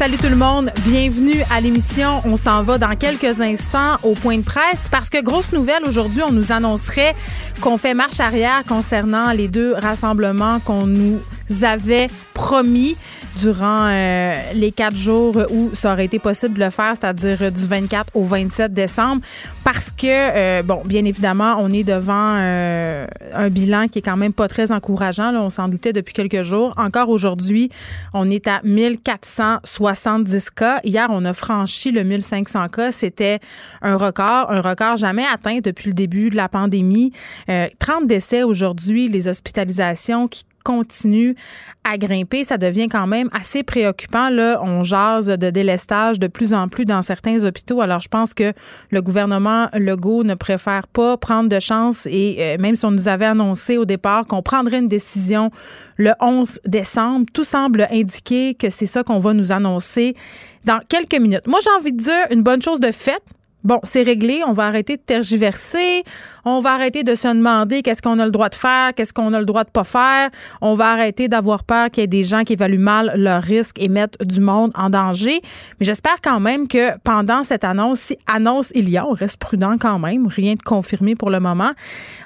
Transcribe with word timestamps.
Salut 0.00 0.16
tout 0.16 0.30
le 0.30 0.36
monde, 0.36 0.70
bienvenue 0.86 1.42
à 1.50 1.60
l'émission. 1.60 2.22
On 2.24 2.36
s'en 2.36 2.62
va 2.62 2.78
dans 2.78 2.96
quelques 2.96 3.42
instants 3.42 3.98
au 4.02 4.14
point 4.14 4.38
de 4.38 4.42
presse 4.42 4.88
parce 4.90 5.10
que 5.10 5.22
grosse 5.22 5.52
nouvelle 5.52 5.82
aujourd'hui, 5.86 6.22
on 6.26 6.32
nous 6.32 6.52
annoncerait 6.52 7.14
qu'on 7.60 7.76
fait 7.76 7.92
marche 7.92 8.18
arrière 8.18 8.64
concernant 8.66 9.30
les 9.32 9.46
deux 9.46 9.74
rassemblements 9.74 10.58
qu'on 10.60 10.86
nous 10.86 11.20
avait 11.60 12.06
promis 12.32 12.96
durant 13.38 13.86
euh, 13.88 14.34
les 14.54 14.72
quatre 14.72 14.96
jours 14.96 15.36
où 15.50 15.70
ça 15.74 15.92
aurait 15.92 16.06
été 16.06 16.18
possible 16.18 16.54
de 16.54 16.64
le 16.64 16.70
faire, 16.70 16.94
c'est-à-dire 16.98 17.52
du 17.52 17.64
24 17.64 18.10
au 18.14 18.24
27 18.24 18.72
décembre, 18.72 19.22
parce 19.64 19.90
que, 19.90 20.06
euh, 20.06 20.62
bon, 20.62 20.82
bien 20.84 21.04
évidemment, 21.04 21.56
on 21.58 21.72
est 21.72 21.84
devant 21.84 22.34
euh, 22.36 23.06
un 23.34 23.48
bilan 23.48 23.86
qui 23.88 24.00
est 24.00 24.02
quand 24.02 24.16
même 24.16 24.32
pas 24.32 24.48
très 24.48 24.72
encourageant. 24.72 25.34
On 25.34 25.50
s'en 25.50 25.68
doutait 25.68 25.92
depuis 25.92 26.12
quelques 26.12 26.42
jours. 26.42 26.74
Encore 26.76 27.08
aujourd'hui, 27.08 27.70
on 28.14 28.30
est 28.30 28.48
à 28.48 28.60
1470 29.92 30.50
cas. 30.50 30.80
Hier, 30.84 31.08
on 31.10 31.24
a 31.24 31.32
franchi 31.32 31.90
le 31.90 32.04
1500 32.04 32.68
cas. 32.68 32.92
C'était 32.92 33.40
un 33.82 33.96
record, 33.96 34.50
un 34.50 34.60
record 34.60 34.96
jamais 34.96 35.24
atteint 35.26 35.58
depuis 35.62 35.88
le 35.88 35.94
début 35.94 36.30
de 36.30 36.36
la 36.36 36.48
pandémie. 36.48 37.12
30 37.78 38.06
décès 38.06 38.42
aujourd'hui, 38.42 39.08
les 39.08 39.28
hospitalisations 39.28 40.28
qui 40.28 40.44
continue 40.62 41.34
à 41.84 41.98
grimper, 41.98 42.44
ça 42.44 42.58
devient 42.58 42.88
quand 42.88 43.06
même 43.06 43.28
assez 43.32 43.62
préoccupant. 43.62 44.28
Là, 44.30 44.60
on 44.62 44.84
jase 44.84 45.26
de 45.26 45.50
délestage 45.50 46.18
de 46.18 46.26
plus 46.26 46.54
en 46.54 46.68
plus 46.68 46.84
dans 46.84 47.02
certains 47.02 47.44
hôpitaux. 47.44 47.80
Alors, 47.80 48.00
je 48.00 48.08
pense 48.08 48.34
que 48.34 48.52
le 48.90 49.02
gouvernement 49.02 49.68
Legault 49.72 50.24
ne 50.24 50.34
préfère 50.34 50.86
pas 50.86 51.16
prendre 51.16 51.48
de 51.48 51.58
chance 51.60 52.06
et 52.06 52.36
euh, 52.38 52.56
même 52.58 52.76
si 52.76 52.84
on 52.84 52.90
nous 52.90 53.08
avait 53.08 53.26
annoncé 53.26 53.78
au 53.78 53.84
départ 53.84 54.26
qu'on 54.26 54.42
prendrait 54.42 54.78
une 54.78 54.88
décision 54.88 55.50
le 55.96 56.12
11 56.20 56.60
décembre, 56.66 57.26
tout 57.32 57.44
semble 57.44 57.86
indiquer 57.90 58.54
que 58.54 58.70
c'est 58.70 58.86
ça 58.86 59.02
qu'on 59.02 59.18
va 59.18 59.34
nous 59.34 59.52
annoncer 59.52 60.14
dans 60.64 60.80
quelques 60.88 61.20
minutes. 61.20 61.46
Moi, 61.46 61.60
j'ai 61.62 61.70
envie 61.70 61.92
de 61.92 62.02
dire 62.02 62.26
une 62.30 62.42
bonne 62.42 62.62
chose 62.62 62.80
de 62.80 62.92
faite 62.92 63.22
Bon, 63.62 63.78
c'est 63.82 64.02
réglé, 64.02 64.40
on 64.46 64.52
va 64.52 64.64
arrêter 64.64 64.96
de 64.96 65.02
tergiverser, 65.02 66.02
on 66.44 66.60
va 66.60 66.72
arrêter 66.72 67.02
de 67.02 67.14
se 67.14 67.28
demander 67.28 67.82
qu'est-ce 67.82 68.02
qu'on 68.02 68.18
a 68.18 68.24
le 68.24 68.30
droit 68.30 68.48
de 68.48 68.54
faire, 68.54 68.94
qu'est-ce 68.94 69.12
qu'on 69.12 69.32
a 69.32 69.40
le 69.40 69.46
droit 69.46 69.64
de 69.64 69.70
pas 69.70 69.84
faire, 69.84 70.30
on 70.60 70.74
va 70.74 70.90
arrêter 70.90 71.28
d'avoir 71.28 71.64
peur 71.64 71.90
qu'il 71.90 72.02
y 72.02 72.04
ait 72.04 72.08
des 72.08 72.24
gens 72.24 72.44
qui 72.44 72.54
évaluent 72.54 72.78
mal 72.78 73.12
leurs 73.16 73.42
risques 73.42 73.80
et 73.80 73.88
mettent 73.88 74.22
du 74.22 74.40
monde 74.40 74.70
en 74.74 74.90
danger. 74.90 75.40
Mais 75.78 75.86
j'espère 75.86 76.20
quand 76.22 76.40
même 76.40 76.68
que 76.68 76.98
pendant 77.04 77.44
cette 77.44 77.64
annonce, 77.64 78.00
si 78.00 78.18
annonce 78.26 78.72
il 78.74 78.88
y 78.88 78.96
a, 78.96 79.06
on 79.06 79.12
reste 79.12 79.38
prudent 79.38 79.76
quand 79.78 79.98
même, 79.98 80.26
rien 80.26 80.54
de 80.54 80.62
confirmé 80.62 81.14
pour 81.14 81.30
le 81.30 81.40
moment, 81.40 81.72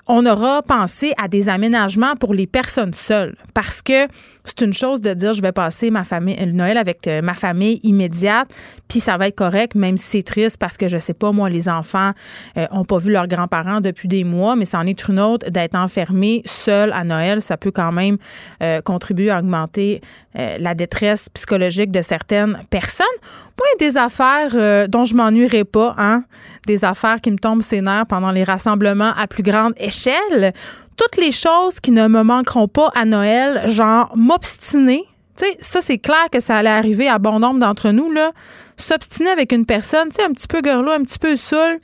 on 0.06 0.26
aura 0.26 0.62
pensé 0.62 1.12
à 1.16 1.28
des 1.28 1.48
aménagements 1.48 2.14
pour 2.16 2.34
les 2.34 2.46
personnes 2.46 2.92
seules 2.92 3.36
parce 3.54 3.82
que 3.82 4.06
c'est 4.44 4.60
une 4.60 4.74
chose 4.74 5.00
de 5.00 5.14
dire 5.14 5.32
je 5.32 5.40
vais 5.40 5.52
passer 5.52 5.90
ma 5.90 6.04
famille 6.04 6.36
le 6.36 6.52
Noël 6.52 6.76
avec 6.76 7.06
euh, 7.06 7.22
ma 7.22 7.34
famille 7.34 7.80
immédiate, 7.82 8.48
puis 8.88 9.00
ça 9.00 9.16
va 9.16 9.28
être 9.28 9.36
correct, 9.36 9.74
même 9.74 9.96
si 9.96 10.18
c'est 10.18 10.22
triste 10.22 10.58
parce 10.58 10.76
que 10.76 10.86
je 10.86 10.98
sais 10.98 11.14
pas 11.14 11.32
moi 11.32 11.48
les 11.48 11.68
enfants 11.68 12.12
euh, 12.58 12.66
ont 12.70 12.84
pas 12.84 12.98
vu 12.98 13.10
leurs 13.10 13.26
grands-parents 13.26 13.80
depuis 13.80 14.03
des 14.06 14.24
mois, 14.24 14.56
mais 14.56 14.64
c'en 14.64 14.86
est 14.86 15.08
une 15.08 15.20
autre 15.20 15.50
d'être 15.50 15.74
enfermé 15.74 16.42
seul 16.44 16.92
à 16.92 17.04
Noël, 17.04 17.42
ça 17.42 17.56
peut 17.56 17.70
quand 17.70 17.92
même 17.92 18.18
euh, 18.62 18.80
contribuer 18.80 19.30
à 19.30 19.38
augmenter 19.38 20.00
la 20.36 20.74
détresse 20.74 21.28
psychologique 21.28 21.92
de 21.92 22.02
certaines 22.02 22.58
personnes. 22.68 23.06
A 23.22 23.78
des 23.78 23.96
affaires 23.96 24.88
dont 24.88 25.04
je 25.04 25.14
m'ennuierai 25.14 25.62
pas, 25.62 25.94
hein, 25.96 26.24
des 26.66 26.84
affaires 26.84 27.20
qui 27.20 27.30
me 27.30 27.38
tombent 27.38 27.62
ses 27.62 27.80
nerfs 27.80 28.06
pendant 28.06 28.32
les 28.32 28.42
rassemblements 28.42 29.12
à 29.16 29.28
plus 29.28 29.44
grande 29.44 29.74
échelle 29.76 30.52
toutes 30.96 31.16
les 31.16 31.32
choses 31.32 31.80
qui 31.80 31.90
ne 31.90 32.06
me 32.08 32.22
manqueront 32.22 32.68
pas 32.68 32.90
à 32.94 33.04
Noël, 33.04 33.68
genre 33.68 34.12
m'obstiner. 34.16 35.04
Tu 35.36 35.44
sais, 35.44 35.56
ça, 35.60 35.80
c'est 35.80 35.98
clair 35.98 36.28
que 36.30 36.40
ça 36.40 36.56
allait 36.56 36.70
arriver 36.70 37.08
à 37.08 37.18
bon 37.18 37.40
nombre 37.40 37.60
d'entre 37.60 37.90
nous, 37.90 38.12
là. 38.12 38.32
S'obstiner 38.76 39.30
avec 39.30 39.52
une 39.52 39.66
personne, 39.66 40.08
tu 40.08 40.16
sais, 40.16 40.24
un 40.24 40.32
petit 40.32 40.46
peu 40.46 40.60
girlo, 40.64 40.90
un 40.90 41.02
petit 41.02 41.18
peu 41.18 41.36
saoul, 41.36 41.78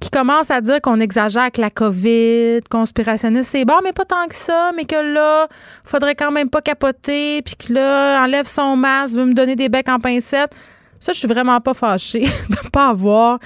qui 0.00 0.10
commence 0.10 0.50
à 0.50 0.60
dire 0.60 0.80
qu'on 0.80 1.00
exagère 1.00 1.42
avec 1.42 1.58
la 1.58 1.70
COVID, 1.70 2.60
conspirationniste, 2.68 3.50
c'est 3.50 3.64
bon, 3.64 3.78
mais 3.82 3.92
pas 3.92 4.04
tant 4.04 4.26
que 4.28 4.34
ça, 4.34 4.70
mais 4.76 4.84
que 4.84 5.14
là, 5.14 5.48
faudrait 5.84 6.14
quand 6.14 6.30
même 6.30 6.50
pas 6.50 6.60
capoter, 6.60 7.42
puis 7.42 7.56
que 7.56 7.72
là, 7.72 8.22
enlève 8.22 8.46
son 8.46 8.76
masque, 8.76 9.14
veut 9.14 9.24
me 9.24 9.34
donner 9.34 9.56
des 9.56 9.68
becs 9.68 9.88
en 9.88 9.98
pincette. 9.98 10.54
Ça, 11.00 11.12
je 11.12 11.18
suis 11.18 11.28
vraiment 11.28 11.60
pas 11.60 11.74
fâchée 11.74 12.22
de 12.48 12.70
pas 12.70 12.88
avoir 12.88 13.38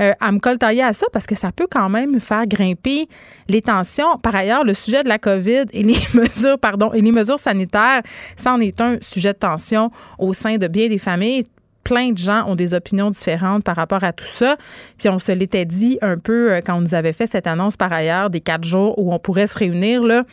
euh, 0.00 0.12
à 0.20 0.32
me 0.32 0.38
coltailler 0.38 0.82
à 0.82 0.92
ça 0.92 1.06
parce 1.12 1.26
que 1.26 1.34
ça 1.34 1.50
peut 1.52 1.66
quand 1.70 1.88
même 1.88 2.20
faire 2.20 2.46
grimper 2.46 3.08
les 3.48 3.62
tensions. 3.62 4.18
Par 4.22 4.34
ailleurs, 4.34 4.64
le 4.64 4.74
sujet 4.74 5.02
de 5.02 5.08
la 5.08 5.18
COVID 5.18 5.64
et 5.72 5.82
les 5.82 5.96
mesures, 6.14 6.58
pardon, 6.58 6.92
et 6.92 7.00
les 7.00 7.12
mesures 7.12 7.38
sanitaires, 7.38 8.02
ça 8.36 8.52
en 8.52 8.60
est 8.60 8.80
un 8.80 8.98
sujet 9.00 9.32
de 9.32 9.38
tension 9.38 9.90
au 10.18 10.32
sein 10.32 10.58
de 10.58 10.66
bien 10.66 10.88
des 10.88 10.98
familles 10.98 11.46
plein 11.86 12.10
de 12.10 12.18
gens 12.18 12.48
ont 12.48 12.56
des 12.56 12.74
opinions 12.74 13.10
différentes 13.10 13.62
par 13.62 13.76
rapport 13.76 14.02
à 14.02 14.12
tout 14.12 14.26
ça. 14.26 14.56
Puis 14.98 15.08
on 15.08 15.20
se 15.20 15.30
l'était 15.30 15.64
dit 15.64 15.98
un 16.02 16.18
peu 16.18 16.52
euh, 16.52 16.60
quand 16.60 16.74
on 16.74 16.80
nous 16.80 16.96
avait 16.96 17.12
fait 17.12 17.28
cette 17.28 17.46
annonce 17.46 17.76
par 17.76 17.92
ailleurs 17.92 18.28
des 18.28 18.40
quatre 18.40 18.64
jours 18.64 18.98
où 18.98 19.14
on 19.14 19.20
pourrait 19.20 19.46
se 19.46 19.56
réunir 19.56 20.02
là. 20.02 20.24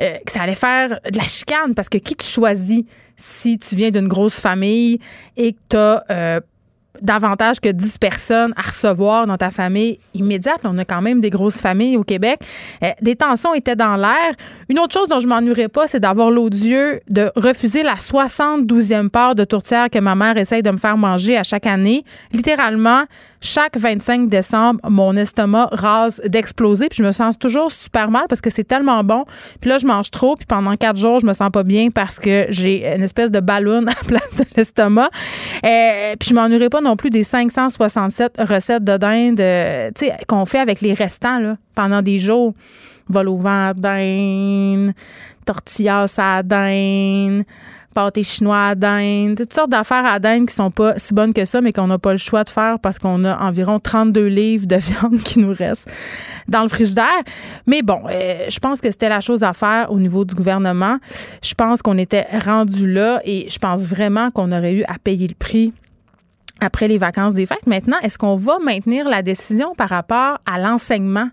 Euh, 0.00 0.16
que 0.26 0.32
ça 0.32 0.42
allait 0.42 0.56
faire 0.56 0.98
de 1.12 1.16
la 1.16 1.24
chicane 1.24 1.74
parce 1.76 1.88
que 1.88 1.98
qui 1.98 2.16
tu 2.16 2.26
choisis 2.26 2.82
si 3.16 3.58
tu 3.58 3.76
viens 3.76 3.90
d'une 3.90 4.08
grosse 4.08 4.40
famille 4.40 4.98
et 5.36 5.52
que 5.52 5.58
tu 5.68 5.76
as 5.76 6.04
euh, 6.10 6.40
davantage 7.00 7.60
que 7.60 7.68
10 7.68 7.98
personnes 7.98 8.52
à 8.56 8.62
recevoir 8.62 9.26
dans 9.26 9.36
ta 9.36 9.50
famille 9.50 9.98
immédiate. 10.14 10.60
On 10.64 10.76
a 10.78 10.84
quand 10.84 11.02
même 11.02 11.20
des 11.20 11.30
grosses 11.30 11.60
familles 11.60 11.96
au 11.96 12.04
Québec. 12.04 12.40
Euh, 12.82 12.90
des 13.00 13.16
tensions 13.16 13.54
étaient 13.54 13.76
dans 13.76 13.96
l'air. 13.96 14.32
Une 14.68 14.78
autre 14.78 14.92
chose 14.92 15.08
dont 15.08 15.20
je 15.20 15.26
m'ennuierais 15.26 15.68
pas, 15.68 15.86
c'est 15.86 16.00
d'avoir 16.00 16.30
l'odieux 16.30 17.00
de 17.08 17.30
refuser 17.36 17.82
la 17.82 17.94
72e 17.94 19.08
part 19.08 19.34
de 19.34 19.44
tourtière 19.44 19.88
que 19.90 19.98
ma 19.98 20.14
mère 20.14 20.36
essaye 20.36 20.62
de 20.62 20.70
me 20.70 20.78
faire 20.78 20.96
manger 20.96 21.36
à 21.36 21.42
chaque 21.42 21.66
année. 21.66 22.04
Littéralement, 22.32 23.04
chaque 23.40 23.76
25 23.76 24.28
décembre, 24.28 24.80
mon 24.88 25.16
estomac 25.16 25.68
rase 25.72 26.20
d'exploser, 26.26 26.88
puis 26.88 26.98
je 26.98 27.02
me 27.02 27.12
sens 27.12 27.38
toujours 27.38 27.70
super 27.70 28.10
mal 28.10 28.24
parce 28.28 28.40
que 28.40 28.50
c'est 28.50 28.64
tellement 28.64 29.02
bon. 29.02 29.24
Puis 29.60 29.70
là, 29.70 29.78
je 29.78 29.86
mange 29.86 30.10
trop, 30.10 30.36
puis 30.36 30.46
pendant 30.46 30.76
quatre 30.76 30.98
jours, 30.98 31.20
je 31.20 31.26
me 31.26 31.32
sens 31.32 31.50
pas 31.50 31.62
bien 31.62 31.88
parce 31.90 32.18
que 32.18 32.46
j'ai 32.50 32.86
une 32.94 33.02
espèce 33.02 33.30
de 33.30 33.40
ballon 33.40 33.82
à 33.86 33.90
la 33.90 33.94
place 34.06 34.36
de 34.36 34.44
l'estomac. 34.56 35.08
Euh, 35.64 36.16
puis 36.18 36.30
je 36.30 36.34
m'ennuierai 36.34 36.68
pas 36.68 36.80
non 36.80 36.96
plus 36.96 37.10
des 37.10 37.24
567 37.24 38.34
recettes 38.38 38.84
de 38.84 38.96
dinde 38.96 39.40
euh, 39.40 39.90
qu'on 40.28 40.44
fait 40.44 40.58
avec 40.58 40.80
les 40.80 40.92
restants 40.92 41.38
là, 41.38 41.56
pendant 41.74 42.02
des 42.02 42.18
jours. 42.18 42.54
Vol 43.08 43.28
au 43.28 43.36
vent 43.36 43.72
dinde, 43.74 44.92
tortillas 45.44 46.14
à 46.18 46.42
dinde 46.42 47.44
pâté 47.94 48.22
chinois 48.22 48.68
à 48.68 48.74
dinde, 48.74 49.36
toutes 49.36 49.52
sortes 49.52 49.70
d'affaires 49.70 50.06
à 50.06 50.18
dinde 50.18 50.46
qui 50.46 50.54
sont 50.54 50.70
pas 50.70 50.98
si 50.98 51.14
bonnes 51.14 51.34
que 51.34 51.44
ça, 51.44 51.60
mais 51.60 51.72
qu'on 51.72 51.86
n'a 51.86 51.98
pas 51.98 52.12
le 52.12 52.18
choix 52.18 52.44
de 52.44 52.50
faire 52.50 52.78
parce 52.78 52.98
qu'on 52.98 53.24
a 53.24 53.36
environ 53.46 53.78
32 53.78 54.26
livres 54.26 54.66
de 54.66 54.76
viande 54.78 55.20
qui 55.22 55.38
nous 55.38 55.52
restent 55.52 55.90
dans 56.48 56.62
le 56.62 56.68
frigidaire. 56.68 57.22
Mais 57.66 57.82
bon, 57.82 58.02
euh, 58.08 58.46
je 58.48 58.58
pense 58.58 58.80
que 58.80 58.90
c'était 58.90 59.08
la 59.08 59.20
chose 59.20 59.42
à 59.42 59.52
faire 59.52 59.90
au 59.90 59.98
niveau 59.98 60.24
du 60.24 60.34
gouvernement. 60.34 60.98
Je 61.42 61.54
pense 61.54 61.82
qu'on 61.82 61.98
était 61.98 62.26
rendu 62.44 62.90
là 62.90 63.20
et 63.24 63.48
je 63.50 63.58
pense 63.58 63.86
vraiment 63.86 64.30
qu'on 64.30 64.52
aurait 64.52 64.74
eu 64.74 64.84
à 64.84 64.98
payer 65.02 65.28
le 65.28 65.34
prix 65.34 65.72
après 66.60 66.88
les 66.88 66.98
vacances 66.98 67.34
des 67.34 67.46
fêtes. 67.46 67.66
Maintenant, 67.66 67.96
est-ce 68.02 68.18
qu'on 68.18 68.36
va 68.36 68.58
maintenir 68.58 69.08
la 69.08 69.22
décision 69.22 69.74
par 69.74 69.88
rapport 69.88 70.38
à 70.46 70.58
l'enseignement? 70.58 71.28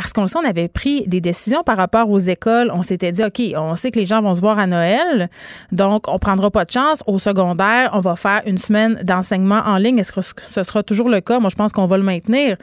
Parce 0.00 0.12
qu'on 0.12 0.22
le 0.22 0.28
sait, 0.28 0.38
on 0.38 0.48
avait 0.48 0.68
pris 0.68 1.02
des 1.08 1.20
décisions 1.20 1.64
par 1.64 1.76
rapport 1.76 2.08
aux 2.08 2.20
écoles. 2.20 2.70
On 2.72 2.84
s'était 2.84 3.10
dit, 3.10 3.24
OK, 3.24 3.42
on 3.56 3.74
sait 3.74 3.90
que 3.90 3.98
les 3.98 4.06
gens 4.06 4.22
vont 4.22 4.32
se 4.32 4.40
voir 4.40 4.56
à 4.56 4.68
Noël, 4.68 5.28
donc 5.72 6.06
on 6.06 6.18
prendra 6.18 6.52
pas 6.52 6.64
de 6.64 6.70
chance. 6.70 7.02
Au 7.08 7.18
secondaire, 7.18 7.90
on 7.94 7.98
va 7.98 8.14
faire 8.14 8.42
une 8.46 8.58
semaine 8.58 9.00
d'enseignement 9.02 9.60
en 9.66 9.76
ligne. 9.76 9.98
Est-ce 9.98 10.12
que 10.12 10.20
ce 10.22 10.62
sera 10.62 10.84
toujours 10.84 11.08
le 11.08 11.20
cas? 11.20 11.40
Moi, 11.40 11.50
je 11.50 11.56
pense 11.56 11.72
qu'on 11.72 11.86
va 11.86 11.96
le 11.96 12.04
maintenir 12.04 12.56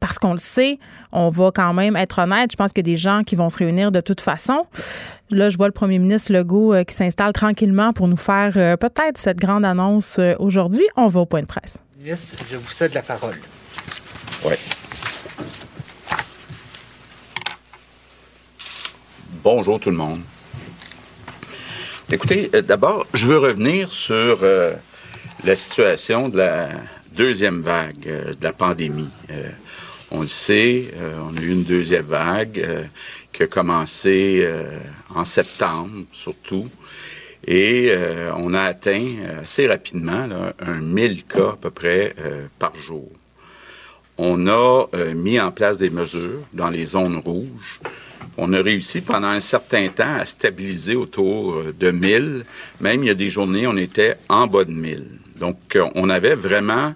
parce 0.00 0.18
qu'on 0.18 0.32
le 0.32 0.38
sait. 0.38 0.80
On 1.12 1.28
va 1.28 1.52
quand 1.54 1.72
même 1.74 1.94
être 1.94 2.18
honnête. 2.18 2.50
Je 2.50 2.56
pense 2.56 2.72
qu'il 2.72 2.84
y 2.84 2.90
a 2.90 2.92
des 2.92 2.98
gens 2.98 3.22
qui 3.22 3.36
vont 3.36 3.50
se 3.50 3.58
réunir 3.58 3.92
de 3.92 4.00
toute 4.00 4.20
façon. 4.20 4.66
Là, 5.30 5.48
je 5.48 5.56
vois 5.56 5.68
le 5.68 5.72
premier 5.72 6.00
ministre 6.00 6.32
Legault 6.32 6.74
euh, 6.74 6.82
qui 6.82 6.96
s'installe 6.96 7.32
tranquillement 7.32 7.92
pour 7.92 8.08
nous 8.08 8.16
faire 8.16 8.54
euh, 8.56 8.76
peut-être 8.76 9.16
cette 9.16 9.38
grande 9.38 9.64
annonce 9.64 10.18
euh, 10.18 10.34
aujourd'hui. 10.40 10.88
On 10.96 11.06
va 11.06 11.20
au 11.20 11.26
point 11.26 11.42
de 11.42 11.46
presse. 11.46 11.78
Ministre, 12.00 12.42
je 12.50 12.56
vous 12.56 12.72
cède 12.72 12.94
la 12.94 13.02
parole. 13.02 13.36
Oui. 14.44 14.56
Bonjour 19.42 19.80
tout 19.80 19.90
le 19.90 19.96
monde. 19.96 20.20
Écoutez, 22.12 22.50
d'abord, 22.62 23.06
je 23.14 23.26
veux 23.26 23.38
revenir 23.38 23.90
sur 23.90 24.40
la 25.44 25.56
situation 25.56 26.28
de 26.28 26.36
la 26.36 26.68
deuxième 27.12 27.60
vague 27.60 28.02
de 28.02 28.42
la 28.42 28.52
pandémie. 28.52 29.08
on 30.10 30.20
le 30.22 30.26
sait, 30.26 30.92
on 31.22 31.36
a 31.36 31.40
eu 31.40 31.50
une 31.52 31.64
deuxième 31.64 32.04
vague 32.04 32.88
qui 33.32 33.42
a 33.42 33.46
commencé 33.46 34.42
euh, 34.44 34.64
en 35.14 35.24
septembre 35.24 36.04
surtout. 36.12 36.66
Et 37.46 37.88
euh, 37.90 38.32
on 38.36 38.52
a 38.52 38.62
atteint 38.62 39.06
assez 39.40 39.66
rapidement 39.66 40.28
un 40.60 40.80
1000 40.80 41.24
cas 41.24 41.52
à 41.52 41.56
peu 41.56 41.70
près 41.70 42.14
euh, 42.18 42.46
par 42.58 42.74
jour. 42.76 43.08
On 44.18 44.48
a 44.48 44.86
mis 45.14 45.40
en 45.40 45.50
place 45.50 45.78
des 45.78 45.88
mesures 45.88 46.42
dans 46.52 46.68
les 46.68 46.84
zones 46.84 47.16
rouges. 47.16 47.80
On 48.42 48.52
a 48.54 48.62
réussi 48.62 49.02
pendant 49.02 49.28
un 49.28 49.40
certain 49.40 49.88
temps 49.88 50.14
à 50.14 50.24
stabiliser 50.24 50.96
autour 50.96 51.62
de 51.78 51.90
1000. 51.90 52.44
Même 52.80 53.04
il 53.04 53.08
y 53.08 53.10
a 53.10 53.14
des 53.14 53.28
journées, 53.28 53.66
on 53.66 53.76
était 53.76 54.16
en 54.28 54.46
bas 54.46 54.64
de 54.64 54.72
1000. 54.72 55.04
Donc, 55.38 55.78
on 55.94 56.08
avait 56.08 56.34
vraiment 56.34 56.94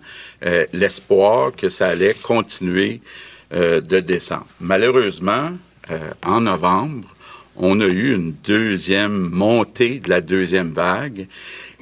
l'espoir 0.73 1.53
que 1.55 1.69
ça 1.69 1.89
allait 1.89 2.15
continuer 2.15 3.01
de 3.51 4.01
descendre. 4.01 4.47
Malheureusement, 4.61 5.51
euh, 5.91 5.99
en 6.25 6.41
novembre, 6.41 7.09
on 7.57 7.81
a 7.81 7.87
eu 7.87 8.15
une 8.15 8.33
deuxième 8.45 9.17
montée 9.17 10.01
de 10.01 10.09
la 10.09 10.21
deuxième 10.21 10.73
vague 10.73 11.29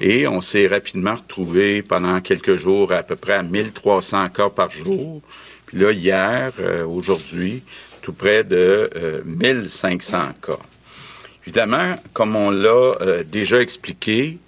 et 0.00 0.26
on 0.26 0.41
s'est 0.41 0.67
rapidement 0.67 1.14
retrouvé 1.14 1.82
pendant 1.82 2.20
quelques 2.20 2.56
jours 2.56 2.93
à 2.93 3.03
peu 3.03 3.17
près 3.17 3.35
à 3.35 3.43
1300 3.43 4.29
cas 4.31 4.50
par 4.50 4.70
jour. 4.70 5.23
Puis 5.67 5.79
là, 5.79 5.93
hier, 5.93 6.53
euh, 6.59 6.85
aujourd'hui, 6.85 7.62
tout 8.02 8.12
près 8.12 8.44
de 8.44 8.90
1500 9.25 10.19
euh, 10.19 10.46
cas. 10.46 10.58
Évidemment, 11.44 11.96
comme 12.12 12.37
on 12.37 12.50
l'a 12.50 13.22
déjà 13.25 13.60
expliqué, 13.60 14.38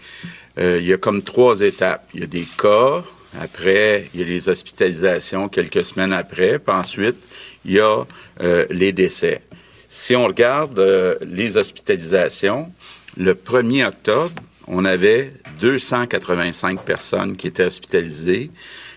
il 0.57 0.85
y 0.85 0.93
a 0.93 0.97
comme 0.97 1.23
trois 1.25 1.61
étapes. 1.63 2.09
Il 2.15 2.21
y 2.21 2.23
a 2.23 2.29
des 2.29 2.47
cas, 2.57 3.03
après, 3.41 4.09
il 4.15 4.21
y 4.21 4.23
a 4.23 4.27
les 4.27 4.49
hospitalisations 4.49 5.49
quelques 5.49 5.85
semaines 5.85 6.13
après, 6.13 6.59
puis 6.59 6.75
ensuite, 6.75 7.17
il 7.65 7.73
y 7.73 7.81
a 7.81 8.05
euh, 8.41 8.67
les 8.71 8.93
décès. 8.93 9.43
Si 9.89 10.15
on 10.15 10.27
regarde 10.27 10.79
euh, 10.79 11.17
les 11.23 11.57
hospitalisations, 11.57 12.71
le 13.17 13.35
1er 13.35 13.87
octobre, 13.87 14.41
on 14.67 14.85
avait 14.85 15.33
285 15.61 16.83
personnes 16.83 17.37
qui 17.37 17.49
étaient 17.49 17.65
hospitalisées. 17.65 18.51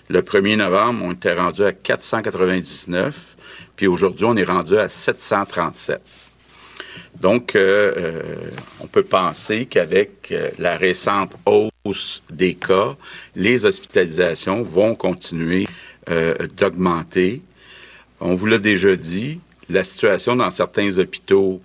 Le 0.10 0.22
1er 0.22 0.58
novembre, 0.58 1.04
on 1.04 1.14
était 1.14 1.34
rendu 1.34 1.64
à 1.64 1.74
499. 1.74 3.37
Puis 3.78 3.88
aujourd'hui, 3.88 4.26
on 4.26 4.36
est 4.36 4.44
rendu 4.44 4.78
à 4.78 4.90
737. 4.90 6.02
Donc, 7.22 7.56
euh, 7.56 8.52
on 8.82 8.88
peut 8.88 9.04
penser 9.04 9.66
qu'avec 9.66 10.34
la 10.60 10.76
récente 10.76 11.32
hausse 11.46 12.22
des 12.30 12.56
cas, 12.56 12.98
les 13.36 13.66
hospitalisations 13.66 14.62
vont 14.62 14.94
continuer 14.96 15.68
d'augmenter. 16.58 17.42
On 18.20 18.36
vous 18.36 18.46
l'a 18.46 18.60
déjà 18.60 18.96
dit, 18.96 19.40
la 19.70 19.84
situation 19.84 20.36
dans 20.36 20.50
certains 20.50 20.98
hôpitaux 20.98 21.62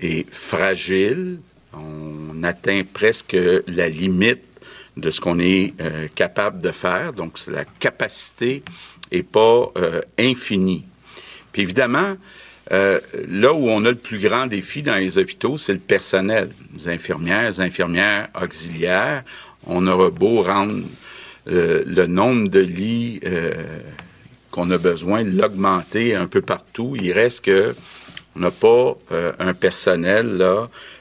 est 0.00 0.30
fragile. 0.32 1.40
On 1.72 2.42
atteint 2.42 2.82
presque 2.90 3.36
la 3.66 3.88
limite 3.88 4.42
de 4.96 5.10
ce 5.10 5.20
qu'on 5.20 5.38
est 5.38 5.74
euh, 5.80 6.08
capable 6.14 6.62
de 6.62 6.70
faire. 6.70 7.12
Donc, 7.12 7.38
la 7.48 7.64
capacité 7.64 8.62
n'est 9.12 9.22
pas 9.22 9.70
euh, 9.76 10.00
infinie. 10.18 10.84
Puis 11.52 11.62
évidemment, 11.62 12.16
euh, 12.72 13.00
là 13.28 13.52
où 13.52 13.68
on 13.68 13.84
a 13.84 13.90
le 13.90 13.96
plus 13.96 14.18
grand 14.18 14.46
défi 14.46 14.82
dans 14.82 14.96
les 14.96 15.18
hôpitaux, 15.18 15.58
c'est 15.58 15.72
le 15.72 15.78
personnel. 15.78 16.50
Les 16.76 16.88
infirmières, 16.88 17.50
les 17.50 17.60
infirmières 17.60 18.28
auxiliaires. 18.40 19.24
On 19.66 19.86
aura 19.86 20.10
beau 20.10 20.42
rendre 20.42 20.82
le 21.46 22.06
nombre 22.06 22.48
de 22.48 22.60
lits 22.60 23.20
qu'on 24.50 24.70
a 24.70 24.78
besoin 24.78 25.22
l'augmenter 25.22 26.14
un 26.14 26.26
peu 26.26 26.40
partout. 26.40 26.96
Il 27.00 27.12
reste 27.12 27.44
que 27.44 27.74
on 28.36 28.40
n'a 28.40 28.50
pas 28.50 28.96
euh, 29.12 29.32
un 29.38 29.54
personnel 29.54 30.42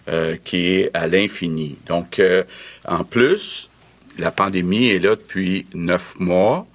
euh, 0.08 0.36
qui 0.44 0.72
est 0.74 0.92
à 0.94 1.08
l'infini. 1.08 1.78
Donc, 1.88 2.20
euh, 2.20 2.44
en 2.88 3.04
plus, 3.04 3.70
la 4.18 4.32
pandémie 4.32 4.90
est 4.90 5.00
là 5.00 5.16
depuis 5.16 5.66
neuf 5.74 6.16
mois. 6.20 6.68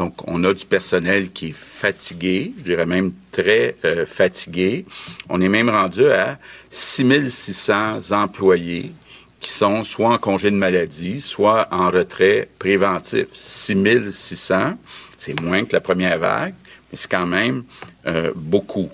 Donc, 0.00 0.14
on 0.26 0.42
a 0.44 0.54
du 0.54 0.64
personnel 0.64 1.30
qui 1.30 1.48
est 1.48 1.54
fatigué, 1.54 2.54
je 2.58 2.62
dirais 2.64 2.86
même 2.86 3.12
très 3.32 3.76
fatigué. 4.06 4.86
On 5.28 5.42
est 5.42 5.48
même 5.50 5.68
rendu 5.68 6.06
à 6.06 6.38
6600 6.70 8.12
employés 8.12 8.92
qui 9.40 9.50
sont 9.50 9.82
soit 9.82 10.10
en 10.10 10.18
congé 10.18 10.50
de 10.50 10.56
maladie, 10.56 11.20
soit 11.20 11.66
en 11.72 11.90
retrait 11.90 12.48
préventif. 12.58 13.26
6600. 13.32 14.74
C'est 15.16 15.40
moins 15.40 15.64
que 15.64 15.72
la 15.72 15.80
première 15.80 16.18
vague, 16.18 16.54
mais 16.90 16.98
c'est 16.98 17.10
quand 17.10 17.26
même 17.26 17.64
euh, 18.06 18.32
beaucoup. 18.36 18.90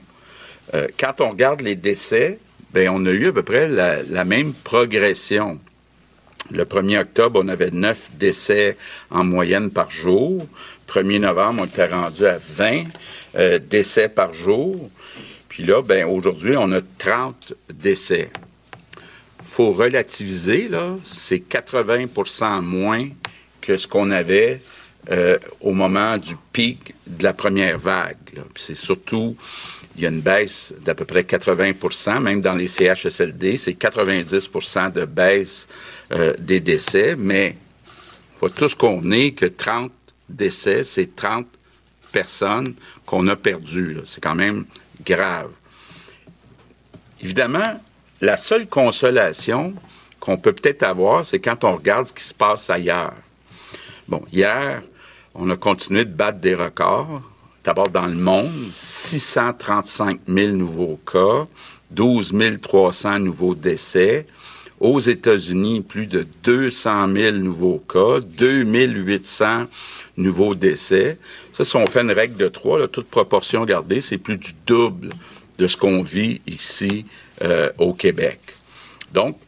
Euh, 0.75 0.87
quand 0.99 1.21
on 1.21 1.31
regarde 1.31 1.61
les 1.61 1.75
décès, 1.75 2.39
ben, 2.73 2.89
on 2.89 3.05
a 3.07 3.11
eu 3.11 3.29
à 3.29 3.33
peu 3.33 3.43
près 3.43 3.69
la, 3.69 4.25
même 4.25 4.53
progression. 4.55 5.59
Le 6.51 6.65
1er 6.65 7.01
octobre, 7.01 7.41
on 7.45 7.49
avait 7.49 7.71
9 7.73 8.11
décès 8.17 8.77
en 9.11 9.25
moyenne 9.25 9.71
par 9.71 9.91
jour. 9.91 10.47
1er 10.87 11.21
novembre, 11.21 11.63
on 11.63 11.67
était 11.67 11.87
rendu 11.87 12.27
à 12.27 12.39
20 12.39 12.85
euh, 13.37 13.59
décès 13.59 14.09
par 14.09 14.33
jour. 14.33 14.91
Puis 15.49 15.65
là, 15.65 15.83
ben, 15.83 16.07
aujourd'hui, 16.07 16.57
on 16.57 16.71
a 16.73 16.81
30 16.99 17.55
décès. 17.73 18.31
faut 19.43 19.73
relativiser, 19.73 20.69
là, 20.69 20.97
c'est 21.05 21.39
80% 21.39 22.61
moins 22.63 23.09
que 23.61 23.77
ce 23.77 23.87
qu'on 23.87 24.11
avait 24.11 24.61
euh, 25.11 25.39
au 25.61 25.73
moment 25.73 26.19
du 26.19 26.35
pic 26.53 26.95
de 27.07 27.23
la 27.23 27.33
première 27.33 27.79
vague. 27.79 28.17
C'est 28.55 28.75
surtout, 28.75 29.37
il 29.97 30.03
y 30.03 30.07
a 30.07 30.09
une 30.09 30.21
baisse 30.21 30.75
d'à 30.85 30.95
peu 30.95 31.05
près 31.05 31.23
80% 31.23 32.21
même 32.21 32.41
dans 32.41 32.55
les 32.55 32.69
CHSLD, 32.69 33.57
c'est 33.57 33.73
90% 33.73 34.93
de 34.93 35.05
baisse 35.05 35.69
euh, 36.13 36.35
des 36.39 36.61
décès, 36.61 37.15
mais 37.17 37.57
il 37.87 38.39
faut 38.39 38.49
tous 38.49 38.75
convenir 38.75 39.35
que 39.35 39.47
30 39.47 39.93
décès, 40.29 40.83
c'est 40.85 41.15
30 41.15 41.47
personnes 42.13 42.75
qu'on 43.05 43.27
a 43.29 43.37
perdues. 43.37 43.99
C'est 44.05 44.21
quand 44.21 44.35
même 44.35 44.65
grave. 45.05 45.51
Évidemment, 47.21 47.81
la 48.21 48.37
seule 48.37 48.67
consolation 48.67 49.75
qu'on 50.21 50.37
peut 50.37 50.53
peut-être 50.53 50.83
avoir, 50.83 51.25
c'est 51.25 51.39
quand 51.39 51.65
on 51.65 51.77
regarde 51.77 52.07
ce 52.07 52.13
qui 52.13 52.25
se 52.25 52.35
passe 52.35 52.71
ailleurs. 52.71 53.15
Bon, 54.09 54.23
hier, 54.33 54.83
on 55.35 55.51
a 55.51 55.57
continué 55.57 56.05
de 56.05 56.13
battre 56.13 56.39
des 56.39 56.55
records. 56.55 57.23
D'abord 57.65 57.89
dans 57.89 58.07
le 58.07 58.15
monde, 58.15 58.71
635 58.73 60.21
000 60.29 60.53
nouveaux 60.53 61.01
cas, 61.11 61.47
12 61.91 62.33
300 62.63 63.19
nouveaux 63.21 63.55
décès. 63.55 64.27
Aux 64.79 65.01
États-Unis, 65.01 65.81
plus 65.81 66.07
de 66.07 66.27
200 66.43 67.15
000 67.15 67.37
nouveaux 67.39 67.83
cas, 67.89 68.21
2 68.21 68.63
800 68.63 69.65
nouveaux 70.17 70.55
décès. 70.55 71.19
Ça, 71.53 71.65
si 71.65 71.77
on 71.77 71.87
fait 71.87 72.01
une 72.01 72.13
règle 72.13 72.37
de 72.37 72.49
trois, 72.49 72.87
toute 72.89 73.09
proportion 73.09 73.65
gardée, 73.65 74.01
c'est 74.01 74.19
plus 74.19 74.37
du 74.37 74.53
double 74.67 75.11
de 75.59 75.67
ce 75.67 75.77
qu'on 75.77 76.03
vit 76.03 76.41
ici 76.47 77.07
euh, 77.43 77.71
au 77.79 77.93
Québec. 77.93 78.39
Donc, 79.13 79.39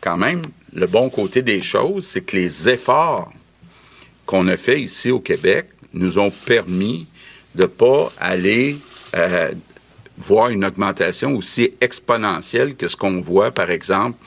quand 0.00 0.16
même, 0.16 0.42
le 0.72 0.86
bon 0.86 1.08
côté 1.08 1.42
des 1.42 1.62
choses, 1.62 2.06
c'est 2.06 2.20
que 2.20 2.36
les 2.36 2.68
efforts 2.68 3.32
qu'on 4.26 4.48
a 4.48 4.56
fait 4.56 4.80
ici 4.80 5.10
au 5.10 5.20
Québec 5.20 5.66
nous 5.92 6.18
ont 6.18 6.30
permis 6.30 7.06
de 7.54 7.62
ne 7.62 7.66
pas 7.66 8.12
aller 8.18 8.76
euh, 9.14 9.52
voir 10.18 10.50
une 10.50 10.64
augmentation 10.64 11.36
aussi 11.36 11.72
exponentielle 11.80 12.74
que 12.74 12.88
ce 12.88 12.96
qu'on 12.96 13.20
voit, 13.20 13.50
par 13.50 13.70
exemple, 13.70 14.18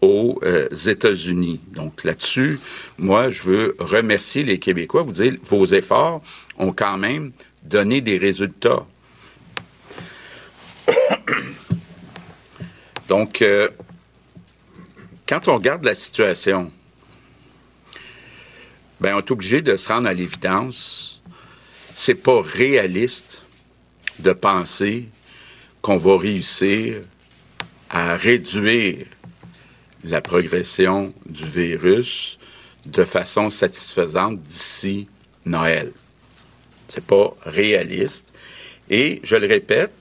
aux 0.00 0.38
euh, 0.42 0.68
États-Unis. 0.68 1.60
Donc 1.72 2.04
là-dessus, 2.04 2.58
moi, 2.98 3.30
je 3.30 3.42
veux 3.42 3.76
remercier 3.78 4.42
les 4.42 4.58
Québécois, 4.58 5.02
vous 5.02 5.12
dire, 5.12 5.36
vos 5.44 5.64
efforts 5.66 6.22
ont 6.58 6.72
quand 6.72 6.98
même 6.98 7.32
donné 7.62 8.00
des 8.00 8.18
résultats. 8.18 8.86
Donc, 13.08 13.42
euh, 13.42 13.68
quand 15.28 15.48
on 15.48 15.54
regarde 15.54 15.84
la 15.84 15.94
situation, 15.94 16.70
ben, 19.00 19.14
on 19.14 19.18
est 19.18 19.30
obligé 19.30 19.62
de 19.62 19.76
se 19.76 19.88
rendre 19.88 20.08
à 20.08 20.14
l'évidence. 20.14 21.22
C'est 21.94 22.14
pas 22.14 22.42
réaliste 22.42 23.42
de 24.18 24.32
penser 24.32 25.08
qu'on 25.82 25.96
va 25.96 26.18
réussir 26.18 27.02
à 27.90 28.16
réduire 28.16 29.06
la 30.06 30.20
progression 30.20 31.12
du 31.26 31.46
virus 31.46 32.38
de 32.86 33.04
façon 33.04 33.50
satisfaisante 33.50 34.40
d'ici 34.42 35.08
Noël. 35.44 35.92
C'est 36.88 37.04
pas 37.04 37.34
réaliste. 37.44 38.32
Et 38.88 39.20
je 39.24 39.36
le 39.36 39.46
répète, 39.46 39.92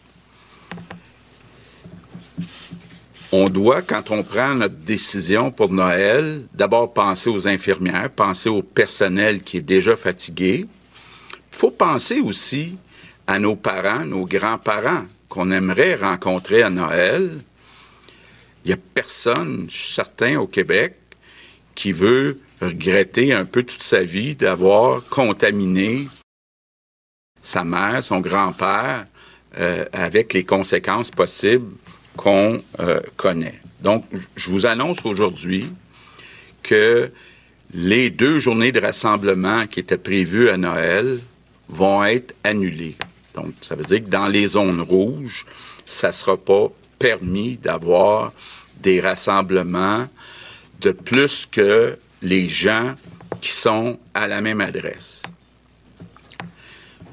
on 3.32 3.50
doit, 3.50 3.82
quand 3.82 4.12
on 4.12 4.24
prend 4.24 4.54
notre 4.54 4.76
décision 4.76 5.52
pour 5.52 5.72
Noël, 5.72 6.44
d'abord 6.54 6.94
penser 6.94 7.30
aux 7.30 7.48
infirmières, 7.48 8.10
penser 8.10 8.50
au 8.50 8.62
personnel 8.62 9.42
qui 9.42 9.58
est 9.58 9.62
déjà 9.62 9.96
fatigué. 9.96 10.66
Il 11.52 11.58
faut 11.58 11.72
penser 11.72 12.20
aussi 12.20 12.78
à 13.28 13.40
nos 13.40 13.56
parents, 13.56 14.06
nos 14.06 14.26
grands-parents 14.26 15.06
qu'on 15.28 15.52
aimerait 15.52 15.96
rencontrer 15.96 16.62
à 16.62 16.70
Noël. 16.70 17.32
Il 18.66 18.70
n'y 18.70 18.74
a 18.74 18.78
personne, 18.96 19.68
je 19.70 19.78
suis 19.78 19.94
certain, 19.94 20.38
au 20.38 20.48
Québec 20.48 20.96
qui 21.76 21.92
veut 21.92 22.40
regretter 22.62 23.32
un 23.32 23.46
peu 23.46 23.62
toute 23.62 23.84
sa 23.84 24.04
vie 24.04 24.36
d'avoir 24.36 25.04
contaminé 25.04 26.08
sa 27.44 27.64
mère, 27.64 28.02
son 28.02 28.22
grand-père, 28.22 29.06
euh, 29.60 29.86
avec 29.94 30.34
les 30.34 30.44
conséquences 30.44 31.12
possibles 31.12 31.72
qu'on 32.18 32.58
euh, 32.80 33.02
connaît. 33.18 33.60
Donc, 33.82 34.06
je 34.36 34.50
vous 34.50 34.66
annonce 34.66 35.06
aujourd'hui 35.06 35.70
que 36.64 37.12
les 37.72 38.10
deux 38.10 38.40
journées 38.40 38.72
de 38.72 38.80
rassemblement 38.80 39.68
qui 39.68 39.80
étaient 39.80 39.98
prévues 39.98 40.50
à 40.50 40.58
Noël 40.58 41.20
vont 41.70 42.04
être 42.04 42.34
annulées. 42.44 42.96
Donc, 43.36 43.54
ça 43.62 43.76
veut 43.76 43.84
dire 43.84 44.04
que 44.04 44.10
dans 44.10 44.28
les 44.28 44.48
zones 44.48 44.82
rouges, 44.82 45.46
ça 45.86 46.08
ne 46.08 46.14
sera 46.14 46.38
pas 46.38 46.70
permis 46.98 47.58
d'avoir 47.58 48.34
des 48.86 49.02
rassemblements 49.02 50.08
de 50.80 50.92
plus 50.92 51.48
que 51.52 51.98
les 52.22 52.48
gens 52.48 52.94
qui 53.42 53.52
sont 53.52 53.98
à 54.14 54.28
la 54.28 54.42
même 54.42 54.62
adresse. 54.62 55.24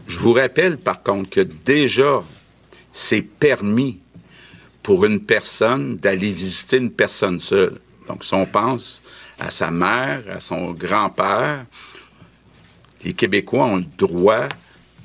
Je 0.06 0.18
vous 0.18 0.34
rappelle 0.34 0.76
par 0.76 1.02
contre 1.02 1.30
que 1.30 1.40
déjà, 1.40 2.22
c'est 2.92 3.22
permis 3.22 3.98
pour 4.82 5.06
une 5.06 5.20
personne 5.20 5.96
d'aller 5.96 6.30
visiter 6.30 6.76
une 6.76 6.90
personne 6.90 7.40
seule. 7.40 7.78
Donc, 8.06 8.22
si 8.22 8.34
on 8.34 8.44
pense 8.44 9.02
à 9.40 9.50
sa 9.50 9.70
mère, 9.70 10.24
à 10.30 10.40
son 10.40 10.72
grand-père, 10.72 11.64
les 13.02 13.14
Québécois 13.14 13.64
ont 13.64 13.76
le 13.76 13.86
droit 13.96 14.48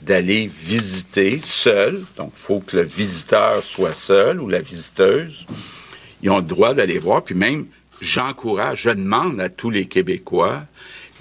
d'aller 0.01 0.47
visiter 0.47 1.39
seul. 1.39 2.03
Donc, 2.17 2.33
il 2.35 2.39
faut 2.39 2.59
que 2.59 2.75
le 2.75 2.83
visiteur 2.83 3.63
soit 3.63 3.93
seul 3.93 4.41
ou 4.41 4.49
la 4.49 4.59
visiteuse. 4.59 5.45
Ils 6.21 6.29
ont 6.29 6.37
le 6.37 6.43
droit 6.43 6.73
d'aller 6.73 6.97
voir. 6.97 7.23
Puis 7.23 7.35
même, 7.35 7.67
j'encourage, 8.01 8.83
je 8.83 8.89
demande 8.89 9.39
à 9.39 9.49
tous 9.49 9.69
les 9.69 9.85
Québécois 9.85 10.65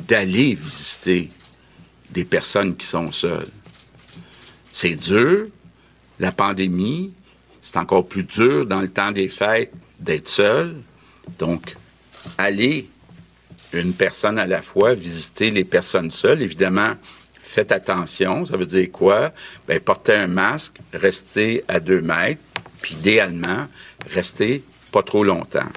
d'aller 0.00 0.54
visiter 0.54 1.30
des 2.10 2.24
personnes 2.24 2.76
qui 2.76 2.86
sont 2.86 3.10
seules. 3.12 3.48
C'est 4.70 4.94
dur, 4.94 5.46
la 6.18 6.32
pandémie, 6.32 7.12
c'est 7.60 7.78
encore 7.78 8.06
plus 8.06 8.22
dur 8.22 8.66
dans 8.66 8.80
le 8.80 8.88
temps 8.88 9.12
des 9.12 9.28
fêtes 9.28 9.72
d'être 9.98 10.28
seul. 10.28 10.76
Donc, 11.38 11.76
aller 12.38 12.88
une 13.72 13.92
personne 13.92 14.38
à 14.38 14.46
la 14.46 14.62
fois, 14.62 14.94
visiter 14.94 15.50
les 15.50 15.64
personnes 15.64 16.10
seules, 16.10 16.42
évidemment, 16.42 16.94
faites 17.42 17.72
attention. 17.72 18.44
Ça 18.44 18.56
veut 18.56 18.66
dire 18.66 18.90
quoi? 18.92 19.32
Bien, 19.66 19.80
portez 19.80 20.14
un 20.14 20.26
masque, 20.26 20.76
restez 20.92 21.64
à 21.68 21.80
deux 21.80 22.00
mètres, 22.00 22.40
puis 22.80 22.94
idéalement, 22.94 23.66
restez 24.10 24.62
trop 25.02 25.24
longtemps. 25.24 25.70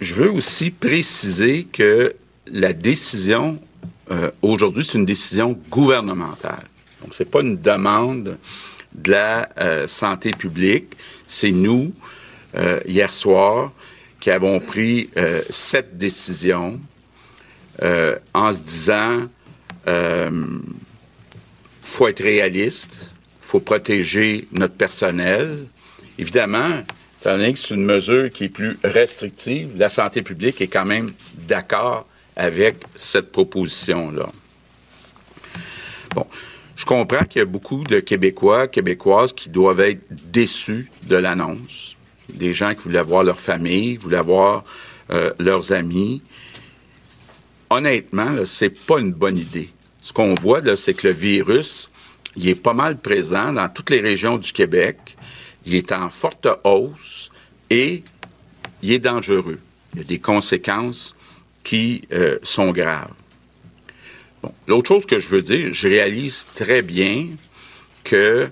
Je 0.00 0.14
veux 0.14 0.30
aussi 0.30 0.70
préciser 0.70 1.64
que 1.64 2.14
la 2.46 2.72
décision 2.72 3.60
euh, 4.10 4.30
aujourd'hui, 4.42 4.84
c'est 4.84 4.98
une 4.98 5.04
décision 5.04 5.58
gouvernementale. 5.70 6.64
Donc, 7.00 7.14
ce 7.14 7.22
n'est 7.22 7.28
pas 7.28 7.40
une 7.40 7.60
demande 7.60 8.36
de 8.94 9.10
la 9.10 9.48
euh, 9.58 9.86
santé 9.86 10.32
publique. 10.32 10.96
C'est 11.26 11.50
nous, 11.50 11.94
euh, 12.56 12.80
hier 12.86 13.12
soir, 13.12 13.72
qui 14.20 14.30
avons 14.30 14.60
pris 14.60 15.10
cette 15.50 15.98
décision 15.98 16.78
en 18.34 18.52
se 18.52 18.60
disant 18.60 19.28
faut 21.80 22.06
être 22.06 22.22
réaliste, 22.22 23.10
faut 23.52 23.60
protéger 23.60 24.48
notre 24.52 24.72
personnel. 24.72 25.66
Évidemment, 26.16 26.84
étant 27.20 27.36
donné 27.36 27.52
que 27.52 27.58
c'est 27.58 27.74
une 27.74 27.84
mesure 27.84 28.30
qui 28.30 28.44
est 28.44 28.48
plus 28.48 28.78
restrictive, 28.82 29.72
la 29.76 29.90
santé 29.90 30.22
publique 30.22 30.62
est 30.62 30.68
quand 30.68 30.86
même 30.86 31.12
d'accord 31.34 32.06
avec 32.34 32.76
cette 32.94 33.30
proposition-là. 33.30 34.30
Bon, 36.14 36.26
je 36.76 36.86
comprends 36.86 37.26
qu'il 37.26 37.40
y 37.40 37.42
a 37.42 37.44
beaucoup 37.44 37.84
de 37.84 38.00
Québécois, 38.00 38.68
Québécoises 38.68 39.34
qui 39.34 39.50
doivent 39.50 39.80
être 39.80 40.00
déçus 40.10 40.90
de 41.06 41.16
l'annonce. 41.16 41.96
Des 42.32 42.54
gens 42.54 42.74
qui 42.74 42.84
voulaient 42.84 43.02
voir 43.02 43.22
leur 43.22 43.38
famille, 43.38 43.98
voulaient 43.98 44.22
voir 44.22 44.64
euh, 45.10 45.30
leurs 45.38 45.72
amis. 45.72 46.22
Honnêtement, 47.68 48.30
c'est 48.46 48.70
pas 48.70 48.98
une 48.98 49.12
bonne 49.12 49.36
idée. 49.36 49.68
Ce 50.00 50.14
qu'on 50.14 50.32
voit, 50.36 50.62
c'est 50.74 50.94
que 50.94 51.08
le 51.08 51.12
virus, 51.12 51.90
il 52.36 52.48
est 52.48 52.54
pas 52.54 52.72
mal 52.72 52.98
présent 52.98 53.52
dans 53.52 53.68
toutes 53.68 53.90
les 53.90 54.00
régions 54.00 54.38
du 54.38 54.52
Québec. 54.52 55.16
Il 55.66 55.74
est 55.74 55.92
en 55.92 56.10
forte 56.10 56.48
hausse 56.64 57.30
et 57.70 58.02
il 58.82 58.92
est 58.92 58.98
dangereux. 58.98 59.60
Il 59.94 59.98
y 59.98 60.02
a 60.02 60.06
des 60.06 60.18
conséquences 60.18 61.14
qui 61.62 62.02
euh, 62.12 62.38
sont 62.42 62.72
graves. 62.72 63.12
Bon. 64.42 64.52
L'autre 64.66 64.88
chose 64.88 65.06
que 65.06 65.18
je 65.18 65.28
veux 65.28 65.42
dire, 65.42 65.72
je 65.72 65.88
réalise 65.88 66.46
très 66.54 66.82
bien 66.82 67.28
que 68.02 68.50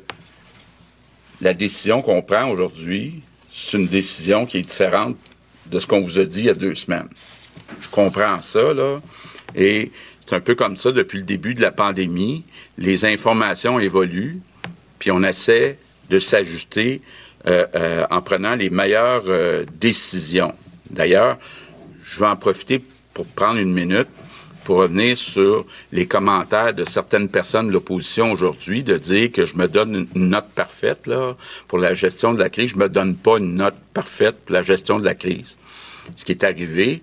la 1.40 1.54
décision 1.54 2.02
qu'on 2.02 2.22
prend 2.22 2.48
aujourd'hui, 2.50 3.22
c'est 3.50 3.76
une 3.76 3.88
décision 3.88 4.46
qui 4.46 4.58
est 4.58 4.62
différente 4.62 5.16
de 5.66 5.80
ce 5.80 5.86
qu'on 5.86 6.00
vous 6.00 6.18
a 6.18 6.24
dit 6.24 6.40
il 6.40 6.44
y 6.46 6.50
a 6.50 6.54
deux 6.54 6.74
semaines. 6.74 7.08
Je 7.80 7.88
comprends 7.88 8.40
ça, 8.40 8.74
là, 8.74 9.00
et 9.54 9.90
c'est 10.30 10.36
un 10.36 10.40
peu 10.40 10.54
comme 10.54 10.76
ça 10.76 10.92
depuis 10.92 11.18
le 11.18 11.24
début 11.24 11.54
de 11.54 11.60
la 11.60 11.72
pandémie. 11.72 12.44
Les 12.78 13.04
informations 13.04 13.80
évoluent, 13.80 14.38
puis 15.00 15.10
on 15.10 15.24
essaie 15.24 15.76
de 16.08 16.20
s'ajuster 16.20 17.02
euh, 17.48 17.66
euh, 17.74 18.06
en 18.12 18.22
prenant 18.22 18.54
les 18.54 18.70
meilleures 18.70 19.24
décisions. 19.80 20.54
D'ailleurs, 20.88 21.36
je 22.04 22.20
vais 22.20 22.26
en 22.26 22.36
profiter 22.36 22.80
pour 23.12 23.26
prendre 23.26 23.58
une 23.58 23.72
minute 23.72 24.06
pour 24.62 24.76
revenir 24.76 25.16
sur 25.16 25.66
les 25.90 26.06
commentaires 26.06 26.74
de 26.74 26.84
certaines 26.84 27.28
personnes 27.28 27.66
de 27.66 27.72
l'opposition 27.72 28.30
aujourd'hui, 28.30 28.84
de 28.84 28.98
dire 28.98 29.32
que 29.32 29.46
je 29.46 29.56
me 29.56 29.66
donne 29.66 30.06
une 30.14 30.28
note 30.28 30.50
parfaite 30.54 31.08
là, 31.08 31.34
pour 31.66 31.78
la 31.78 31.92
gestion 31.92 32.34
de 32.34 32.38
la 32.38 32.50
crise. 32.50 32.70
Je 32.70 32.76
me 32.76 32.88
donne 32.88 33.16
pas 33.16 33.38
une 33.38 33.56
note 33.56 33.74
parfaite 33.92 34.36
pour 34.44 34.52
la 34.52 34.62
gestion 34.62 35.00
de 35.00 35.04
la 35.04 35.16
crise. 35.16 35.56
Ce 36.14 36.24
qui 36.24 36.30
est 36.30 36.44
arrivé, 36.44 37.02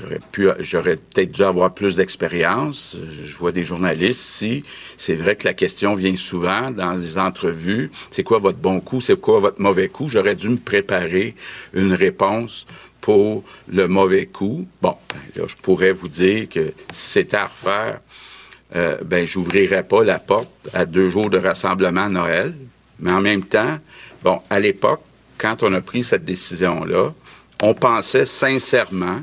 j'aurais 0.00 0.20
pu, 0.32 0.48
j'aurais 0.60 0.96
peut-être 0.96 1.32
dû 1.32 1.42
avoir 1.42 1.72
plus 1.74 1.96
d'expérience. 1.96 2.96
Je 3.22 3.36
vois 3.36 3.52
des 3.52 3.64
journalistes 3.64 4.20
ici. 4.20 4.62
C'est 4.96 5.14
vrai 5.14 5.36
que 5.36 5.44
la 5.44 5.54
question 5.54 5.94
vient 5.94 6.16
souvent 6.16 6.70
dans 6.70 6.92
les 6.92 7.18
entrevues. 7.18 7.90
C'est 8.10 8.22
quoi 8.22 8.38
votre 8.38 8.58
bon 8.58 8.80
coup? 8.80 9.00
C'est 9.00 9.20
quoi 9.20 9.40
votre 9.40 9.60
mauvais 9.60 9.88
coup? 9.88 10.08
J'aurais 10.08 10.34
dû 10.34 10.48
me 10.48 10.56
préparer 10.56 11.34
une 11.74 11.92
réponse 11.92 12.66
pour 13.00 13.44
le 13.68 13.88
mauvais 13.88 14.26
coup. 14.26 14.66
Bon, 14.82 14.96
ben, 15.08 15.42
là, 15.42 15.46
je 15.46 15.56
pourrais 15.56 15.92
vous 15.92 16.08
dire 16.08 16.48
que 16.48 16.72
si 16.90 17.10
c'était 17.10 17.36
à 17.36 17.46
refaire, 17.46 18.00
euh, 18.76 18.98
ben, 19.04 19.26
j'ouvrirais 19.26 19.82
pas 19.82 20.04
la 20.04 20.18
porte 20.18 20.50
à 20.74 20.84
deux 20.84 21.08
jours 21.08 21.30
de 21.30 21.38
rassemblement 21.38 22.04
à 22.04 22.08
Noël. 22.08 22.54
Mais 23.00 23.12
en 23.12 23.20
même 23.20 23.44
temps, 23.44 23.78
bon, 24.22 24.40
à 24.50 24.60
l'époque, 24.60 25.00
quand 25.38 25.62
on 25.62 25.72
a 25.72 25.80
pris 25.80 26.02
cette 26.02 26.24
décision-là, 26.24 27.14
on 27.62 27.74
pensait 27.74 28.26
sincèrement 28.26 29.20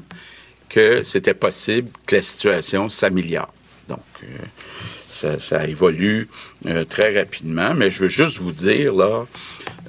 que 0.76 1.04
c'était 1.04 1.34
possible 1.34 1.90
que 2.06 2.18
la 2.18 2.22
situation 2.22 2.90
s'améliore. 2.90 3.54
Donc, 3.88 4.04
euh, 4.24 4.28
ça, 5.08 5.66
évolue 5.66 6.28
euh, 6.66 6.84
très 6.84 7.18
rapidement, 7.18 7.74
mais 7.74 7.90
je 7.90 8.04
veux 8.04 8.10
juste 8.10 8.40
vous 8.40 8.52
dire, 8.52 8.94
là, 8.94 9.26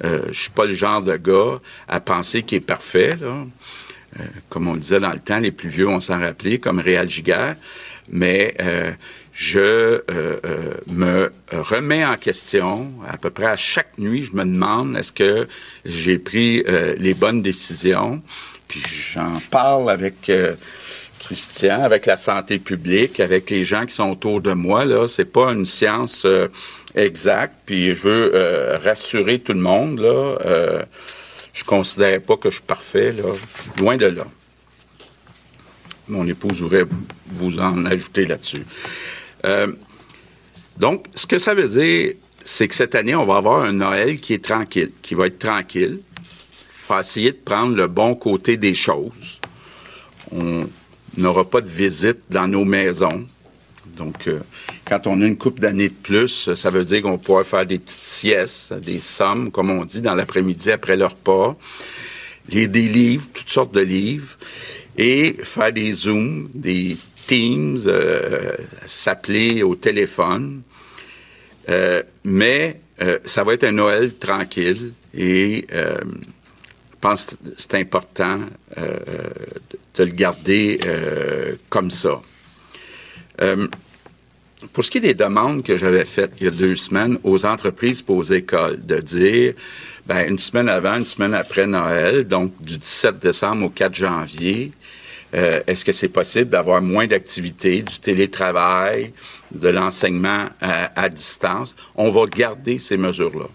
euh, 0.05 0.21
je 0.31 0.43
suis 0.43 0.49
pas 0.49 0.63
le 0.63 0.75
genre 0.75 1.01
de 1.01 1.17
gars 1.17 1.59
à 1.89 1.99
penser 1.99 2.43
qu'il 2.43 2.59
est 2.59 2.61
parfait. 2.61 3.17
Euh, 3.21 4.23
comme 4.47 4.69
on 4.69 4.77
disait 4.77 5.01
dans 5.01 5.11
le 5.11 5.19
temps, 5.19 5.39
les 5.39 5.51
plus 5.51 5.67
vieux, 5.67 5.89
on 5.89 5.99
s'en 5.99 6.21
rappelait, 6.21 6.57
comme 6.57 6.79
Réal 6.79 7.09
Giguère. 7.09 7.57
mais 8.09 8.55
je 9.33 10.01
me 10.87 11.29
remets 11.51 12.05
en 12.05 12.15
question 12.15 12.93
à 13.05 13.17
peu 13.17 13.29
près 13.29 13.47
à 13.47 13.57
chaque 13.57 13.97
nuit. 13.97 14.23
Je 14.23 14.31
me 14.31 14.45
demande 14.45 14.95
est-ce 14.95 15.11
que 15.11 15.49
j'ai 15.83 16.17
pris 16.17 16.63
les 16.97 17.13
bonnes 17.13 17.41
décisions? 17.41 18.21
Puis 18.67 18.81
j'en 19.13 19.39
parle 19.49 19.89
avec 19.89 20.29
Christian, 21.19 21.81
avec 21.81 22.05
la 22.05 22.17
santé 22.17 22.59
publique, 22.59 23.19
avec 23.19 23.49
les 23.49 23.63
gens 23.63 23.85
qui 23.85 23.93
sont 23.93 24.09
autour 24.09 24.41
de 24.41 24.53
moi. 24.53 24.85
Là, 24.85 25.07
c'est 25.07 25.25
pas 25.25 25.51
une 25.51 25.65
science 25.65 26.23
euh, 26.25 26.47
exacte. 26.95 27.55
Puis 27.65 27.93
je 27.93 28.01
veux 28.03 28.31
euh, 28.33 28.77
rassurer 28.83 29.39
tout 29.39 29.53
le 29.53 29.59
monde. 29.59 29.99
Là, 29.99 30.37
euh, 30.45 30.83
je 31.53 31.63
considère 31.63 32.21
pas 32.21 32.37
que 32.37 32.49
je 32.49 32.55
suis 32.55 32.65
parfait. 32.65 33.13
Loin 33.79 33.97
de 33.97 34.05
là. 34.05 34.25
Mon 36.07 36.25
épouse 36.27 36.61
voudrait 36.61 36.85
vous 37.31 37.59
en 37.59 37.85
ajouter 37.85 38.25
là-dessus. 38.25 38.65
donc, 40.77 41.05
ce 41.15 41.27
que 41.27 41.39
ça 41.39 41.53
veut 41.53 41.67
dire, 41.67 42.13
c'est 42.45 42.69
que 42.69 42.75
cette 42.75 42.95
année, 42.95 43.15
on 43.15 43.25
va 43.25 43.35
avoir 43.37 43.63
un 43.63 43.73
Noël 43.73 44.19
qui 44.19 44.33
est 44.33 44.43
tranquille, 44.43 44.91
qui 45.01 45.15
va 45.15 45.27
être 45.27 45.39
tranquille. 45.39 45.99
Faut 46.87 46.97
essayer 46.97 47.33
de 47.33 47.37
prendre 47.37 47.75
le 47.75 47.87
bon 47.87 48.15
côté 48.15 48.55
des 48.55 48.73
choses. 48.73 49.41
On, 50.31 50.65
n'aura 51.17 51.43
pas 51.43 51.59
de 51.59 51.67
visite 51.67 52.19
dans 52.29 52.47
nos 52.47 52.63
maisons. 52.63 53.25
Donc, 53.97 54.27
euh, 54.27 54.39
quand 54.85 55.05
on 55.05 55.21
a 55.21 55.25
une 55.25 55.37
coupe 55.37 55.59
d'années 55.59 55.89
de 55.89 55.95
plus, 55.95 56.53
ça 56.53 56.69
veut 56.69 56.85
dire 56.85 57.01
qu'on 57.01 57.17
pourra 57.17 57.43
faire 57.43 57.65
des 57.65 57.79
petites 57.79 57.99
siestes, 57.99 58.73
des 58.75 58.99
sommes, 58.99 59.51
comme 59.51 59.69
on 59.69 59.83
dit, 59.83 60.01
dans 60.01 60.13
l'après-midi 60.13 60.71
après 60.71 60.95
leur 60.95 61.11
repas, 61.11 61.57
lire 62.47 62.69
des 62.69 62.87
livres, 62.87 63.25
toutes 63.33 63.49
sortes 63.49 63.73
de 63.73 63.81
livres, 63.81 64.37
et 64.97 65.35
faire 65.43 65.73
des 65.73 65.91
Zooms, 65.91 66.49
des 66.53 66.95
Teams, 67.25 67.81
euh, 67.85 68.53
s'appeler 68.85 69.61
au 69.61 69.75
téléphone. 69.75 70.61
Euh, 71.67 72.01
mais 72.23 72.79
ça 73.25 73.43
va 73.43 73.53
être 73.53 73.65
un 73.65 73.73
Noël 73.73 74.15
tranquille 74.15 74.93
et 75.13 75.67
je 76.97 77.01
pense 77.07 77.25
que 77.27 77.35
c'est 77.57 77.75
important 77.75 78.39
euh, 78.77 78.97
de 79.95 80.03
le 80.03 80.11
garder 80.11 80.79
euh, 80.87 81.55
comme 81.69 81.91
ça. 81.91 82.21
Euh, 83.41 83.67
pour 84.73 84.83
ce 84.83 84.89
qui 84.89 84.97
est 84.97 85.01
des 85.01 85.13
demandes 85.13 85.63
que 85.63 85.77
j'avais 85.77 86.05
faites 86.05 86.31
il 86.39 86.45
y 86.45 86.47
a 86.47 86.51
deux 86.51 86.75
semaines 86.75 87.19
aux 87.23 87.45
entreprises 87.45 88.03
et 88.07 88.11
aux 88.11 88.23
écoles, 88.23 88.83
de 88.83 88.99
dire, 88.99 89.53
ben, 90.07 90.27
une 90.27 90.39
semaine 90.39 90.69
avant, 90.69 90.97
une 90.97 91.05
semaine 91.05 91.35
après 91.35 91.67
Noël, 91.67 92.27
donc 92.27 92.59
du 92.61 92.79
17 92.79 93.19
décembre 93.19 93.65
au 93.65 93.69
4 93.69 93.93
janvier, 93.93 94.71
est-ce 95.33 95.85
que 95.85 95.91
c'est 95.91 96.07
possible 96.07 96.49
d'avoir 96.49 96.81
moins 96.81 97.05
d'activités, 97.05 97.83
du 97.83 97.99
télétravail, 97.99 99.13
de 99.51 99.67
l'enseignement 99.67 100.47
à, 100.61 101.09
distance? 101.09 101.75
On 101.95 102.09
va 102.09 102.25
garder 102.25 102.79
ces 102.79 102.97
mesures-là. 102.97 103.47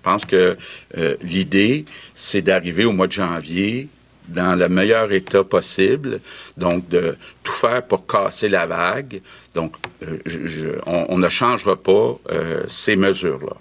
Je 0.00 0.10
pense 0.10 0.24
que 0.24 0.56
euh, 0.96 1.16
l'idée, 1.22 1.84
c'est 2.14 2.40
d'arriver 2.40 2.86
au 2.86 2.92
mois 2.92 3.06
de 3.06 3.12
janvier 3.12 3.88
dans 4.28 4.58
le 4.58 4.66
meilleur 4.68 5.12
état 5.12 5.44
possible, 5.44 6.20
donc 6.56 6.88
de 6.88 7.18
tout 7.42 7.52
faire 7.52 7.82
pour 7.82 8.06
casser 8.06 8.48
la 8.48 8.64
vague. 8.64 9.20
Donc, 9.54 9.74
euh, 10.02 10.78
on, 10.86 11.18
ne 11.18 11.28
changera 11.28 11.76
pas 11.76 12.16
euh, 12.30 12.62
ces 12.66 12.96
mesures-là. 12.96 13.56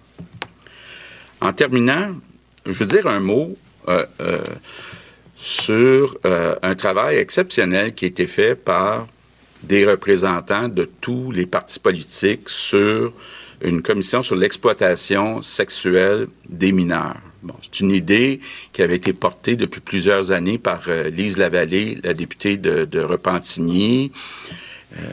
En 1.41 1.51
terminant, 1.51 2.15
je 2.65 2.71
veux 2.71 2.85
dire 2.85 3.07
un 3.07 3.19
mot 3.19 3.57
sur 5.35 6.17
un 6.23 6.75
travail 6.75 7.17
exceptionnel 7.17 7.95
qui 7.95 8.05
a 8.05 8.07
été 8.09 8.27
fait 8.27 8.55
par 8.55 9.07
des 9.63 9.85
représentants 9.85 10.67
de 10.67 10.87
tous 11.01 11.31
les 11.31 11.47
partis 11.47 11.79
politiques 11.79 12.49
sur 12.49 13.13
une 13.61 13.81
commission 13.81 14.21
sur 14.21 14.35
l'exploitation 14.35 15.41
sexuelle 15.41 16.27
des 16.47 16.71
mineurs. 16.71 17.17
Bon, 17.41 17.55
c'est 17.61 17.79
une 17.79 17.91
idée 17.91 18.41
qui 18.73 18.81
avait 18.81 18.97
été 18.97 19.13
portée 19.13 19.55
depuis 19.55 19.79
plusieurs 19.79 20.31
années 20.31 20.57
par 20.57 20.83
euh, 20.87 21.09
Lise 21.09 21.37
Lavallée, 21.37 21.97
la 22.03 22.13
députée 22.13 22.57
de, 22.57 22.99
Repentigny. 22.99 24.11
Euh, 24.97 25.11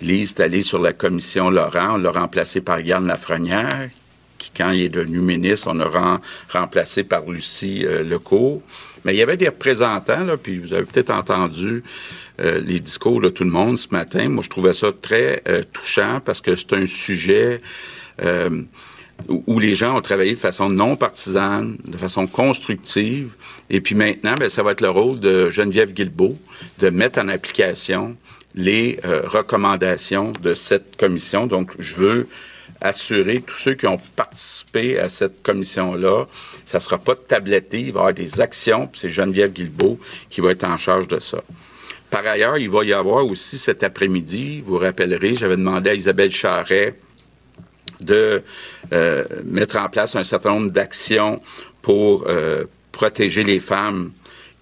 Lise 0.00 0.32
est 0.32 0.40
allée 0.40 0.62
sur 0.62 0.80
la 0.80 0.92
commission 0.92 1.50
Laurent, 1.50 1.94
on 1.94 1.98
l'a 1.98 2.12
remplacé 2.12 2.60
par 2.60 2.80
Yann 2.80 3.06
Lafrenière, 3.06 3.88
qui, 4.38 4.52
quand 4.56 4.70
il 4.70 4.82
est 4.82 4.88
devenu 4.88 5.18
ministre, 5.18 5.68
on 5.68 5.74
l'a 5.74 6.20
remplacé 6.48 7.02
par 7.02 7.28
Lucie 7.28 7.84
euh, 7.84 8.04
Lecourt. 8.04 8.62
Mais 9.04 9.14
il 9.14 9.18
y 9.18 9.22
avait 9.22 9.36
des 9.36 9.48
représentants, 9.48 10.24
là, 10.24 10.36
puis 10.36 10.58
vous 10.58 10.72
avez 10.72 10.84
peut-être 10.84 11.10
entendu 11.10 11.82
euh, 12.40 12.60
les 12.60 12.80
discours 12.80 13.20
de 13.20 13.28
tout 13.28 13.44
le 13.44 13.50
monde 13.50 13.78
ce 13.78 13.88
matin. 13.90 14.28
Moi, 14.28 14.42
je 14.42 14.48
trouvais 14.48 14.74
ça 14.74 14.88
très 15.00 15.42
euh, 15.48 15.62
touchant 15.72 16.20
parce 16.24 16.40
que 16.40 16.56
c'est 16.56 16.72
un 16.72 16.86
sujet 16.86 17.60
euh, 18.22 18.62
où 19.28 19.60
les 19.60 19.76
gens 19.76 19.96
ont 19.96 20.00
travaillé 20.00 20.32
de 20.32 20.38
façon 20.38 20.68
non 20.68 20.96
partisane, 20.96 21.76
de 21.84 21.96
façon 21.96 22.26
constructive. 22.26 23.30
Et 23.70 23.80
puis 23.80 23.94
maintenant, 23.94 24.34
bien, 24.34 24.48
ça 24.48 24.64
va 24.64 24.72
être 24.72 24.80
le 24.80 24.90
rôle 24.90 25.20
de 25.20 25.48
Geneviève 25.50 25.92
Guilbeault 25.92 26.36
de 26.80 26.90
mettre 26.90 27.20
en 27.20 27.28
application 27.28 28.16
les 28.56 29.00
recommandations 29.04 30.32
de 30.42 30.54
cette 30.54 30.96
commission. 30.96 31.48
Donc, 31.48 31.72
je 31.80 31.96
veux 31.96 32.28
assurer 32.80 33.40
tous 33.40 33.56
ceux 33.56 33.74
qui 33.74 33.86
ont 33.86 34.00
participé 34.16 34.98
à 34.98 35.08
cette 35.08 35.42
commission-là, 35.42 36.26
ça 36.64 36.78
ne 36.78 36.82
sera 36.82 36.98
pas 36.98 37.14
tabletté, 37.14 37.80
il 37.80 37.92
va 37.92 38.00
y 38.00 38.02
avoir 38.02 38.14
des 38.14 38.40
actions, 38.40 38.86
puis 38.86 39.00
c'est 39.00 39.08
Geneviève 39.08 39.52
Guilbeault 39.52 39.98
qui 40.28 40.40
va 40.40 40.50
être 40.50 40.64
en 40.64 40.76
charge 40.78 41.08
de 41.08 41.18
ça. 41.18 41.38
Par 42.14 42.24
ailleurs, 42.28 42.58
il 42.58 42.70
va 42.70 42.84
y 42.84 42.92
avoir 42.92 43.26
aussi 43.26 43.58
cet 43.58 43.82
après-midi, 43.82 44.62
vous 44.64 44.78
rappellerez, 44.78 45.34
j'avais 45.34 45.56
demandé 45.56 45.90
à 45.90 45.94
Isabelle 45.94 46.30
Charret 46.30 46.94
de 48.02 48.40
euh, 48.92 49.24
mettre 49.44 49.78
en 49.78 49.88
place 49.88 50.14
un 50.14 50.22
certain 50.22 50.50
nombre 50.50 50.70
d'actions 50.70 51.42
pour 51.82 52.26
euh, 52.28 52.66
protéger 52.92 53.42
les 53.42 53.58
femmes 53.58 54.12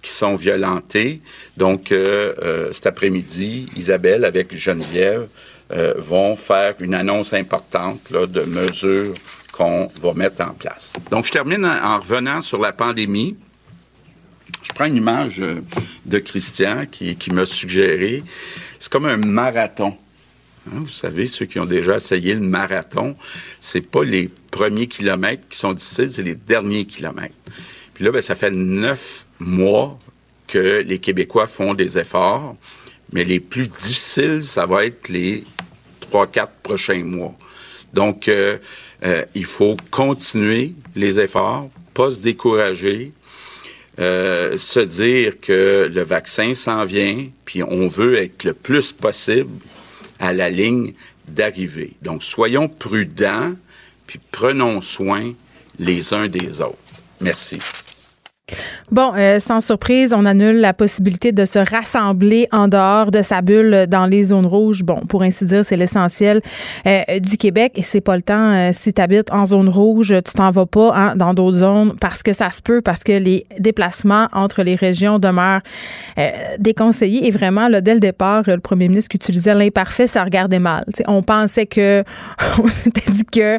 qui 0.01 0.09
sont 0.09 0.33
violentées. 0.33 1.21
Donc, 1.55 1.91
euh, 1.91 2.73
cet 2.73 2.87
après-midi, 2.87 3.69
Isabelle 3.75 4.25
avec 4.25 4.57
Geneviève 4.57 5.27
vont 5.97 6.35
faire 6.35 6.73
une 6.79 6.95
annonce 6.95 7.33
importante 7.33 8.11
de 8.11 8.41
mesures 8.45 9.13
qu'on 9.51 9.91
va 10.01 10.13
mettre 10.15 10.41
en 10.41 10.53
place. 10.53 10.93
Donc, 11.11 11.25
je 11.25 11.31
termine 11.31 11.65
en 11.65 11.99
revenant 11.99 12.41
sur 12.41 12.59
la 12.59 12.71
pandémie. 12.71 13.37
Je 14.63 14.71
prends 14.73 14.85
une 14.85 14.95
image 14.95 15.41
euh, 15.41 15.61
de 16.05 16.19
Christian 16.19 16.85
qui, 16.89 17.17
m'a 17.31 17.45
suggéré. 17.45 18.23
C'est 18.79 18.91
comme 18.91 19.05
un 19.05 19.17
marathon. 19.17 19.97
Hein, 20.67 20.77
vous 20.77 20.89
savez, 20.89 21.27
ceux 21.27 21.45
qui 21.45 21.59
ont 21.59 21.65
déjà 21.65 21.97
essayé 21.97 22.33
le 22.33 22.39
marathon, 22.39 23.15
c'est 23.59 23.85
pas 23.85 24.03
les 24.03 24.29
premiers 24.51 24.87
kilomètres 24.87 25.47
qui 25.49 25.57
sont 25.57 25.73
difficiles, 25.73 26.09
c'est 26.09 26.23
les 26.23 26.35
derniers 26.35 26.85
kilomètres. 26.85 27.35
Puis 27.93 28.05
là, 28.05 28.11
ben, 28.11 28.21
ça 28.21 28.35
fait 28.35 28.51
neuf 28.51 29.25
mois 29.39 29.99
que 30.47 30.81
les 30.81 30.99
Québécois 30.99 31.47
font 31.47 31.73
des 31.73 31.97
efforts, 31.97 32.55
mais 33.11 33.25
les 33.25 33.39
plus 33.39 33.67
difficiles, 33.67 34.41
ça 34.41 34.65
va 34.65 34.85
être 34.85 35.09
les 35.09 35.43
trois, 35.99 36.25
quatre 36.25 36.53
prochains 36.63 37.03
mois. 37.03 37.35
Donc, 37.93 38.27
euh, 38.27 38.57
euh, 39.03 39.25
il 39.35 39.45
faut 39.45 39.75
continuer 39.91 40.73
les 40.95 41.19
efforts, 41.19 41.69
pas 41.93 42.11
se 42.11 42.21
décourager, 42.21 43.11
euh, 43.99 44.57
se 44.57 44.79
dire 44.79 45.39
que 45.39 45.89
le 45.93 46.01
vaccin 46.01 46.53
s'en 46.53 46.83
vient, 46.83 47.27
puis 47.45 47.61
on 47.63 47.87
veut 47.87 48.17
être 48.17 48.43
le 48.43 48.53
plus 48.53 48.91
possible 48.91 49.59
à 50.19 50.33
la 50.33 50.49
ligne 50.49 50.93
d'arrivée. 51.27 51.93
Donc, 52.01 52.23
soyons 52.23 52.67
prudents, 52.67 53.53
puis 54.07 54.19
prenons 54.31 54.81
soin 54.81 55.33
les 55.79 56.13
uns 56.13 56.27
des 56.27 56.61
autres. 56.61 56.77
Merci. 57.21 57.59
Bon, 58.91 59.13
euh, 59.15 59.39
sans 59.39 59.61
surprise, 59.61 60.13
on 60.13 60.25
annule 60.25 60.57
la 60.59 60.73
possibilité 60.73 61.31
de 61.31 61.45
se 61.45 61.59
rassembler 61.59 62.47
en 62.51 62.67
dehors 62.67 63.09
de 63.09 63.21
sa 63.21 63.41
bulle 63.41 63.87
dans 63.87 64.05
les 64.05 64.25
zones 64.25 64.45
rouges. 64.45 64.83
Bon, 64.83 64.99
pour 65.07 65.23
ainsi 65.23 65.45
dire, 65.45 65.63
c'est 65.65 65.77
l'essentiel 65.77 66.41
euh, 66.85 67.19
du 67.19 67.37
Québec 67.37 67.71
et 67.75 67.81
c'est 67.81 68.01
pas 68.01 68.17
le 68.17 68.21
temps. 68.21 68.51
Euh, 68.51 68.71
si 68.73 68.93
tu 68.93 69.01
habites 69.01 69.31
en 69.31 69.45
zone 69.45 69.69
rouge, 69.69 70.13
tu 70.25 70.33
t'en 70.33 70.51
vas 70.51 70.65
pas 70.65 70.93
hein, 70.93 71.15
dans 71.15 71.33
d'autres 71.33 71.59
zones 71.59 71.95
parce 71.99 72.21
que 72.21 72.33
ça 72.33 72.51
se 72.51 72.61
peut, 72.61 72.81
parce 72.81 73.03
que 73.03 73.13
les 73.13 73.45
déplacements 73.57 74.27
entre 74.33 74.61
les 74.63 74.75
régions 74.75 75.17
demeurent 75.19 75.61
déconseillés. 76.59 77.27
Et 77.27 77.31
vraiment, 77.31 77.69
là, 77.69 77.79
dès 77.81 77.93
le 77.93 77.99
départ, 77.99 78.43
le 78.45 78.59
premier 78.59 78.89
ministre 78.89 79.09
qui 79.09 79.17
utilisait 79.17 79.53
l'imparfait, 79.53 80.07
ça 80.07 80.23
regardait 80.23 80.59
mal. 80.59 80.83
on 81.07 81.23
pensait 81.23 81.65
que, 81.65 82.03
on 82.59 82.67
dit 83.11 83.25
que, 83.31 83.57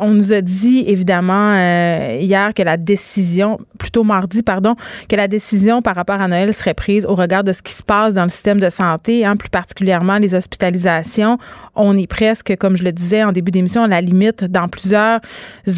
on 0.00 0.10
nous 0.10 0.32
a 0.32 0.40
dit 0.40 0.84
évidemment 0.86 1.54
hier 2.18 2.52
que 2.54 2.62
la 2.62 2.76
décision 2.76 3.58
plutôt 3.84 4.02
mardi, 4.02 4.42
pardon, 4.42 4.76
que 5.10 5.14
la 5.14 5.28
décision 5.28 5.82
par 5.82 5.94
rapport 5.94 6.18
à 6.18 6.26
Noël 6.26 6.54
serait 6.54 6.72
prise 6.72 7.04
au 7.04 7.14
regard 7.14 7.44
de 7.44 7.52
ce 7.52 7.60
qui 7.60 7.72
se 7.72 7.82
passe 7.82 8.14
dans 8.14 8.22
le 8.22 8.30
système 8.30 8.58
de 8.58 8.70
santé, 8.70 9.26
hein, 9.26 9.36
plus 9.36 9.50
particulièrement 9.50 10.16
les 10.16 10.34
hospitalisations. 10.34 11.36
On 11.74 11.94
est 11.94 12.06
presque, 12.06 12.56
comme 12.56 12.78
je 12.78 12.82
le 12.82 12.92
disais 12.92 13.22
en 13.22 13.32
début 13.32 13.50
d'émission, 13.50 13.82
à 13.82 13.88
la 13.88 14.00
limite 14.00 14.44
dans 14.44 14.68
plusieurs 14.68 15.20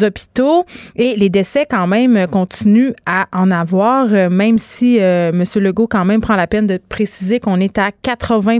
hôpitaux 0.01 0.63
et 0.95 1.17
les 1.17 1.29
décès 1.29 1.65
quand 1.69 1.85
même 1.85 2.27
continuent 2.27 2.93
à 3.05 3.27
en 3.33 3.51
avoir, 3.51 4.07
euh, 4.13 4.29
même 4.29 4.57
si 4.57 4.99
euh, 5.01 5.31
M. 5.31 5.43
Legault 5.61 5.87
quand 5.87 6.05
même 6.05 6.21
prend 6.21 6.37
la 6.37 6.47
peine 6.47 6.65
de 6.65 6.79
préciser 6.89 7.41
qu'on 7.41 7.59
est 7.59 7.77
à 7.77 7.91
80 7.91 8.59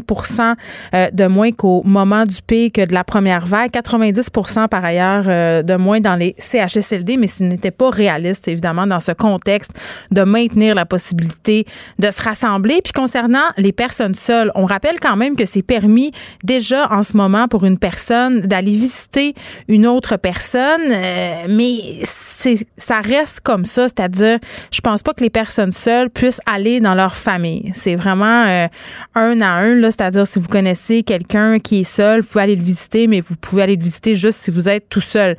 euh, 0.94 1.08
de 1.12 1.28
moins 1.28 1.52
qu'au 1.52 1.84
moment 1.86 2.26
du 2.26 2.42
pic 2.42 2.82
de 2.82 2.94
la 2.94 3.06
première 3.06 3.46
vague, 3.46 3.72
90 3.72 4.30
par 4.70 4.84
ailleurs 4.84 5.24
de 5.64 5.76
moins 5.76 6.02
dans 6.02 6.16
les 6.16 6.36
CHSLD, 6.38 7.16
mais 7.18 7.28
ce 7.28 7.44
n'était 7.44 7.72
pas 7.72 7.90
réaliste, 7.90 8.48
évidemment, 8.50 8.86
dans 8.86 9.00
ce 9.00 9.14
contexte 9.14 9.37
de 10.12 10.22
maintenir 10.24 10.76
la 10.76 10.86
possibilité 10.86 11.66
de 12.00 12.12
se 12.12 12.22
rassembler. 12.22 12.80
Puis 12.84 12.94
concernant 12.94 13.46
les 13.58 13.72
personnes 13.72 14.16
seules, 14.16 14.52
on 14.56 14.66
rappelle 14.66 15.00
quand 15.00 15.16
même 15.16 15.36
que 15.36 15.46
c'est 15.46 15.62
permis 15.62 16.12
déjà 16.44 16.92
en 16.92 17.04
ce 17.04 17.16
moment 17.18 17.48
pour 17.48 17.66
une 17.66 17.78
personne 17.78 18.42
d'aller 18.42 18.72
visiter 18.72 19.34
une 19.68 19.88
autre 19.88 20.18
personne, 20.18 20.82
euh, 20.90 21.46
mais 21.50 22.02
ça 22.04 23.00
reste 23.02 23.42
comme 23.42 23.66
ça, 23.66 23.88
c'est-à-dire, 23.88 24.40
je 24.72 24.82
pense 24.82 25.04
pas 25.04 25.14
que 25.14 25.24
les 25.24 25.30
personnes 25.30 25.72
seules 25.72 26.10
puissent 26.10 26.42
aller 26.46 26.80
dans 26.80 26.94
leur 26.94 27.16
famille. 27.16 27.72
C'est 27.74 27.96
vraiment 27.96 28.46
euh, 28.46 28.68
un 29.16 29.42
à 29.42 29.58
un, 29.60 29.82
c'est-à-dire 29.84 30.26
si 30.28 30.40
vous 30.40 30.48
connaissez 30.48 31.04
quelqu'un 31.04 31.60
qui 31.60 31.82
est 31.82 31.84
seul, 31.84 32.22
vous 32.22 32.28
pouvez 32.28 32.44
aller 32.44 32.56
le 32.56 32.64
visiter, 32.64 33.08
mais 33.08 33.22
vous 33.22 33.36
pouvez 33.36 33.64
aller 33.64 33.76
le 33.76 33.84
visiter 33.84 34.16
juste 34.16 34.40
si 34.40 34.52
vous 34.52 34.70
êtes 34.70 34.90
tout 34.90 35.02
seul. 35.02 35.36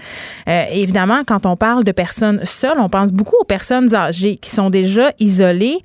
Euh, 0.49 0.65
évidemment, 0.73 1.23
quand 1.27 1.47
on 1.47 1.57
parle 1.57 1.85
de 1.85 1.93
personnes 1.93 2.41
seules, 2.45 2.79
on 2.79 2.89
pense 2.89 3.13
beaucoup 3.13 3.37
aux 3.41 3.45
personnes 3.45 3.88
qui 3.89 4.51
sont 4.51 4.71
déjà 4.71 5.13
isolées. 5.19 5.79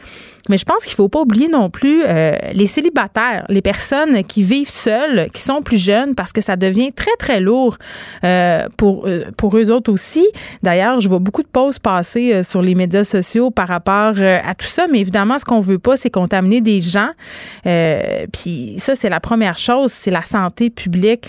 Mais 0.50 0.58
je 0.58 0.66
pense 0.66 0.84
qu'il 0.84 0.94
faut 0.94 1.08
pas 1.08 1.22
oublier 1.22 1.48
non 1.48 1.70
plus 1.70 2.04
euh, 2.06 2.36
les 2.52 2.66
célibataires, 2.66 3.46
les 3.48 3.62
personnes 3.62 4.24
qui 4.24 4.44
vivent 4.44 4.70
seules, 4.70 5.30
qui 5.34 5.42
sont 5.42 5.62
plus 5.62 5.82
jeunes, 5.82 6.16
parce 6.16 6.34
que 6.34 6.42
ça 6.42 6.58
devient 6.58 6.92
très, 6.92 7.16
très 7.18 7.39
lourd 7.39 7.78
euh, 8.26 8.68
pour, 8.78 9.08
euh, 9.08 9.26
pour 9.38 9.58
eux 9.58 9.72
autres 9.72 9.92
aussi. 9.92 10.28
D'ailleurs, 10.62 11.00
je 11.00 11.08
vois 11.08 11.20
beaucoup 11.20 11.44
de 11.44 11.48
pauses 11.48 11.80
passer 11.80 12.44
sur 12.44 12.62
les 12.62 12.76
médias 12.76 13.06
sociaux 13.06 13.52
par 13.52 13.70
rapport 13.70 14.16
à 14.20 14.56
tout 14.56 14.66
ça, 14.66 14.86
mais 14.92 15.00
évidemment, 15.00 15.39
ce 15.39 15.46
qu'on 15.46 15.62
veut 15.62 15.80
pas, 15.80 15.96
c'est 15.96 16.10
contaminer 16.10 16.62
des 16.62 16.82
gens. 16.82 17.10
Puis 17.63 18.76
ça, 18.78 18.96
c'est 18.96 19.10
la 19.10 19.20
première 19.20 19.58
chose, 19.58 19.92
c'est 19.92 20.12
la 20.12 20.24
santé 20.24 20.70
publique 20.70 21.28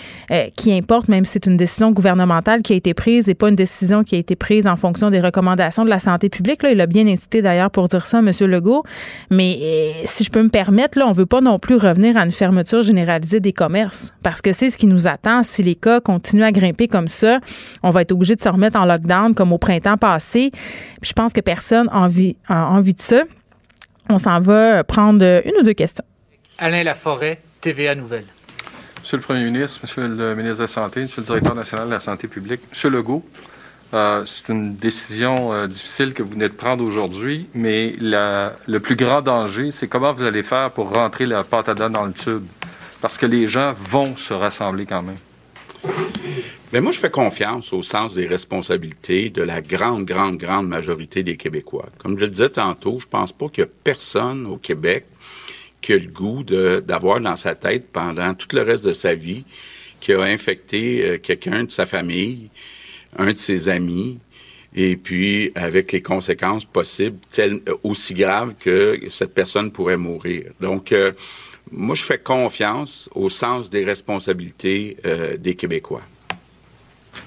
qui 0.57 0.73
importe, 0.73 1.09
même 1.09 1.25
si 1.25 1.33
c'est 1.33 1.47
une 1.47 1.57
décision 1.57 1.93
gouvernementale 1.93 2.63
qui 2.63 2.73
a 2.73 2.77
été 2.77 2.95
prise 2.95 3.29
et 3.29 3.35
pas 3.35 3.49
une 3.49 3.57
décision 3.57 4.03
qui 4.05 4.17
a 4.17 4.19
été 4.19 4.37
prise 4.37 4.67
en 4.67 4.77
fonction 4.77 5.11
des 5.11 5.21
recommandations 5.21 5.85
de 5.85 5.91
la 5.91 5.99
santé 5.99 6.29
publique. 6.29 6.64
Là, 6.65 6.71
il 6.71 6.81
a 6.81 6.87
bien 6.87 7.07
incité 7.07 7.43
d'ailleurs 7.43 7.71
pour 7.71 7.89
dire 7.89 8.07
ça, 8.07 8.21
M. 8.21 8.31
Legault. 8.41 8.85
Mais 9.31 9.59
euh, 9.61 9.93
si 10.07 10.25
je 10.25 10.31
peux 10.31 10.43
me 10.43 10.49
permettre, 10.49 10.99
là, 10.99 11.07
on 11.07 11.11
ne 11.11 11.15
veut 11.15 11.27
pas 11.27 11.43
non 11.43 11.59
plus 11.59 11.77
revenir 11.77 12.17
à 12.17 12.25
une 12.25 12.33
fermeture 12.33 12.83
généralisée 12.83 13.41
des 13.41 13.53
commerces 13.53 14.15
parce 14.23 14.41
que 14.41 14.55
c'est 14.55 14.71
ce 14.71 14.79
qui 14.79 14.87
nous 14.87 15.07
attend. 15.07 15.43
Si 15.43 15.63
les 15.63 15.75
cas 15.75 16.01
continuent 16.01 16.45
à 16.45 16.53
grimper 16.53 16.89
comme 16.89 17.09
ça, 17.09 17.41
on 17.83 17.91
va 17.91 18.01
être 18.01 18.13
obligé 18.13 18.35
de 18.35 18.41
se 18.41 18.49
remettre 18.49 18.79
en 18.79 18.87
lockdown 18.87 19.35
comme 19.35 19.53
au 19.53 19.59
printemps 19.59 19.99
passé. 19.99 20.53
je 21.03 21.13
pense 21.13 21.35
que 21.35 21.43
personne 21.43 21.87
n'a 21.87 21.99
envie, 21.99 22.37
a 22.49 22.67
envie 22.71 22.95
de 22.95 23.01
ça. 23.01 23.23
On 24.09 24.19
s'en 24.19 24.41
va 24.41 24.85
prendre 24.85 25.43
une 25.45 25.61
ou 25.61 25.63
deux 25.63 25.75
questions. 25.75 26.05
Alain 26.59 26.83
Laforêt, 26.83 27.41
TVA 27.61 27.95
Nouvelle. 27.95 28.25
Monsieur 29.03 29.19
le 29.19 29.23
Premier 29.23 29.45
ministre, 29.45 29.81
Monsieur 29.83 30.09
le 30.09 30.35
ministre 30.35 30.59
de 30.59 30.63
la 30.63 30.67
Santé, 30.67 31.01
Monsieur 31.03 31.21
le 31.21 31.27
directeur 31.27 31.55
national 31.55 31.89
de 31.89 31.93
la 31.93 32.01
santé 32.01 32.27
publique, 32.27 32.63
Monsieur 32.71 32.89
Legault, 32.89 33.23
euh, 33.93 34.25
c'est 34.27 34.53
une 34.53 34.75
décision 34.75 35.53
euh, 35.53 35.67
difficile 35.67 36.15
que 36.15 36.23
vous 36.23 36.33
venez 36.33 36.49
de 36.49 36.55
prendre 36.55 36.85
aujourd'hui, 36.85 37.49
mais 37.55 37.95
le 37.99 38.79
plus 38.79 38.97
grand 38.97 39.23
danger, 39.23 39.71
c'est 39.71 39.89
comment 39.89 40.13
vous 40.13 40.25
allez 40.25 40.43
faire 40.43 40.71
pour 40.71 40.93
rentrer 40.93 41.27
la 41.27 41.45
patada 41.45 41.89
dans 41.89 42.05
le 42.05 42.13
tube. 42.13 42.45
Parce 43.01 43.19
que 43.19 43.27
les 43.27 43.47
gens 43.47 43.75
vont 43.91 44.17
se 44.17 44.33
rassembler 44.33 44.87
quand 44.87 45.03
même. 45.03 45.19
Mais 46.73 46.81
moi, 46.81 46.91
je 46.91 46.99
fais 46.99 47.11
confiance 47.11 47.73
au 47.73 47.83
sens 47.83 48.15
des 48.15 48.27
responsabilités 48.27 49.31
de 49.31 49.43
la 49.43 49.61
grande, 49.61 50.05
grande, 50.07 50.39
grande 50.39 50.67
majorité 50.67 51.23
des 51.23 51.37
Québécois. 51.37 51.87
Comme 51.99 52.19
je 52.19 52.25
le 52.25 52.31
disais 52.31 52.49
tantôt, 52.49 52.99
je 53.01 53.07
pense 53.07 53.31
pas 53.31 53.49
qu'il 53.49 53.63
y 53.63 53.67
a 53.67 53.71
personne 53.85 54.47
au 54.47 54.57
Québec 54.57 55.07
qui 55.81 55.93
a 55.93 55.99
le 55.99 56.07
goût 56.07 56.43
d'avoir 56.43 57.21
dans 57.21 57.37
sa 57.37 57.55
tête 57.55 57.93
pendant 57.93 58.35
tout 58.35 58.49
le 58.55 58.63
reste 58.63 58.85
de 58.85 58.93
sa 58.95 59.15
vie 59.15 59.45
qui 60.01 60.13
a 60.13 60.21
infecté 60.21 61.05
euh, 61.05 61.19
quelqu'un 61.19 61.65
de 61.65 61.71
sa 61.71 61.87
famille, 61.87 62.51
un 63.19 63.27
de 63.27 63.37
ses 63.37 63.69
amis, 63.69 64.19
et 64.75 64.97
puis 64.97 65.53
avec 65.55 65.93
les 65.93 66.03
conséquences 66.03 66.65
possibles 66.65 67.19
telles, 67.31 67.61
aussi 67.83 68.15
graves 68.15 68.55
que 68.59 69.01
cette 69.09 69.35
personne 69.35 69.71
pourrait 69.71 69.97
mourir. 69.97 70.51
Donc, 70.61 70.93
euh, 70.93 71.13
moi, 71.71 71.95
je 71.95 72.03
fais 72.03 72.19
confiance 72.19 73.09
au 73.15 73.29
sens 73.29 73.71
des 73.71 73.85
responsabilités 73.85 74.97
euh, 75.07 75.37
des 75.37 75.55
Québécois. 75.55 76.03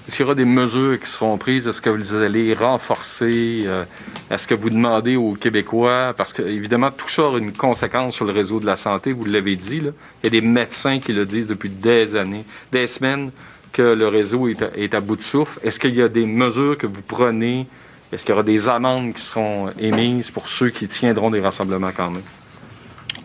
Est-ce 0.06 0.16
qu'il 0.16 0.24
y 0.24 0.26
aura 0.26 0.34
des 0.34 0.44
mesures 0.44 0.98
qui 1.00 1.10
seront 1.10 1.36
prises? 1.36 1.66
Est-ce 1.66 1.82
que 1.82 1.90
vous 1.90 2.14
allez 2.14 2.54
renforcer? 2.54 3.62
Euh, 3.66 3.84
est-ce 4.30 4.46
que 4.46 4.54
vous 4.54 4.70
demandez 4.70 5.16
aux 5.16 5.34
Québécois? 5.34 6.14
Parce 6.16 6.32
que, 6.32 6.42
évidemment, 6.42 6.90
tout 6.90 7.08
ça 7.08 7.24
aura 7.24 7.38
une 7.38 7.52
conséquence 7.52 8.14
sur 8.14 8.24
le 8.24 8.32
réseau 8.32 8.60
de 8.60 8.66
la 8.66 8.76
santé, 8.76 9.12
vous 9.12 9.24
l'avez 9.24 9.56
dit. 9.56 9.78
Il 9.78 10.24
y 10.24 10.26
a 10.26 10.30
des 10.30 10.40
médecins 10.40 10.98
qui 10.98 11.12
le 11.12 11.26
disent 11.26 11.46
depuis 11.46 11.70
des 11.70 12.16
années, 12.16 12.44
des 12.72 12.86
semaines 12.86 13.30
que 13.72 13.82
le 13.82 14.08
réseau 14.08 14.48
est 14.48 14.94
à, 14.94 15.00
bout 15.00 15.16
de 15.16 15.22
souffle. 15.22 15.58
Est-ce 15.62 15.78
qu'il 15.78 15.94
y 15.94 16.02
a 16.02 16.08
des 16.08 16.26
mesures 16.26 16.76
que 16.76 16.86
vous 16.86 17.02
prenez? 17.02 17.66
Est-ce 18.12 18.24
qu'il 18.24 18.32
y 18.32 18.34
aura 18.34 18.42
des 18.42 18.68
amendes 18.68 19.14
qui 19.14 19.22
seront 19.22 19.68
émises 19.78 20.30
pour 20.30 20.48
ceux 20.48 20.70
qui 20.70 20.88
tiendront 20.88 21.30
des 21.30 21.40
rassemblements 21.40 21.92
quand 21.94 22.10
même? 22.10 22.22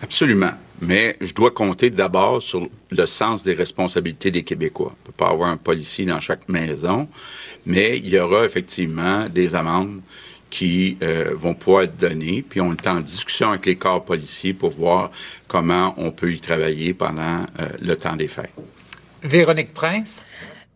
Absolument. 0.01 0.51
Mais 0.81 1.15
je 1.21 1.33
dois 1.33 1.51
compter 1.51 1.89
d'abord 1.89 2.41
sur 2.41 2.67
le 2.91 3.05
sens 3.05 3.43
des 3.43 3.53
responsabilités 3.53 4.31
des 4.31 4.43
Québécois. 4.43 4.91
On 4.93 5.01
ne 5.01 5.05
peut 5.05 5.13
pas 5.15 5.29
avoir 5.29 5.49
un 5.49 5.57
policier 5.57 6.05
dans 6.05 6.19
chaque 6.19 6.49
maison, 6.49 7.07
mais 7.65 7.97
il 7.97 8.09
y 8.09 8.19
aura 8.19 8.43
effectivement 8.43 9.27
des 9.29 9.55
amendes 9.55 10.01
qui 10.49 10.97
euh, 11.01 11.31
vont 11.35 11.53
pouvoir 11.53 11.83
être 11.83 11.97
données. 11.97 12.43
Puis 12.47 12.59
on 12.59 12.73
est 12.73 12.87
en 12.87 12.99
discussion 12.99 13.49
avec 13.49 13.65
les 13.65 13.75
corps 13.75 14.03
policiers 14.03 14.53
pour 14.53 14.71
voir 14.71 15.09
comment 15.47 15.93
on 15.97 16.11
peut 16.11 16.31
y 16.31 16.39
travailler 16.39 16.93
pendant 16.93 17.45
euh, 17.59 17.69
le 17.81 17.95
temps 17.95 18.15
des 18.15 18.27
fêtes. 18.27 18.51
Véronique 19.23 19.73
Prince. 19.73 20.25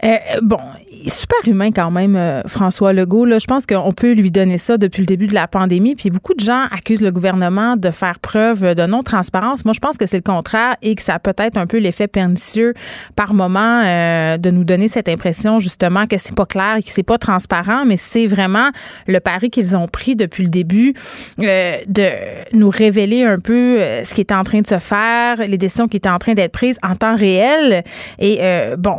Euh, 0.04 0.18
bon, 0.44 0.60
super 1.08 1.38
humain 1.48 1.72
quand 1.72 1.90
même, 1.90 2.16
euh, 2.16 2.44
François 2.46 2.94
Legault. 2.94 3.28
Je 3.40 3.46
pense 3.46 3.66
qu'on 3.66 3.92
peut 3.92 4.14
lui 4.14 4.30
donner 4.30 4.58
ça 4.58 4.78
depuis 4.78 5.02
le 5.02 5.08
début 5.08 5.28
de 5.28 5.34
la 5.34 5.48
pandémie. 5.48 5.96
Puis 5.96 6.10
beaucoup 6.10 6.36
de 6.36 6.40
gens 6.40 6.66
accusent 6.72 7.02
le 7.02 7.12
gouvernement 7.12 7.78
de 7.78 7.90
faire 7.90 8.20
preuve 8.20 8.76
de 8.76 8.86
non-transparence. 8.86 9.66
Moi, 9.66 9.74
je 9.74 9.80
pense 9.80 9.98
que 9.98 10.06
c'est 10.06 10.18
le 10.18 10.24
contraire 10.24 10.76
et 10.82 10.94
que 10.94 11.02
ça 11.02 11.16
a 11.16 11.20
peut-être 11.20 11.58
un 11.58 11.66
peu 11.66 11.78
l'effet 11.78 12.08
pernicieux 12.08 12.74
par 13.16 13.34
moment 13.34 13.82
euh, 13.84 14.38
de 14.38 14.52
nous 14.52 14.64
donner 14.64 14.88
cette 14.88 15.10
impression 15.10 15.60
justement 15.60 16.06
que 16.06 16.18
c'est 16.18 16.36
pas 16.36 16.46
clair 16.46 16.76
et 16.78 16.84
que 16.84 16.92
c'est 16.92 17.04
pas 17.04 17.18
transparent. 17.18 17.86
Mais 17.86 17.98
c'est 17.98 18.28
vraiment 18.28 18.70
le 19.08 19.20
pari 19.20 19.50
qu'ils 19.50 19.76
ont 19.76 19.88
pris 19.88 20.16
depuis 20.16 20.44
le 20.44 20.50
début 20.50 20.94
de 21.38 22.56
nous 22.56 22.70
révéler 22.70 23.24
un 23.24 23.40
peu 23.40 23.80
ce 24.04 24.14
qui 24.14 24.22
était 24.22 24.36
en 24.36 24.44
train 24.44 24.62
de 24.62 24.68
se 24.68 24.80
faire, 24.80 25.38
les 25.38 25.58
décisions 25.58 25.88
qui 25.88 25.98
étaient 25.98 26.10
en 26.10 26.20
train 26.20 26.34
d'être 26.34 26.52
prises 26.52 26.78
en 26.84 26.96
temps 26.96 27.16
réel. 27.16 27.84
Et 28.20 28.40
bon, 28.78 28.98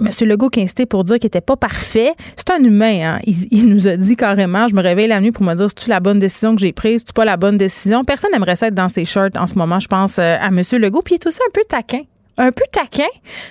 Monsieur 0.00 0.26
Legault 0.26 0.39
qui 0.48 0.60
insisté 0.60 0.86
pour 0.86 1.04
dire 1.04 1.16
qu'il 1.16 1.26
n'était 1.26 1.40
pas 1.40 1.56
parfait. 1.56 2.12
C'est 2.36 2.50
un 2.50 2.62
humain. 2.62 3.16
Hein. 3.16 3.20
Il, 3.26 3.68
nous 3.68 3.86
a 3.86 3.96
dit 3.96 4.16
carrément, 4.16 4.68
je 4.68 4.74
me 4.74 4.82
réveille 4.82 5.08
la 5.08 5.20
nuit 5.20 5.32
pour 5.32 5.44
me 5.44 5.54
dire, 5.54 5.68
c'est-tu 5.68 5.90
la 5.90 6.00
bonne 6.00 6.18
décision 6.18 6.54
que 6.54 6.60
j'ai 6.60 6.72
prise, 6.72 7.02
c'est 7.06 7.14
pas 7.14 7.24
la 7.24 7.36
bonne 7.36 7.56
décision? 7.56 8.04
Personne 8.04 8.30
n'aimerait 8.32 8.56
ça 8.56 8.68
être 8.68 8.74
dans 8.74 8.88
ses 8.88 9.04
shirts 9.04 9.36
en 9.36 9.46
ce 9.46 9.56
moment, 9.56 9.80
je 9.80 9.88
pense, 9.88 10.18
euh, 10.18 10.36
à 10.40 10.46
M. 10.46 10.62
Legault. 10.72 11.02
Puis 11.02 11.14
il 11.14 11.18
est 11.18 11.26
aussi 11.26 11.40
un 11.46 11.50
peu 11.52 11.62
taquin. 11.68 12.02
Un 12.38 12.52
peu 12.52 12.64
taquin, 12.72 13.08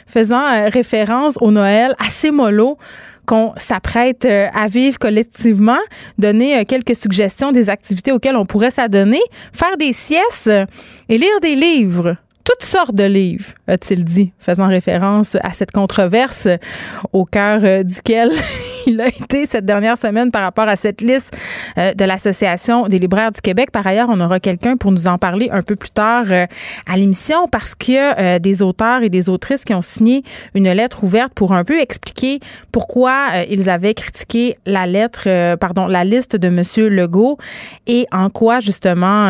faisant 0.08 0.42
euh, 0.42 0.70
référence 0.70 1.36
au 1.42 1.52
Noël 1.52 1.94
assez 2.00 2.32
mollo 2.32 2.78
qu'on 3.28 3.54
s'apprête 3.58 4.26
euh, 4.26 4.48
à 4.56 4.66
vivre 4.68 4.98
collectivement, 4.98 5.78
donner 6.18 6.66
quelques 6.66 6.96
suggestions 6.96 7.52
des 7.52 7.70
activités 7.70 8.12
auxquelles 8.12 8.38
on 8.38 8.46
pourrait 8.46 8.72
s'adonner, 8.72 9.22
faire 9.54 9.78
des 9.78 9.94
siestes 9.94 10.52
et 11.10 11.18
lire 11.20 11.40
des 11.42 11.56
livres 11.56 12.16
toutes 12.50 12.64
sortes 12.64 12.96
de 12.96 13.04
livres, 13.04 13.54
a-t-il 13.68 14.04
dit, 14.04 14.32
faisant 14.40 14.68
référence 14.68 15.38
à 15.44 15.54
cette 15.54 15.72
controverse 15.72 16.48
au 17.14 17.24
cœur 17.24 17.60
euh, 17.64 17.84
duquel 17.84 18.32
il 18.88 19.00
a 19.02 19.08
été 19.08 19.46
cette 19.46 19.66
dernière 19.66 20.00
semaine 20.00 20.32
par 20.32 20.42
rapport 20.42 20.68
à 20.68 20.76
cette 20.76 21.02
liste 21.02 21.38
euh, 21.78 21.94
de 21.94 22.06
l'Association 22.06 22.88
des 22.88 22.98
libraires 22.98 23.32
du 23.32 23.40
Québec. 23.40 23.70
Par 23.70 23.86
ailleurs, 23.86 24.08
on 24.10 24.20
aura 24.20 24.40
quelqu'un 24.40 24.78
pour 24.78 24.92
nous 24.92 25.08
en 25.08 25.20
parler 25.20 25.50
un 25.52 25.62
peu 25.62 25.76
plus 25.76 25.92
tard 25.92 26.26
euh, 26.32 26.48
à 26.88 26.98
l'émission 26.98 27.48
parce 27.52 27.76
qu'il 27.76 27.94
y 27.94 27.98
a 28.00 28.40
des 28.40 28.64
auteurs 28.64 29.04
et 29.04 29.10
des 29.10 29.30
autrices 29.30 29.64
qui 29.64 29.76
ont 29.76 29.84
signé 29.84 30.24
une 30.56 30.72
lettre 30.72 31.04
ouverte 31.04 31.34
pour 31.36 31.54
un 31.54 31.64
peu 31.64 31.80
expliquer 31.80 32.40
pourquoi 32.72 33.28
ils 33.48 33.70
avaient 33.70 33.94
critiqué 33.94 34.56
la 34.66 34.88
lettre, 34.88 35.56
pardon, 35.58 35.86
la 35.86 36.04
liste 36.04 36.36
de 36.36 36.48
M. 36.48 36.64
Legault 36.90 37.38
et 37.86 38.08
en 38.12 38.30
quoi 38.30 38.60
justement 38.60 39.28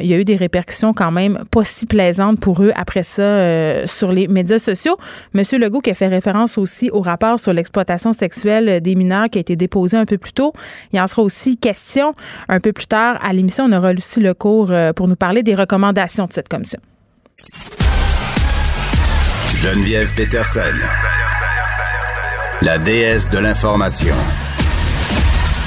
il 0.00 0.06
y 0.06 0.14
a 0.14 0.18
eu 0.18 0.24
des 0.24 0.36
répercussions 0.36 0.94
quand 0.94 1.10
même 1.10 1.44
pas 1.50 1.64
si 1.64 1.86
plaisantes 1.86 2.40
pour 2.40 2.61
nombreux 2.62 2.72
après 2.76 3.02
ça 3.02 3.22
euh, 3.22 3.86
sur 3.86 4.12
les 4.12 4.28
médias 4.28 4.58
sociaux. 4.58 4.96
Monsieur 5.34 5.58
Legault 5.58 5.80
qui 5.80 5.90
a 5.90 5.94
fait 5.94 6.08
référence 6.08 6.58
aussi 6.58 6.90
au 6.90 7.00
rapport 7.00 7.38
sur 7.38 7.52
l'exploitation 7.52 8.12
sexuelle 8.12 8.80
des 8.80 8.94
mineurs 8.94 9.28
qui 9.30 9.38
a 9.38 9.40
été 9.40 9.56
déposé 9.56 9.96
un 9.96 10.06
peu 10.06 10.18
plus 10.18 10.32
tôt. 10.32 10.52
Il 10.92 11.00
en 11.00 11.06
sera 11.06 11.22
aussi 11.22 11.56
question 11.56 12.14
un 12.48 12.60
peu 12.60 12.72
plus 12.72 12.86
tard 12.86 13.18
à 13.22 13.32
l'émission. 13.32 13.64
On 13.64 13.72
aura 13.72 13.92
Lucie 13.92 14.20
Lecourt 14.20 14.70
euh, 14.70 14.92
pour 14.92 15.08
nous 15.08 15.16
parler 15.16 15.42
des 15.42 15.54
recommandations 15.54 16.26
de 16.26 16.32
cette 16.32 16.48
commission. 16.48 16.80
Geneviève 19.56 20.12
Peterson, 20.16 20.60
la 22.62 22.78
déesse 22.78 23.30
de 23.30 23.38
l'information. 23.38 24.14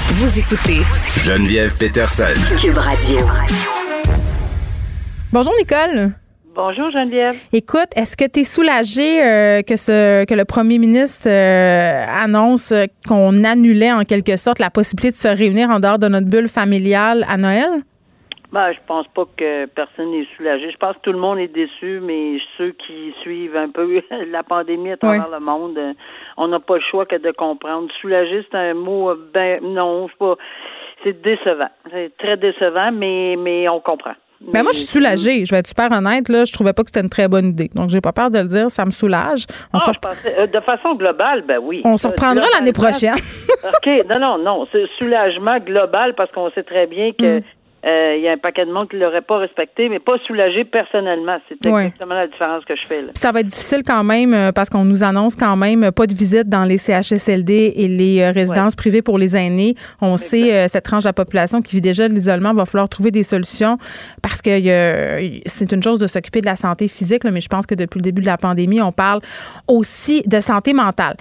Vous 0.08 0.38
écoutez 0.38 0.82
Geneviève 1.24 1.76
Peterson. 1.76 2.24
Cube 2.60 2.78
Radio. 2.78 3.18
Bonjour 5.32 5.52
Nicole. 5.58 6.12
Bonjour 6.56 6.90
Geneviève. 6.90 7.36
Écoute, 7.52 7.90
est-ce 7.96 8.16
que 8.16 8.24
tu 8.24 8.40
es 8.40 8.42
soulagée 8.42 9.22
euh, 9.22 9.60
que, 9.60 9.76
ce, 9.76 10.24
que 10.24 10.32
le 10.32 10.46
premier 10.46 10.78
ministre 10.78 11.28
euh, 11.28 12.06
annonce 12.08 12.72
qu'on 13.06 13.44
annulait 13.44 13.92
en 13.92 14.04
quelque 14.04 14.38
sorte 14.38 14.58
la 14.58 14.70
possibilité 14.70 15.10
de 15.10 15.16
se 15.16 15.28
réunir 15.28 15.68
en 15.68 15.80
dehors 15.80 15.98
de 15.98 16.08
notre 16.08 16.30
bulle 16.30 16.48
familiale 16.48 17.26
à 17.28 17.36
Noël? 17.36 17.82
Ben, 18.52 18.72
je 18.72 18.78
pense 18.86 19.06
pas 19.08 19.24
que 19.36 19.66
personne 19.66 20.12
n'est 20.12 20.26
soulagé. 20.34 20.70
Je 20.70 20.78
pense 20.78 20.96
que 20.96 21.00
tout 21.02 21.12
le 21.12 21.18
monde 21.18 21.38
est 21.38 21.52
déçu, 21.52 22.00
mais 22.02 22.38
ceux 22.56 22.70
qui 22.70 23.12
suivent 23.20 23.56
un 23.56 23.68
peu 23.68 24.00
la 24.30 24.42
pandémie 24.42 24.92
à 24.92 24.96
travers 24.96 25.28
le 25.28 25.40
monde, 25.40 25.76
euh, 25.76 25.92
on 26.38 26.48
n'a 26.48 26.58
pas 26.58 26.76
le 26.76 26.82
choix 26.90 27.04
que 27.04 27.16
de 27.16 27.32
comprendre. 27.32 27.90
Soulagé, 28.00 28.46
c'est 28.50 28.56
un 28.56 28.72
mot 28.72 29.14
ben 29.34 29.60
non, 29.62 30.08
c'est 30.08 30.18
pas 30.18 30.36
c'est 31.04 31.20
décevant. 31.20 31.68
C'est 31.90 32.16
très 32.16 32.38
décevant, 32.38 32.92
mais 32.92 33.36
mais 33.36 33.68
on 33.68 33.80
comprend. 33.80 34.14
Ben 34.40 34.62
moi, 34.62 34.72
je 34.72 34.78
suis 34.78 34.86
soulagée. 34.86 35.44
Je 35.44 35.50
vais 35.50 35.58
être 35.58 35.66
super 35.66 35.90
honnête. 35.92 36.28
Là, 36.28 36.44
je 36.44 36.52
trouvais 36.52 36.72
pas 36.72 36.82
que 36.82 36.90
c'était 36.90 37.00
une 37.00 37.10
très 37.10 37.28
bonne 37.28 37.46
idée. 37.46 37.70
Donc, 37.74 37.90
j'ai 37.90 38.00
pas 38.00 38.12
peur 38.12 38.30
de 38.30 38.38
le 38.38 38.46
dire. 38.46 38.70
Ça 38.70 38.84
me 38.84 38.90
soulage. 38.90 39.46
On 39.72 39.78
ah, 39.78 39.92
je 39.92 39.98
pensais, 39.98 40.36
euh, 40.38 40.46
de 40.46 40.60
façon 40.60 40.94
globale, 40.94 41.42
ben 41.42 41.58
oui. 41.62 41.80
On 41.84 41.96
se 41.96 42.06
reprendra 42.06 42.44
l'année 42.54 42.72
prochaine. 42.72 43.14
OK. 43.14 44.04
Non, 44.08 44.18
non, 44.18 44.38
non. 44.38 44.66
C'est 44.72 44.84
soulagement 44.98 45.58
global 45.58 46.14
parce 46.14 46.30
qu'on 46.32 46.50
sait 46.50 46.62
très 46.62 46.86
bien 46.86 47.12
que. 47.12 47.38
Mm. 47.38 47.42
Euh, 47.86 48.16
il 48.16 48.22
y 48.22 48.28
a 48.28 48.32
un 48.32 48.38
paquet 48.38 48.66
de 48.66 48.72
monde 48.72 48.88
qui 48.88 48.96
l'aurait 48.96 49.22
pas 49.22 49.38
respecté, 49.38 49.88
mais 49.88 50.00
pas 50.00 50.18
soulagé 50.26 50.64
personnellement. 50.64 51.38
C'est 51.48 51.64
exactement 51.64 52.14
la 52.14 52.26
différence 52.26 52.64
que 52.64 52.74
je 52.74 52.84
fais. 52.86 53.02
Là. 53.02 53.08
ça 53.14 53.30
va 53.30 53.40
être 53.40 53.46
difficile 53.46 53.82
quand 53.86 54.02
même 54.02 54.34
euh, 54.34 54.50
parce 54.50 54.68
qu'on 54.68 54.84
nous 54.84 55.04
annonce 55.04 55.36
quand 55.36 55.56
même 55.56 55.92
pas 55.92 56.06
de 56.06 56.14
visite 56.14 56.48
dans 56.48 56.64
les 56.64 56.78
CHSLD 56.78 57.74
et 57.76 57.86
les 57.86 58.20
euh, 58.20 58.32
résidences 58.32 58.74
privées 58.74 59.02
pour 59.02 59.18
les 59.18 59.36
aînés. 59.36 59.76
On 60.00 60.16
sait 60.16 60.66
cette 60.68 60.84
tranche 60.84 61.04
de 61.04 61.08
la 61.08 61.12
population 61.12 61.62
qui 61.62 61.76
vit 61.76 61.80
déjà 61.80 62.08
de 62.08 62.14
l'isolement 62.14 62.52
va 62.54 62.66
falloir 62.66 62.88
trouver 62.88 63.10
des 63.10 63.22
solutions 63.22 63.78
parce 64.22 64.42
que 64.42 64.50
c'est 65.46 65.72
une 65.72 65.82
chose 65.82 66.00
de 66.00 66.06
s'occuper 66.06 66.40
de 66.40 66.46
la 66.46 66.56
santé 66.56 66.88
physique, 66.88 67.24
mais 67.24 67.40
je 67.40 67.48
pense 67.48 67.66
que 67.66 67.74
depuis 67.74 67.98
le 67.98 68.02
début 68.02 68.22
de 68.22 68.26
la 68.26 68.36
pandémie, 68.36 68.80
on 68.80 68.92
parle 68.92 69.20
aussi 69.68 70.22
de 70.26 70.40
santé 70.40 70.72
mentale. 70.72 71.16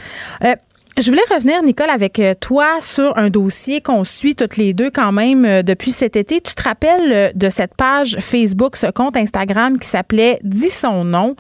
Je 0.98 1.10
voulais 1.10 1.24
revenir, 1.30 1.62
Nicole, 1.62 1.90
avec 1.90 2.20
euh, 2.20 2.34
toi 2.40 2.80
sur 2.80 3.18
un 3.18 3.30
dossier 3.30 3.82
qu'on 3.82 4.06
suit 4.06 4.34
toutes 4.34 4.56
les 4.56 4.74
deux 4.74 4.90
quand 4.90 5.12
même 5.12 5.44
euh, 5.44 5.62
depuis 5.62 5.92
cet 5.92 6.16
été. 6.16 6.40
Tu 6.40 6.56
te 6.56 6.64
rappelles 6.64 7.12
euh, 7.12 7.32
de 7.36 7.50
cette 7.50 7.76
page 7.76 8.16
Facebook, 8.22 8.78
ce 8.78 8.90
compte 8.90 9.18
Instagram 9.18 9.78
qui 9.78 9.90
s'appelait 9.90 10.40
Dis 10.44 10.70
son 10.70 11.04
nom, 11.04 11.36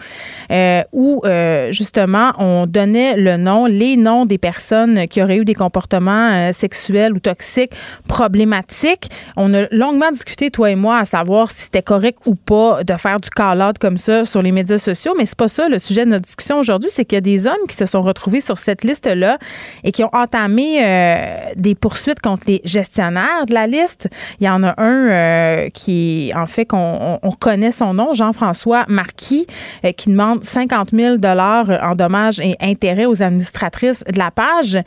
où 0.91 1.21
justement 1.69 2.33
on 2.37 2.67
donnait 2.67 3.15
le 3.15 3.37
nom, 3.37 3.65
les 3.65 3.95
noms 3.95 4.25
des 4.25 4.37
personnes 4.37 5.07
qui 5.07 5.21
auraient 5.21 5.37
eu 5.37 5.45
des 5.45 5.53
comportements 5.53 6.51
sexuels 6.51 7.13
ou 7.13 7.19
toxiques 7.19 7.71
problématiques. 8.07 9.09
On 9.37 9.53
a 9.53 9.67
longuement 9.71 10.11
discuté, 10.11 10.51
toi 10.51 10.71
et 10.71 10.75
moi, 10.75 10.97
à 10.97 11.05
savoir 11.05 11.51
si 11.51 11.63
c'était 11.63 11.81
correct 11.81 12.19
ou 12.25 12.35
pas 12.35 12.83
de 12.83 12.93
faire 12.95 13.19
du 13.19 13.29
call-out 13.29 13.77
comme 13.77 13.97
ça 13.97 14.25
sur 14.25 14.41
les 14.41 14.51
médias 14.51 14.77
sociaux, 14.77 15.13
mais 15.17 15.25
c'est 15.25 15.37
pas 15.37 15.47
ça 15.47 15.69
le 15.69 15.79
sujet 15.79 16.05
de 16.05 16.09
notre 16.11 16.25
discussion 16.25 16.59
aujourd'hui, 16.59 16.89
c'est 16.91 17.05
qu'il 17.05 17.15
y 17.15 17.17
a 17.17 17.21
des 17.21 17.47
hommes 17.47 17.67
qui 17.69 17.75
se 17.75 17.85
sont 17.85 18.01
retrouvés 18.01 18.41
sur 18.41 18.57
cette 18.57 18.83
liste-là 18.83 19.37
et 19.83 19.91
qui 19.91 20.03
ont 20.03 20.09
entamé 20.13 20.79
euh, 20.83 21.37
des 21.55 21.75
poursuites 21.75 22.19
contre 22.19 22.43
les 22.47 22.61
gestionnaires 22.63 23.45
de 23.47 23.53
la 23.53 23.67
liste. 23.67 24.09
Il 24.39 24.45
y 24.45 24.49
en 24.49 24.63
a 24.63 24.73
un 24.81 25.09
euh, 25.09 25.69
qui, 25.69 26.31
en 26.35 26.47
fait, 26.47 26.65
qu'on 26.65 27.19
on 27.21 27.31
connaît 27.31 27.71
son 27.71 27.93
nom, 27.93 28.13
Jean-François 28.13 28.85
Marquis, 28.87 29.47
euh, 29.83 29.91
qui 29.91 30.09
demande 30.09 30.43
50 30.43 30.89
000 30.93 31.17
dollars 31.17 31.69
en 31.81 31.95
dommages 31.95 32.39
et 32.39 32.55
intérêts 32.61 33.05
aux 33.05 33.21
administratrices 33.21 34.03
de 34.11 34.17
la 34.17 34.31
page. 34.31 34.79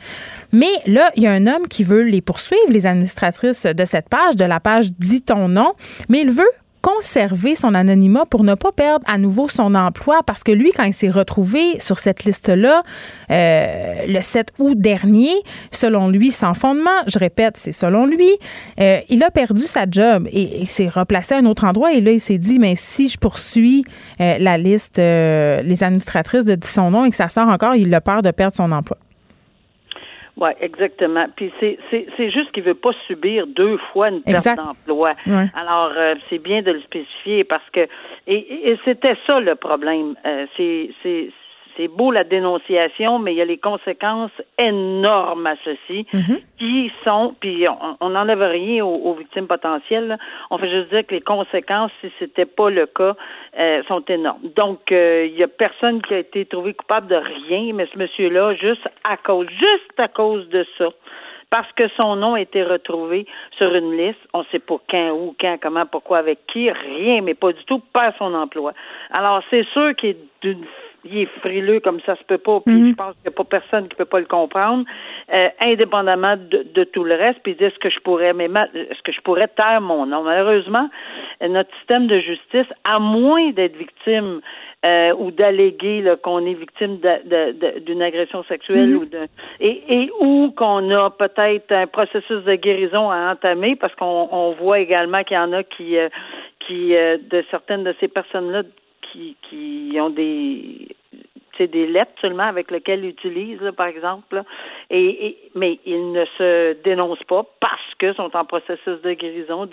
Mais 0.51 0.71
là, 0.85 1.11
il 1.15 1.23
y 1.23 1.27
a 1.27 1.31
un 1.31 1.47
homme 1.47 1.67
qui 1.69 1.83
veut 1.83 2.03
les 2.03 2.21
poursuivre, 2.21 2.69
les 2.69 2.85
administratrices 2.85 3.65
de 3.65 3.85
cette 3.85 4.09
page, 4.09 4.35
de 4.35 4.45
la 4.45 4.59
page 4.59 4.91
Dis 4.97 5.21
ton 5.21 5.47
nom, 5.47 5.73
mais 6.09 6.21
il 6.21 6.31
veut 6.31 6.51
conserver 6.81 7.55
son 7.55 7.73
anonymat 7.73 8.25
pour 8.25 8.43
ne 8.43 8.55
pas 8.55 8.71
perdre 8.71 9.05
à 9.07 9.17
nouveau 9.17 9.47
son 9.47 9.75
emploi 9.75 10.21
parce 10.25 10.43
que 10.43 10.51
lui, 10.51 10.71
quand 10.71 10.83
il 10.83 10.93
s'est 10.93 11.09
retrouvé 11.09 11.79
sur 11.79 11.99
cette 11.99 12.23
liste-là 12.23 12.83
euh, 13.31 14.05
le 14.07 14.21
7 14.21 14.53
août 14.59 14.79
dernier, 14.79 15.31
selon 15.71 16.09
lui, 16.09 16.31
sans 16.31 16.53
fondement, 16.53 16.89
je 17.07 17.19
répète, 17.19 17.57
c'est 17.57 17.71
selon 17.71 18.05
lui, 18.05 18.29
euh, 18.79 18.99
il 19.09 19.23
a 19.23 19.31
perdu 19.31 19.63
sa 19.63 19.85
job 19.89 20.27
et 20.31 20.61
il 20.61 20.67
s'est 20.67 20.89
replacé 20.89 21.35
à 21.35 21.37
un 21.37 21.45
autre 21.45 21.65
endroit 21.65 21.93
et 21.93 22.01
là, 22.01 22.11
il 22.11 22.19
s'est 22.19 22.37
dit, 22.37 22.59
mais 22.59 22.75
si 22.75 23.07
je 23.07 23.17
poursuis 23.17 23.85
euh, 24.21 24.37
la 24.39 24.57
liste, 24.57 24.97
les 24.97 25.83
administratrices 25.83 26.45
de 26.45 26.57
son 26.63 26.91
nom 26.91 27.05
et 27.05 27.09
que 27.09 27.15
ça 27.15 27.29
sort 27.29 27.47
encore, 27.47 27.75
il 27.75 27.93
a 27.93 28.01
peur 28.01 28.21
de 28.21 28.31
perdre 28.31 28.55
son 28.55 28.71
emploi. 28.71 28.97
Oui, 30.39 30.51
exactement. 30.61 31.25
Puis 31.35 31.51
c'est, 31.59 31.77
c'est, 31.89 32.07
c'est 32.15 32.31
juste 32.31 32.51
qu'il 32.53 32.63
veut 32.63 32.73
pas 32.73 32.91
subir 33.07 33.45
deux 33.47 33.77
fois 33.91 34.09
une 34.09 34.21
perte 34.21 34.45
d'emploi. 34.57 35.13
Alors, 35.53 35.91
euh, 35.97 36.15
c'est 36.29 36.39
bien 36.39 36.61
de 36.61 36.71
le 36.71 36.81
spécifier 36.81 37.43
parce 37.43 37.69
que 37.71 37.87
et, 38.27 38.69
et 38.71 38.79
c'était 38.85 39.17
ça 39.27 39.39
le 39.39 39.55
problème. 39.55 40.15
Euh, 40.25 40.45
c'est, 40.55 40.91
c'est 41.79 41.87
beau 41.87 42.11
la 42.11 42.25
dénonciation, 42.25 43.19
mais 43.19 43.33
il 43.33 43.37
y 43.37 43.41
a 43.41 43.45
les 43.45 43.57
conséquences 43.57 44.31
énormes 44.57 45.47
à 45.47 45.55
ceci 45.63 46.05
mhm. 46.11 46.39
qui 46.57 46.91
sont, 47.05 47.33
puis 47.39 47.65
on 48.01 48.09
n'enlève 48.09 48.41
rien 48.41 48.83
aux, 48.83 49.13
victimes 49.13 49.47
potentielles. 49.47 50.17
On 50.49 50.57
fait 50.57 50.69
juste 50.69 50.89
dire 50.89 51.07
que 51.07 51.15
les 51.15 51.21
conséquences, 51.21 51.91
si 52.01 52.11
c'était 52.19 52.45
pas 52.45 52.69
le 52.69 52.85
cas, 52.85 53.15
euh, 53.57 53.81
sont 53.87 54.03
énormes. 54.09 54.41
Donc, 54.57 54.91
euh, 54.91 55.25
il 55.25 55.37
y 55.37 55.43
a 55.43 55.47
personne 55.47 56.01
qui 56.01 56.15
a 56.15 56.19
été 56.19 56.45
trouvé 56.45 56.73
coupable 56.73 57.07
de 57.07 57.15
rien, 57.15 57.71
mais 57.73 57.87
ce 57.93 57.97
monsieur-là, 57.97 58.55
juste 58.55 58.85
à 59.05 59.15
cause, 59.15 59.47
juste 59.47 59.97
à 59.99 60.09
cause 60.09 60.49
de 60.49 60.65
ça, 60.77 60.89
parce 61.49 61.71
que 61.73 61.87
son 61.95 62.17
nom 62.17 62.33
a 62.33 62.41
été 62.41 62.61
retrouvé 62.61 63.25
sur 63.57 63.73
une 63.73 63.97
liste. 63.97 64.19
On 64.33 64.39
ne 64.39 64.45
sait 64.51 64.59
pas 64.59 64.79
quand, 64.89 65.11
où, 65.11 65.35
quand, 65.39 65.57
comment, 65.61 65.85
pourquoi, 65.85 66.17
avec 66.17 66.45
qui, 66.47 66.69
rien, 66.69 67.21
mais 67.21 67.35
pas 67.35 67.53
du 67.53 67.63
tout, 67.63 67.79
pas 67.93 68.13
son 68.17 68.33
emploi. 68.33 68.73
Alors, 69.11 69.41
c'est 69.49 69.65
sûr 69.69 69.95
qu'il 69.95 70.09
est 70.09 70.17
d'une 70.41 70.65
il 71.05 71.19
est 71.19 71.39
frileux 71.39 71.79
comme 71.79 71.99
ça 72.05 72.15
se 72.15 72.23
peut 72.23 72.37
pas, 72.37 72.59
puis 72.65 72.75
mhm. 72.75 72.89
je 72.89 72.95
pense 72.95 73.13
qu'il 73.13 73.29
n'y 73.29 73.33
a 73.33 73.37
pas 73.37 73.43
personne 73.43 73.87
qui 73.87 73.95
peut 73.95 74.05
pas 74.05 74.19
le 74.19 74.25
comprendre, 74.25 74.85
euh, 75.33 75.49
indépendamment 75.61 76.35
de, 76.37 76.83
tout 76.83 77.03
le 77.03 77.15
reste, 77.15 77.39
puis 77.43 77.55
dire 77.55 77.71
ce 77.73 77.79
que 77.79 77.89
je 77.89 77.99
pourrais, 77.99 78.33
mais 78.33 78.47
ce 78.73 79.01
que 79.03 79.11
je 79.11 79.21
pourrais 79.21 79.47
taire 79.47 79.81
mon 79.81 80.05
nom. 80.05 80.23
Malheureusement, 80.23 80.89
notre 81.41 81.73
système 81.77 82.07
de 82.07 82.19
justice, 82.19 82.67
à 82.83 82.99
moins 82.99 83.51
d'être 83.51 83.77
victime 83.77 84.41
euh, 84.85 85.13
ou 85.17 85.31
d'alléguer 85.31 86.03
qu'on 86.23 86.45
est 86.45 86.53
victime 86.53 86.99
d'une 87.85 88.01
agression 88.01 88.43
sexuelle 88.43 88.89
mhm. 88.89 88.97
ou 88.97 89.05
de 89.05 89.27
et, 89.59 89.83
et 89.89 90.09
ou 90.21 90.53
qu'on 90.55 90.89
a 90.91 91.09
peut-être 91.09 91.71
un 91.71 91.87
processus 91.87 92.43
de 92.43 92.55
guérison 92.55 93.11
à 93.11 93.31
entamer 93.31 93.75
parce 93.75 93.93
qu'on 93.95 94.55
voit 94.59 94.79
également 94.79 95.23
qu'il 95.23 95.35
y 95.35 95.39
en 95.39 95.51
a 95.51 95.63
qui 95.63 95.97
euh, 95.97 96.07
qui 96.65 96.89
de 96.91 97.43
certaines 97.49 97.83
de 97.83 97.95
ces 97.99 98.07
personnes-là 98.07 98.63
qui, 99.11 99.35
qui 99.49 99.97
ont 99.99 100.09
des 100.09 100.95
c'est 101.59 101.67
des 101.67 101.87
lettres 101.87 102.13
seulement 102.21 102.43
avec 102.43 102.71
lesquelles 102.71 103.03
ils 103.03 103.09
utilisent, 103.09 103.71
par 103.75 103.87
exemple. 103.87 104.43
Et, 104.89 105.37
mais 105.55 105.77
ils 105.85 106.11
ne 106.13 106.25
se 106.37 106.81
dénoncent 106.83 107.23
pas 107.27 107.45
parce 107.59 107.95
que 107.99 108.13
sont 108.13 108.35
en 108.35 108.45
processus 108.45 109.01
de 109.03 109.13
guérison, 109.13 109.69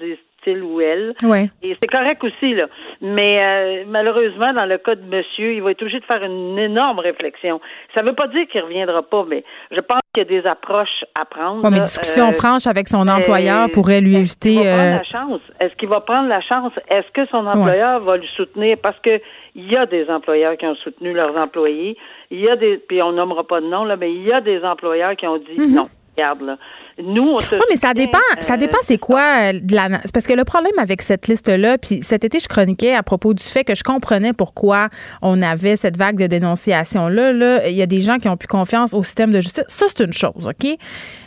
disent-ils 0.47 0.63
ou 0.63 0.81
elles. 0.81 1.15
Et 1.63 1.77
c'est 1.81 1.87
correct 1.87 2.23
aussi, 2.25 2.55
là. 2.55 2.67
Mais 3.01 3.41
euh, 3.41 3.85
malheureusement, 3.89 4.53
dans 4.53 4.67
le 4.67 4.79
cas 4.79 4.95
de 4.95 5.05
monsieur, 5.05 5.55
il 5.55 5.63
va 5.63 5.73
être 5.73 5.83
obligé 5.83 6.01
de 6.01 6.05
faire 6.05 6.23
une 6.23 6.59
énorme 6.59 6.99
réflexion. 6.99 7.61
Ça 7.95 8.03
ne 8.03 8.09
veut 8.09 8.15
pas 8.15 8.29
dire 8.29 8.47
qu'il 8.49 8.61
ne 8.61 8.67
reviendra 8.67 9.03
pas, 9.03 9.25
mais 9.29 9.45
je 9.71 9.81
pense 9.81 10.01
qu'il 10.15 10.23
y 10.25 10.27
a 10.27 10.41
des 10.41 10.47
approches 10.47 11.05
à 11.15 11.25
prendre. 11.25 11.65
Oui, 11.65 11.71
mais 11.73 11.81
discussion 11.81 12.29
euh, 12.29 12.33
franche 12.33 12.67
avec 12.67 12.89
son 12.89 13.07
employeur 13.09 13.69
pourrait 13.73 14.01
lui 14.01 14.17
éviter. 14.17 14.57
Est-ce 14.57 14.65
qu'il 14.65 14.69
va 14.69 14.81
prendre 14.81 14.95
euh, 14.95 14.99
la 14.99 15.05
chance? 15.05 15.41
Est-ce 15.61 15.75
qu'il 15.77 15.89
va 15.89 16.01
prendre 16.01 16.29
la 16.29 16.41
chance? 16.41 16.73
Est-ce 16.89 17.11
que 17.13 17.27
son 17.31 17.47
employeur 17.47 18.01
va 18.01 18.17
lui 18.17 18.29
soutenir? 18.37 18.77
Parce 18.83 18.99
que 19.01 19.21
il 19.55 19.71
y 19.71 19.77
a 19.77 19.87
des 19.87 20.09
employeurs 20.11 20.57
qui 20.59 20.67
ont 20.67 20.75
soutenu 20.77 21.15
leurs 21.15 21.35
employés. 21.37 21.97
Il 22.31 22.41
y 22.41 22.49
a 22.49 22.57
des, 22.57 22.77
puis 22.77 23.01
on 23.03 23.13
nommera 23.13 23.45
pas 23.45 23.63
de 23.63 23.67
nom, 23.67 23.85
là, 23.85 23.97
mais 23.97 24.13
il 24.13 24.23
y 24.23 24.33
a 24.33 24.43
des 24.43 24.63
employeurs 24.63 25.17
qui 25.17 25.27
ont 25.27 25.39
dit 25.39 25.59
mhm. 25.59 25.75
non, 25.75 25.89
regarde, 26.15 26.43
là, 26.43 26.59
Nous, 27.03 27.23
on 27.23 27.37
Oui, 27.37 27.65
mais 27.69 27.77
ça 27.77 27.93
dépend. 27.93 28.19
ça 28.41 28.55
euh, 28.55 28.57
dépend, 28.57 28.79
c'est 28.83 28.97
quoi 28.97 29.53
de 29.53 29.75
la. 29.75 30.01
Parce 30.13 30.27
que 30.27 30.33
le 30.33 30.45
problème 30.45 30.73
avec 30.79 31.03
cette 31.03 31.29
liste-là, 31.29 31.77
puis 31.77 32.01
cet 32.03 32.25
été, 32.25 32.39
je 32.39 32.49
chroniquais 32.49 32.95
à 32.95 33.03
propos 33.03 33.35
du 33.35 33.43
fait 33.43 33.65
que 33.65 33.75
je 33.75 33.83
comprenais 33.83 34.33
pourquoi 34.33 34.89
on 35.21 35.43
avait 35.43 35.77
cette 35.77 35.99
vague 35.99 36.17
de 36.17 36.27
dénonciation-là. 36.27 37.33
Là, 37.33 37.69
il 37.69 37.77
y 37.77 37.83
a 37.83 37.87
des 37.87 38.01
gens 38.01 38.17
qui 38.17 38.29
ont 38.29 38.39
plus 38.39 38.49
confiance 38.49 38.95
au 38.95 39.03
système 39.03 39.31
de 39.31 39.43
justice. 39.43 39.65
Ça, 39.69 39.87
c'est 39.89 40.05
une 40.05 40.15
chose, 40.15 40.49
OK? 40.49 40.67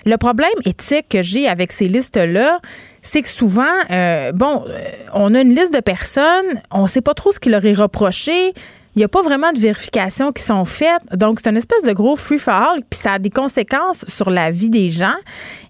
Le 0.05 0.17
problème 0.17 0.49
éthique 0.65 1.07
que 1.07 1.21
j'ai 1.21 1.47
avec 1.47 1.71
ces 1.71 1.87
listes-là, 1.87 2.59
c'est 3.03 3.21
que 3.21 3.29
souvent, 3.29 3.63
euh, 3.91 4.31
bon, 4.31 4.65
euh, 4.67 4.79
on 5.13 5.35
a 5.35 5.41
une 5.41 5.53
liste 5.53 5.73
de 5.73 5.81
personnes, 5.81 6.61
on 6.71 6.83
ne 6.83 6.87
sait 6.87 7.01
pas 7.01 7.13
trop 7.13 7.31
ce 7.31 7.39
qui 7.39 7.49
leur 7.49 7.63
est 7.65 7.73
reproché. 7.73 8.53
Il 8.99 9.03
n'y 9.03 9.05
a 9.05 9.07
pas 9.07 9.21
vraiment 9.21 9.53
de 9.53 9.59
vérifications 9.59 10.33
qui 10.33 10.43
sont 10.43 10.65
faites. 10.65 11.01
Donc, 11.13 11.39
c'est 11.41 11.49
une 11.49 11.55
espèce 11.55 11.85
de 11.85 11.93
gros 11.93 12.17
free-for-all, 12.17 12.81
puis 12.81 12.99
ça 12.99 13.13
a 13.13 13.19
des 13.19 13.29
conséquences 13.29 14.03
sur 14.09 14.29
la 14.29 14.51
vie 14.51 14.69
des 14.69 14.89
gens. 14.89 15.15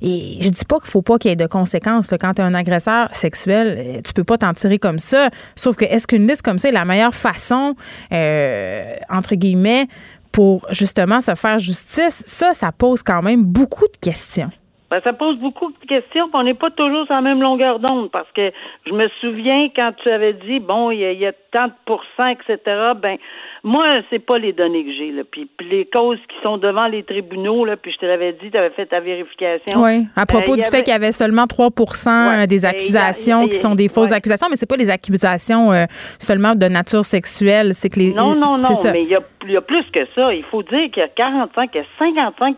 Et 0.01 0.39
je 0.41 0.49
dis 0.49 0.65
pas 0.65 0.79
qu'il 0.79 0.89
faut 0.89 1.03
pas 1.03 1.19
qu'il 1.19 1.29
y 1.29 1.33
ait 1.33 1.35
de 1.35 1.45
conséquences. 1.45 2.09
Quand 2.19 2.33
tu 2.33 2.41
es 2.41 2.43
un 2.43 2.55
agresseur 2.55 3.13
sexuel, 3.13 3.75
euh, 3.77 4.01
tu 4.03 4.13
peux 4.13 4.23
pas 4.23 4.39
t'en 4.39 4.53
tirer 4.53 4.79
comme 4.79 4.97
ça. 4.97 5.29
Sauf 5.55 5.75
que 5.75 5.85
est-ce 5.85 6.07
qu'une 6.07 6.25
liste 6.25 6.41
comme 6.41 6.57
ça 6.57 6.69
est 6.69 6.71
la 6.71 6.85
meilleure 6.85 7.13
façon, 7.13 7.75
entre 8.09 9.35
guillemets, 9.35 9.87
pour 10.31 10.65
justement 10.71 11.21
se 11.21 11.35
faire 11.35 11.59
justice? 11.59 12.23
Ça, 12.25 12.55
ça 12.55 12.71
pose 12.71 13.03
quand 13.03 13.21
même 13.21 13.43
beaucoup 13.43 13.85
de 13.85 13.97
questions. 14.01 14.49
Ben, 14.89 15.01
ça 15.03 15.13
pose 15.13 15.37
beaucoup 15.37 15.71
de 15.71 15.87
questions, 15.87 16.29
on 16.33 16.43
n'est 16.43 16.55
pas 16.55 16.71
toujours 16.71 17.05
sur 17.05 17.13
la 17.13 17.21
même 17.21 17.41
longueur 17.41 17.79
d'onde, 17.79 18.09
parce 18.09 18.31
que 18.31 18.51
je 18.87 18.93
me 18.93 19.07
souviens 19.21 19.69
quand 19.75 19.91
tu 20.01 20.09
avais 20.09 20.33
dit, 20.33 20.59
bon, 20.59 20.89
il 20.89 20.99
y, 20.99 21.25
a, 21.27 21.31
tant 21.51 21.67
de 21.67 21.73
pourcents, 21.85 22.27
etc., 22.27 22.57
ben, 22.99 23.17
moi, 23.63 23.85
c'est 24.09 24.19
pas 24.19 24.39
les 24.39 24.53
données 24.53 24.85
que 24.85 24.91
j'ai, 24.91 25.11
là. 25.11 25.23
Puis, 25.29 25.47
les 25.69 25.85
causes 25.85 26.17
qui 26.29 26.35
sont 26.41 26.57
devant 26.57 26.87
les 26.87 27.03
tribunaux, 27.03 27.65
là, 27.65 27.75
puis 27.77 27.91
je 27.91 27.97
te 27.97 28.05
l'avais 28.05 28.33
dit, 28.33 28.49
tu 28.49 28.57
avais 28.57 28.71
fait 28.71 28.87
ta 28.87 28.99
vérification. 28.99 29.79
Oui, 29.79 30.07
à 30.15 30.25
propos 30.25 30.53
euh, 30.53 30.57
du 30.57 30.63
fait 30.63 30.81
qu'il 30.81 30.93
y 30.93 30.95
avait 30.95 31.11
seulement 31.11 31.43
3% 31.45 32.47
des 32.47 32.65
accusations 32.65 33.47
qui 33.47 33.57
sont 33.57 33.75
des 33.75 33.89
fausses 33.89 34.11
accusations, 34.11 34.47
mais 34.49 34.55
c'est 34.55 34.69
pas 34.69 34.77
les 34.77 34.89
accusations 34.89 35.71
euh, 35.71 35.85
seulement 36.17 36.55
de 36.55 36.65
nature 36.65 37.05
sexuelle, 37.05 37.73
c'est 37.73 37.89
que 37.89 37.99
les... 37.99 38.13
Non, 38.13 38.33
non, 38.33 38.57
non, 38.57 38.69
mais 38.91 39.03
il 39.03 39.09
y 39.09 39.15
a, 39.15 39.21
y 39.45 39.57
a 39.57 39.61
plus 39.61 39.85
que 39.91 40.05
ça. 40.15 40.33
Il 40.33 40.43
faut 40.45 40.63
dire 40.63 40.89
qu'il 40.91 41.01
y 41.01 41.05
a 41.05 41.09
45, 41.09 41.69
il 41.73 41.77
y 41.77 41.81
a 41.81 41.85
55 41.99 42.57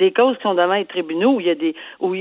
des 0.00 0.12
causes 0.12 0.36
qui 0.38 0.42
sont 0.42 0.54
devant 0.54 0.74
les 0.74 0.86
tribunaux 0.86 1.34
où 1.34 1.40
il 1.40 1.46
y 1.46 1.50
a 1.50 1.54
des 1.54 1.74
où, 2.00 2.14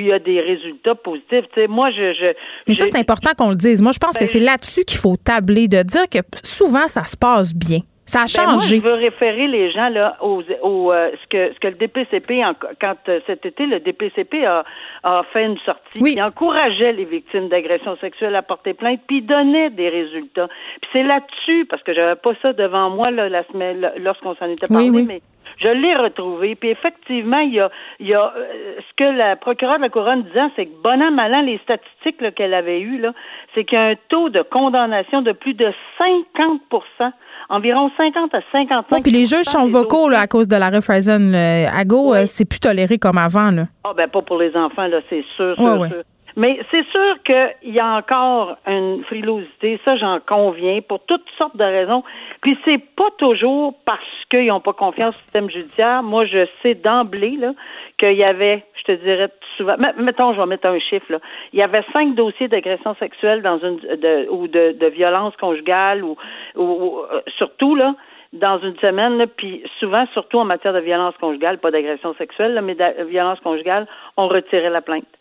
il 0.00 0.06
y 0.06 0.12
a 0.12 0.18
des 0.18 0.40
résultats 0.40 0.94
positifs. 0.94 1.44
moi, 1.68 1.90
je, 1.90 2.14
je 2.14 2.34
Mais 2.66 2.74
ça, 2.74 2.86
c'est 2.86 2.98
important 2.98 3.30
qu'on 3.36 3.50
le 3.50 3.56
dise. 3.56 3.80
Moi, 3.80 3.92
je 3.92 3.98
pense 3.98 4.14
que 4.14 4.24
ben, 4.24 4.26
c'est 4.26 4.40
là-dessus 4.40 4.84
qu'il 4.84 4.98
faut 4.98 5.16
tabler, 5.16 5.68
de 5.68 5.82
dire 5.82 6.08
que 6.10 6.18
souvent, 6.42 6.88
ça 6.88 7.04
se 7.04 7.16
passe 7.16 7.54
bien. 7.54 7.80
Ça 8.08 8.22
a 8.22 8.26
changé. 8.26 8.46
Ben, 8.46 8.52
moi, 8.54 8.64
je 8.64 8.76
veux 8.76 8.94
référer 8.94 9.46
les 9.48 9.70
gens 9.70 9.90
là 9.90 10.16
au, 10.22 10.40
euh, 10.40 11.10
ce 11.22 11.28
que 11.28 11.52
ce 11.52 11.60
que 11.60 11.68
le 11.68 11.74
DPCP 11.74 12.40
quand 12.80 12.96
euh, 13.08 13.20
cet 13.26 13.44
été 13.44 13.66
le 13.66 13.80
DPCP 13.80 14.46
a, 14.46 14.64
a 15.02 15.22
fait 15.30 15.44
une 15.44 15.58
sortie 15.58 16.00
qui 16.00 16.22
encourageait 16.22 16.94
les 16.94 17.04
victimes 17.04 17.48
d'agressions 17.48 17.98
sexuelles 17.98 18.34
à 18.34 18.40
porter 18.40 18.72
plainte 18.72 19.00
puis 19.06 19.20
donnait 19.20 19.68
des 19.68 19.90
résultats. 19.90 20.48
Puis 20.80 20.90
c'est 20.94 21.02
là-dessus 21.02 21.66
parce 21.68 21.82
que 21.82 21.92
j'avais 21.92 22.16
pas 22.16 22.32
ça 22.40 22.54
devant 22.54 22.88
moi 22.88 23.10
là, 23.10 23.28
la 23.28 23.44
semaine 23.48 23.86
lorsqu'on 23.98 24.34
s'en 24.36 24.46
était 24.46 24.66
parlé 24.66 24.88
mais 24.90 25.20
je 25.58 25.68
l'ai 25.68 25.94
retrouvé. 25.94 26.54
Puis 26.54 26.70
effectivement, 26.70 27.38
il 27.38 27.54
y 27.54 27.60
a, 27.60 27.70
il 28.00 28.06
y 28.08 28.14
a 28.14 28.32
euh, 28.36 28.76
ce 28.78 28.94
que 28.96 29.16
la 29.16 29.36
procureure 29.36 29.76
de 29.76 29.82
la 29.82 29.88
couronne 29.88 30.22
disait, 30.22 30.48
c'est 30.56 30.66
que 30.66 30.82
bon 30.82 31.02
an, 31.02 31.10
mal 31.10 31.34
an, 31.34 31.42
les 31.42 31.58
statistiques 31.58 32.34
qu'elle 32.34 32.54
avait 32.54 32.80
eues, 32.80 32.98
là, 32.98 33.12
c'est 33.54 33.64
qu'il 33.64 33.78
y 33.78 33.80
a 33.80 33.86
un 33.86 33.94
taux 34.08 34.28
de 34.28 34.42
condamnation 34.42 35.22
de 35.22 35.32
plus 35.32 35.54
de 35.54 35.72
50% 35.98 37.12
environ 37.48 37.90
50 37.96 38.34
à 38.34 38.40
55 38.52 39.02
Puis 39.02 39.12
les 39.12 39.24
juges 39.24 39.44
sont 39.44 39.66
vocaux 39.66 40.08
là, 40.08 40.20
à 40.20 40.26
cause 40.26 40.48
de 40.48 40.56
la 40.56 40.70
Refrizen. 40.70 41.34
À 41.34 41.84
go, 41.84 42.14
euh, 42.14 42.24
c'est 42.26 42.44
plus 42.44 42.60
toléré 42.60 42.98
comme 42.98 43.18
avant. 43.18 43.50
Là. 43.50 43.64
Ah, 43.84 43.92
ben 43.96 44.08
pas 44.08 44.22
pour 44.22 44.38
les 44.38 44.54
enfants, 44.56 44.86
là, 44.86 45.00
c'est 45.08 45.24
sûr, 45.36 45.56
sûr, 45.56 45.86
sûr. 45.86 46.02
Mais 46.38 46.60
c'est 46.70 46.86
sûr 46.86 47.20
qu'il 47.24 47.74
y 47.74 47.80
a 47.80 47.96
encore 47.96 48.58
une 48.64 49.02
frilosité, 49.02 49.80
ça 49.84 49.96
j'en 49.96 50.20
conviens, 50.20 50.80
pour 50.82 51.00
toutes 51.00 51.28
sortes 51.36 51.56
de 51.56 51.64
raisons. 51.64 52.04
Puis 52.42 52.56
c'est 52.64 52.78
pas 52.78 53.10
toujours 53.18 53.74
parce 53.84 54.00
qu'ils 54.30 54.46
n'ont 54.46 54.60
pas 54.60 54.72
confiance 54.72 55.16
au 55.16 55.18
système 55.22 55.50
judiciaire. 55.50 56.04
Moi, 56.04 56.26
je 56.26 56.46
sais 56.62 56.74
d'emblée 56.74 57.36
là 57.36 57.54
qu'il 57.98 58.12
y 58.12 58.22
avait, 58.22 58.64
je 58.76 58.84
te 58.84 58.92
dirais 59.02 59.30
souvent, 59.56 59.74
mettons, 59.98 60.32
je 60.32 60.38
vais 60.38 60.46
mettre 60.46 60.68
un 60.68 60.78
chiffre 60.78 61.10
là, 61.10 61.18
il 61.52 61.58
y 61.58 61.62
avait 61.62 61.82
cinq 61.92 62.14
dossiers 62.14 62.46
d'agression 62.46 62.94
sexuelle 63.00 63.42
dans 63.42 63.58
une 63.58 63.78
de, 63.78 64.30
ou 64.30 64.46
de, 64.46 64.78
de 64.78 64.86
violence 64.86 65.34
conjugale 65.40 66.04
ou, 66.04 66.16
ou, 66.54 67.00
euh, 67.00 67.20
surtout 67.36 67.74
là 67.74 67.96
dans 68.32 68.60
une 68.60 68.76
semaine, 68.76 69.26
puis 69.36 69.64
souvent, 69.80 70.06
surtout 70.12 70.38
en 70.38 70.44
matière 70.44 70.74
de 70.74 70.80
violence 70.80 71.16
conjugale, 71.16 71.58
pas 71.58 71.72
d'agression 71.72 72.14
sexuelle, 72.14 72.60
mais 72.62 72.76
de 72.76 73.04
violence 73.04 73.40
conjugale, 73.40 73.88
on 74.16 74.28
retirait 74.28 74.70
la 74.70 74.82
plainte. 74.82 75.17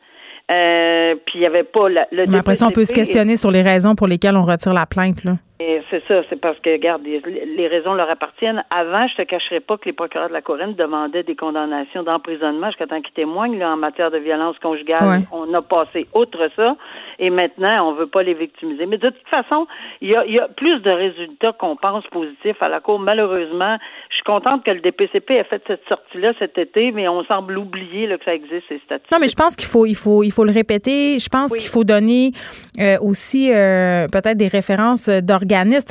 Euh, 0.50 1.16
puis 1.26 1.36
il 1.36 1.40
n'y 1.42 1.46
avait 1.46 1.64
pas 1.64 1.90
le. 1.90 2.02
Mais 2.28 2.38
après 2.38 2.56
ça, 2.56 2.68
on 2.68 2.72
peut 2.72 2.86
se 2.86 2.94
questionner 2.94 3.36
sur 3.36 3.52
les 3.52 3.62
raisons 3.62 3.96
pour 3.96 4.08
lesquelles 4.08 4.38
on 4.38 4.44
retire 4.44 4.74
la 4.74 4.86
plainte, 4.86 5.24
là. 5.24 5.38
C'est 5.60 6.04
ça, 6.08 6.22
c'est 6.30 6.40
parce 6.40 6.60
que, 6.60 6.70
regarde, 6.70 7.02
les 7.04 7.68
raisons 7.68 7.96
leur 7.96 8.10
appartiennent. 8.12 8.64
Avant, 8.70 9.08
je 9.08 9.16
te 9.16 9.22
cacherai 9.24 9.60
pas 9.60 9.78
que 9.78 9.86
les 9.86 9.94
procureurs 9.94 10.28
de 10.28 10.34
la 10.34 10.42
Couronne 10.42 10.76
demandaient 10.76 11.24
des 11.24 11.36
condamnations 11.36 12.04
d'emprisonnement 12.04 12.68
jusqu'à 12.68 12.86
temps 12.86 13.02
qu'ils 13.02 13.14
témoignent. 13.14 13.58
Là, 13.58 13.72
en 13.72 13.78
matière 13.78 14.12
de 14.12 14.20
violence 14.20 14.58
conjugale, 14.60 15.22
on 15.32 15.52
a 15.56 15.62
passé 15.64 16.06
outre 16.14 16.50
ça, 16.56 16.76
et 17.18 17.32
maintenant, 17.32 17.90
on 17.90 17.94
veut 17.94 18.06
pas 18.06 18.22
les 18.22 18.36
victimiser. 18.36 18.86
Mais 18.86 19.00
de 19.00 19.10
toute 19.10 19.28
façon, 19.30 19.66
il 20.02 20.10
y 20.10 20.16
a, 20.16 20.26
y 20.28 20.38
a, 20.38 20.48
plus 20.48 20.80
de 20.82 20.92
résultats 20.92 21.54
qu'on 21.54 21.76
pense 21.76 22.06
positifs 22.08 22.62
à 22.62 22.70
la 22.70 22.80
Cour. 22.80 23.00
Malheureusement, 23.00 23.78
je 24.10 24.16
suis 24.16 24.24
contente 24.24 24.64
que 24.64 24.72
le 24.72 24.82
DPCP 24.82 25.32
ait 25.32 25.44
fait 25.44 25.64
cette 25.66 25.88
sortie-là 25.90 26.34
cet 26.38 26.60
été, 26.60 26.92
mais 26.92 27.08
on 27.08 27.24
semble 27.26 27.58
oublier 27.58 28.06
là, 28.06 28.20
que 28.20 28.26
ça 28.26 28.36
existe, 28.36 28.64
ces 28.70 28.78
statistiques. 28.86 29.12
Non, 29.12 29.18
mais 29.20 29.28
je 29.28 29.36
pense 29.36 29.56
qu'il 29.56 29.68
faut, 29.68 29.88
il 29.88 29.96
faut, 29.96 30.22
il 30.22 30.32
faut 30.32 30.44
le 30.44 30.52
répéter. 30.52 31.18
Je 31.18 31.30
pense 31.30 31.52
qu'il 31.52 31.70
faut 31.70 31.84
donner 31.84 32.32
euh, 32.80 32.98
aussi 33.02 33.52
euh, 33.52 34.06
peut-être 34.12 34.38
des 34.38 34.48
références 34.48 35.10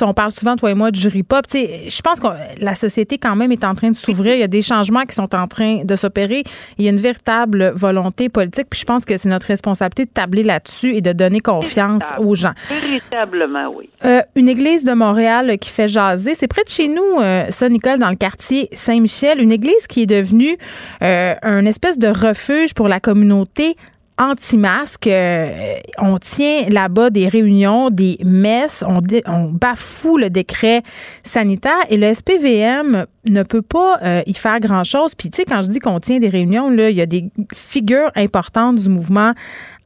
on 0.01 0.13
parle 0.13 0.31
souvent, 0.31 0.55
toi 0.55 0.71
et 0.71 0.73
moi, 0.73 0.91
de 0.91 0.95
jury 0.95 1.23
pop. 1.23 1.45
Je 1.53 2.01
pense 2.01 2.19
que 2.19 2.27
la 2.59 2.75
société, 2.75 3.17
quand 3.17 3.35
même, 3.35 3.51
est 3.51 3.63
en 3.63 3.75
train 3.75 3.91
de 3.91 3.95
s'ouvrir. 3.95 4.35
Il 4.35 4.39
y 4.39 4.43
a 4.43 4.47
des 4.47 4.61
changements 4.61 5.05
qui 5.05 5.15
sont 5.15 5.33
en 5.35 5.47
train 5.47 5.83
de 5.83 5.95
s'opérer. 5.95 6.43
Il 6.77 6.85
y 6.85 6.87
a 6.87 6.91
une 6.91 6.97
véritable 6.97 7.71
volonté 7.75 8.29
politique. 8.29 8.67
Puis 8.69 8.79
je 8.79 8.85
pense 8.85 9.05
que 9.05 9.17
c'est 9.17 9.29
notre 9.29 9.47
responsabilité 9.47 10.05
de 10.05 10.09
tabler 10.09 10.43
là-dessus 10.43 10.95
et 10.95 11.01
de 11.01 11.13
donner 11.13 11.39
confiance 11.39 12.03
aux 12.19 12.35
gens. 12.35 12.53
Véritablement, 12.69 13.69
oui. 13.75 13.89
Euh, 14.05 14.21
une 14.35 14.49
église 14.49 14.83
de 14.83 14.93
Montréal 14.93 15.57
qui 15.59 15.69
fait 15.69 15.87
jaser. 15.87 16.35
C'est 16.35 16.47
près 16.47 16.63
de 16.63 16.69
chez 16.69 16.87
nous, 16.87 17.19
euh, 17.19 17.45
ça, 17.49 17.69
Nicole, 17.69 17.99
dans 17.99 18.09
le 18.09 18.15
quartier 18.15 18.69
Saint-Michel. 18.73 19.41
Une 19.41 19.51
église 19.51 19.87
qui 19.87 20.03
est 20.03 20.07
devenue 20.07 20.57
euh, 21.01 21.33
un 21.41 21.65
espèce 21.65 21.97
de 21.97 22.07
refuge 22.07 22.73
pour 22.73 22.87
la 22.87 22.99
communauté 22.99 23.75
anti-masque. 24.17 25.07
Euh, 25.07 25.75
on 25.97 26.17
tient 26.17 26.67
là-bas 26.69 27.09
des 27.09 27.27
réunions, 27.27 27.89
des 27.89 28.17
messes, 28.23 28.83
on, 28.87 29.01
bafoue 29.51 30.17
le 30.17 30.29
décret 30.29 30.83
sanitaire 31.23 31.77
et 31.89 31.97
le 31.97 32.13
SPVM 32.13 33.05
ne 33.25 33.43
peut 33.43 33.61
pas 33.61 33.99
euh, 34.03 34.21
y 34.25 34.33
faire 34.33 34.59
grand-chose. 34.59 35.15
Puis, 35.15 35.29
tu 35.29 35.37
sais, 35.37 35.45
quand 35.45 35.61
je 35.61 35.67
dis 35.67 35.79
qu'on 35.79 35.99
tient 35.99 36.19
des 36.19 36.29
réunions, 36.29 36.69
là, 36.69 36.89
il 36.89 36.95
y 36.95 37.01
a 37.01 37.05
des 37.05 37.29
figures 37.53 38.11
importantes 38.15 38.75
du 38.75 38.89
mouvement 38.89 39.31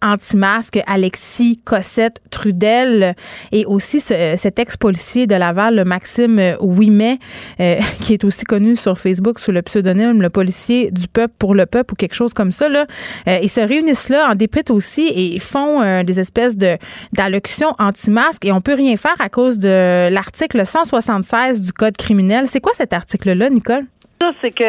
anti-masque, 0.02 0.80
Alexis 0.88 1.60
Cossette 1.64 2.22
Trudel, 2.30 3.16
et 3.52 3.66
aussi 3.66 4.00
cet 4.00 4.60
ex-policier 4.60 5.28
de 5.28 5.36
Laval, 5.36 5.84
Maxime 5.86 6.56
Ouimet, 6.60 7.20
euh, 7.60 7.76
qui 8.02 8.14
est 8.14 8.24
aussi 8.24 8.46
connu 8.46 8.76
sur 8.76 8.98
Facebook 8.98 9.40
sous 9.40 9.52
le 9.52 9.62
pseudonyme 9.62 10.22
le 10.22 10.30
policier 10.30 10.92
du 10.92 11.08
peuple 11.08 11.34
pour 11.38 11.56
le 11.56 11.66
peuple 11.66 11.94
ou 11.94 11.96
quelque 11.96 12.14
chose 12.14 12.34
comme 12.34 12.52
ça. 12.52 12.70
Là. 12.70 12.86
Euh, 13.28 13.40
ils 13.42 13.50
se 13.50 13.62
réunissent 13.62 14.10
là 14.10 14.30
en 14.30 14.36
déprite 14.36 14.70
aussi 14.70 15.12
et 15.16 15.40
font 15.40 15.82
euh, 15.82 16.04
des 16.04 16.20
espèces 16.20 16.58
de 16.58 16.78
d'allocutions 17.14 17.74
anti-masque 17.80 18.46
et 18.46 18.52
on 18.52 18.62
peut 18.62 18.74
rien 18.74 18.96
faire 18.98 19.16
à 19.20 19.30
cause 19.30 19.60
de 19.60 20.10
l'article 20.10 20.66
176 20.66 21.62
du 21.62 21.74
Code 21.74 21.98
criminel. 21.98 22.48
C'est 22.48 22.62
quoi 22.62 22.74
cet 22.74 22.94
article-là, 22.94 23.50
Nicole? 23.50 23.86
Ça, 24.20 24.32
c'est 24.42 24.52
que 24.52 24.64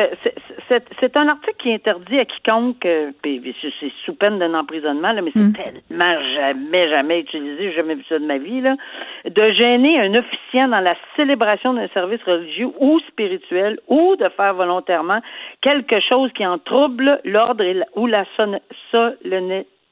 c'est 1.00 1.16
un 1.16 1.28
article 1.28 1.56
qui 1.58 1.72
interdit 1.72 2.18
à 2.18 2.24
quiconque, 2.24 2.84
euh, 2.86 3.10
c'est 3.22 3.92
sous 4.04 4.14
peine 4.14 4.38
d'un 4.38 4.54
emprisonnement, 4.54 5.14
mais 5.14 5.30
c'est 5.34 5.40
mm. 5.40 5.52
tellement 5.52 6.20
jamais, 6.34 6.88
jamais 6.88 7.20
utilisé, 7.20 7.70
j'ai 7.70 7.72
jamais 7.72 7.94
vu 7.94 8.04
ça 8.08 8.18
de 8.18 8.26
ma 8.26 8.38
vie, 8.38 8.60
là, 8.60 8.76
de 9.24 9.52
gêner 9.52 10.00
un 10.00 10.14
officiant 10.14 10.68
dans 10.68 10.80
la 10.80 10.96
célébration 11.16 11.74
d'un 11.74 11.88
service 11.88 12.22
religieux 12.24 12.70
ou 12.78 13.00
spirituel 13.08 13.78
ou 13.88 14.16
de 14.16 14.28
faire 14.30 14.54
volontairement 14.54 15.20
quelque 15.60 16.00
chose 16.00 16.30
qui 16.32 16.46
en 16.46 16.58
trouble 16.58 17.20
l'ordre 17.24 17.64
ou 17.96 18.06
la. 18.06 18.24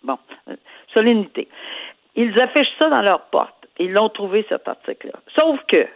Bon, 0.03 0.19
euh, 0.49 0.55
solennité. 0.95 1.49
Ils 2.17 2.39
affichent 2.41 2.75
ça 2.79 2.89
dans 2.89 3.03
leur 3.03 3.23
porte. 3.27 3.55
Ils 3.79 3.93
l'ont 3.93 4.09
trouvé, 4.09 4.45
cet 4.49 4.67
article-là. 4.67 5.19
Sauf 5.35 5.61
que 5.69 5.87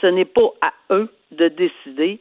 ce 0.00 0.06
n'est 0.06 0.24
pas 0.24 0.50
à 0.60 0.72
eux 0.90 1.10
de 1.32 1.48
décider 1.48 2.20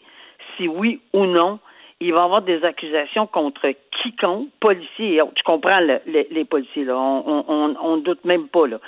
si 0.55 0.67
oui 0.67 1.01
ou 1.13 1.25
non 1.25 1.59
il 1.99 2.13
va 2.13 2.21
y 2.21 2.23
avoir 2.23 2.41
des 2.41 2.63
accusations 2.63 3.25
contre 3.25 3.67
quiconque, 4.01 4.49
policiers 4.59 5.15
et 5.15 5.21
autres. 5.21 5.33
Je 5.37 5.43
comprends 5.43 5.79
les, 5.79 6.45
policiers, 6.45 6.85
là. 6.85 6.95
On, 6.95 7.75
on, 7.81 7.97
doute 7.97 8.23
même 8.23 8.47
pas, 8.47 8.67
là. 8.67 8.79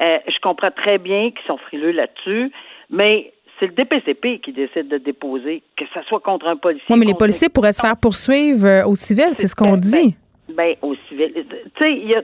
Euh, 0.00 0.18
je 0.26 0.38
comprends 0.40 0.70
très 0.70 0.98
bien 0.98 1.30
qu'ils 1.30 1.46
sont 1.46 1.58
frileux 1.58 1.92
là-dessus, 1.92 2.50
mais 2.90 3.32
c'est 3.58 3.66
le 3.66 3.72
DPCP 3.72 4.40
qui 4.40 4.52
décide 4.52 4.88
de 4.88 4.98
déposer, 4.98 5.62
que 5.76 5.84
ce 5.94 6.02
soit 6.08 6.20
contre 6.20 6.46
un 6.46 6.56
policier. 6.56 6.86
Oui, 6.90 6.98
mais 6.98 7.06
les 7.06 7.14
policiers 7.14 7.48
pourraient 7.48 7.72
se 7.72 7.82
faire 7.82 7.96
poursuivre 7.96 8.66
euh, 8.66 8.86
au 8.86 8.94
civil, 8.94 9.28
c'est 9.32 9.46
ce 9.46 9.54
qu'on 9.54 9.76
dit. 9.76 10.16
Ben, 10.48 10.74
au 10.82 10.94
civil. 11.08 11.32
Tu 11.34 11.44
sais, 11.78 11.92
il 11.92 12.08
y 12.08 12.14
a. 12.14 12.22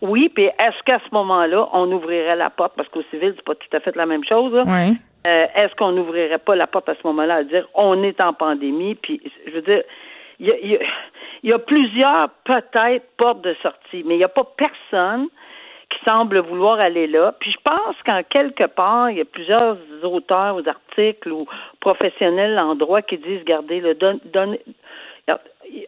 Oui, 0.00 0.28
puis 0.28 0.44
est-ce 0.44 0.82
qu'à 0.84 0.98
ce, 0.98 1.14
moment-là, 1.14 1.68
on 1.72 1.90
ouvrirait 1.92 2.36
la 2.36 2.50
porte, 2.50 2.72
parce 2.76 2.88
qu'au 2.88 3.02
civil, 3.10 3.32
c'est 3.36 3.44
pas 3.44 3.54
tout 3.54 3.76
à 3.76 3.80
fait 3.80 3.94
la 3.96 4.06
même 4.06 4.24
chose, 4.24 4.52
Oui. 4.66 4.96
Euh, 5.26 5.46
est-ce 5.54 5.74
qu'on 5.74 5.92
n'ouvrirait 5.92 6.38
pas 6.38 6.56
la 6.56 6.66
porte 6.66 6.88
à 6.88 6.94
ce 6.94 7.06
moment-là 7.06 7.36
à 7.36 7.44
dire 7.44 7.68
on 7.74 8.02
est 8.02 8.20
en 8.20 8.32
pandémie, 8.32 8.94
puis 8.94 9.20
je 9.46 9.52
veux 9.52 9.62
dire, 9.62 9.82
il 10.38 10.78
y 11.42 11.52
a, 11.52 11.58
plusieurs 11.58 12.30
peut-être 12.44 13.04
portes 13.18 13.42
de 13.42 13.54
sortie, 13.62 14.02
mais 14.06 14.14
il 14.14 14.18
n'y 14.18 14.24
a 14.24 14.28
pas 14.28 14.44
personne 14.56 15.28
qui 15.90 15.98
semble 16.04 16.38
vouloir 16.38 16.80
aller 16.80 17.06
là. 17.06 17.34
Puis 17.40 17.52
je 17.52 17.58
pense 17.62 17.96
qu'en 18.06 18.22
quelque 18.22 18.64
part, 18.64 19.10
il 19.10 19.18
y 19.18 19.20
a 19.20 19.24
plusieurs 19.26 19.76
auteurs 20.02 20.56
ou 20.56 20.66
articles 20.66 21.30
ou 21.30 21.46
professionnels 21.80 22.58
en 22.58 22.74
droit 22.74 23.02
qui 23.02 23.18
disent, 23.18 23.40
regardez, 23.40 23.80
le 23.80 23.94
don, 23.94 24.18
don, 24.32 24.56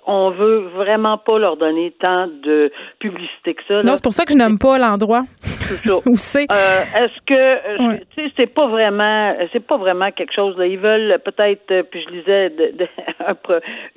on 0.07 0.31
veut 0.31 0.59
vraiment 0.75 1.19
pas 1.19 1.39
leur 1.39 1.57
donner 1.57 1.93
tant 2.01 2.27
de 2.27 2.71
publicité 2.99 3.55
que 3.55 3.63
ça. 3.69 3.83
Non, 3.83 3.97
c'est 3.97 4.03
pour 4.03 4.13
ça 4.13 4.25
que 4.25 4.33
je 4.33 4.39
nomme 4.39 4.59
pas 4.59 4.79
l'endroit. 4.79 5.23
Où 6.07 6.17
c'est 6.17 6.47
euh, 6.51 6.83
Est-ce 6.97 7.21
que 7.27 7.95
euh, 7.95 7.99
tu 8.17 8.25
sais 8.25 8.33
c'est 8.37 8.55
pas 8.55 8.67
vraiment 8.67 9.35
c'est 9.53 9.65
pas 9.65 9.77
vraiment 9.77 10.11
quelque 10.11 10.35
chose 10.35 10.57
là. 10.59 10.67
Ils 10.67 10.79
veulent 10.79 11.19
peut-être 11.25 11.71
euh, 11.71 11.83
puis 11.83 12.03
je 12.03 12.11
lisais 12.15 12.51
de, 12.51 12.77
de, 12.79 12.89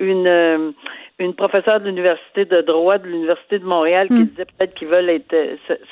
une 0.00 0.72
une 1.18 1.34
professeure 1.34 1.80
de 1.80 1.86
l'université 1.86 2.44
de 2.44 2.60
droit 2.60 2.98
de 2.98 3.06
l'université 3.06 3.58
de 3.58 3.64
Montréal 3.64 4.08
qui 4.08 4.14
hmm. 4.14 4.26
disait 4.26 4.44
peut-être 4.44 4.74
qu'ils 4.74 4.88
veulent 4.88 5.08
être 5.08 5.34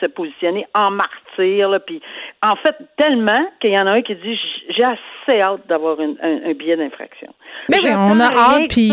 se, 0.01 0.07
positionner 0.07 0.67
en 0.75 0.91
martyr 0.91 1.71
là 1.71 1.81
puis 1.81 2.03
en 2.43 2.57
fait 2.57 2.77
tellement 2.97 3.45
qu'il 3.61 3.71
y 3.71 3.79
en 3.79 3.87
a 3.87 3.93
un 3.93 4.03
qui 4.03 4.15
dit 4.17 4.39
j'ai 4.69 4.85
assez 4.85 5.41
hâte 5.41 5.67
d'avoir 5.67 5.99
un, 5.99 6.15
un, 6.23 6.53
billet 6.53 6.77
d'infraction. 6.77 7.33
Mais 7.71 7.79
oui, 7.83 7.91
on 7.97 8.21
a 8.21 8.27
hâte 8.27 8.69
puis 8.69 8.93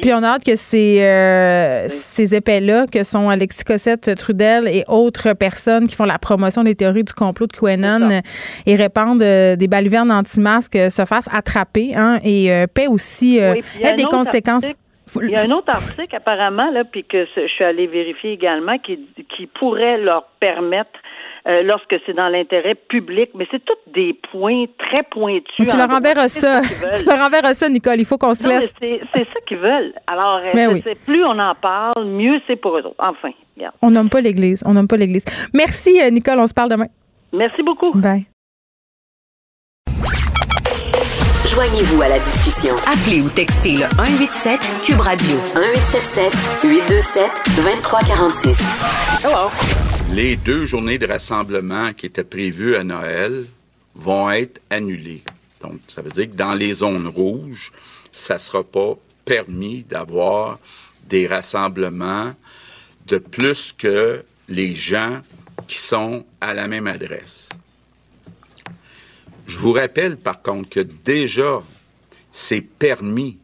puis 0.00 0.12
on 0.14 0.22
a 0.22 0.28
hâte 0.28 0.44
que 0.44 0.56
ces 0.56 1.02
euh, 1.02 1.86
ces 1.88 2.34
épais 2.34 2.60
là 2.60 2.86
que 2.90 3.04
sont 3.04 3.28
Alexis 3.28 3.64
Cossette 3.64 4.14
Trudel 4.16 4.66
et 4.68 4.84
autres 4.88 5.34
personnes 5.34 5.86
qui 5.86 5.94
font 5.94 6.06
la 6.06 6.18
promotion 6.18 6.64
des 6.64 6.74
théories 6.74 7.04
du 7.04 7.12
complot 7.12 7.46
de 7.46 7.52
QAnon 7.52 8.22
et 8.66 8.74
répandent 8.74 9.22
euh, 9.22 9.56
des 9.56 9.68
balivernes 9.68 10.10
anti-masques 10.10 10.78
se 10.90 11.04
fassent 11.04 11.28
attraper 11.32 11.92
hein, 11.94 12.18
et 12.24 12.52
euh, 12.52 12.66
paient 12.66 12.86
aussi 12.86 13.40
euh, 13.40 13.54
des 13.96 14.04
conséquences. 14.04 14.64
Il 15.22 15.30
y 15.30 15.36
a 15.36 15.42
un 15.42 15.50
autre 15.50 15.70
article 15.70 16.14
apparemment 16.14 16.70
là, 16.70 16.84
puis 16.84 17.04
que 17.04 17.26
je 17.36 17.46
suis 17.46 17.64
allée 17.64 17.86
vérifier 17.86 18.32
également, 18.32 18.78
qui, 18.78 18.98
qui 19.36 19.46
pourrait 19.46 19.98
leur 19.98 20.24
permettre 20.40 20.98
euh, 21.48 21.62
lorsque 21.62 21.94
c'est 22.04 22.12
dans 22.12 22.28
l'intérêt 22.28 22.74
public, 22.74 23.30
mais 23.34 23.46
c'est 23.50 23.64
tous 23.64 23.78
des 23.92 24.12
points 24.30 24.66
très 24.78 25.02
pointus. 25.04 25.44
Tu 25.56 25.76
leur 25.76 25.90
enverras 25.90 26.28
ça. 26.28 26.60
Tu 26.98 27.06
leur 27.06 27.20
enverras 27.20 27.54
ça, 27.54 27.68
Nicole. 27.68 28.00
Il 28.00 28.04
faut 28.04 28.18
qu'on 28.18 28.34
se 28.34 28.46
laisse. 28.46 28.74
C'est 28.80 29.00
ça 29.14 29.40
qu'ils 29.46 29.56
veulent. 29.56 29.94
Alors, 30.06 30.40
euh, 30.44 30.78
plus 31.06 31.24
on 31.24 31.38
en 31.38 31.54
parle, 31.54 32.04
mieux 32.04 32.40
c'est 32.46 32.56
pour 32.56 32.76
eux 32.76 32.82
autres. 32.82 32.96
Enfin, 32.98 33.30
regarde. 33.56 33.74
On 33.80 33.90
nomme 33.90 34.10
pas 34.10 34.20
l'Église. 34.20 34.62
On 34.66 34.74
nomme 34.74 34.88
pas 34.88 34.96
l'Église. 34.96 35.24
Merci, 35.54 35.98
euh, 36.02 36.10
Nicole. 36.10 36.38
On 36.38 36.46
se 36.46 36.54
parle 36.54 36.70
demain. 36.70 36.88
Merci 37.32 37.62
beaucoup. 37.62 37.92
Bye. 37.92 38.26
Joignez-vous 41.58 42.02
à 42.02 42.08
la 42.08 42.20
discussion. 42.20 42.76
Appelez 42.86 43.20
ou 43.20 43.28
textez 43.30 43.72
le 43.72 43.88
187 43.96 44.60
Cube 44.84 45.00
Radio 45.00 45.36
1877 45.56 46.32
827 46.62 47.30
2346. 47.56 48.58
Hello. 49.24 49.50
Les 50.12 50.36
deux 50.36 50.66
journées 50.66 50.98
de 50.98 51.06
rassemblement 51.08 51.92
qui 51.94 52.06
étaient 52.06 52.22
prévues 52.22 52.76
à 52.76 52.84
Noël 52.84 53.44
vont 53.96 54.30
être 54.30 54.60
annulées. 54.70 55.24
Donc, 55.60 55.80
ça 55.88 56.00
veut 56.00 56.12
dire 56.12 56.30
que 56.30 56.36
dans 56.36 56.54
les 56.54 56.74
zones 56.74 57.08
rouges, 57.08 57.72
ça 58.12 58.34
ne 58.34 58.38
sera 58.38 58.62
pas 58.62 58.94
permis 59.24 59.82
d'avoir 59.82 60.60
des 61.08 61.26
rassemblements 61.26 62.36
de 63.08 63.18
plus 63.18 63.74
que 63.76 64.24
les 64.48 64.76
gens 64.76 65.22
qui 65.66 65.78
sont 65.78 66.24
à 66.40 66.54
la 66.54 66.68
même 66.68 66.86
adresse. 66.86 67.48
Je 69.48 69.58
vous 69.58 69.72
rappelle 69.72 70.18
par 70.18 70.42
contre 70.42 70.68
que 70.68 70.80
déjà, 70.80 71.60
c'est 72.30 72.60
permis 72.60 73.38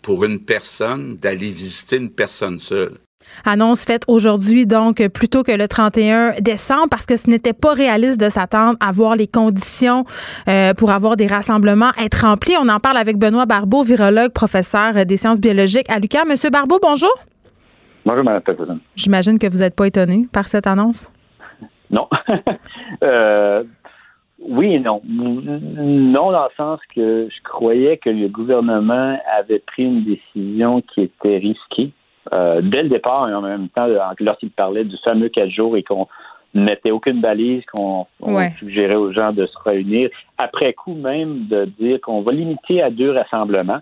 pour 0.00 0.24
une 0.24 0.40
personne 0.40 1.16
d'aller 1.16 1.50
visiter 1.50 1.98
une 1.98 2.10
personne 2.10 2.58
seule. 2.58 2.94
Annonce 3.44 3.84
faite 3.84 4.04
aujourd'hui, 4.08 4.66
donc, 4.66 5.06
plutôt 5.08 5.42
que 5.42 5.52
le 5.52 5.68
31 5.68 6.36
décembre, 6.40 6.88
parce 6.90 7.04
que 7.04 7.16
ce 7.16 7.28
n'était 7.28 7.52
pas 7.52 7.74
réaliste 7.74 8.18
de 8.18 8.30
s'attendre 8.30 8.78
à 8.80 8.90
voir 8.90 9.16
les 9.16 9.26
conditions 9.26 10.06
euh, 10.48 10.72
pour 10.72 10.92
avoir 10.92 11.16
des 11.16 11.26
rassemblements 11.26 11.90
être 12.02 12.22
remplis. 12.22 12.54
On 12.58 12.70
en 12.70 12.80
parle 12.80 12.96
avec 12.96 13.18
Benoît 13.18 13.44
Barbeau, 13.44 13.82
virologue, 13.82 14.32
professeur 14.32 15.04
des 15.04 15.16
sciences 15.18 15.40
biologiques 15.40 15.90
à 15.90 15.98
l'UQAM. 15.98 16.26
Monsieur 16.26 16.48
Barbeau, 16.48 16.78
bonjour. 16.80 17.12
Bonjour, 18.06 18.24
Mme 18.24 18.40
Présidente. 18.40 18.80
J'imagine 18.96 19.38
que 19.38 19.46
vous 19.46 19.58
n'êtes 19.58 19.74
pas 19.74 19.86
étonné 19.86 20.26
par 20.32 20.48
cette 20.48 20.66
annonce. 20.66 21.10
Non. 21.90 22.08
euh, 23.02 23.64
oui 24.40 24.74
et 24.74 24.80
non. 24.80 25.00
Non, 25.04 26.32
dans 26.32 26.44
le 26.44 26.54
sens 26.56 26.80
que 26.94 27.28
je 27.30 27.42
croyais 27.42 27.96
que 27.96 28.10
le 28.10 28.28
gouvernement 28.28 29.18
avait 29.36 29.58
pris 29.58 29.84
une 29.84 30.04
décision 30.04 30.80
qui 30.82 31.02
était 31.02 31.38
risquée 31.38 31.90
euh, 32.32 32.60
dès 32.62 32.82
le 32.82 32.88
départ 32.88 33.28
et 33.28 33.34
en 33.34 33.42
même 33.42 33.68
temps, 33.68 33.86
lorsqu'il 34.20 34.50
parlait 34.50 34.84
du 34.84 34.96
fameux 35.04 35.28
quatre 35.28 35.50
jours 35.50 35.76
et 35.76 35.82
qu'on 35.82 36.06
ne 36.54 36.64
mettait 36.64 36.90
aucune 36.90 37.20
balise, 37.20 37.64
qu'on 37.72 38.06
suggérait 38.58 38.96
aux 38.96 39.12
gens 39.12 39.32
de 39.32 39.46
se 39.46 39.58
réunir, 39.64 40.10
après 40.38 40.72
coup 40.72 40.94
même 40.94 41.46
de 41.48 41.64
dire 41.78 42.00
qu'on 42.00 42.22
va 42.22 42.32
limiter 42.32 42.82
à 42.82 42.90
deux 42.90 43.10
rassemblements. 43.10 43.80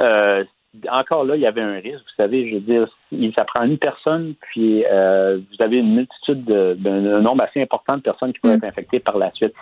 Euh, 0.00 0.44
encore 0.90 1.24
là, 1.24 1.36
il 1.36 1.42
y 1.42 1.46
avait 1.46 1.62
un 1.62 1.74
risque. 1.74 2.02
Vous 2.04 2.16
savez, 2.16 2.48
je 2.48 2.54
veux 2.54 2.60
dire, 2.60 2.88
ça 3.34 3.44
prend 3.44 3.64
une 3.64 3.78
personne, 3.78 4.34
puis 4.40 4.84
euh, 4.90 5.38
vous 5.38 5.62
avez 5.62 5.78
une 5.78 5.94
multitude 5.94 6.44
de, 6.44 6.76
un 6.86 7.20
nombre 7.20 7.42
assez 7.44 7.62
important 7.62 7.96
de 7.96 8.02
personnes 8.02 8.32
qui 8.32 8.40
pourraient 8.40 8.54
mm. 8.54 8.64
être 8.64 8.70
infectées 8.70 9.00
par 9.00 9.18
la 9.18 9.30
suite 9.32 9.54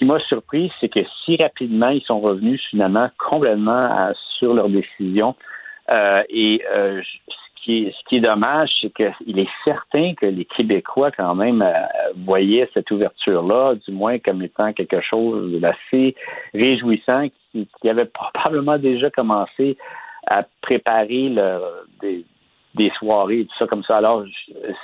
qui 0.00 0.06
m'a 0.06 0.18
surpris, 0.20 0.72
c'est 0.80 0.88
que 0.88 1.00
si 1.24 1.36
rapidement 1.36 1.90
ils 1.90 2.02
sont 2.02 2.20
revenus 2.20 2.60
finalement 2.70 3.10
complètement 3.18 4.12
sur 4.38 4.54
leur 4.54 4.70
décision. 4.70 5.34
Euh, 5.90 6.22
et 6.30 6.62
euh, 6.74 7.02
ce, 7.28 7.49
ce 7.64 8.08
qui 8.08 8.16
est 8.16 8.20
dommage, 8.20 8.70
c'est 8.80 8.92
qu'il 8.92 9.38
est 9.38 9.48
certain 9.64 10.14
que 10.14 10.26
les 10.26 10.44
Québécois, 10.44 11.10
quand 11.10 11.34
même, 11.34 11.62
euh, 11.62 11.72
voyaient 12.16 12.68
cette 12.74 12.90
ouverture-là, 12.90 13.74
du 13.86 13.92
moins 13.92 14.18
comme 14.18 14.42
étant 14.42 14.72
quelque 14.72 15.00
chose 15.00 15.60
d'assez 15.60 16.14
réjouissant, 16.54 17.28
qui, 17.52 17.68
qui, 17.80 17.88
avait 17.88 18.06
probablement 18.06 18.78
déjà 18.78 19.10
commencé 19.10 19.76
à 20.26 20.44
préparer 20.62 21.34
des, 22.00 22.24
des 22.74 22.90
soirées, 22.98 23.46
tout 23.46 23.56
ça 23.58 23.66
comme 23.66 23.82
ça. 23.84 23.96
Alors, 23.98 24.24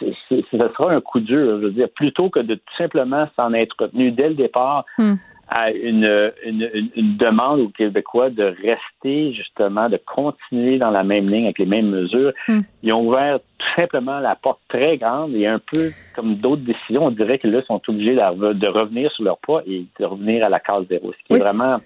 ce 0.01 0.43
sera 0.51 0.93
un 0.93 1.01
coup 1.01 1.21
dur, 1.21 1.61
je 1.61 1.67
veux 1.67 1.73
dire, 1.73 1.89
plutôt 1.95 2.31
que 2.31 2.41
de 2.41 2.55
tout 2.57 2.77
simplement 2.77 3.29
s'en 3.37 3.53
être 3.53 3.75
retenu 3.79 4.11
dès 4.11 4.29
le 4.29 4.35
départ 4.35 4.85
hmm. 4.99 5.15
À 5.49 5.71
une, 5.71 6.33
une, 6.45 6.91
une, 6.97 7.17
demande 7.17 7.61
aux 7.61 7.69
Québécois 7.69 8.31
de 8.31 8.43
rester 8.43 9.33
justement, 9.33 9.89
de 9.89 9.97
continuer 9.97 10.79
dans 10.79 10.91
la 10.91 11.05
même 11.05 11.29
ligne 11.29 11.45
avec 11.45 11.59
les 11.59 11.67
mêmes 11.67 11.89
mesures. 11.89 12.33
Hmm. 12.49 12.61
Ils 12.83 12.93
ont 12.93 13.07
ouvert 13.07 13.39
tout 13.59 13.67
simplement 13.77 14.19
la 14.19 14.35
porte 14.35 14.61
très 14.69 14.97
grande 14.99 15.35
et 15.35 15.47
un 15.47 15.61
peu 15.73 15.91
comme 16.15 16.37
d'autres 16.37 16.63
décisions, 16.63 17.07
on 17.07 17.11
dirait 17.11 17.39
que 17.39 17.47
là, 17.47 17.63
sont 17.63 17.81
obligés 17.89 18.17
de, 18.17 18.67
revenir 18.67 19.11
sur 19.13 19.25
leur 19.25 19.39
pas 19.39 19.63
et 19.67 19.87
de 19.99 20.05
revenir 20.05 20.45
à 20.45 20.49
la 20.49 20.59
case 20.59 20.85
zéro, 20.89 21.13
ce 21.13 21.25
qui 21.25 21.35
est 21.35 21.45
vraiment 21.45 21.77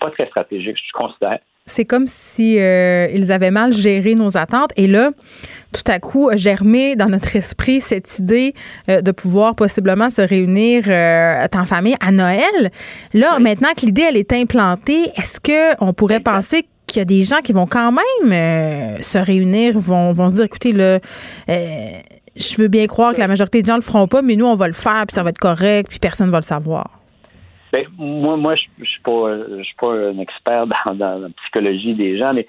pas 0.00 0.10
très 0.10 0.26
stratégique, 0.26 0.76
je 0.76 0.92
considère 0.92 1.38
c'est 1.70 1.84
comme 1.84 2.06
si 2.06 2.58
euh, 2.58 3.08
ils 3.14 3.32
avaient 3.32 3.50
mal 3.50 3.72
géré 3.72 4.14
nos 4.14 4.36
attentes. 4.36 4.72
Et 4.76 4.86
là, 4.86 5.10
tout 5.72 5.84
à 5.86 6.00
coup, 6.00 6.28
germé 6.34 6.96
dans 6.96 7.08
notre 7.08 7.36
esprit 7.36 7.80
cette 7.80 8.18
idée 8.18 8.54
euh, 8.88 9.00
de 9.00 9.12
pouvoir 9.12 9.54
possiblement 9.54 10.10
se 10.10 10.20
réunir 10.20 10.84
euh, 10.88 11.46
en 11.54 11.64
famille 11.64 11.96
à 12.00 12.10
Noël. 12.10 12.70
Là, 13.14 13.38
maintenant 13.38 13.70
que 13.76 13.86
l'idée 13.86 14.04
elle 14.08 14.16
est 14.16 14.32
implantée, 14.32 15.10
est-ce 15.16 15.40
que 15.40 15.82
on 15.82 15.92
pourrait 15.92 16.20
penser 16.20 16.66
qu'il 16.86 16.98
y 16.98 17.02
a 17.02 17.04
des 17.04 17.22
gens 17.22 17.40
qui 17.42 17.52
vont 17.52 17.66
quand 17.66 17.92
même 17.92 19.00
se 19.00 19.18
réunir, 19.18 19.78
vont, 19.78 20.12
vont 20.12 20.28
se 20.28 20.34
dire, 20.34 20.44
écoutez, 20.44 20.72
là, 20.72 20.98
je 21.46 22.56
veux 22.58 22.66
bien 22.66 22.88
croire 22.88 23.12
que 23.12 23.20
la 23.20 23.28
majorité 23.28 23.62
des 23.62 23.68
gens 23.68 23.76
le 23.76 23.82
feront 23.82 24.08
pas, 24.08 24.22
mais 24.22 24.34
nous, 24.34 24.46
on 24.46 24.56
va 24.56 24.66
le 24.66 24.72
faire, 24.72 25.04
puis 25.06 25.14
ça 25.14 25.22
va 25.22 25.30
être 25.30 25.38
correct, 25.38 25.88
puis 25.88 26.00
personne 26.00 26.26
ne 26.26 26.32
va 26.32 26.38
le 26.38 26.42
savoir? 26.42 26.99
Ben, 27.72 27.86
moi, 27.98 28.36
moi, 28.36 28.54
je, 28.56 28.64
je 28.78 28.90
suis 28.90 29.00
pas, 29.00 29.36
je 29.58 29.62
suis 29.62 29.76
pas 29.76 29.92
un 29.92 30.18
expert 30.18 30.66
dans, 30.84 30.94
dans 30.94 31.18
la 31.18 31.28
psychologie 31.30 31.94
des 31.94 32.18
gens, 32.18 32.32
mais 32.34 32.46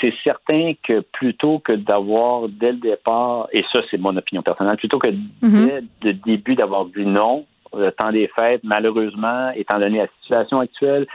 c'est 0.00 0.14
certain 0.22 0.72
que 0.82 1.00
plutôt 1.00 1.58
que 1.60 1.72
d'avoir 1.72 2.48
dès 2.48 2.72
le 2.72 2.78
départ, 2.78 3.48
et 3.52 3.64
ça 3.72 3.80
c'est 3.90 3.98
mon 3.98 4.16
opinion 4.16 4.42
personnelle, 4.42 4.76
plutôt 4.76 4.98
que 4.98 5.08
mhm. 5.42 5.86
dès 6.00 6.12
le 6.12 6.12
début 6.14 6.54
d'avoir 6.54 6.86
dit 6.86 7.04
non, 7.04 7.46
le 7.76 7.90
temps 7.90 8.10
des 8.10 8.28
fêtes, 8.28 8.62
malheureusement, 8.64 9.50
étant 9.54 9.78
donné 9.78 9.98
la 9.98 10.08
situation 10.20 10.60
actuelle, 10.60 11.06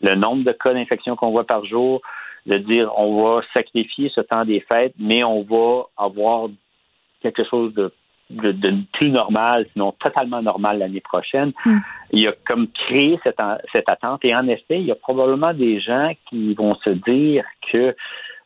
le 0.00 0.14
nombre 0.14 0.44
de 0.44 0.52
cas 0.52 0.72
d'infection 0.74 1.16
qu'on 1.16 1.30
voit 1.30 1.46
par 1.46 1.64
jour, 1.64 2.00
de 2.46 2.58
dire 2.58 2.90
on 2.96 3.22
va 3.22 3.42
sacrifier 3.52 4.10
ce 4.14 4.20
temps 4.20 4.44
des 4.44 4.60
fêtes, 4.60 4.94
mais 4.98 5.24
on 5.24 5.42
va 5.42 5.84
avoir 5.96 6.48
quelque 7.20 7.44
chose 7.44 7.72
de 7.74 7.92
de, 8.30 8.74
plus 8.94 9.10
normal, 9.10 9.66
sinon 9.72 9.92
totalement 9.92 10.42
normal 10.42 10.78
l'année 10.78 11.02
prochaine. 11.02 11.52
Hmm. 11.64 11.78
Il 12.14 12.28
a 12.28 12.32
comme 12.46 12.68
créé 12.68 13.18
cette, 13.24 13.40
cette 13.72 13.88
attente. 13.88 14.24
Et 14.24 14.34
en 14.34 14.46
effet, 14.46 14.78
il 14.80 14.86
y 14.86 14.92
a 14.92 14.94
probablement 14.94 15.52
des 15.52 15.80
gens 15.80 16.12
qui 16.28 16.54
vont 16.54 16.76
se 16.76 16.90
dire 16.90 17.44
que 17.72 17.94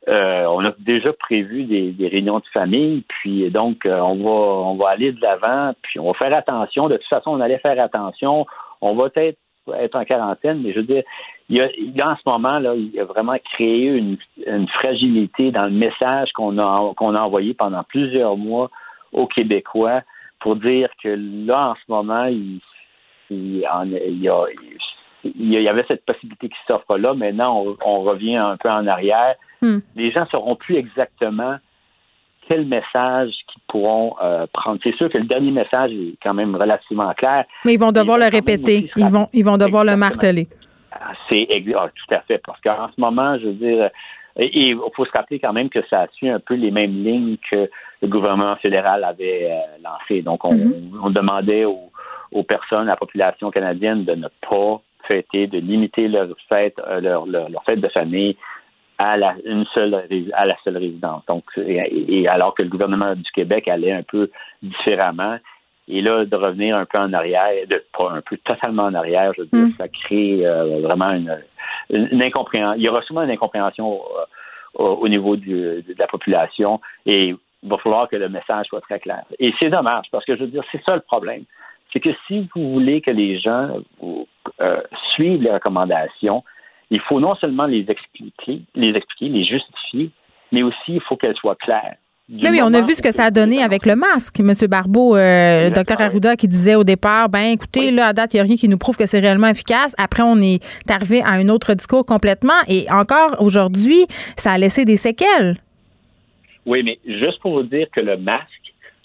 euh, 0.09 0.47
on 0.47 0.65
a 0.65 0.73
déjà 0.79 1.13
prévu 1.13 1.65
des, 1.65 2.09
réunions 2.09 2.39
de 2.39 2.47
famille, 2.53 3.05
puis 3.09 3.51
donc 3.51 3.85
euh, 3.85 3.99
on 4.01 4.17
va 4.17 4.31
on 4.71 4.77
va 4.77 4.89
aller 4.91 5.13
de 5.13 5.21
l'avant, 5.21 5.75
puis 5.83 6.01
on 6.01 6.07
va 6.07 6.15
faire 6.15 6.35
attention. 6.35 6.89
De 6.89 6.97
toute 6.97 7.09
façon, 7.09 7.33
on 7.33 7.41
allait 7.41 7.59
faire 7.59 7.79
attention. 7.79 8.47
On 8.81 8.95
va 8.95 9.11
peut-être 9.11 9.39
être 9.79 9.97
en 9.97 10.05
quarantaine, 10.07 10.63
mais 10.63 10.73
je 10.73 10.79
veux 10.79 10.87
dire, 10.87 11.03
il 11.51 11.59
y 11.59 12.01
a, 12.01 12.11
en 12.11 12.17
ce 12.17 12.23
moment 12.25 12.59
là, 12.59 12.75
il 12.75 12.99
a 12.99 13.05
vraiment 13.05 13.37
créé 13.53 13.85
une, 13.87 14.17
fragilité 14.69 15.51
dans 15.51 15.65
le 15.65 15.73
message 15.73 16.33
qu'on 16.33 16.59
a 16.59 16.95
qu'on 16.97 17.15
a 17.15 17.21
envoyé 17.21 17.53
pendant 17.53 17.83
plusieurs 17.83 18.37
mois 18.39 18.71
aux 19.13 19.27
Québécois 19.27 20.01
pour 20.41 20.57
dire 20.57 20.89
que 21.03 21.09
là, 21.47 21.71
en 21.71 21.75
ce 21.75 21.93
moment, 21.93 22.25
il, 22.25 22.61
il, 23.31 23.59
y, 23.59 23.67
a, 23.67 23.85
il 25.25 25.53
y 25.53 25.69
avait 25.69 25.85
cette 25.89 26.05
possibilité 26.05 26.49
qui 26.49 26.59
s'offre 26.67 26.97
là. 26.97 27.15
Maintenant, 27.15 27.65
on, 27.85 28.01
revient 28.01 28.37
un 28.37 28.57
peu 28.57 28.69
en 28.69 28.87
arrière. 28.87 29.35
Hmm. 29.61 29.79
Les 29.97 30.11
gens 30.11 30.23
ne 30.23 30.27
sauront 30.27 30.57
plus 30.57 30.77
exactement 30.77 31.57
quel 32.49 32.65
message 32.65 33.33
qu'ils 33.49 33.63
pourront 33.69 34.15
euh, 34.23 34.47
prendre. 34.53 34.81
C'est 34.83 34.95
sûr 34.95 35.11
que 35.11 35.19
le 35.19 35.25
dernier 35.25 35.51
message 35.51 35.93
est 35.93 36.17
quand 36.23 36.35
même 36.35 36.57
relativement 36.57 37.13
clair. 37.13 37.45
Mais 37.65 37.75
ils 37.75 37.81
vont 37.81 37.93
devoir 37.93 38.19
le 38.19 38.31
répéter. 38.31 38.91
Ils 38.97 39.07
vont, 39.07 39.27
ils 39.33 39.45
vont 39.45 39.59
devoir 39.59 39.85
le 39.85 39.97
marteler. 39.97 40.49
Ah, 40.93 41.13
c'est 41.29 41.47
ah, 41.77 41.89
tout 41.95 42.15
à 42.15 42.21
fait. 42.21 42.39
Parce 42.39 42.61
qu'en 42.63 42.89
ce 42.95 43.01
moment, 43.01 43.39
je 43.39 43.47
veux 43.47 43.53
dire, 43.53 43.91
et 44.37 44.69
il 44.71 44.79
faut 44.95 45.05
se 45.05 45.11
rappeler 45.11 45.41
quand 45.41 45.53
même 45.53 45.69
que 45.69 45.81
ça 45.91 46.07
suit 46.15 46.31
un 46.31 46.41
peu 46.41 46.55
les 46.55 46.71
mêmes 46.71 47.05
lignes 47.05 47.37
que 47.51 47.69
le 48.01 48.09
gouvernement 48.09 48.57
fédéral 48.57 49.05
avait 49.05 49.51
euh, 49.51 49.83
lancées. 49.83 50.23
Donc, 50.23 50.45
on, 50.45 50.55
mm-hmm. 50.55 51.13
demandait 51.13 51.65
aux, 51.65 51.91
personnes, 52.43 52.89
à 52.89 52.93
la 52.93 52.97
population 52.97 53.51
canadienne 53.51 54.05
de 54.05 54.15
ne 54.15 54.29
pas 54.49 54.81
fêter, 55.07 55.47
de 55.47 55.59
limiter 55.59 56.09
leur 56.09 56.29
fête, 56.49 56.79
euh, 56.87 57.01
leur, 57.01 57.27
leur, 57.27 57.65
fête 57.65 57.81
de 57.81 57.89
famille 57.89 58.37
à 58.99 59.17
la 59.17 59.35
une 59.45 59.65
seule 59.67 59.95
à 60.35 60.47
la 60.47 60.57
seule 60.65 60.77
résidence. 60.77 61.25
Donc, 61.27 61.45
et, 61.57 62.27
alors 62.29 62.55
que 62.55 62.63
le 62.63 62.69
gouvernement 62.69 63.15
du 63.15 63.31
Québec 63.33 63.69
allait 63.69 63.93
un 63.93 64.03
peu 64.03 64.31
différemment. 64.63 65.39
Et 65.91 66.03
là, 66.03 66.27
de 66.27 66.37
revenir 66.37 66.77
un 66.77 66.85
peu 66.85 66.99
en 66.99 67.15
arrière, 67.15 67.67
de 67.67 67.83
pas 67.97 68.11
un 68.11 68.21
peu 68.21 68.37
totalement 68.39 68.85
en 68.85 68.95
arrière, 68.95 69.33
je 69.35 69.43
veux 69.43 69.49
dire, 69.51 69.69
mm. 69.69 69.73
ça 69.79 69.89
crée 69.89 70.47
euh, 70.47 70.81
vraiment 70.83 71.13
une, 71.13 71.39
une, 71.89 72.23
incompréhension. 72.23 72.79
Il 72.79 72.83
y 72.83 72.89
aura 72.91 73.01
souvent 73.03 73.23
une 73.23 73.31
incompréhension 73.31 73.99
euh, 74.79 74.83
au 74.83 75.09
niveau 75.09 75.37
de 75.37 75.83
la 75.99 76.07
population 76.07 76.81
et 77.07 77.35
il 77.63 77.69
va 77.69 77.79
falloir 77.79 78.09
que 78.09 78.17
le 78.17 78.29
message 78.29 78.67
soit 78.67 78.81
très 78.83 79.01
clair. 79.01 79.25
Et 79.39 79.53
c'est 79.59 79.71
dommage 79.71 80.07
parce 80.13 80.25
que 80.25 80.37
je 80.37 80.43
veux 80.43 80.51
dire, 80.51 80.63
c'est 80.71 80.83
ça 80.85 80.95
le 80.95 81.01
problème. 81.01 81.45
C'est 81.93 82.01
que 82.01 82.11
si 82.27 82.49
vous 82.55 82.73
voulez 82.73 83.01
que 83.01 83.11
les 83.11 83.39
gens 83.39 83.81
euh, 84.61 84.81
suivent 85.15 85.43
les 85.43 85.51
recommandations, 85.51 86.45
il 86.91 87.01
faut 87.01 87.21
non 87.21 87.35
seulement 87.37 87.67
les 87.67 87.87
expliquer, 87.89 88.63
les 88.75 88.91
expliquer, 88.91 89.29
les 89.29 89.45
justifier, 89.45 90.11
mais 90.53 90.63
aussi 90.63 90.77
il 90.89 91.01
faut 91.01 91.17
qu'elles 91.17 91.37
soient 91.37 91.57
claires. 91.57 91.97
Oui, 92.31 92.51
mais 92.53 92.61
on 92.61 92.75
a 92.75 92.83
vu 92.83 92.93
ce 92.93 93.01
que 93.01 93.11
ça 93.11 93.25
a 93.25 93.31
donné 93.31 93.63
avec 93.63 93.87
le 93.87 93.97
masque. 93.97 94.41
M. 94.41 94.53
Barbeau, 94.69 95.17
euh, 95.17 95.65
le 95.65 95.71
docteur 95.71 95.99
Arruda, 95.99 96.37
qui 96.37 96.47
disait 96.47 96.75
au 96.75 96.85
départ, 96.85 97.31
ben 97.31 97.53
écoutez, 97.53 97.91
là, 97.91 98.09
à 98.09 98.13
date, 98.13 98.35
il 98.35 98.37
n'y 98.37 98.41
a 98.41 98.43
rien 98.43 98.57
qui 98.57 98.69
nous 98.69 98.77
prouve 98.77 98.99
que 98.99 99.07
c'est 99.07 99.19
réellement 99.19 99.47
efficace. 99.47 99.95
Après, 99.97 100.23
on 100.23 100.37
est 100.43 100.61
arrivé 100.91 101.23
à 101.23 101.31
un 101.31 101.49
autre 101.49 101.73
discours 101.73 102.05
complètement. 102.05 102.61
Et 102.69 102.85
encore 102.91 103.37
aujourd'hui, 103.41 104.05
ça 104.37 104.53
a 104.53 104.59
laissé 104.59 104.85
des 104.85 104.99
séquelles. 104.99 105.57
Oui, 106.67 106.83
mais 106.83 106.99
juste 107.07 107.41
pour 107.41 107.53
vous 107.53 107.63
dire 107.63 107.87
que 107.91 108.01
le 108.01 108.19
masque, 108.19 108.58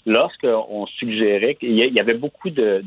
lorsqu'on 0.06 0.86
suggérait 0.86 1.54
qu'il 1.54 1.72
y 1.72 2.00
avait 2.00 2.14
beaucoup 2.14 2.50
de, 2.50 2.84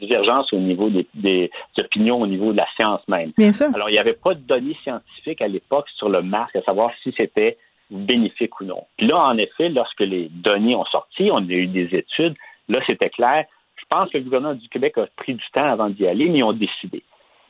divergences 0.00 0.52
au 0.52 0.58
niveau 0.58 0.88
des, 0.88 1.06
des, 1.14 1.50
opinions, 1.76 2.20
au 2.20 2.26
niveau 2.26 2.52
de 2.52 2.56
la 2.56 2.66
science 2.76 3.06
même. 3.08 3.32
Bien 3.36 3.52
sûr. 3.52 3.68
Alors, 3.74 3.90
il 3.90 3.92
n'y 3.92 3.98
avait 3.98 4.14
pas 4.14 4.34
de 4.34 4.40
données 4.40 4.76
scientifiques 4.82 5.42
à 5.42 5.48
l'époque 5.48 5.86
sur 5.96 6.08
le 6.08 6.22
masque, 6.22 6.56
à 6.56 6.62
savoir 6.62 6.90
si 7.02 7.12
c'était 7.16 7.58
bénéfique 7.90 8.60
ou 8.60 8.64
non. 8.64 8.84
Puis 8.96 9.06
là, 9.06 9.18
en 9.18 9.36
effet, 9.38 9.68
lorsque 9.68 10.00
les 10.00 10.28
données 10.30 10.74
ont 10.74 10.84
sorti, 10.86 11.30
on 11.32 11.38
a 11.38 11.52
eu 11.52 11.66
des 11.66 11.94
études, 11.94 12.34
là, 12.68 12.80
c'était 12.86 13.10
clair. 13.10 13.44
Je 13.76 13.84
pense 13.88 14.10
que 14.10 14.18
le 14.18 14.24
gouvernement 14.24 14.54
du 14.54 14.68
Québec 14.68 14.98
a 14.98 15.06
pris 15.16 15.34
du 15.34 15.44
temps 15.52 15.64
avant 15.64 15.88
d'y 15.88 16.06
aller, 16.06 16.28
mais 16.28 16.38
ils 16.38 16.44
ont 16.44 16.52
décidé. 16.52 17.02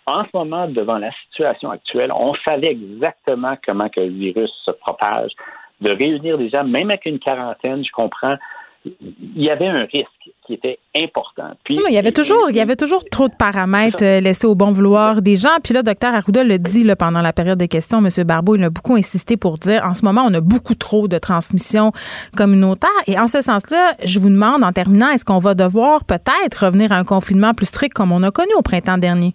En 0.07 0.25
ce 0.25 0.31
moment, 0.33 0.69
devant 0.69 0.99
la 0.99 1.11
situation 1.25 1.71
actuelle, 1.71 2.13
on 2.13 2.35
savait 2.45 2.71
exactement 2.71 3.57
comment 3.65 3.89
que 3.89 4.01
le 4.01 4.09
virus 4.09 4.51
se 4.65 4.71
propage. 4.71 5.33
De 5.81 5.91
réunir 5.91 6.39
des 6.39 6.49
gens, 6.49 6.65
même 6.65 6.91
avec 6.91 7.07
une 7.07 7.19
quarantaine, 7.19 7.85
je 7.85 7.93
comprends, 7.93 8.37
il 8.85 9.43
y 9.43 9.51
avait 9.51 9.67
un 9.67 9.85
risque 9.85 10.31
qui 10.47 10.55
était 10.55 10.79
important. 10.97 11.51
Puis, 11.65 11.79
il 11.89 11.93
y 11.93 11.99
avait 11.99 12.13
toujours, 12.13 12.49
il 12.49 12.57
y 12.57 12.61
avait 12.61 12.77
toujours 12.77 13.05
trop 13.11 13.29
de 13.29 13.35
paramètres 13.35 14.05
euh, 14.05 14.21
laissés 14.21 14.47
au 14.47 14.55
bon 14.55 14.73
vouloir 14.73 15.21
des 15.21 15.37
gens. 15.37 15.59
Puis 15.63 15.75
là, 15.75 15.83
docteur 15.83 16.15
Arruda 16.15 16.45
le 16.45 16.59
dit 16.59 16.85
là, 16.85 16.97
pendant 16.97 17.21
la 17.21 17.33
période 17.33 17.59
de 17.59 17.67
questions, 17.67 17.99
M. 17.99 18.25
Barbeau, 18.25 18.57
il 18.57 18.65
a 18.65 18.71
beaucoup 18.71 18.95
insisté 18.95 19.37
pour 19.37 19.59
dire, 19.59 19.85
en 19.85 19.95
ce 19.95 20.05
moment, 20.05 20.25
on 20.27 20.35
a 20.35 20.41
beaucoup 20.41 20.75
trop 20.75 21.09
de 21.09 21.19
transmission 21.19 21.93
communautaire. 22.37 22.89
Et 23.07 23.19
en 23.19 23.27
ce 23.27 23.43
sens-là, 23.43 23.95
je 24.05 24.19
vous 24.19 24.31
demande, 24.31 24.65
en 24.65 24.73
terminant, 24.73 25.11
est-ce 25.11 25.25
qu'on 25.25 25.39
va 25.39 25.55
devoir 25.55 26.05
peut-être 26.05 26.65
revenir 26.65 26.93
à 26.93 26.97
un 26.97 27.05
confinement 27.05 27.55
plus 27.55 27.67
strict 27.67 27.95
comme 27.95 28.13
on 28.13 28.23
a 28.23 28.31
connu 28.31 28.53
au 28.57 28.63
printemps 28.63 28.99
dernier? 28.99 29.35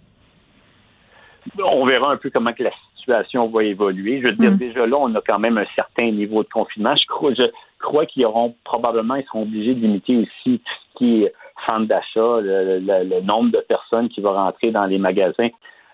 On 1.62 1.84
verra 1.84 2.12
un 2.12 2.16
peu 2.16 2.30
comment 2.30 2.52
que 2.52 2.62
la 2.62 2.70
situation 3.04 3.48
va 3.48 3.64
évoluer. 3.64 4.20
Je 4.20 4.28
veux 4.28 4.32
dire, 4.32 4.52
mm. 4.52 4.56
déjà 4.56 4.86
là, 4.86 4.96
on 4.98 5.14
a 5.14 5.20
quand 5.20 5.38
même 5.38 5.58
un 5.58 5.66
certain 5.74 6.10
niveau 6.10 6.42
de 6.42 6.48
confinement. 6.48 6.94
Je 6.96 7.06
crois, 7.06 7.34
je 7.34 7.44
crois 7.80 8.06
qu'ils 8.06 8.24
auront 8.26 8.54
probablement, 8.64 9.14
ils 9.16 9.24
seront 9.24 9.42
obligés 9.42 9.74
de 9.74 9.80
limiter 9.80 10.16
aussi 10.16 10.58
tout 10.58 10.72
ce 10.92 10.98
qui 10.98 11.24
est 11.24 11.32
centre 11.68 11.86
d'achat, 11.86 12.40
le, 12.40 13.20
nombre 13.20 13.50
de 13.50 13.64
personnes 13.68 14.08
qui 14.08 14.20
vont 14.20 14.32
rentrer 14.32 14.70
dans 14.70 14.86
les 14.86 14.98
magasins. 14.98 15.48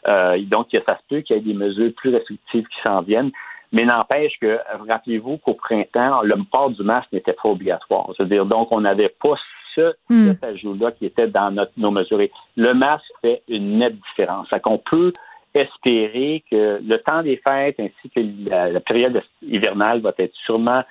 Euh, 0.08 0.38
donc, 0.46 0.68
ça 0.72 0.96
se 0.96 1.02
peut 1.08 1.20
qu'il 1.20 1.36
y 1.36 1.38
ait 1.38 1.42
des 1.42 1.54
mesures 1.54 1.92
plus 1.96 2.11
restrictives 2.11 2.66
qui 2.66 2.82
s'en 2.82 3.02
viennent. 3.02 3.30
Mais 3.72 3.84
n'empêche 3.84 4.32
que, 4.40 4.58
rappelez-vous 4.88 5.38
qu'au 5.38 5.54
printemps, 5.54 6.22
le 6.22 6.34
port 6.50 6.70
du 6.70 6.82
masque 6.82 7.12
n'était 7.12 7.34
pas 7.34 7.50
obligatoire. 7.50 8.11
C'est-à-dire, 8.16 8.46
donc, 8.46 8.68
on 8.72 8.80
n'avait 8.80 9.14
pas 9.22 9.34
ce, 9.74 9.92
mm. 10.08 10.28
cet 10.28 10.44
ajout-là 10.44 10.92
qui 10.92 11.06
était 11.06 11.28
dans 11.28 11.50
notre, 11.50 11.72
nos 11.76 11.90
mesures. 11.90 12.20
le 12.56 12.74
masque 12.74 13.04
fait 13.20 13.42
une 13.48 13.78
nette 13.78 13.96
différence. 14.11 14.48
Ça 14.48 14.58
qu'on 14.58 14.78
peut 14.78 15.12
espérer 15.55 16.44
que 16.51 16.80
le 16.82 16.98
temps 16.98 17.22
des 17.22 17.36
fêtes 17.36 17.80
ainsi 17.80 18.11
que 18.14 18.20
la, 18.48 18.80
période 18.80 19.22
hivernale 19.42 20.01
va 20.01 20.12
être 20.18 20.34
sûrement 20.44 20.82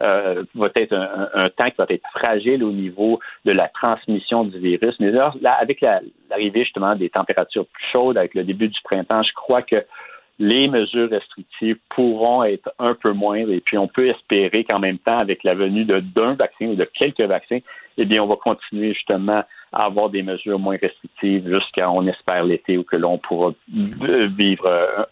euh, 0.00 0.44
va 0.54 0.68
être 0.76 0.92
un, 0.92 1.50
temps 1.50 1.70
qui 1.70 1.76
va 1.76 1.86
être 1.88 2.08
fragile 2.14 2.62
au 2.62 2.70
niveau 2.70 3.18
de 3.44 3.50
la 3.50 3.66
transmission 3.68 4.44
du 4.44 4.58
virus. 4.58 4.94
Mais 5.00 5.10
là, 5.10 5.32
avec 5.60 5.80
l'arrivée 5.80 6.64
justement 6.64 6.94
des 6.94 7.10
températures 7.10 7.66
plus 7.66 7.84
chaudes, 7.90 8.16
avec 8.16 8.34
le 8.34 8.44
début 8.44 8.68
du 8.68 8.80
printemps, 8.84 9.24
je 9.24 9.32
crois 9.34 9.62
que 9.62 9.84
les 10.38 10.68
mesures 10.68 11.10
restrictives 11.10 11.78
pourront 11.88 12.44
être 12.44 12.72
un 12.78 12.94
peu 12.94 13.12
moindres 13.12 13.52
et 13.52 13.60
puis 13.60 13.76
on 13.76 13.88
peut 13.88 14.08
espérer 14.08 14.62
qu'en 14.62 14.78
même 14.78 14.98
temps, 14.98 15.18
avec 15.18 15.42
la 15.42 15.54
venue 15.54 15.84
d'un 15.84 16.34
vaccin 16.34 16.66
ou 16.66 16.74
de 16.76 16.84
quelques 16.84 17.20
vaccins, 17.20 17.58
eh 17.96 18.04
bien, 18.04 18.22
on 18.22 18.28
va 18.28 18.36
continuer 18.36 18.94
justement 18.94 19.42
à 19.72 19.84
avoir 19.84 20.10
des 20.10 20.22
mesures 20.22 20.58
moins 20.58 20.76
restrictives 20.80 21.48
jusqu'à, 21.48 21.90
on 21.90 22.06
espère, 22.06 22.44
l'été 22.44 22.78
où 22.78 22.84
que 22.84 22.96
l'on 22.96 23.18
pourra 23.18 23.52
vivre 23.68 25.06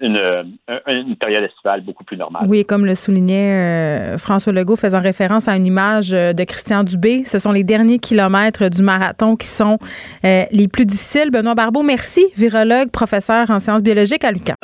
une, 0.00 1.16
période 1.16 1.44
estivale 1.44 1.82
beaucoup 1.82 2.04
plus 2.04 2.16
normale. 2.16 2.44
Oui, 2.48 2.64
comme 2.64 2.86
le 2.86 2.94
soulignait 2.94 3.52
euh, 3.52 4.18
François 4.18 4.52
Legault, 4.52 4.76
faisant 4.76 5.00
référence 5.00 5.48
à 5.48 5.56
une 5.56 5.66
image 5.66 6.12
euh, 6.12 6.32
de 6.32 6.44
Christian 6.44 6.84
Dubé, 6.84 7.24
ce 7.24 7.38
sont 7.38 7.52
les 7.52 7.64
derniers 7.64 7.98
kilomètres 7.98 8.68
du 8.68 8.82
marathon 8.82 9.36
qui 9.36 9.46
sont 9.46 9.78
euh, 10.24 10.44
les 10.50 10.68
plus 10.68 10.86
difficiles. 10.86 11.30
Benoît 11.30 11.54
Barbeau, 11.54 11.82
merci, 11.82 12.26
virologue, 12.36 12.90
professeur 12.90 13.50
en 13.50 13.60
sciences 13.60 13.82
biologiques 13.82 14.24
à 14.24 14.32
l'UQAM. 14.32 14.56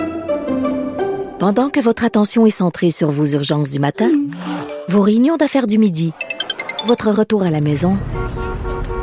Pendant 1.38 1.70
que 1.70 1.80
votre 1.80 2.05
attention 2.05 2.46
est 2.46 2.51
centrée 2.51 2.90
sur 2.90 3.11
vos 3.11 3.26
urgences 3.26 3.70
du 3.70 3.78
matin, 3.78 4.11
vos 4.88 5.01
réunions 5.01 5.36
d'affaires 5.36 5.68
du 5.68 5.78
midi, 5.78 6.12
votre 6.84 7.11
retour 7.11 7.44
à 7.44 7.51
la 7.51 7.61
maison 7.61 7.92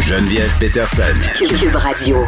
Geneviève 0.00 0.56
Peterson. 0.58 1.02
Cube 1.36 1.74
Radio. 1.74 2.24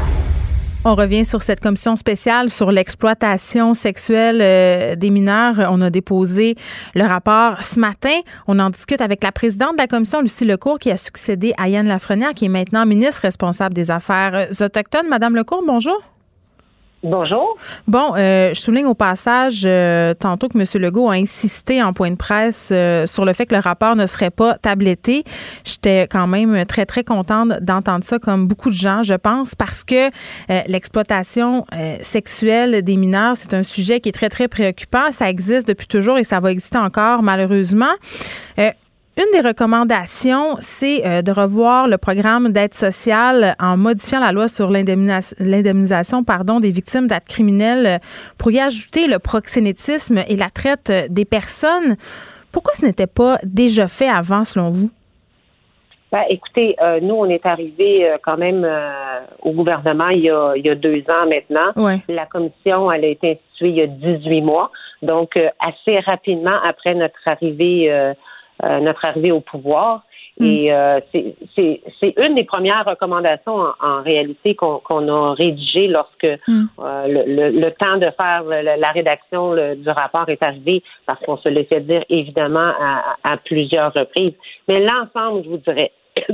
On 0.85 0.95
revient 0.95 1.25
sur 1.25 1.43
cette 1.43 1.61
commission 1.61 1.97
spéciale 1.97 2.51
sur 2.51 2.71
l'exploitation 2.71 3.75
sexuelle 3.75 4.41
euh, 4.43 4.97
des 4.97 5.11
mineurs. 5.11 5.69
On 5.71 5.81
a 5.81 5.89
déposé 5.89 6.57
le 6.95 7.05
rapport 7.05 7.63
ce 7.63 7.79
matin. 7.79 8.21
On 8.47 8.59
en 8.59 8.71
discute 8.71 9.01
avec 9.01 9.23
la 9.23 9.33
présidente 9.33 9.73
de 9.73 9.79
la 9.79 9.87
commission, 9.87 10.21
Lucie 10.21 10.45
Lecourt, 10.45 10.79
qui 10.79 10.91
a 10.91 10.97
succédé 10.97 11.55
à 11.57 11.69
Yann 11.69 11.87
Lafrenière, 11.87 12.35
qui 12.35 12.47
est 12.47 12.49
maintenant 12.49 12.85
ministre 12.85 13.23
responsable 13.23 13.75
des 13.75 13.91
Affaires 13.91 14.49
autochtones. 14.61 15.09
Madame 15.09 15.35
Lecourt, 15.35 15.63
bonjour. 15.67 16.03
Bonjour. 17.03 17.57
Bon, 17.89 18.13
euh, 18.15 18.53
je 18.53 18.61
souligne 18.61 18.85
au 18.85 18.93
passage 18.93 19.63
euh, 19.65 20.13
tantôt 20.13 20.49
que 20.49 20.59
M. 20.59 20.67
Legault 20.83 21.09
a 21.09 21.15
insisté 21.15 21.83
en 21.83 21.95
point 21.95 22.11
de 22.11 22.17
presse 22.17 22.69
euh, 22.73 23.07
sur 23.07 23.25
le 23.25 23.33
fait 23.33 23.47
que 23.47 23.55
le 23.55 23.61
rapport 23.63 23.97
ne 23.97 24.05
serait 24.05 24.29
pas 24.29 24.59
tabletté. 24.59 25.25
J'étais 25.65 26.07
quand 26.11 26.27
même 26.27 26.67
très, 26.67 26.85
très 26.85 27.03
contente 27.03 27.53
d'entendre 27.63 28.05
ça, 28.05 28.19
comme 28.19 28.47
beaucoup 28.47 28.69
de 28.69 28.75
gens, 28.75 29.03
je 29.03 29.15
pense, 29.15 29.55
parce 29.55 29.83
que 29.83 30.11
l'exploitation 30.69 31.65
sexuelle 32.03 32.83
des 32.83 32.97
mineurs, 32.97 33.37
c'est 33.37 33.55
un 33.55 33.63
sujet 33.63 34.01
qui 34.01 34.11
est 34.11 34.13
très, 34.13 34.29
très 34.29 34.49
préoccupant. 34.49 35.11
Ça 35.11 35.31
existe 35.31 35.67
depuis 35.69 35.87
toujours 35.87 36.19
et 36.19 36.25
ça 36.25 36.41
va 36.41 36.53
exister 36.53 36.79
encore, 36.79 37.23
malheureusement. 37.23 37.95
Une 39.17 39.27
des 39.33 39.47
recommandations, 39.47 40.57
c'est 40.61 41.05
euh, 41.05 41.21
de 41.21 41.33
revoir 41.33 41.89
le 41.89 41.99
programme 41.99 42.53
d'aide 42.53 42.75
sociale 42.75 43.57
en 43.59 43.77
modifiant 43.77 44.21
la 44.21 44.31
loi 44.31 44.47
sur 44.47 44.71
l'indemnisation 44.71 46.23
pardon, 46.23 46.61
des 46.61 46.71
victimes 46.71 47.09
d'actes 47.09 47.29
criminels 47.29 47.87
euh, 47.87 47.99
pour 48.39 48.53
y 48.53 48.61
ajouter 48.61 49.09
le 49.09 49.19
proxénétisme 49.19 50.19
et 50.29 50.37
la 50.37 50.49
traite 50.49 50.91
euh, 50.91 51.07
des 51.11 51.25
personnes. 51.25 51.97
Pourquoi 52.53 52.73
ce 52.75 52.87
n'était 52.87 53.09
pas 53.09 53.39
déjà 53.43 53.89
fait 53.89 54.09
avant, 54.09 54.45
selon 54.45 54.71
vous? 54.71 54.91
Ben, 56.13 56.23
écoutez, 56.29 56.75
nous, 57.03 57.15
on 57.15 57.27
est 57.27 57.47
arrivé 57.47 58.17
quand 58.25 58.37
même 58.37 58.69
au 59.43 59.53
gouvernement 59.53 60.09
il 60.09 60.23
y, 60.23 60.31
a, 60.31 60.55
il 60.57 60.67
y, 60.67 60.69
a, 60.69 60.75
deux 60.75 61.05
ans 61.09 61.29
maintenant. 61.29 61.95
La 62.09 62.27
commission, 62.27 62.91
elle 62.91 63.05
a 63.05 63.09
été 63.09 63.31
instituée 63.31 63.69
il 63.69 63.77
y 63.77 63.83
a 63.83 63.87
18 63.87 64.41
mois. 64.41 64.73
Donc, 65.03 65.39
assez 65.61 66.01
rapidement 66.01 66.59
après 66.65 66.97
notre 66.97 67.21
arrivée 67.27 68.13
notre 68.63 69.05
arrivée 69.05 69.33
au 69.33 69.41
pouvoir. 69.41 70.03
Mm. 70.41 70.45
Et 70.45 70.73
euh, 70.73 71.01
c'est 71.13 72.15
une 72.17 72.35
des 72.35 72.45
premières 72.45 72.85
recommandations 72.85 73.67
en, 73.81 74.03
réalité 74.03 74.55
qu'on 74.55 75.09
a 75.09 75.35
rédigées 75.35 75.89
lorsque 75.89 76.39
mm. 76.49 76.65
euh, 76.79 77.07
le, 77.07 77.61
le, 77.61 77.71
temps 77.73 77.99
de 77.99 78.11
faire 78.17 78.45
la 78.45 78.91
rédaction 78.93 79.55
du 79.75 79.89
rapport 79.89 80.29
est 80.29 80.43
arrivé, 80.43 80.83
parce 81.07 81.21
qu'on 81.21 81.37
se 81.37 81.49
l'est 81.49 81.65
fait 81.65 81.81
dire 81.81 82.05
évidemment 82.09 82.73
à, 82.81 83.17
à 83.23 83.37
plusieurs 83.37 83.93
reprises. 83.93 84.35
Mais 84.69 84.81
l'ensemble, 84.81 85.45
je 85.45 85.51
vous 85.51 85.59
dirais, 85.59 85.93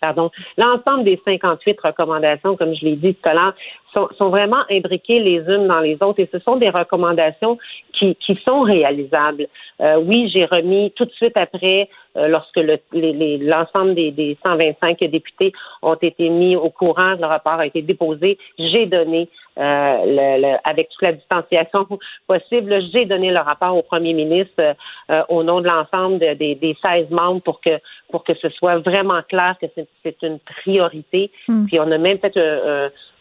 pardon, 0.00 0.30
l'ensemble 0.56 1.04
des 1.04 1.20
58 1.24 1.78
recommandations, 1.82 2.56
comme 2.56 2.74
je 2.74 2.86
l'ai 2.86 2.96
dit 2.96 3.14
tout 3.14 3.28
à 3.28 3.34
l'heure, 3.34 3.54
sont, 3.92 4.08
sont, 4.18 4.28
vraiment 4.28 4.62
imbriquées 4.70 5.20
les 5.20 5.38
unes 5.38 5.66
dans 5.66 5.80
les 5.80 5.96
autres 6.00 6.20
et 6.20 6.28
ce 6.32 6.38
sont 6.40 6.56
des 6.56 6.70
recommandations 6.70 7.58
qui, 7.92 8.16
qui 8.16 8.38
sont 8.44 8.62
réalisables. 8.62 9.46
Euh, 9.80 9.96
oui, 9.98 10.30
j'ai 10.32 10.44
remis 10.44 10.92
tout 10.96 11.04
de 11.04 11.12
suite 11.12 11.36
après, 11.36 11.88
euh, 12.16 12.26
lorsque 12.26 12.58
l'ensemble 12.92 13.94
des, 13.94 14.10
des 14.10 14.36
125 14.44 14.98
députés 15.04 15.52
ont 15.82 15.94
été 15.94 16.28
mis 16.28 16.56
au 16.56 16.70
courant, 16.70 17.14
le 17.20 17.26
rapport 17.26 17.60
a 17.60 17.66
été 17.66 17.82
déposé, 17.82 18.36
j'ai 18.58 18.86
donné, 18.86 19.28
euh, 19.58 19.96
le, 20.06 20.56
avec 20.64 20.88
toute 20.88 21.02
la 21.02 21.12
distanciation 21.12 21.86
possible, 22.26 22.78
j'ai 22.92 23.04
donné 23.04 23.30
le 23.30 23.38
rapport 23.38 23.76
au 23.76 23.82
premier 23.82 24.12
ministre 24.12 24.74
euh, 25.10 25.22
au 25.28 25.44
nom 25.44 25.60
de 25.60 25.68
l'ensemble 25.68 26.18
des, 26.18 26.54
des 26.56 26.76
16 26.82 27.10
membres 27.10 27.42
pour 27.42 27.60
que 27.60 27.78
pour 28.10 28.24
que 28.24 28.34
ce 28.34 28.48
soit 28.48 28.78
vraiment 28.78 29.22
clair 29.28 29.54
que 29.60 29.66
c'est 30.02 30.22
une 30.22 30.40
priorité. 30.40 31.30
Hmm. 31.46 31.66
Puis 31.66 31.78
on 31.78 31.90
a 31.92 31.98
même 31.98 32.18
fait 32.18 32.36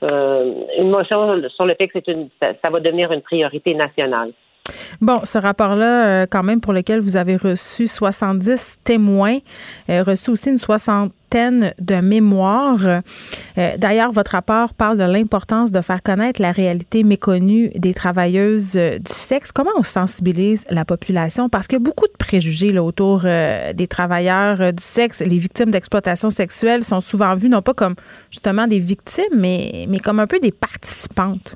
une 0.02 0.90
motion 0.90 1.42
sur 1.50 1.66
le 1.66 1.76
fait 1.76 1.88
que 1.88 2.00
c'est 2.00 2.08
une 2.08 2.30
ça 2.40 2.70
va 2.70 2.80
devenir 2.80 3.12
une 3.12 3.22
priorité 3.22 3.74
nationale. 3.74 4.32
Bon, 5.02 5.22
ce 5.24 5.38
rapport-là, 5.38 6.06
euh, 6.06 6.26
quand 6.30 6.44
même, 6.44 6.62
pour 6.62 6.74
lequel 6.74 7.00
vous 7.00 7.18
avez 7.18 7.36
reçu 7.36 7.88
70 7.88 8.80
témoins, 8.84 9.38
euh, 9.90 10.04
reçu 10.04 10.32
aussi 10.32 10.50
une 10.50 10.58
soixantaine 10.58 11.74
de 11.80 11.96
mémoires. 11.96 13.02
Euh, 13.58 13.78
d'ailleurs, 13.78 14.12
votre 14.12 14.32
rapport 14.32 14.74
parle 14.74 14.98
de 14.98 15.04
l'importance 15.04 15.72
de 15.72 15.82
faire 15.82 16.02
connaître 16.02 16.42
la 16.42 16.52
réalité 16.52 17.04
méconnue 17.04 17.70
des 17.76 17.94
travailleuses 17.94 18.74
du 18.74 19.14
sexe. 19.14 19.52
Comment 19.52 19.72
on 19.78 19.84
sensibilise 19.84 20.64
la 20.70 20.86
population? 20.86 21.48
Parce 21.48 21.68
qu'il 21.68 21.78
y 21.78 21.82
a 21.82 21.86
beaucoup 21.86 22.08
de 22.08 22.18
préjugés 22.18 22.72
là, 22.72 22.84
autour 22.84 23.22
des 23.22 23.88
travailleurs 23.88 24.74
du 24.74 24.84
sexe. 24.84 25.20
Les 25.20 25.38
victimes 25.38 25.72
d'exploitation 25.72 26.30
sexuelle 26.30 26.84
sont 26.84 27.02
souvent 27.02 27.36
vues 27.36 27.50
non 27.50 27.62
pas 27.62 27.76
comme 27.76 27.96
justement 28.32 28.66
des 28.66 28.80
victimes, 28.80 29.24
mais, 29.38 29.86
mais 29.88 30.00
comme 30.00 30.20
un 30.20 30.28
peu 30.28 30.40
des 30.40 30.52
participantes. 30.52 31.56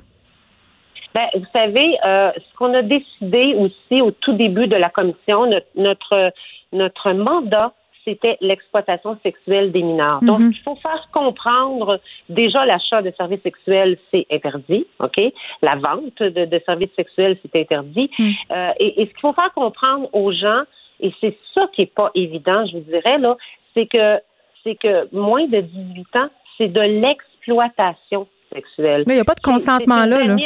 Ben, 1.14 1.28
vous 1.34 1.46
savez, 1.52 1.96
euh, 2.04 2.32
ce 2.36 2.56
qu'on 2.58 2.74
a 2.74 2.82
décidé 2.82 3.54
aussi 3.54 4.02
au 4.02 4.10
tout 4.10 4.32
début 4.32 4.66
de 4.66 4.74
la 4.74 4.90
commission, 4.90 5.46
notre, 5.76 6.32
notre, 6.72 7.12
mandat, 7.12 7.72
c'était 8.04 8.36
l'exploitation 8.40 9.16
sexuelle 9.22 9.70
des 9.70 9.82
mineurs. 9.82 10.20
Donc, 10.22 10.40
mhm. 10.40 10.52
il 10.52 10.60
faut 10.62 10.74
faire 10.76 11.08
comprendre 11.12 12.00
déjà 12.28 12.66
l'achat 12.66 13.00
de 13.00 13.12
services 13.16 13.42
sexuels, 13.42 13.96
c'est 14.10 14.26
interdit, 14.30 14.86
OK? 14.98 15.20
La 15.62 15.76
vente 15.76 16.20
de, 16.20 16.62
services 16.66 16.90
sexuels, 16.96 17.38
c'est 17.42 17.60
interdit. 17.60 18.10
Mhm. 18.18 18.32
Euh, 18.50 18.70
et, 18.80 19.02
et, 19.02 19.06
ce 19.06 19.10
qu'il 19.10 19.20
faut 19.20 19.32
faire 19.32 19.52
comprendre 19.54 20.08
aux 20.12 20.32
gens, 20.32 20.62
et 21.00 21.12
c'est 21.20 21.38
ça 21.54 21.62
qui 21.72 21.82
est 21.82 21.94
pas 21.94 22.10
évident, 22.16 22.66
je 22.66 22.78
vous 22.78 22.84
dirais, 22.84 23.18
là, 23.18 23.36
c'est 23.72 23.86
que 23.86 24.18
c'est 24.64 24.74
que 24.74 25.14
moins 25.14 25.46
de 25.46 25.60
18 25.60 26.16
ans, 26.16 26.28
c'est 26.58 26.68
de 26.68 26.80
l'exploitation 26.80 28.26
sexuelle. 28.52 29.04
Mais 29.06 29.14
il 29.14 29.16
n'y 29.16 29.20
a 29.20 29.24
pas 29.24 29.34
de 29.34 29.40
consentement 29.40 30.06
là. 30.06 30.24
là. 30.24 30.36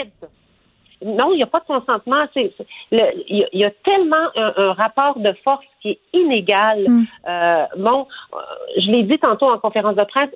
Non, 1.05 1.32
il 1.32 1.36
n'y 1.36 1.42
a 1.42 1.46
pas 1.46 1.61
de 1.61 1.66
consentement. 1.66 2.24
il, 2.34 3.49
y 3.53 3.64
a, 3.64 3.70
tellement 3.84 4.26
un, 4.34 4.72
rapport 4.72 5.18
de 5.18 5.32
force 5.44 5.64
qui 5.80 5.90
est 5.90 6.01
inégal. 6.12 6.84
Mm. 6.88 7.05
Euh, 7.28 7.64
bon, 7.76 8.07
euh, 8.34 8.38
je 8.78 8.90
l'ai 8.90 9.05
dit 9.05 9.18
tantôt 9.18 9.46
en 9.46 9.59
conférence 9.59 9.94
de 9.94 10.05
presse, 10.05 10.30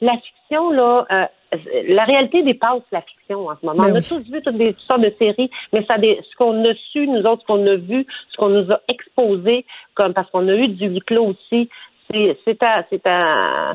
la 0.00 0.12
fiction, 0.12 0.70
là, 0.70 1.06
euh, 1.10 1.26
la 1.88 2.04
réalité 2.04 2.42
dépasse 2.42 2.82
la 2.92 3.02
fiction 3.02 3.48
en 3.48 3.56
ce 3.60 3.66
moment. 3.66 3.82
Ben 3.82 3.92
on 3.92 3.96
a 3.96 4.02
tous 4.02 4.20
vu 4.30 4.40
toutes, 4.42 4.56
des, 4.56 4.76
sortes 4.86 5.00
de 5.00 5.12
séries, 5.18 5.50
mais 5.72 5.84
ça, 5.86 5.96
ce 5.96 6.36
qu'on 6.36 6.64
a 6.64 6.74
su, 6.92 7.08
nous 7.08 7.22
autres, 7.22 7.42
ce 7.42 7.46
qu'on 7.46 7.66
a 7.66 7.74
vu, 7.74 8.06
ce 8.30 8.36
qu'on 8.36 8.50
nous 8.50 8.70
a 8.70 8.80
exposé, 8.88 9.66
comme 9.94 10.14
parce 10.14 10.30
qu'on 10.30 10.46
a 10.46 10.54
eu 10.54 10.68
du 10.68 10.86
huis 10.86 11.00
clos 11.00 11.34
aussi, 11.34 11.68
c'est 12.12 12.62
à, 12.62 12.84
c'est 12.90 13.06
à 13.06 13.74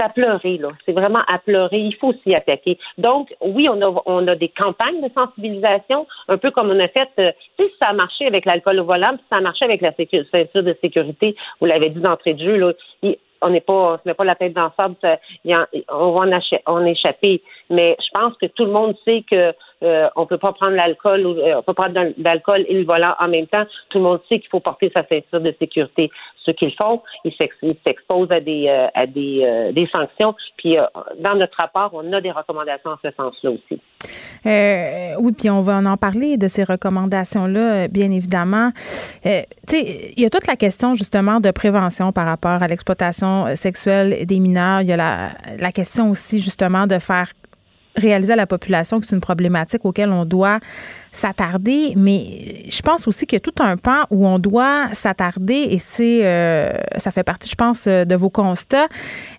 à 0.00 0.08
pleurer, 0.08 0.58
là. 0.58 0.70
C'est 0.86 0.92
vraiment 0.92 1.22
à 1.26 1.38
pleurer. 1.38 1.78
Il 1.78 1.94
faut 1.96 2.12
s'y 2.22 2.34
attaquer. 2.34 2.78
Donc, 2.98 3.34
oui, 3.40 3.68
on 3.68 3.80
a, 3.80 4.02
on 4.06 4.26
a 4.28 4.34
des 4.34 4.48
campagnes 4.48 5.00
de 5.02 5.10
sensibilisation, 5.14 6.06
un 6.28 6.38
peu 6.38 6.50
comme 6.50 6.70
on 6.70 6.80
a 6.80 6.88
fait, 6.88 7.08
euh, 7.18 7.32
tu 7.58 7.64
sais, 7.64 7.72
ça 7.78 7.86
a 7.86 7.92
marché 7.92 8.26
avec 8.26 8.44
l'alcool 8.44 8.80
au 8.80 8.84
volant, 8.84 9.16
puis 9.16 9.24
ça 9.30 9.36
a 9.36 9.40
marché 9.40 9.64
avec 9.64 9.80
la 9.80 9.92
ceinture 9.92 10.62
de 10.62 10.76
sécurité, 10.80 11.36
vous 11.60 11.66
l'avez 11.66 11.90
dit 11.90 12.00
d'entrée 12.00 12.34
de 12.34 12.44
jeu, 12.44 12.56
là. 12.56 12.72
On 13.42 13.50
n'est 13.50 13.60
pas, 13.60 13.72
on 13.72 13.96
se 13.96 14.02
met 14.04 14.14
pas 14.14 14.24
la 14.24 14.34
tête 14.34 14.52
dans 14.52 14.64
le 14.64 14.70
sable, 14.76 14.96
on 15.88 16.12
va 16.12 16.26
en, 16.66 16.84
échapper. 16.84 17.42
Mais 17.68 17.96
je 18.00 18.08
pense 18.12 18.34
que 18.36 18.46
tout 18.46 18.64
le 18.64 18.72
monde 18.72 18.94
sait 19.04 19.24
que 19.30 19.52
euh, 19.82 20.08
on 20.16 20.26
peut 20.26 20.38
pas 20.38 20.52
prendre 20.52 20.76
l'alcool, 20.76 21.24
euh, 21.24 21.58
on 21.58 21.62
peut 21.62 21.72
prendre 21.72 21.98
l'alcool 22.18 22.64
et 22.68 22.74
le 22.74 22.84
volant 22.84 23.14
en 23.18 23.28
même 23.28 23.46
temps. 23.46 23.64
Tout 23.88 23.98
le 23.98 24.04
monde 24.04 24.20
sait 24.28 24.38
qu'il 24.38 24.50
faut 24.50 24.60
porter 24.60 24.90
sa 24.94 25.06
ceinture 25.06 25.40
de 25.40 25.54
sécurité. 25.58 26.10
Ce 26.44 26.50
qu'ils 26.50 26.74
font, 26.74 27.02
ils 27.24 27.34
s'exposent 27.84 28.30
à 28.30 28.40
des 28.40 28.68
euh, 28.68 28.88
à 28.94 29.06
des, 29.06 29.42
euh, 29.42 29.72
des 29.72 29.86
sanctions. 29.86 30.34
Puis 30.58 30.76
dans 31.18 31.34
notre 31.34 31.56
rapport, 31.56 31.90
on 31.94 32.12
a 32.12 32.20
des 32.20 32.30
recommandations 32.30 32.90
en 32.90 32.98
ce 33.02 33.10
sens-là 33.10 33.50
aussi. 33.50 33.80
Oui, 34.44 35.32
puis 35.32 35.50
on 35.50 35.62
va 35.62 35.78
en 35.78 35.96
parler 35.96 36.36
de 36.36 36.48
ces 36.48 36.64
recommandations-là, 36.64 37.88
bien 37.88 38.10
évidemment. 38.10 38.72
sais, 39.22 39.46
il 40.16 40.22
y 40.22 40.24
a 40.24 40.30
toute 40.30 40.46
la 40.46 40.56
question 40.56 40.94
justement 40.94 41.40
de 41.40 41.50
prévention 41.50 42.12
par 42.12 42.26
rapport 42.26 42.62
à 42.62 42.66
l'exploitation 42.66 43.54
sexuelle 43.54 44.26
des 44.26 44.38
mineurs. 44.40 44.82
Il 44.82 44.88
y 44.88 44.92
a 44.92 44.96
la, 44.96 45.72
question 45.72 46.10
aussi 46.10 46.40
justement 46.40 46.86
de 46.86 46.98
faire 46.98 47.32
réaliser 47.96 48.32
à 48.32 48.36
la 48.36 48.46
population 48.46 49.00
que 49.00 49.06
c'est 49.06 49.14
une 49.14 49.20
problématique 49.20 49.84
auquel 49.84 50.10
on 50.10 50.24
doit 50.24 50.60
s'attarder, 51.12 51.94
mais 51.96 52.64
je 52.68 52.82
pense 52.82 53.06
aussi 53.08 53.26
qu'il 53.26 53.36
y 53.36 53.38
a 53.38 53.40
tout 53.40 53.62
un 53.62 53.76
pan 53.76 54.04
où 54.10 54.26
on 54.26 54.38
doit 54.38 54.88
s'attarder 54.92 55.66
et 55.70 55.78
c'est 55.78 56.24
euh, 56.24 56.72
ça 56.96 57.10
fait 57.10 57.24
partie, 57.24 57.48
je 57.48 57.56
pense, 57.56 57.86
de 57.86 58.14
vos 58.14 58.30
constats 58.30 58.86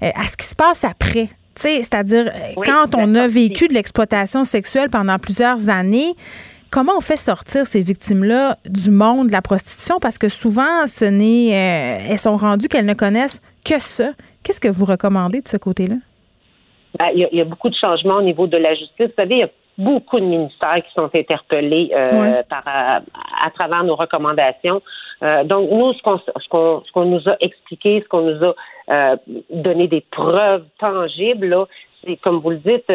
euh, 0.04 0.12
à 0.14 0.26
ce 0.26 0.36
qui 0.36 0.46
se 0.46 0.56
passe 0.56 0.84
après. 0.84 1.30
C'est-à-dire, 1.56 2.32
quand 2.66 2.96
on 2.96 3.14
a 3.16 3.28
vécu 3.28 3.68
de 3.68 3.74
l'exploitation 3.74 4.44
sexuelle 4.44 4.90
pendant 4.90 5.18
plusieurs 5.18 5.70
années, 5.70 6.16
comment 6.72 6.94
on 6.98 7.02
fait 7.02 7.18
sortir 7.18 7.66
ces 7.66 7.82
victimes-là 7.82 8.58
du 8.66 8.90
monde 8.90 9.28
de 9.28 9.32
la 9.32 9.42
prostitution? 9.42 10.00
Parce 10.00 10.18
que 10.18 10.30
souvent, 10.30 10.88
ce 10.88 11.06
n'est, 11.06 11.54
euh, 11.54 12.12
elles 12.12 12.18
sont 12.18 12.38
rendues 12.38 12.68
qu'elles 12.68 12.86
ne 12.86 12.94
connaissent 12.94 13.42
que 13.64 13.80
ça. 13.80 14.12
Qu'est-ce 14.44 14.60
que 14.60 14.70
vous 14.70 14.86
recommandez 14.86 15.42
de 15.42 15.48
ce 15.48 15.58
côté-là? 15.58 15.96
Ben, 16.98 17.08
il, 17.14 17.30
y 17.32 17.42
a, 17.42 17.46
beaucoup 17.46 17.70
de 17.70 17.76
changements 17.76 18.16
au 18.16 18.22
niveau 18.22 18.48
de 18.48 18.58
la 18.58 18.74
justice. 18.74 19.08
Vous 19.08 19.14
savez, 19.16 19.36
il 19.36 19.40
y 19.40 19.44
a 19.44 19.50
beaucoup 19.78 20.20
de 20.20 20.26
ministères 20.26 20.76
qui 20.76 20.94
sont 20.94 21.10
interpellés 21.14 21.92
euh, 21.94 22.44
par, 22.50 22.64
à, 22.68 23.50
travers 23.52 23.84
nos 23.84 23.96
recommandations. 23.96 24.82
Euh, 25.24 25.44
donc, 25.44 25.70
nous, 25.70 25.94
ce 25.94 26.02
qu'on 26.02 26.18
ce 26.18 26.92
qu'on 26.92 27.06
nous 27.06 27.30
a 27.30 27.36
expliqué, 27.40 28.02
ce 28.02 28.08
qu'on 28.08 28.22
nous 28.22 28.44
a 28.44 28.56
euh, 28.90 29.16
donné 29.50 29.88
des 29.88 30.02
preuves 30.12 30.66
tangibles, 30.80 31.48
là, 31.48 31.66
c'est 32.04 32.18
comme 32.18 32.40
vous 32.40 32.52
le 32.52 32.58
dites, 32.58 32.92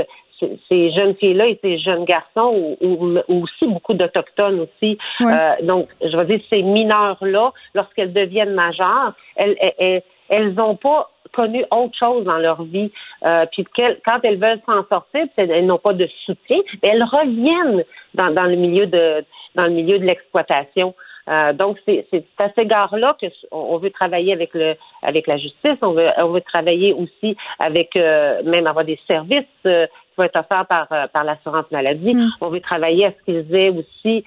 ces 0.68 0.90
jeunes 0.92 1.14
filles-là 1.14 1.46
et 1.46 1.58
ces 1.62 1.78
jeunes 1.78 2.04
garçons, 2.04 2.76
ou, 2.80 3.18
aussi 3.28 3.66
beaucoup 3.66 3.94
d'Autochtones 3.94 4.60
aussi. 4.60 4.98
Euh, 5.22 5.50
donc, 5.62 5.88
je 6.02 6.16
veux 6.16 6.24
dire, 6.24 6.40
ces 6.50 6.62
mineurs-là, 6.62 7.52
lorsqu'elles 7.74 8.12
deviennent 8.12 8.54
majeures, 8.54 9.14
elles, 9.36 9.56
elles, 9.78 10.02
elles 10.28 10.54
n'ont 10.54 10.76
pas 10.76 11.08
connu 11.32 11.64
autre 11.70 11.96
chose 11.98 12.24
dans 12.24 12.38
leur 12.38 12.62
vie. 12.64 12.90
Euh, 13.24 13.46
puis 13.52 13.64
quand 14.04 14.18
elles 14.22 14.38
veulent 14.38 14.60
s'en 14.66 14.84
sortir, 14.88 15.26
elles 15.36 15.66
n'ont 15.66 15.78
pas 15.78 15.92
de 15.92 16.08
soutien, 16.24 16.58
mais 16.82 16.90
elles 16.90 17.04
reviennent 17.04 17.84
dans, 18.14 18.32
dans 18.32 18.44
le 18.44 18.56
milieu 18.56 18.86
de 18.86 19.24
dans 19.54 19.68
le 19.68 19.72
milieu 19.72 19.98
de 19.98 20.04
l'exploitation. 20.04 20.94
Euh, 21.28 21.52
donc, 21.52 21.78
c'est 21.84 22.06
à 22.38 22.48
cet 22.48 22.58
égard-là 22.58 23.16
qu'on 23.50 23.78
veut 23.78 23.90
travailler 23.90 24.32
avec 24.32 24.54
le 24.54 24.76
avec 25.02 25.26
la 25.26 25.36
justice, 25.38 25.76
on 25.82 25.92
veut, 25.92 26.10
on 26.18 26.28
veut 26.28 26.40
travailler 26.40 26.92
aussi 26.92 27.36
avec 27.58 27.96
euh, 27.96 28.42
même 28.44 28.66
avoir 28.66 28.84
des 28.84 28.98
services 29.06 29.44
euh, 29.66 29.86
qui 29.86 30.16
vont 30.16 30.24
être 30.24 30.38
offerts 30.38 30.66
par, 30.66 30.88
par 31.10 31.24
l'assurance 31.24 31.70
maladie. 31.70 32.14
Mm. 32.14 32.28
On 32.40 32.48
veut 32.48 32.60
travailler 32.60 33.06
à 33.06 33.12
ce 33.12 33.24
qu'ils 33.24 33.54
aient 33.54 33.70
aussi 33.70 34.24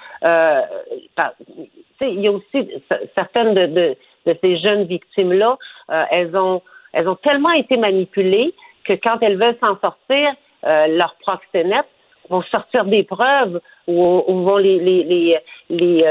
il 2.02 2.22
y 2.22 2.28
a 2.28 2.32
aussi 2.32 2.70
certaines 3.14 3.54
de, 3.54 3.66
de, 3.66 3.96
de 4.26 4.38
ces 4.42 4.58
jeunes 4.58 4.84
victimes-là, 4.84 5.58
elles 6.12 6.36
ont 6.36 6.62
elles 6.94 7.10
ont 7.10 7.16
tellement 7.16 7.52
été 7.52 7.76
manipulées 7.76 8.54
que 8.86 8.94
quand 8.94 9.18
elles 9.22 9.38
veulent 9.38 9.58
s'en 9.60 9.78
sortir, 9.80 10.32
leurs 10.64 11.16
proxénètes 11.20 11.90
vont 12.30 12.42
sortir 12.44 12.86
des 12.86 13.04
preuves 13.04 13.60
ou, 13.88 14.24
vont 14.28 14.58
les 14.58 14.80
les 14.80 15.04
les, 15.04 15.38
les 15.70 16.06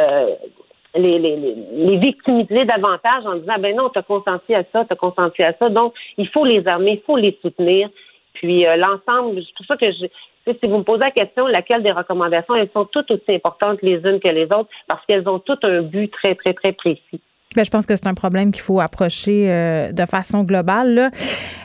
les, 0.98 1.18
les, 1.18 1.36
les, 1.72 1.96
victimiser 1.96 2.64
davantage 2.64 3.24
en 3.26 3.36
disant 3.36 3.58
ben 3.58 3.76
non, 3.76 3.88
tu 3.90 3.98
as 3.98 4.02
consenti 4.02 4.54
à 4.54 4.64
ça, 4.72 4.84
tu 4.84 4.92
as 4.92 4.96
consenti 4.96 5.42
à 5.42 5.54
ça. 5.58 5.68
Donc, 5.68 5.94
il 6.16 6.28
faut 6.28 6.44
les 6.44 6.66
armer, 6.66 6.92
il 6.92 7.06
faut 7.06 7.16
les 7.16 7.38
soutenir. 7.42 7.88
Puis 8.34 8.66
euh, 8.66 8.76
l'ensemble, 8.76 9.40
c'est 9.42 9.54
pour 9.56 9.66
ça 9.66 9.76
que 9.76 9.90
je, 9.90 10.06
si 10.52 10.70
vous 10.70 10.78
me 10.78 10.82
posez 10.82 11.00
la 11.00 11.10
question, 11.10 11.46
laquelle 11.46 11.82
des 11.82 11.92
recommandations, 11.92 12.54
elles 12.54 12.70
sont 12.72 12.84
toutes 12.86 13.10
aussi 13.10 13.34
importantes 13.34 13.78
les 13.82 13.96
unes 13.96 14.20
que 14.20 14.28
les 14.28 14.44
autres 14.44 14.68
parce 14.86 15.04
qu'elles 15.06 15.28
ont 15.28 15.38
toutes 15.38 15.64
un 15.64 15.82
but 15.82 16.10
très, 16.10 16.34
très, 16.34 16.54
très 16.54 16.72
précis. 16.72 17.20
Bien, 17.54 17.64
je 17.64 17.70
pense 17.70 17.86
que 17.86 17.96
c'est 17.96 18.06
un 18.06 18.14
problème 18.14 18.52
qu'il 18.52 18.62
faut 18.62 18.80
approcher 18.80 19.50
euh, 19.50 19.92
de 19.92 20.04
façon 20.04 20.44
globale. 20.44 20.94
Là. 20.94 21.10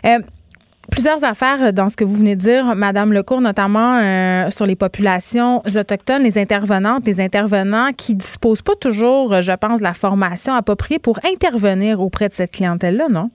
Euh, 0.05 0.19
Plusieurs 0.91 1.23
affaires 1.23 1.71
dans 1.73 1.89
ce 1.89 1.95
que 1.95 2.03
vous 2.03 2.17
venez 2.17 2.35
de 2.35 2.41
dire, 2.41 2.75
Madame 2.75 3.13
Lecourt, 3.13 3.41
notamment 3.41 3.97
euh, 3.97 4.49
sur 4.49 4.65
les 4.65 4.75
populations 4.75 5.61
autochtones, 5.65 6.23
les 6.23 6.37
intervenantes, 6.37 7.05
les 7.05 7.21
intervenants 7.21 7.91
qui 7.97 8.15
disposent 8.15 8.61
pas 8.61 8.75
toujours, 8.75 9.41
je 9.41 9.53
pense, 9.53 9.79
de 9.79 9.83
la 9.83 9.93
formation 9.93 10.53
appropriée 10.53 10.99
pour 10.99 11.19
intervenir 11.25 12.01
auprès 12.01 12.27
de 12.27 12.33
cette 12.33 12.51
clientèle-là, 12.51 13.07
non? 13.09 13.29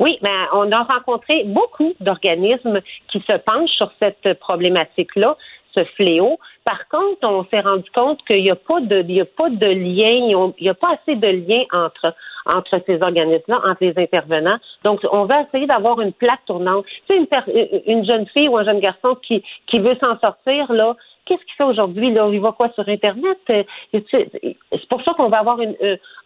Oui, 0.00 0.18
mais 0.22 0.30
on 0.52 0.72
a 0.72 0.82
rencontré 0.82 1.44
beaucoup 1.44 1.92
d'organismes 2.00 2.80
qui 3.12 3.20
se 3.20 3.36
penchent 3.38 3.76
sur 3.76 3.92
cette 4.00 4.38
problématique-là, 4.40 5.36
ce 5.74 5.84
fléau. 5.96 6.38
Par 6.64 6.88
contre, 6.88 7.22
on 7.22 7.44
s'est 7.50 7.60
rendu 7.60 7.88
compte 7.94 8.18
qu'il 8.26 8.42
n'y 8.42 8.50
a 8.50 8.56
pas 8.56 8.80
de, 8.80 9.20
a 9.20 9.24
pas 9.24 9.50
de 9.50 9.66
lien, 9.66 10.52
il 10.58 10.64
n'y 10.64 10.68
a 10.68 10.74
pas 10.74 10.94
assez 10.94 11.14
de 11.14 11.28
lien 11.28 11.62
entre 11.72 12.14
entre 12.46 12.80
ces 12.86 13.02
organismes-là, 13.02 13.60
entre 13.64 13.78
les 13.84 13.94
intervenants. 13.96 14.58
Donc, 14.84 15.00
on 15.10 15.24
va 15.24 15.42
essayer 15.42 15.66
d'avoir 15.66 16.00
une 16.00 16.12
plaque 16.12 16.44
tournante. 16.46 16.84
Tu 17.08 17.14
sais, 17.14 17.82
une, 17.86 18.04
jeune 18.04 18.26
fille 18.26 18.48
ou 18.48 18.56
un 18.56 18.64
jeune 18.64 18.80
garçon 18.80 19.16
qui, 19.22 19.42
qui 19.66 19.78
veut 19.78 19.96
s'en 20.00 20.18
sortir, 20.18 20.72
là, 20.72 20.96
qu'est-ce 21.24 21.44
qu'il 21.44 21.54
fait 21.56 21.64
aujourd'hui? 21.64 22.12
Là, 22.12 22.28
il 22.32 22.40
va 22.40 22.52
quoi 22.52 22.70
sur 22.74 22.88
Internet? 22.88 23.38
Euh, 23.50 23.62
c'est 23.92 24.88
pour 24.88 25.02
ça 25.02 25.12
qu'on 25.14 25.28
va 25.28 25.38
avoir 25.38 25.60
une, 25.60 25.76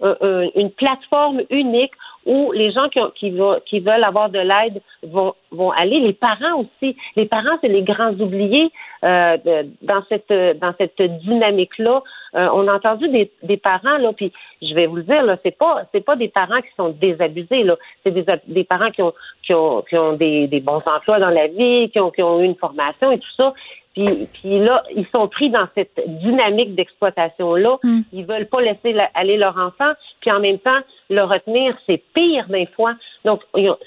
euh, 0.03 0.49
une 0.55 0.71
plateforme 0.71 1.43
unique 1.51 1.93
où 2.27 2.53
les 2.53 2.73
gens 2.73 2.89
qui, 2.89 3.01
qui, 3.15 3.39
qui 3.65 3.81
veulent 3.81 4.05
avoir 4.05 4.29
de 4.29 4.41
l'aide 4.41 4.83
vont, 5.05 5.35
vont 5.53 5.71
aller. 5.71 6.01
Les 6.01 6.13
parents 6.13 6.61
aussi. 6.61 6.97
Les 7.15 7.27
parents, 7.27 7.57
c'est 7.63 7.69
les 7.69 7.83
grands 7.83 8.13
oubliés 8.13 8.71
euh, 9.05 9.37
dans 9.83 10.03
cette 10.09 10.33
dans 10.61 10.75
cette 10.79 11.01
dynamique-là. 11.01 12.03
Euh, 12.35 12.49
on 12.53 12.67
a 12.69 12.75
entendu 12.75 13.09
des, 13.09 13.31
des 13.45 13.57
parents 13.57 13.99
là, 13.99 14.13
puis 14.13 14.33
je 14.61 14.75
vais 14.75 14.87
vous 14.87 14.97
le 14.97 15.05
dire 15.05 15.25
là, 15.25 15.39
c'est 15.43 15.57
pas 15.57 15.85
c'est 15.93 16.05
pas 16.05 16.17
des 16.17 16.29
parents 16.29 16.61
qui 16.61 16.75
sont 16.77 16.89
désabusés 16.89 17.63
là, 17.63 17.77
c'est 18.03 18.11
des, 18.11 18.27
des 18.49 18.65
parents 18.65 18.91
qui 18.91 19.03
ont 19.03 19.15
qui 19.43 19.55
ont 19.55 19.83
qui 19.83 19.97
ont 19.97 20.15
des, 20.15 20.49
des 20.49 20.61
bons 20.61 20.83
emplois 20.87 21.19
dans 21.19 21.31
la 21.31 21.47
vie, 21.47 21.89
qui 21.91 22.01
ont 22.01 22.11
qui 22.11 22.23
ont 22.23 22.41
eu 22.41 22.45
une 22.45 22.57
formation 22.57 23.13
et 23.13 23.19
tout 23.19 23.33
ça, 23.37 23.55
puis, 23.97 24.29
puis 24.35 24.59
là, 24.59 24.83
ils 24.95 25.07
sont 25.07 25.27
pris 25.27 25.49
dans 25.49 25.67
cette 25.75 25.99
dynamique 26.07 26.75
d'exploitation-là. 26.75 27.79
Ils 27.83 27.91
hmm. 27.91 28.05
Ils 28.13 28.27
veulent 28.27 28.47
pas 28.47 28.61
laisser 28.61 28.95
aller 29.15 29.39
leur 29.39 29.57
enfant, 29.57 29.93
puis 30.21 30.31
en 30.31 30.41
même 30.41 30.59
temps, 30.59 30.81
le 31.09 31.23
retenir, 31.23 31.75
c'est 31.87 32.03
pire 32.15 32.47
des 32.49 32.67
fois. 32.67 32.95
Donc, 33.25 33.41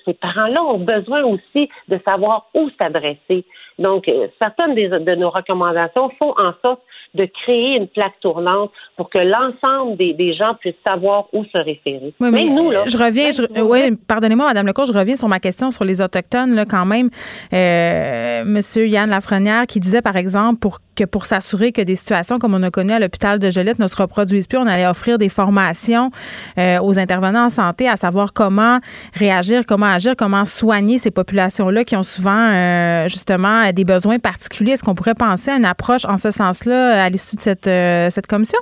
ces 0.06 0.14
parents-là 0.16 0.64
ont 0.64 0.80
besoin 0.80 1.24
aussi 1.24 1.70
de 1.90 2.00
savoir 2.04 2.48
où 2.56 2.70
s'adresser. 2.80 3.46
Donc, 3.78 4.08
euh, 4.08 4.28
certaines 4.40 4.74
de 4.76 5.16
nos 5.16 5.30
recommandations 5.30 6.10
font 6.18 6.34
en 6.38 6.54
sorte 6.62 6.82
de 7.16 7.26
créer 7.44 7.78
une 7.78 7.88
plaque 7.88 8.20
tournante 8.22 8.72
pour 8.96 9.10
que 9.10 9.18
l'ensemble 9.18 9.98
des, 9.98 10.14
des, 10.14 10.34
gens 10.34 10.54
puissent 10.60 10.74
savoir 10.84 11.26
où 11.34 11.44
se 11.46 11.58
référer. 11.58 12.14
Oui, 12.20 12.30
mais, 12.32 12.46
nous, 12.46 12.70
là, 12.70 12.84
je 12.86 12.98
reviens, 12.98 13.32
oui, 13.64 13.96
pardonnez-moi, 14.08 14.46
Madame 14.46 14.68
Lecourt, 14.68 14.86
je 14.86 14.94
reviens 14.94 15.16
sur 15.16 15.28
ma 15.28 15.40
question 15.40 15.72
sur 15.72 15.84
les 15.84 16.02
Autochtones, 16.02 16.54
là, 16.54 16.66
quand 16.66 16.86
même. 16.86 17.10
Euh, 17.54 18.44
Monsieur 18.46 18.88
Yann 18.88 19.10
Lafrenière 19.10 19.66
qui 19.66 19.80
disait, 19.80 20.02
par 20.02 20.18
exemple, 20.18 20.60
pour 20.60 20.80
que 21.00 21.06
pour 21.06 21.26
s'assurer 21.26 21.72
que 21.72 21.82
des 21.82 21.96
situations 21.96 22.40
comme 22.40 22.54
on 22.54 22.64
a 22.64 22.72
connu 22.72 22.92
à 22.92 23.00
l'hôpital 23.00 23.40
de 23.40 23.50
Joliette 23.50 23.80
ne 23.80 23.88
se 23.88 23.96
reproduisent 23.96 24.48
plus, 24.48 24.58
on 24.58 24.68
allait 24.68 24.88
offrir 24.88 25.18
des 25.18 25.30
formations 25.30 26.12
euh, 26.58 26.80
aux 26.82 27.00
intervenants 27.00 27.46
en 27.46 27.50
santé 27.50 27.88
à 27.88 27.96
savoir 27.96 28.34
comment 28.34 28.80
réagir, 29.14 29.66
comment 29.66 29.86
agir, 29.86 30.16
comment 30.18 30.44
soigner 30.44 30.98
ces 30.98 31.12
populations-là 31.12 31.86
qui 31.86 31.96
ont 31.96 32.04
souvent 32.04 32.50
euh, 32.52 33.08
justement 33.08 33.72
des 33.72 33.86
besoins 33.86 34.20
particuliers. 34.20 34.74
Est-ce 34.74 34.84
qu'on 34.84 34.96
pourrait 34.96 35.16
penser 35.16 35.52
à 35.52 35.56
une 35.56 35.66
approche 35.66 36.04
en 36.06 36.18
ce 36.18 36.32
sens-là 36.32 37.04
à 37.06 37.10
l'issue 37.10 37.38
de 37.38 37.42
cette, 37.42 37.68
euh, 37.68 38.10
cette 38.10 38.28
commission? 38.28 38.60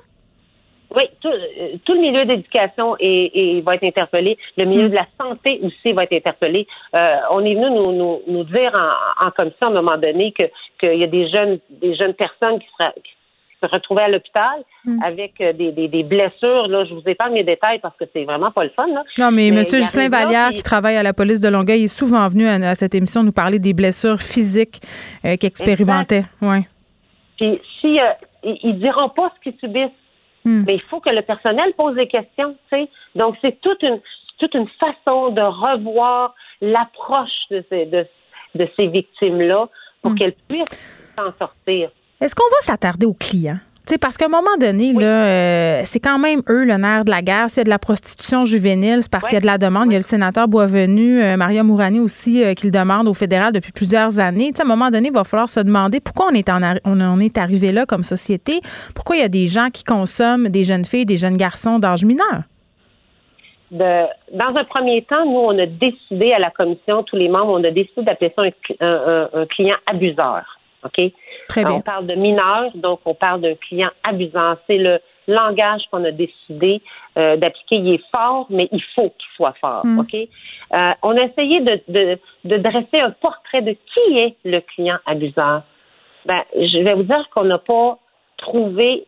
Oui, 0.95 1.03
tout, 1.21 1.93
le 1.93 1.99
milieu 1.99 2.25
d'éducation 2.25 2.95
est, 2.99 3.61
va 3.61 3.75
être 3.75 3.83
interpellé. 3.83 4.37
Le 4.57 4.65
milieu 4.65 4.87
mm. 4.87 4.89
de 4.89 4.95
la 4.95 5.07
santé 5.19 5.59
aussi 5.63 5.91
va 5.93 6.03
être 6.03 6.13
interpellé. 6.13 6.67
on 6.93 7.43
est 7.43 7.55
venu 7.55 7.69
nous, 7.69 8.21
nous, 8.27 8.43
dire 8.45 8.73
en, 9.19 9.31
commission 9.31 9.67
à 9.67 9.69
un 9.69 9.73
moment 9.73 9.97
donné 9.97 10.31
que 10.31 10.43
qu'il 10.79 10.99
y 10.99 11.03
a 11.03 11.07
des 11.07 11.27
jeunes 11.29 11.59
des 11.69 11.95
jeunes 11.95 12.13
personnes 12.13 12.59
qui, 12.59 12.67
sera, 12.77 12.91
qui 12.91 13.11
se 13.61 13.67
retrouver 13.67 14.03
à 14.03 14.09
l'hôpital 14.09 14.63
hmm. 14.85 15.01
avec 15.03 15.41
euh, 15.41 15.53
des, 15.53 15.71
des, 15.71 16.03
blessures. 16.03 16.67
Là, 16.67 16.85
je 16.85 16.93
vous 16.93 17.01
épargne 17.05 17.33
les 17.33 17.43
détails 17.43 17.79
parce 17.79 17.95
que 17.97 18.05
c'est 18.13 18.23
vraiment 18.23 18.51
pas 18.51 18.63
le 18.63 18.69
fun. 18.69 18.87
Là. 18.87 19.03
Non, 19.17 19.31
mais, 19.31 19.47
M. 19.47 19.63
Justin 19.63 20.09
Vallière, 20.09 20.51
qui 20.51 20.63
travaille 20.63 20.95
à 20.95 21.03
la 21.03 21.13
police 21.13 21.41
de 21.41 21.49
Longueuil, 21.49 21.85
est 21.85 21.87
souvent 21.87 22.27
venu 22.27 22.47
à, 22.47 22.75
cette 22.75 22.93
émission 22.93 23.23
nous 23.23 23.31
parler 23.31 23.59
des 23.59 23.73
blessures 23.73 24.21
physiques 24.21 24.81
euh, 25.25 25.35
qu'il 25.37 25.47
expérimentait. 25.47 26.23
Ouais. 26.41 26.61
Puis 27.37 27.59
si 27.81 27.99
euh, 27.99 28.13
ils 28.43 28.79
diront 28.79 29.09
pas 29.09 29.31
ce 29.35 29.49
qu'ils 29.49 29.59
subissent, 29.59 29.91
hmm. 30.47 30.63
mais 30.65 30.75
il 30.75 30.81
faut 30.81 30.99
que 30.99 31.09
le 31.09 31.21
personnel 31.21 31.73
pose 31.77 31.95
des 31.95 32.07
questions. 32.07 32.55
sais. 32.69 32.89
Donc 33.15 33.35
c'est 33.41 33.59
toute 33.61 33.81
une 33.83 33.99
toute 34.39 34.53
une 34.53 34.69
façon 34.79 35.29
de 35.29 35.41
revoir 35.41 36.35
l'approche 36.61 37.39
de 37.51 37.63
ces 37.69 37.85
de, 37.85 38.05
de 38.55 38.67
ces 38.75 38.87
victimes 38.87 39.41
là 39.41 39.67
pour 40.01 40.11
hmm. 40.11 40.15
qu'elles 40.15 40.35
puissent 40.47 40.79
s'en 41.17 41.31
sortir. 41.39 41.89
Est-ce 42.19 42.33
qu'on 42.35 42.49
va 42.49 42.61
s'attarder 42.61 43.05
aux 43.05 43.13
clients? 43.13 43.59
Sais, 43.87 43.97
parce 43.97 44.17
qu'à 44.17 44.25
un 44.25 44.29
moment 44.29 44.57
donné, 44.59 44.93
là, 44.93 45.25
euh, 45.25 45.81
c'est 45.83 45.99
quand 45.99 46.19
même 46.19 46.41
eux 46.49 46.65
le 46.65 46.75
nerf 46.75 47.05
de 47.05 47.11
la 47.11 47.21
guerre. 47.21 47.49
S'il 47.49 47.59
y 47.59 47.61
a 47.61 47.63
de 47.65 47.69
la 47.69 47.79
prostitution 47.79 48.45
juvénile, 48.45 48.99
c'est 49.01 49.11
parce 49.11 49.25
qu'il 49.25 49.35
y 49.35 49.37
a 49.37 49.41
de 49.41 49.45
la 49.45 49.57
demande. 49.57 49.87
Il 49.87 49.93
y 49.93 49.95
a 49.95 49.99
le 49.99 50.03
sénateur 50.03 50.47
Boisvenu, 50.47 51.21
euh, 51.21 51.37
Maria 51.37 51.63
Mourani 51.63 51.99
aussi, 51.99 52.43
euh, 52.43 52.53
qui 52.53 52.65
le 52.65 52.71
demande 52.71 53.07
au 53.07 53.13
fédéral 53.13 53.53
depuis 53.53 53.71
plusieurs 53.71 54.19
années. 54.19 54.51
sais, 54.53 54.61
à 54.61 54.65
un 54.65 54.67
moment 54.67 54.89
donné, 54.89 55.09
il 55.09 55.13
va 55.13 55.23
falloir 55.23 55.49
se 55.49 55.59
demander 55.59 55.99
pourquoi 55.99 56.27
on 56.31 56.35
est, 56.35 56.49
en 56.49 56.61
on 56.85 56.99
en 56.99 57.19
est 57.19 57.37
arrivé 57.37 57.71
là 57.71 57.85
comme 57.85 58.03
société. 58.03 58.61
Pourquoi 58.93 59.15
il 59.15 59.21
y 59.21 59.25
a 59.25 59.29
des 59.29 59.47
gens 59.47 59.69
qui 59.69 59.83
consomment 59.83 60.49
des 60.49 60.63
jeunes 60.63 60.85
filles, 60.85 61.05
des 61.05 61.17
jeunes 61.17 61.37
garçons 61.37 61.79
d'âge 61.79 62.03
mineur? 62.03 62.43
De, 63.71 64.05
dans 64.33 64.55
un 64.55 64.63
premier 64.63 65.03
temps, 65.03 65.25
nous, 65.25 65.39
on 65.39 65.59
a 65.59 65.65
décidé 65.65 66.31
à 66.31 66.39
la 66.39 66.51
commission, 66.51 67.03
tous 67.03 67.17
les 67.17 67.27
membres, 67.27 67.51
on 67.51 67.63
a 67.63 67.71
décidé 67.71 68.03
d'appeler 68.03 68.33
ça 68.35 68.43
un 68.81 69.45
client 69.47 69.75
abuseur. 69.91 70.57
OK? 70.87 71.11
Très 71.47 71.63
bien. 71.63 71.75
On 71.75 71.81
parle 71.81 72.07
de 72.07 72.15
mineurs, 72.15 72.71
donc 72.75 73.01
on 73.05 73.13
parle 73.13 73.41
d'un 73.41 73.55
client 73.55 73.89
abusant. 74.03 74.55
C'est 74.67 74.77
le 74.77 74.99
langage 75.27 75.83
qu'on 75.91 76.03
a 76.03 76.11
décidé 76.11 76.81
euh, 77.17 77.35
d'appliquer. 77.37 77.75
Il 77.75 77.93
est 77.93 78.03
fort, 78.15 78.47
mais 78.49 78.67
il 78.71 78.81
faut 78.95 79.09
qu'il 79.09 79.29
soit 79.35 79.55
fort. 79.59 79.83
OK? 79.99 80.15
Euh, 80.15 80.91
on 81.03 81.17
a 81.17 81.21
essayé 81.21 81.61
de, 81.61 81.81
de, 81.87 82.19
de, 82.45 82.57
dresser 82.57 82.99
un 82.99 83.11
portrait 83.11 83.61
de 83.61 83.71
qui 83.71 84.17
est 84.17 84.35
le 84.45 84.61
client 84.61 84.97
abuseur. 85.05 85.63
Ben, 86.25 86.41
je 86.55 86.79
vais 86.79 86.93
vous 86.93 87.03
dire 87.03 87.27
qu'on 87.33 87.45
n'a 87.45 87.57
pas 87.57 87.97
trouvé 88.37 89.05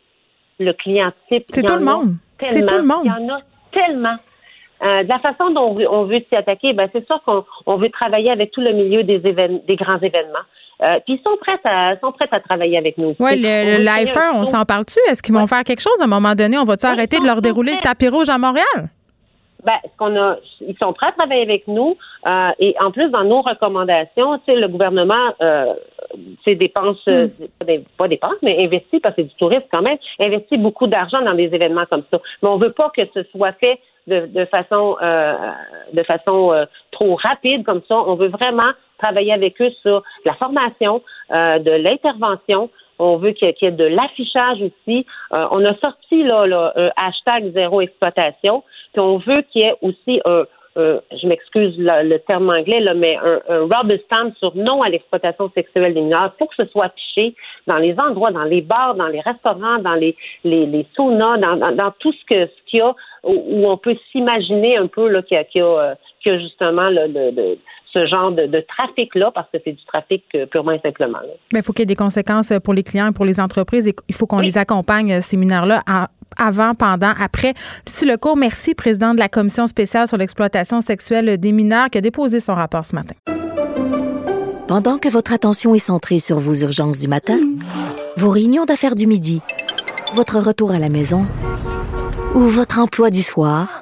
le 0.60 0.74
client 0.74 1.12
type. 1.30 1.46
C'est 1.50 1.64
tout 1.64 1.74
le 1.74 1.80
monde. 1.84 2.16
C'est 2.44 2.66
tout 2.66 2.76
le 2.76 2.84
monde. 2.84 3.02
Il 3.06 3.08
y 3.08 3.12
en 3.12 3.36
a 3.36 3.42
tellement. 3.72 4.16
Euh, 4.82 5.04
de 5.04 5.10
la 5.10 5.20
façon 5.20 5.50
dont 5.50 5.76
on 5.92 6.04
veut, 6.06 6.22
s'y 6.30 6.36
attaquer, 6.38 6.72
ben 6.72 6.88
c'est 6.94 7.06
sûr 7.06 7.22
qu'on 7.24 7.76
veut 7.76 7.90
travailler 7.90 8.32
avec 8.32 8.52
tout 8.52 8.62
le 8.62 8.72
milieu 8.72 9.04
des, 9.04 9.20
des 9.20 9.76
grands 9.76 10.00
événements. 10.00 10.40
Euh, 10.82 11.00
puis 11.06 11.16
ils 11.16 11.22
sont 11.24 11.36
prêts 11.42 11.60
à 11.66 11.96
sont 12.00 12.12
prêts 12.14 12.28
à 12.32 12.40
travailler 12.40 12.78
avec 12.78 12.98
nous. 12.98 13.14
Oui, 13.20 13.32
le, 13.36 13.84
le 13.84 14.36
on 14.36 14.46
s'en 14.46 14.64
parle-tu? 14.64 15.00
Est-ce 15.10 15.22
qu'ils 15.22 15.36
vont 15.36 15.48
faire 15.48 15.64
quelque 15.64 15.82
chose 15.82 16.00
à 16.00 16.06
un 16.06 16.08
moment 16.08 16.36
donné? 16.36 16.58
On 16.58 16.64
va-tu 16.64 16.86
arrêter 16.86 17.20
de 17.20 17.26
leur 17.26 17.42
dérouler 17.42 17.74
le 17.74 17.82
tapis 17.82 18.08
rouge 18.08 18.30
à 18.30 18.38
Montréal? 18.38 18.90
Ben, 19.64 19.74
ce 19.84 19.98
qu'on 19.98 20.16
a, 20.16 20.38
ils 20.62 20.78
sont 20.78 20.94
prêts 20.94 21.08
à 21.08 21.12
travailler 21.12 21.42
avec 21.42 21.68
nous 21.68 21.98
euh, 22.26 22.50
et 22.60 22.76
en 22.80 22.92
plus 22.92 23.10
dans 23.10 23.26
nos 23.26 23.42
recommandations, 23.42 24.40
tu 24.46 24.56
le 24.56 24.68
gouvernement, 24.68 25.34
euh, 25.42 25.74
dépense, 26.46 26.98
hmm. 27.06 27.28
euh, 27.70 27.78
pas 27.98 28.08
dépense, 28.08 28.36
mais 28.42 28.64
investit 28.64 29.00
parce 29.00 29.16
que 29.16 29.22
c'est 29.22 29.28
du 29.28 29.36
tourisme 29.36 29.66
quand 29.72 29.82
même, 29.82 29.98
investit 30.20 30.58
beaucoup 30.58 30.88
d'argent 30.88 31.22
dans 31.22 31.34
des 31.34 31.54
événements 31.54 31.86
comme 31.90 32.04
ça. 32.12 32.20
Mais 32.42 32.50
on 32.50 32.58
veut 32.58 32.72
pas 32.72 32.90
que 32.96 33.02
ce 33.14 33.24
soit 33.32 33.52
fait 33.54 33.80
de, 34.08 34.26
de 34.28 34.46
façon, 34.46 34.98
euh, 35.02 35.34
de 35.94 36.04
façon 36.04 36.54
euh, 36.54 36.66
trop 36.92 37.16
rapide 37.16 37.66
comme 37.66 37.82
ça. 37.88 37.96
On 37.96 38.16
veut 38.16 38.30
vraiment 38.30 38.72
travailler 38.98 39.34
avec 39.34 39.62
eux 39.62 39.72
sur 39.82 40.04
la 40.26 40.34
formation, 40.34 41.02
de 41.32 41.72
l'intervention, 41.72 42.70
on 43.00 43.18
veut 43.18 43.32
qu'il 43.32 43.48
y, 43.48 43.66
ait 43.66 43.72
de 43.72 43.86
l'affichage 43.86 44.62
aussi. 44.62 45.06
Euh, 45.34 45.48
on 45.52 45.64
a 45.66 45.76
sorti 45.78 46.24
là, 46.24 46.46
là, 46.46 46.74
un 46.76 46.90
hashtag 46.98 47.52
zéro 47.54 47.82
exploitation. 47.82 48.64
Puis 48.94 49.02
on 49.02 49.18
veut 49.18 49.42
qu'il 49.52 49.62
y 49.62 49.66
ait 49.66 49.76
aussi 49.82 50.22
un, 50.26 50.44
je 50.76 51.28
m'excuse 51.28 51.76
le, 51.78 52.18
terme 52.20 52.50
anglais, 52.50 52.80
là, 52.80 52.94
mais 52.94 53.18
un, 53.18 53.40
un 53.50 53.60
rubber 53.62 53.98
stamp 54.06 54.32
sur 54.38 54.56
non 54.56 54.82
à 54.82 54.90
l'exploitation 54.90 55.52
sexuelle 55.54 55.94
des 55.94 56.02
mineurs. 56.02 56.34
Faut 56.38 56.46
que 56.46 56.56
ce 56.56 56.66
soit 56.66 56.86
affiché 56.86 57.36
dans 57.68 57.78
les 57.78 58.00
endroits, 58.00 58.32
dans 58.32 58.44
les 58.44 58.62
bars, 58.62 58.96
dans 58.96 59.08
les 59.08 59.22
restaurants, 59.22 59.80
dans 59.80 59.96
les, 59.96 60.16
les, 60.44 60.66
les 60.66 60.86
saunas, 60.96 61.38
dans, 61.38 61.76
dans, 61.76 61.92
tout 62.00 62.14
ce 62.14 62.26
que 62.26 62.46
ce 62.46 62.70
qu'il 62.70 62.80
y 62.80 62.82
a 62.82 62.94
où, 63.24 63.68
on 63.68 63.78
peut 63.78 63.98
s'imaginer 64.12 64.78
un 64.78 64.88
peu 64.88 65.10
là, 65.10 65.22
qu'il 65.22 65.36
y, 65.36 65.40
a, 65.40 65.44
qu'il 65.44 65.62
y, 65.62 65.64
a, 65.64 65.98
a 66.28 66.40
justement 66.40 66.90
le, 66.90 67.08
de, 67.32 67.58
ce 67.94 68.06
genre 68.06 68.32
de, 68.32 68.66
trafic-là, 68.68 69.32
parce 69.34 69.48
que 69.52 69.58
c'est 69.64 69.72
du 69.72 69.84
trafic 69.86 70.24
euh, 70.36 70.46
purement 70.46 70.72
et 70.72 70.80
simplement. 70.80 71.18
Mais 71.54 71.60
il 71.60 71.64
faut 71.64 71.74
qu'il 71.74 71.82
y 71.82 71.84
ait 71.84 71.88
des 71.88 71.96
conséquences 71.96 72.54
pour 72.64 72.74
les 72.74 72.84
clients, 72.84 73.12
pour 73.12 73.26
les 73.26 73.40
entreprises, 73.40 73.88
et 73.88 73.96
il 74.08 74.16
faut 74.16 74.28
qu'on 74.28 74.40
les 74.40 74.58
accompagne, 74.58 75.14
euh, 75.14 75.22
ces 75.22 75.38
mineurs-là, 75.38 75.84
avant, 76.38 76.76
pendant, 76.76 77.14
après. 77.20 77.54
Lucie 77.88 78.06
Lecourt, 78.06 78.38
merci, 78.38 78.76
président 78.76 79.14
de 79.14 79.20
la 79.20 79.30
Commission 79.30 79.68
spéciale 79.68 80.08
sur 80.08 80.18
l'exploitation 80.18 80.82
sexuelle 80.82 81.38
des 81.38 81.52
mineurs, 81.52 81.90
qui 81.90 81.98
a 81.98 82.02
déposé 82.02 82.40
son 82.40 82.54
rapport 82.54 82.86
ce 82.86 82.96
matin. 82.96 83.16
Pendant 84.68 85.00
que 85.00 85.10
votre 85.10 85.34
attention 85.34 85.74
est 85.74 85.80
centrée 85.80 86.20
sur 86.20 86.38
vos 86.38 86.54
urgences 86.54 87.00
du 87.00 87.08
matin, 87.08 87.40
vos 88.18 88.30
réunions 88.30 88.66
d'affaires 88.66 88.94
du 88.94 89.08
midi, 89.08 89.42
votre 90.14 90.38
retour 90.38 90.72
à 90.72 90.78
la 90.78 90.90
maison 90.90 91.22
ou 92.36 92.42
votre 92.42 92.78
emploi 92.78 93.10
du 93.10 93.24
soir, 93.24 93.82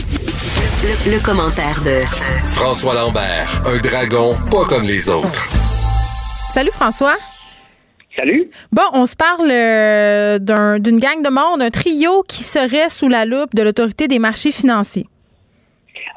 Le, 0.83 1.23
commentaire 1.23 1.79
de 1.83 1.99
François 2.47 2.95
Lambert, 2.95 3.61
un 3.67 3.77
dragon 3.77 4.33
pas 4.49 4.65
comme 4.65 4.81
les 4.81 5.11
autres. 5.11 5.47
Salut 6.51 6.71
François. 6.71 7.17
Salut. 8.15 8.49
Bon, 8.71 8.81
on 8.93 9.05
se 9.05 9.15
parle 9.15 9.51
euh, 9.51 10.79
d'une 10.79 10.99
gang 10.99 11.21
de 11.23 11.29
monde, 11.29 11.61
un 11.61 11.69
trio 11.69 12.23
qui 12.27 12.41
serait 12.41 12.89
sous 12.89 13.09
la 13.09 13.25
loupe 13.25 13.53
de 13.53 13.61
l'autorité 13.61 14.07
des 14.07 14.17
marchés 14.17 14.51
financiers. 14.51 15.05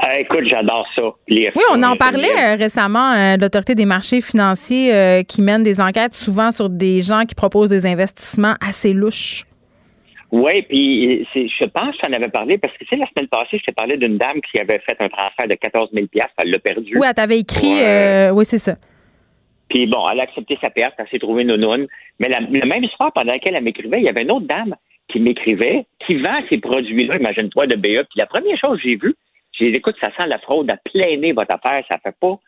Euh, 0.02 0.20
écoute, 0.20 0.44
j'adore 0.48 0.86
ça. 0.96 1.02
oui, 1.28 1.50
on 1.70 1.82
en 1.82 1.96
parlait 1.96 2.54
euh, 2.54 2.54
récemment 2.54 3.36
de 3.36 3.42
l'autorité 3.42 3.74
des 3.74 3.84
marchés 3.84 4.22
financiers 4.22 5.24
qui 5.28 5.42
mène 5.42 5.62
des 5.62 5.78
enquêtes 5.78 6.14
souvent 6.14 6.50
sur 6.50 6.70
des 6.70 7.02
gens 7.02 7.26
qui 7.26 7.34
proposent 7.34 7.68
des 7.68 7.84
investissements 7.84 8.54
assez 8.66 8.94
louches. 8.94 9.44
Oui, 10.34 10.62
puis 10.62 11.24
je 11.32 11.64
pense 11.66 11.96
que 11.96 12.00
j'en 12.04 12.12
avais 12.12 12.28
parlé 12.28 12.58
parce 12.58 12.72
que 12.74 12.80
tu 12.80 12.86
sais, 12.86 12.96
la 12.96 13.06
semaine 13.06 13.28
passée, 13.28 13.56
je 13.56 13.62
t'ai 13.62 13.72
parlé 13.72 13.96
d'une 13.96 14.18
dame 14.18 14.40
qui 14.40 14.58
avait 14.58 14.80
fait 14.80 14.96
un 14.98 15.08
transfert 15.08 15.46
de 15.46 15.54
14 15.54 15.90
000 15.92 16.06
elle 16.12 16.50
l'a 16.50 16.58
perdu. 16.58 16.98
Oui, 16.98 17.06
elle 17.08 17.14
t'avait 17.14 17.38
écrit, 17.38 17.80
euh, 17.80 18.30
oui, 18.30 18.44
c'est 18.44 18.58
ça. 18.58 18.74
Puis 19.68 19.86
bon, 19.86 20.04
elle 20.10 20.18
a 20.18 20.24
accepté 20.24 20.58
sa 20.60 20.70
perte, 20.70 20.94
elle 20.98 21.06
s'est 21.08 21.20
trouvée 21.20 21.42
une 21.42 21.54
noune. 21.54 21.86
Mais 22.18 22.28
la, 22.28 22.40
même 22.40 22.84
soir, 22.96 23.12
pendant 23.12 23.30
laquelle 23.30 23.54
elle 23.54 23.62
m'écrivait, 23.62 23.98
il 24.00 24.04
y 24.04 24.08
avait 24.08 24.22
une 24.22 24.32
autre 24.32 24.48
dame 24.48 24.74
qui 25.06 25.20
m'écrivait, 25.20 25.86
qui 26.04 26.16
vend 26.16 26.40
ces 26.48 26.58
produits-là, 26.58 27.18
imagine-toi, 27.18 27.68
de 27.68 27.76
BE. 27.76 28.02
Puis 28.02 28.16
la 28.16 28.26
première 28.26 28.58
chose 28.58 28.78
que 28.78 28.88
j'ai 28.88 28.96
vue, 28.96 29.14
j'ai 29.52 29.70
dit, 29.70 29.76
écoute, 29.76 29.94
ça 30.00 30.10
sent 30.16 30.26
la 30.26 30.40
fraude 30.40 30.68
à 30.68 30.78
plein 30.78 31.16
nez, 31.16 31.32
votre 31.32 31.52
affaire, 31.52 31.84
ça 31.88 31.98
fait 31.98 32.16
pas. 32.20 32.40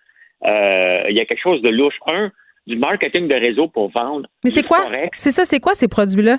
Euh, 0.45 1.05
il 1.09 1.15
y 1.15 1.21
a 1.21 1.25
quelque 1.25 1.41
chose 1.41 1.63
de 1.63 1.69
louche. 1.69 1.95
Un, 2.09 2.33
du 2.67 2.75
marketing 2.75 3.29
de 3.29 3.35
réseau 3.35 3.69
pour 3.69 3.91
vendre. 3.93 4.29
Mais 4.43 4.51
c'est 4.51 4.65
quoi? 4.65 4.87
C'est 5.17 5.31
ça, 5.31 5.45
c'est 5.45 5.61
quoi 5.61 5.75
ces 5.75 5.87
produits-là? 5.87 6.39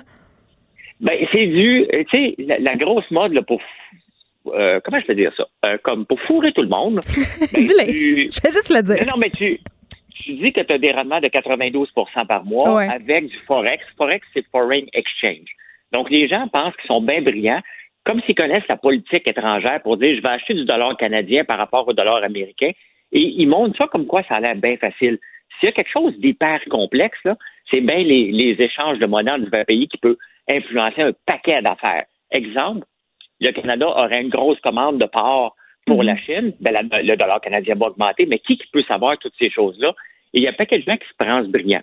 Ben, 1.00 1.14
c'est 1.32 1.46
du, 1.46 1.86
euh, 1.92 2.04
tu 2.10 2.34
sais, 2.34 2.34
la, 2.38 2.74
grosse 2.74 3.08
mode 3.10 3.32
là, 3.32 3.42
pour 3.42 3.60
euh, 4.48 4.80
comment 4.84 4.98
je 5.00 5.06
peux 5.06 5.14
dire 5.14 5.32
ça? 5.36 5.46
Euh, 5.64 5.78
comme 5.82 6.06
pour 6.06 6.20
fourrer 6.22 6.52
tout 6.52 6.62
le 6.62 6.68
monde. 6.68 7.00
Ben, 7.52 7.60
Dis-le. 7.60 7.84
Je 8.30 8.42
vais 8.42 8.52
juste 8.52 8.74
le 8.74 8.82
dire. 8.82 9.06
Non, 9.06 9.18
mais 9.18 9.30
tu, 9.30 9.60
tu 10.22 10.32
dis 10.34 10.52
que 10.52 10.60
tu 10.60 10.72
as 10.72 10.78
des 10.78 10.92
rendements 10.92 11.20
de 11.20 11.28
92% 11.28 12.26
par 12.26 12.44
mois 12.44 12.82
avec 12.82 13.28
du 13.28 13.36
Forex. 13.46 13.84
Forex, 13.96 14.26
c'est 14.34 14.44
Foreign 14.50 14.86
Exchange. 14.92 15.48
Donc, 15.92 16.10
les 16.10 16.28
gens 16.28 16.48
pensent 16.48 16.74
qu'ils 16.76 16.88
sont 16.88 17.00
bien 17.00 17.22
brillants, 17.22 17.62
comme 18.04 18.20
s'ils 18.22 18.34
connaissent 18.34 18.68
la 18.68 18.76
politique 18.76 19.26
étrangère 19.26 19.80
pour 19.82 19.96
dire 19.96 20.16
je 20.16 20.22
vais 20.22 20.28
acheter 20.28 20.54
du 20.54 20.64
dollar 20.64 20.96
canadien 20.96 21.44
par 21.44 21.58
rapport 21.58 21.86
au 21.86 21.92
dollar 21.92 22.22
américain. 22.24 22.70
Et 23.12 23.20
ils 23.20 23.46
montrent 23.46 23.76
ça 23.78 23.86
comme 23.86 24.06
quoi 24.06 24.22
ça 24.28 24.34
a 24.36 24.40
l'air 24.40 24.56
bien 24.56 24.76
facile. 24.76 25.18
S'il 25.58 25.68
y 25.68 25.70
a 25.70 25.72
quelque 25.72 25.90
chose 25.90 26.18
d'hyper 26.18 26.60
complexe, 26.68 27.18
là, 27.24 27.36
c'est 27.70 27.80
bien 27.80 28.02
les, 28.02 28.30
les 28.30 28.56
échanges 28.58 28.98
de 28.98 29.06
monnaie 29.06 29.30
dans 29.30 29.38
divers 29.38 29.64
pays 29.64 29.88
qui 29.88 29.96
peut 29.98 30.18
influencer 30.48 31.02
un 31.02 31.12
paquet 31.26 31.62
d'affaires. 31.62 32.04
Exemple, 32.30 32.86
le 33.40 33.52
Canada 33.52 33.86
aurait 33.88 34.22
une 34.22 34.30
grosse 34.30 34.60
commande 34.60 34.98
de 34.98 35.06
porc 35.06 35.54
pour 35.86 36.02
la 36.02 36.14
mhm. 36.14 36.20
Chine, 36.20 36.52
ben, 36.60 36.88
le 36.92 37.16
dollar 37.16 37.40
canadien 37.40 37.74
va 37.74 37.86
augmenter, 37.86 38.26
mais 38.26 38.38
qui, 38.38 38.58
peut 38.72 38.82
savoir 38.82 39.18
toutes 39.18 39.34
ces 39.38 39.50
choses-là? 39.50 39.94
Et 40.34 40.38
il 40.38 40.42
y 40.42 40.46
a 40.46 40.50
un 40.50 40.54
paquet 40.54 40.78
de 40.78 40.84
gens 40.84 40.96
qui 40.96 41.08
se 41.08 41.14
pensent 41.16 41.48
brillants. 41.48 41.82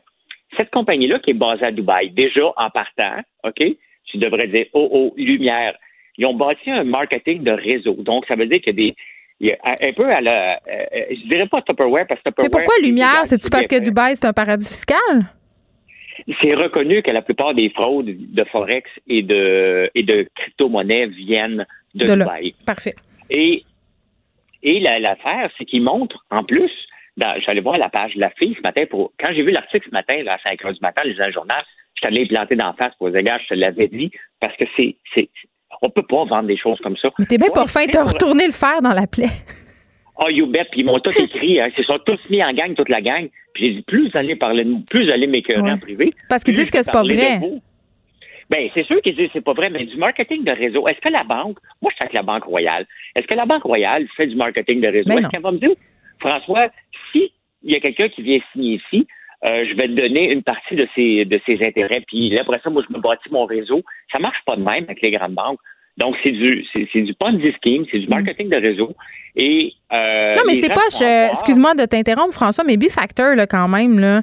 Cette 0.56 0.70
compagnie-là 0.70 1.20
qui 1.20 1.32
est 1.32 1.34
basée 1.34 1.66
à 1.66 1.72
Dubaï, 1.72 2.12
déjà 2.12 2.54
en 2.56 2.70
partant, 2.70 3.20
OK, 3.44 3.64
tu 4.06 4.18
devrais 4.18 4.48
dire, 4.48 4.68
oh, 4.74 4.88
oh, 4.92 5.14
lumière. 5.18 5.76
Ils 6.18 6.26
ont 6.26 6.36
bâti 6.36 6.70
un 6.70 6.84
marketing 6.84 7.44
de 7.44 7.52
réseau. 7.52 7.96
Donc, 7.96 8.26
ça 8.28 8.36
veut 8.36 8.46
dire 8.46 8.62
qu'il 8.62 8.80
y 8.80 8.88
a 8.88 8.88
des, 8.88 8.96
il 9.42 9.48
y 9.48 9.52
a 9.52 9.58
un 9.82 9.92
peu 9.92 10.10
à 10.10 10.22
la. 10.22 10.54
Euh, 10.54 10.86
euh, 10.96 11.06
je 11.10 11.28
dirais 11.28 11.48
pas 11.48 11.62
Tupperware 11.62 12.06
parce 12.08 12.22
que 12.22 12.30
Tupperware. 12.30 12.50
Mais 12.54 12.58
pourquoi 12.58 12.76
lumière? 12.82 13.26
C'est-tu 13.26 13.50
parce 13.50 13.68
que 13.68 13.84
Dubaï, 13.84 14.16
c'est 14.16 14.28
un 14.28 14.34
paradis 14.34 14.68
fiscal? 14.68 15.26
C'est 16.42 16.54
reconnu 16.54 17.02
que 17.02 17.12
la 17.12 17.22
plupart 17.22 17.54
des 17.54 17.70
fraudes 17.70 18.06
de 18.08 18.44
Forex 18.46 18.90
et 19.08 19.22
de, 19.22 19.90
et 19.96 20.04
de 20.04 20.28
crypto-monnaies 20.36 21.08
viennent 21.08 21.66
de, 21.94 22.06
Dubaï. 22.06 22.54
Parfait. 22.66 22.96
Et, 23.30 23.64
et 24.64 24.80
l'affaire, 24.80 25.50
c'est 25.58 25.66
qu'ils 25.66 25.84
montrent, 25.84 26.26
en 26.30 26.44
plus, 26.44 26.72
j'allais 27.46 27.62
voir 27.62 27.78
la 27.78 27.90
page 27.90 28.16
de 28.16 28.20
la 28.20 28.30
fille 28.32 28.56
ce 28.56 28.62
matin 28.62 28.84
pour. 28.90 29.12
Quand 29.20 29.34
j'ai 29.34 29.44
vu 29.44 29.52
l'article 29.52 29.88
ce 29.90 29.94
matin, 29.94 30.16
à 30.28 30.38
5 30.40 30.62
h 30.62 30.74
du 30.74 30.80
matin, 30.82 31.02
les 31.06 31.20
un 31.22 31.32
journal, 31.32 31.64
je 31.96 32.02
t'allais 32.02 32.26
planter 32.26 32.56
d'en 32.56 32.74
face 32.74 32.94
pour 32.98 33.10
les 33.10 33.24
gars, 33.24 33.40
je 33.44 33.48
te 33.48 33.54
l'avais 33.54 33.88
dit, 33.88 34.12
parce 34.40 34.56
que 34.58 34.66
c'est. 34.76 34.96
On 35.82 35.90
peut 35.90 36.04
pas 36.04 36.24
vendre 36.24 36.48
des 36.48 36.58
choses 36.58 36.80
comme 36.82 36.96
ça. 36.98 37.10
Mais 37.20 37.26
t'es 37.26 37.38
bien 37.38 37.50
pas 37.50 37.68
fin, 37.68 37.86
t'as 37.86 38.04
retourné 38.04 38.46
le 38.46 38.54
fer 38.54 38.82
dans 38.82 38.94
la 38.94 39.08
plaie. 39.08 39.30
Oh, 40.18 40.30
you 40.30 40.46
bet. 40.48 40.66
Puis 40.72 40.82
ils 40.82 40.86
m'ont 40.86 41.00
tous 41.00 41.18
écrit. 41.20 41.60
Hein. 41.60 41.70
Ils 41.70 41.76
se 41.76 41.84
sont 41.84 42.00
tous 42.06 42.20
mis 42.30 42.44
en 42.44 42.54
gang, 42.54 42.74
toute 42.74 42.90
la 42.90 43.02
gang. 43.02 43.28
Puis 43.54 43.68
j'ai 43.68 43.74
dit, 43.76 43.82
plus 43.84 44.10
vous 44.10 44.18
allez 44.18 44.36
parler, 44.36 44.66
plus 44.90 45.06
vous 45.06 45.12
allez 45.12 45.28
m'écœurer 45.28 45.72
en 45.72 45.78
privé. 45.78 46.14
Parce 46.30 46.44
qu'ils 46.44 46.56
disent 46.56 46.72
que 46.72 46.84
c'est 46.84 46.92
pas 46.92 47.04
vrai. 47.04 47.40
Ben, 48.50 48.70
c'est 48.76 48.86
sûr 48.86 49.02
qu'ils 49.02 49.16
disent 49.16 49.28
que 49.28 49.34
c'est 49.34 49.44
pas 49.44 49.54
vrai, 49.54 49.70
mais 49.70 49.86
du 49.86 49.98
marketing 49.98 50.44
de 50.44 50.52
réseau. 50.52 50.88
Est-ce 50.88 51.00
que 51.00 51.10
la 51.10 51.24
banque, 51.24 51.58
moi, 51.82 51.92
je 51.92 51.96
suis 51.96 52.04
avec 52.04 52.14
la 52.14 52.22
Banque 52.22 52.44
Royale. 52.44 52.86
Est-ce 53.16 53.26
que 53.26 53.34
la 53.34 53.46
Banque 53.46 53.64
Royale 53.64 54.08
fait 54.16 54.28
du 54.28 54.36
marketing 54.36 54.82
de 54.82 54.88
réseau? 54.88 55.10
Ben 55.10 55.20
Est-ce 55.20 55.30
qu'elle 55.30 55.42
va 55.42 55.52
me 55.52 55.58
dire, 55.58 55.72
François, 56.20 56.70
si 57.12 57.32
il 57.64 57.72
y 57.72 57.76
a 57.76 57.80
quelqu'un 57.80 58.08
qui 58.10 58.22
vient 58.22 58.40
signer 58.54 58.76
ici, 58.76 59.08
euh, 59.44 59.66
je 59.68 59.76
vais 59.76 59.88
te 59.88 59.94
donner 59.94 60.32
une 60.32 60.44
partie 60.44 60.76
de 60.76 60.88
ses, 60.96 61.26
de 61.26 61.40
ses 61.46 61.64
intérêts. 61.66 62.02
Puis 62.08 62.30
là, 62.30 62.42
après 62.42 62.60
ça, 62.64 62.70
moi, 62.70 62.84
je 62.88 62.94
me 62.96 63.02
bâtis 63.02 63.30
mon 63.32 63.46
réseau. 63.46 63.82
Ça 64.12 64.20
marche 64.20 64.40
pas 64.46 64.56
de 64.56 64.62
même 64.62 64.86
avec 64.86 65.02
les 65.02 65.12
grandes 65.12 65.34
banques. 65.34 65.60
Donc, 65.98 66.16
c'est 66.24 66.32
du, 66.32 66.66
c'est, 66.74 67.02
du 67.02 67.14
Ponzi 67.14 67.54
scheme, 67.64 67.86
c'est 67.90 68.00
du 68.00 68.08
marketing 68.08 68.50
de 68.50 68.58
réseau. 68.58 68.96
Et, 69.38 69.74
euh, 69.94 70.36
non, 70.36 70.44
mais 70.46 70.56
c'est 70.56 70.68
pas, 70.68 71.30
excuse-moi 71.32 71.74
de 71.74 71.86
t'interrompre, 71.86 72.34
François, 72.34 72.66
mais 72.66 72.76
B-Factor, 72.76 73.36
là, 73.36 73.48
quand 73.48 73.68
même, 73.70 74.00
là, 74.00 74.22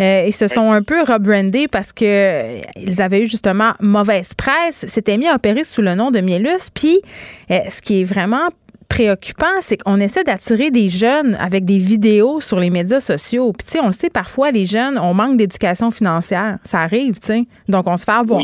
euh, 0.00 0.24
ils 0.26 0.34
se 0.34 0.48
sont 0.48 0.72
un 0.72 0.82
peu 0.82 1.02
rebrandés 1.02 1.66
parce 1.66 1.92
que 1.92 2.04
euh, 2.04 2.60
ils 2.76 3.00
avaient 3.00 3.22
eu 3.22 3.26
justement 3.26 3.72
mauvaise 3.80 4.34
presse, 4.34 4.86
s'étaient 4.86 5.16
mis 5.16 5.26
à 5.26 5.34
opérer 5.34 5.64
sous 5.64 5.80
le 5.80 5.94
nom 5.94 6.10
de 6.10 6.20
Mielus. 6.20 6.70
Puis, 6.74 7.00
ce 7.48 7.80
qui 7.80 8.00
est 8.00 8.04
vraiment 8.04 8.48
préoccupant, 8.88 9.60
c'est 9.60 9.78
qu'on 9.78 9.98
essaie 10.00 10.24
d'attirer 10.24 10.70
des 10.70 10.88
jeunes 10.90 11.36
avec 11.40 11.64
des 11.64 11.78
vidéos 11.78 12.40
sur 12.40 12.60
les 12.60 12.70
médias 12.70 13.00
sociaux. 13.00 13.52
Puis, 13.52 13.66
tu 13.66 13.72
sais, 13.72 13.80
on 13.80 13.86
le 13.86 13.92
sait, 13.92 14.10
parfois, 14.10 14.50
les 14.50 14.66
jeunes, 14.66 14.98
on 14.98 15.14
manque 15.14 15.38
d'éducation 15.38 15.90
financière. 15.90 16.58
Ça 16.64 16.80
arrive, 16.80 17.18
tu 17.18 17.26
sais. 17.26 17.42
Donc, 17.68 17.86
on 17.86 17.96
se 17.96 18.04
fait 18.04 18.12
avoir. 18.12 18.42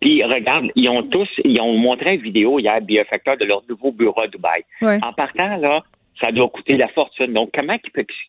Puis 0.00 0.22
regarde, 0.22 0.70
ils 0.76 0.88
ont 0.88 1.02
tous, 1.02 1.28
ils 1.44 1.60
ont 1.60 1.76
montré 1.76 2.14
une 2.14 2.22
vidéo 2.22 2.58
hier, 2.58 2.80
Biofactor, 2.80 3.36
de 3.36 3.44
leur 3.44 3.62
nouveau 3.68 3.92
bureau 3.92 4.20
à 4.20 4.28
Dubaï. 4.28 4.62
En 4.82 5.12
partant, 5.12 5.56
là, 5.56 5.82
ça 6.20 6.32
doit 6.32 6.48
coûter 6.48 6.76
la 6.76 6.88
fortune. 6.88 7.32
Donc, 7.32 7.50
comment 7.54 7.76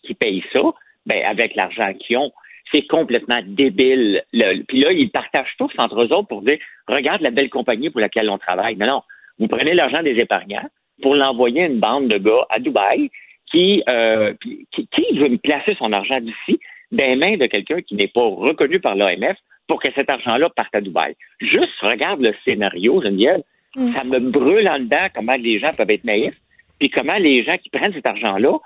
ils 0.04 0.16
payent 0.16 0.44
ça? 0.52 0.62
Ben, 1.06 1.24
avec 1.26 1.56
l'argent 1.56 1.94
qu'ils 1.94 2.18
ont. 2.18 2.32
C'est 2.72 2.86
complètement 2.88 3.42
débile. 3.46 4.24
puis 4.68 4.80
là, 4.82 4.92
ils 4.92 5.10
partagent 5.10 5.56
tous 5.58 5.72
entre 5.78 6.04
eux 6.04 6.14
autres 6.14 6.28
pour 6.28 6.44
dire, 6.44 6.60
regarde 6.88 7.22
la 7.22 7.32
belle 7.32 7.50
compagnie 7.50 7.90
pour 7.90 8.02
laquelle 8.02 8.30
on 8.30 8.38
travaille. 8.38 8.76
Non, 8.76 8.86
non. 8.86 9.02
Vous 9.40 9.48
prenez 9.48 9.74
l'argent 9.74 10.04
des 10.04 10.20
épargnants 10.20 10.68
pour 11.02 11.16
l'envoyer 11.16 11.64
à 11.64 11.68
une 11.68 11.80
bande 11.80 12.10
de 12.10 12.18
gars 12.18 12.46
à 12.50 12.60
Dubaï 12.60 13.10
qui, 13.52 13.82
euh, 13.90 14.34
qui, 14.44 14.68
qui, 14.72 15.18
veut 15.18 15.36
placer 15.38 15.76
son 15.80 15.92
argent 15.94 16.20
d'ici 16.20 16.60
dans 16.92 17.06
les 17.06 17.16
mains 17.16 17.38
de 17.38 17.48
quelqu'un 17.48 17.82
qui 17.82 17.96
n'est 17.96 18.08
pas 18.08 18.22
reconnu 18.22 18.80
par 18.80 18.96
l'OMF 18.96 19.38
pour 19.70 19.82
que 19.82 19.88
cet 19.94 20.10
argent-là 20.10 20.50
parte 20.50 20.74
à 20.74 20.82
Dubaï. 20.82 21.16
Juste 21.40 21.80
regarde 21.82 22.20
le 22.20 22.34
scénario, 22.44 23.02
Geneviève. 23.02 23.42
Mm. 23.76 23.94
Ça 23.94 24.04
me 24.04 24.20
brûle 24.20 24.68
en 24.68 24.80
dedans 24.80 25.08
comment 25.16 25.36
les 25.36 25.60
gens 25.60 25.70
peuvent 25.78 25.92
être 25.92 26.04
naïfs, 26.04 26.36
puis 26.80 26.90
comment 26.90 27.18
les 27.20 27.44
gens 27.44 27.56
qui 27.58 27.70
prennent 27.70 27.94
cet 27.94 28.06
argent-là 28.06 28.58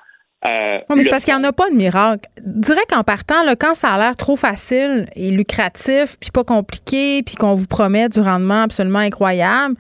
euh, 0.46 0.80
mais 0.94 1.04
c'est 1.04 1.10
parce 1.10 1.24
qu'il 1.24 1.34
n'y 1.34 1.40
en 1.40 1.44
a 1.46 1.54
pas 1.54 1.70
de 1.70 1.76
miracle. 1.76 2.28
Direct 2.46 2.90
qu'en 2.90 3.04
partant, 3.06 3.46
là, 3.46 3.56
quand 3.56 3.76
ça 3.76 3.94
a 3.94 3.98
l'air 3.98 4.16
trop 4.16 4.36
facile 4.36 5.06
et 5.16 5.32
lucratif, 5.32 6.18
puis 6.20 6.32
pas 6.34 6.44
compliqué, 6.44 7.24
puis 7.24 7.36
qu'on 7.36 7.54
vous 7.54 7.66
promet 7.66 8.10
du 8.10 8.20
rendement 8.20 8.64
absolument 8.64 9.00
incroyable, 9.00 9.76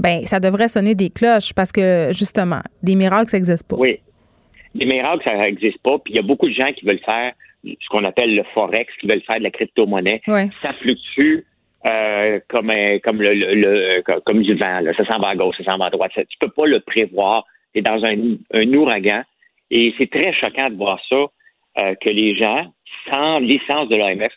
ben 0.00 0.26
ça 0.26 0.40
devrait 0.40 0.66
sonner 0.66 0.96
des 0.96 1.10
cloches 1.10 1.52
parce 1.54 1.70
que, 1.70 2.08
justement, 2.10 2.62
des 2.82 2.96
miracles, 2.96 3.28
ça 3.30 3.36
n'existe 3.36 3.68
pas. 3.68 3.76
Oui. 3.76 4.00
Des 4.74 4.86
miracles, 4.86 5.22
ça 5.24 5.36
n'existe 5.36 5.80
pas. 5.84 5.98
Puis 6.00 6.14
il 6.14 6.16
y 6.16 6.18
a 6.18 6.22
beaucoup 6.22 6.48
de 6.48 6.54
gens 6.54 6.72
qui 6.72 6.84
veulent 6.84 6.98
faire 7.08 7.32
ce 7.80 7.88
qu'on 7.88 8.04
appelle 8.04 8.34
le 8.34 8.44
forex, 8.54 8.92
qui 9.00 9.06
veulent 9.06 9.22
faire 9.22 9.38
de 9.38 9.44
la 9.44 9.50
crypto-monnaie. 9.50 10.20
Ça 10.62 10.72
fluctue 10.80 11.44
euh, 11.88 12.40
comme 12.48 12.72
comme 13.04 13.22
le, 13.22 14.00
comme 14.24 14.42
du 14.42 14.54
vent. 14.54 14.80
Ça 14.96 15.04
s'en 15.04 15.18
va 15.18 15.28
à 15.28 15.36
gauche, 15.36 15.56
ça 15.58 15.64
s'en 15.64 15.78
va 15.78 15.86
à 15.86 15.90
droite. 15.90 16.12
Tu 16.14 16.26
tu 16.26 16.38
peux 16.38 16.50
pas 16.50 16.66
le 16.66 16.80
prévoir. 16.80 17.44
Tu 17.72 17.80
es 17.80 17.82
dans 17.82 18.04
un, 18.04 18.36
un 18.54 18.72
ouragan. 18.74 19.22
Et 19.70 19.94
c'est 19.98 20.10
très 20.10 20.32
choquant 20.32 20.70
de 20.70 20.76
voir 20.76 20.98
ça, 21.08 21.26
euh, 21.80 21.94
que 21.94 22.10
les 22.10 22.34
gens, 22.34 22.72
sans 23.12 23.38
licence 23.38 23.88
de 23.88 23.96
l'AMF, 23.96 24.32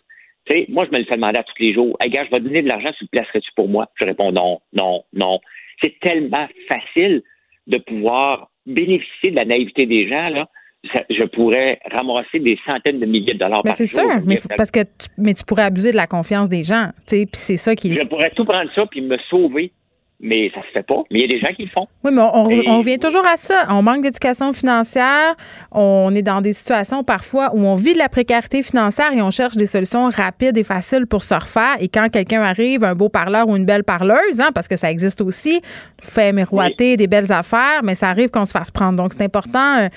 tu 0.45 0.53
sais, 0.53 0.65
moi, 0.69 0.85
je 0.85 0.91
me 0.91 0.99
le 0.99 1.05
fais 1.05 1.15
demander 1.15 1.39
à 1.39 1.43
tous 1.43 1.53
les 1.59 1.73
jours. 1.73 1.95
Hey, 2.01 2.09
gars, 2.09 2.25
je 2.25 2.31
vais 2.31 2.39
te 2.39 2.43
donner 2.43 2.63
de 2.63 2.67
l'argent, 2.67 2.91
tu 2.97 3.05
le 3.05 3.09
placerais-tu 3.09 3.51
pour 3.55 3.69
moi? 3.69 3.87
Je 3.95 4.05
réponds 4.05 4.31
non, 4.31 4.59
non, 4.73 5.03
non. 5.13 5.39
C'est 5.79 5.97
tellement 5.99 6.47
facile 6.67 7.21
de 7.67 7.77
pouvoir 7.77 8.49
bénéficier 8.65 9.31
de 9.31 9.35
la 9.35 9.45
naïveté 9.45 9.85
des 9.85 10.07
gens, 10.07 10.29
là 10.29 10.47
je 10.83 11.23
pourrais 11.25 11.79
ramasser 11.91 12.39
des 12.39 12.57
centaines 12.67 12.99
de 12.99 13.05
milliers 13.05 13.33
de 13.33 13.39
dollars 13.39 13.61
mais 13.63 13.73
c'est 13.73 13.85
sûr, 13.85 14.03
mais 14.25 14.39
parce 14.57 14.71
que 14.71 14.81
tu, 14.81 15.07
mais 15.17 15.33
tu 15.33 15.43
pourrais 15.45 15.63
abuser 15.63 15.91
de 15.91 15.95
la 15.95 16.07
confiance 16.07 16.49
des 16.49 16.63
gens, 16.63 16.89
tu 17.07 17.17
sais, 17.17 17.25
puis 17.25 17.33
c'est 17.33 17.57
ça 17.57 17.75
qui. 17.75 17.93
Je 17.93 18.01
pourrais 18.07 18.31
tout 18.31 18.43
prendre 18.43 18.69
ça 18.73 18.85
puis 18.87 19.01
me 19.01 19.17
sauver 19.29 19.71
mais 20.21 20.51
ça 20.53 20.61
se 20.61 20.67
fait 20.71 20.83
pas. 20.83 21.03
Mais 21.09 21.19
il 21.19 21.21
y 21.21 21.25
a 21.25 21.27
des 21.27 21.39
gens 21.39 21.53
qui 21.53 21.63
le 21.63 21.69
font. 21.69 21.87
Oui, 22.03 22.11
mais 22.13 22.21
on, 22.21 22.43
revient 22.77 22.99
toujours 22.99 23.25
à 23.25 23.37
ça. 23.37 23.67
On 23.69 23.81
manque 23.81 24.03
d'éducation 24.03 24.53
financière. 24.53 25.35
On 25.71 26.13
est 26.13 26.21
dans 26.21 26.41
des 26.41 26.53
situations 26.53 27.03
parfois 27.03 27.49
où 27.53 27.65
on 27.65 27.75
vit 27.75 27.93
de 27.93 27.97
la 27.97 28.09
précarité 28.09 28.61
financière 28.61 29.11
et 29.13 29.21
on 29.21 29.31
cherche 29.31 29.55
des 29.57 29.65
solutions 29.65 30.09
rapides 30.09 30.57
et 30.57 30.63
faciles 30.63 31.07
pour 31.07 31.23
se 31.23 31.33
refaire. 31.33 31.77
Et 31.79 31.87
quand 31.87 32.07
quelqu'un 32.09 32.41
arrive, 32.41 32.83
un 32.83 32.95
beau 32.95 33.09
parleur 33.09 33.49
ou 33.49 33.57
une 33.57 33.65
belle 33.65 33.83
parleuse, 33.83 34.39
hein, 34.39 34.49
parce 34.53 34.67
que 34.67 34.77
ça 34.77 34.91
existe 34.91 35.21
aussi, 35.21 35.61
fait 36.01 36.31
miroiter 36.31 36.97
des 36.97 37.07
belles 37.07 37.31
affaires, 37.31 37.81
mais 37.83 37.95
ça 37.95 38.09
arrive 38.09 38.29
qu'on 38.29 38.45
se 38.45 38.51
fasse 38.51 38.69
prendre. 38.69 38.97
Donc, 38.97 39.13
c'est 39.13 39.23
important 39.23 39.79
euh, 39.79 39.87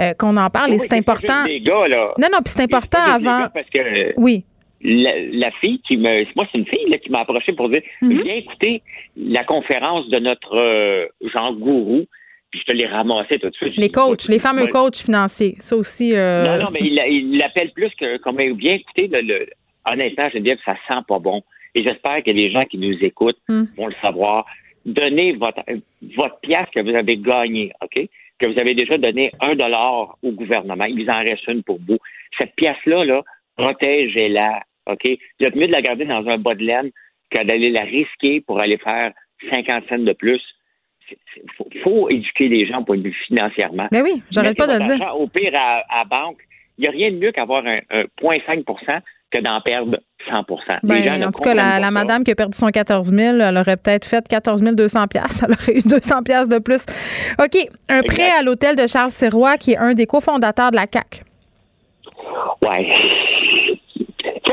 euh, 0.00 0.12
qu'on 0.14 0.36
en 0.36 0.48
parle 0.48 0.74
et 0.74 0.78
c'est 0.78 0.94
important. 0.94 1.44
Non, 1.44 2.28
non, 2.32 2.38
puis 2.44 2.54
c'est 2.54 2.62
important 2.62 2.98
avant. 2.98 3.46
Parce 3.52 3.68
que... 3.68 4.12
Oui 4.16 4.44
la, 4.82 5.50
fille 5.60 5.80
qui 5.86 5.96
me. 5.96 6.24
Moi, 6.34 6.46
c'est 6.50 6.58
une 6.58 6.66
fille 6.66 6.88
là, 6.88 6.98
qui 6.98 7.10
m'a 7.10 7.20
approché 7.20 7.52
pour 7.52 7.68
dire 7.68 7.82
mhm. 8.00 8.22
Viens 8.22 8.34
écouter 8.34 8.82
la 9.16 9.44
conférence 9.44 10.08
de 10.08 10.18
notre 10.18 10.56
euh, 10.56 11.06
Jean 11.32 11.52
Gourou. 11.54 12.06
Puis 12.50 12.60
je 12.60 12.70
te 12.70 12.76
l'ai 12.76 12.86
ramassé 12.86 13.38
tout 13.38 13.48
de 13.48 13.54
suite. 13.54 13.78
Les 13.78 13.88
coachs, 13.88 14.28
les 14.28 14.38
fameux 14.38 14.66
coachs 14.66 14.98
financiers. 14.98 15.54
Ça 15.58 15.74
aussi. 15.74 16.14
Euh, 16.14 16.44
non, 16.44 16.64
non, 16.64 16.70
mais 16.70 16.80
il 16.82 17.38
l'appelle 17.38 17.70
plus 17.72 17.88
que 17.98 18.18
comme 18.18 18.36
bien 18.36 18.74
écouter. 18.74 19.08
Le, 19.08 19.22
le, 19.22 19.46
honnêtement, 19.90 20.28
je 20.28 20.34
veux 20.34 20.44
dire 20.44 20.56
que 20.56 20.62
ça 20.64 20.76
sent 20.86 21.00
pas 21.08 21.18
bon. 21.18 21.42
Et 21.74 21.82
j'espère 21.82 22.22
que 22.22 22.30
les 22.30 22.50
gens 22.50 22.64
qui 22.64 22.78
nous 22.78 22.96
écoutent 23.02 23.40
hmm. 23.48 23.64
vont 23.76 23.86
le 23.86 23.94
savoir. 24.02 24.46
Donnez 24.84 25.32
votre, 25.32 25.62
votre 26.16 26.40
pièce 26.40 26.66
que 26.74 26.80
vous 26.80 26.94
avez 26.94 27.16
gagnée, 27.16 27.72
OK? 27.82 28.08
Que 28.38 28.46
vous 28.46 28.58
avez 28.58 28.74
déjà 28.74 28.98
donné 28.98 29.30
un 29.40 29.54
dollar 29.54 30.16
au 30.22 30.32
gouvernement. 30.32 30.84
Il 30.84 31.04
vous 31.04 31.10
en 31.10 31.20
reste 31.20 31.46
une 31.46 31.62
pour 31.62 31.78
vous. 31.86 31.98
Cette 32.36 32.54
pièce-là, 32.56 33.04
là, 33.04 33.22
protégez-la. 33.56 34.62
OK? 34.86 35.08
Vous 35.38 35.46
êtes 35.46 35.56
mieux 35.56 35.66
de 35.66 35.72
la 35.72 35.82
garder 35.82 36.04
dans 36.04 36.26
un 36.26 36.38
bas 36.38 36.54
de 36.54 36.64
laine 36.64 36.90
que 37.30 37.44
d'aller 37.44 37.70
la 37.70 37.82
risquer 37.82 38.40
pour 38.40 38.60
aller 38.60 38.78
faire 38.78 39.12
50 39.50 39.84
cents 39.88 39.98
de 39.98 40.12
plus. 40.12 40.42
Il 41.36 41.80
faut, 41.82 42.08
éduquer 42.08 42.48
les 42.48 42.66
gens 42.66 42.84
pour 42.84 42.94
vue 42.94 43.14
financièrement. 43.26 43.88
Mais 43.92 44.00
oui, 44.00 44.22
j'arrête 44.30 44.56
pas 44.56 44.66
de 44.66 44.82
le 44.82 44.96
dire. 44.96 45.14
Au 45.16 45.26
pire, 45.26 45.52
à, 45.54 45.82
à 46.00 46.04
banque, 46.04 46.38
il 46.78 46.82
n'y 46.82 46.88
a 46.88 46.90
rien 46.90 47.10
de 47.10 47.16
mieux 47.16 47.32
qu'avoir 47.32 47.66
un, 47.66 47.80
0,5 48.22 49.02
que 49.30 49.38
d'en 49.38 49.60
perdre 49.60 49.98
100% 50.30 50.44
ben, 50.82 51.22
En 51.24 51.32
tout 51.32 51.42
cas, 51.42 51.54
la, 51.54 51.90
madame 51.90 52.22
qui 52.24 52.30
a 52.30 52.34
perdu 52.34 52.56
son 52.56 52.68
14 52.68 53.10
000, 53.10 53.40
elle 53.40 53.56
aurait 53.56 53.76
peut-être 53.76 54.06
fait 54.06 54.26
14 54.26 54.62
200 54.62 55.04
Elle 55.14 55.52
aurait 55.52 55.78
eu 55.78 55.82
200 55.82 56.20
de 56.48 56.58
plus. 56.58 56.84
OK. 57.38 57.66
Un 57.88 58.02
prêt 58.02 58.30
à 58.30 58.42
l'hôtel 58.42 58.76
de 58.76 58.86
Charles 58.86 59.10
Sirois, 59.10 59.56
qui 59.56 59.72
est 59.72 59.78
un 59.78 59.94
des 59.94 60.06
cofondateurs 60.06 60.70
de 60.70 60.76
la 60.76 60.86
CAC. 60.86 61.24
Oui 62.62 63.21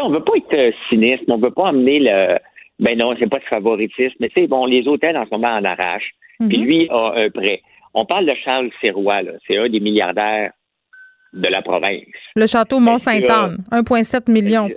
on 0.02 0.10
veut 0.10 0.24
pas 0.24 0.34
être 0.38 0.54
euh, 0.54 0.72
cynique, 0.90 1.22
on 1.28 1.38
veut 1.38 1.52
pas 1.52 1.70
amener 1.70 2.00
le. 2.00 2.38
Ben 2.80 2.98
non, 2.98 3.14
c'est 3.20 3.30
pas 3.30 3.40
de 3.40 3.44
favoritisme, 3.44 4.16
mais 4.20 4.30
tu 4.30 4.42
sais, 4.42 4.48
bon, 4.48 4.66
les 4.66 4.88
hôtels 4.88 5.18
en 5.18 5.26
ce 5.26 5.32
moment 5.32 5.50
en 5.50 5.64
arrachent. 5.66 6.14
Puis 6.40 6.58
mhm. 6.58 6.64
lui 6.64 6.88
a 6.90 7.14
un 7.18 7.30
prêt. 7.30 7.62
On 7.94 8.06
parle 8.06 8.26
de 8.26 8.34
Charles 8.36 8.70
Sirois, 8.80 9.22
là. 9.24 9.32
C'est 9.46 9.58
un 9.58 9.68
des 9.68 9.82
milliardaires 9.82 10.52
de 11.34 11.48
la 11.48 11.62
province. 11.62 12.04
Le 12.36 12.48
château 12.48 12.80
Mont-Saint-Anne, 12.80 13.58
1,7 13.72 14.32
million. 14.32 14.70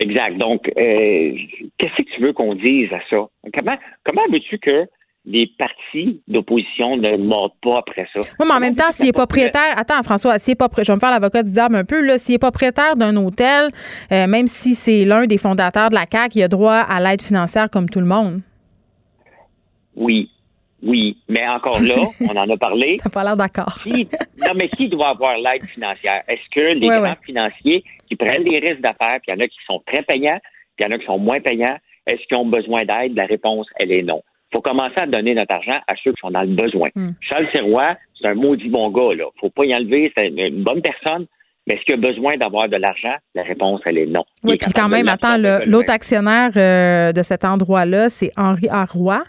Exact. 0.00 0.36
Donc, 0.38 0.68
euh, 0.68 1.32
qu'est-ce 1.78 2.02
que 2.02 2.14
tu 2.14 2.20
veux 2.20 2.32
qu'on 2.32 2.54
dise 2.54 2.92
à 2.92 3.00
ça? 3.10 3.28
Comment, 3.54 3.76
comment 4.04 4.22
veux-tu 4.30 4.58
que 4.58 4.86
les 5.24 5.46
partis 5.58 6.22
d'opposition 6.26 6.96
ne 6.96 7.16
mordent 7.16 7.52
pas 7.62 7.78
après 7.78 8.08
ça. 8.12 8.20
Oui, 8.20 8.46
mais 8.48 8.54
en 8.54 8.60
même 8.60 8.74
temps, 8.74 8.90
s'il 8.90 9.08
est 9.08 9.12
propriétaire, 9.12 9.74
attends, 9.76 10.02
François, 10.02 10.38
s'il 10.38 10.52
est 10.52 10.54
pas, 10.54 10.68
je 10.76 10.82
vais 10.82 10.94
me 10.94 11.00
faire 11.00 11.10
l'avocat 11.10 11.42
du 11.42 11.52
diable 11.52 11.76
un 11.76 11.84
peu, 11.84 12.00
là, 12.00 12.18
s'il 12.18 12.36
est 12.36 12.38
propriétaire 12.38 12.96
d'un 12.96 13.14
hôtel, 13.16 13.68
euh, 14.10 14.26
même 14.26 14.46
si 14.46 14.74
c'est 14.74 15.04
l'un 15.04 15.26
des 15.26 15.38
fondateurs 15.38 15.90
de 15.90 15.94
la 15.94 16.06
CAQ, 16.10 16.38
il 16.38 16.42
a 16.44 16.48
droit 16.48 16.74
à 16.74 17.00
l'aide 17.00 17.20
financière 17.20 17.68
comme 17.70 17.88
tout 17.88 18.00
le 18.00 18.06
monde. 18.06 18.40
Oui, 19.96 20.30
oui, 20.82 21.18
mais 21.28 21.46
encore 21.46 21.80
là, 21.82 21.96
on 22.20 22.36
en 22.36 22.48
a 22.48 22.56
parlé. 22.56 22.98
T'as 23.02 23.10
pas 23.10 23.24
l'air 23.24 23.36
d'accord. 23.36 23.78
non, 23.86 24.52
mais 24.54 24.68
qui 24.68 24.88
doit 24.88 25.08
avoir 25.08 25.36
l'aide 25.36 25.64
financière? 25.74 26.22
Est-ce 26.28 26.48
que 26.54 26.78
les 26.78 26.86
grands 26.86 27.16
financiers 27.26 27.84
qui 28.08 28.16
prennent 28.16 28.44
des 28.44 28.58
risques 28.60 28.80
d'affaires, 28.80 29.18
puis 29.22 29.32
il 29.32 29.34
y 29.34 29.36
en 29.36 29.44
a 29.44 29.48
qui 29.48 29.58
sont 29.66 29.82
très 29.86 30.02
payants, 30.02 30.38
puis 30.76 30.86
il 30.86 30.88
y 30.88 30.92
en 30.92 30.96
a 30.96 30.98
qui 30.98 31.04
sont 31.04 31.18
moins 31.18 31.40
payants, 31.40 31.76
est-ce 32.06 32.26
qu'ils 32.28 32.36
ont 32.38 32.46
besoin 32.46 32.86
d'aide? 32.86 33.14
La 33.14 33.26
réponse, 33.26 33.66
elle 33.78 33.92
est 33.92 34.02
non 34.02 34.22
faut 34.52 34.60
commencer 34.60 34.98
à 34.98 35.06
donner 35.06 35.34
notre 35.34 35.54
argent 35.54 35.78
à 35.86 35.94
ceux 36.02 36.12
qui 36.12 36.20
sont 36.20 36.30
dans 36.30 36.42
le 36.42 36.54
besoin. 36.54 36.88
Hmm. 36.94 37.10
Charles 37.20 37.48
Sirois, 37.52 37.96
c'est 38.20 38.28
un 38.28 38.34
maudit 38.34 38.68
bon 38.68 38.90
gars, 38.90 39.14
là. 39.14 39.24
Faut 39.40 39.50
pas 39.50 39.64
y 39.64 39.74
enlever, 39.74 40.12
c'est 40.16 40.28
une 40.28 40.62
bonne 40.62 40.82
personne. 40.82 41.26
Mais 41.66 41.74
est-ce 41.74 41.84
qu'il 41.84 41.94
a 41.94 41.98
besoin 41.98 42.38
d'avoir 42.38 42.68
de 42.68 42.76
l'argent? 42.76 43.14
La 43.34 43.42
réponse, 43.42 43.82
elle 43.84 43.98
est 43.98 44.06
non. 44.06 44.24
Oui, 44.42 44.56
puis 44.56 44.72
quand 44.72 44.88
même, 44.88 45.06
attends, 45.06 45.36
l'autre 45.66 45.92
actionnaire 45.92 46.50
euh, 46.56 47.12
de 47.12 47.22
cet 47.22 47.44
endroit-là, 47.44 48.08
c'est 48.08 48.30
Henri 48.38 48.68
Arroy. 48.70 49.22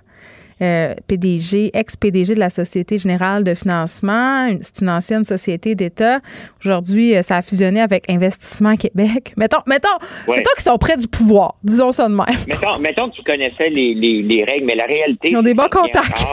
Euh, 0.61 0.93
PDG, 1.07 1.71
ex-PDG 1.73 2.35
de 2.35 2.39
la 2.39 2.49
Société 2.49 2.97
générale 2.97 3.45
de 3.45 3.53
financement. 3.53 4.49
C'est 4.59 4.81
une 4.81 4.89
ancienne 4.89 5.23
société 5.23 5.73
d'État. 5.73 6.19
Aujourd'hui, 6.59 7.15
euh, 7.15 7.21
ça 7.21 7.37
a 7.37 7.41
fusionné 7.41 7.79
avec 7.79 8.09
Investissement 8.09 8.75
Québec. 8.75 9.33
Mettons, 9.37 9.63
mettons, 9.67 9.87
mettons 10.27 10.51
qu'ils 10.55 10.63
sont 10.63 10.77
près 10.77 10.97
du 10.97 11.07
pouvoir. 11.07 11.55
Disons 11.63 11.93
ça 11.93 12.09
de 12.09 12.13
même. 12.13 12.25
Mettons, 12.47 12.79
mettons 12.79 13.09
que 13.09 13.15
tu 13.15 13.23
connaissais 13.23 13.69
les, 13.69 13.93
les, 13.93 14.43
règles, 14.43 14.65
mais 14.65 14.75
la 14.75 14.85
réalité. 14.85 15.29
Ils 15.29 15.37
ont 15.37 15.41
des 15.41 15.53
bons 15.53 15.69
contacts. 15.69 16.25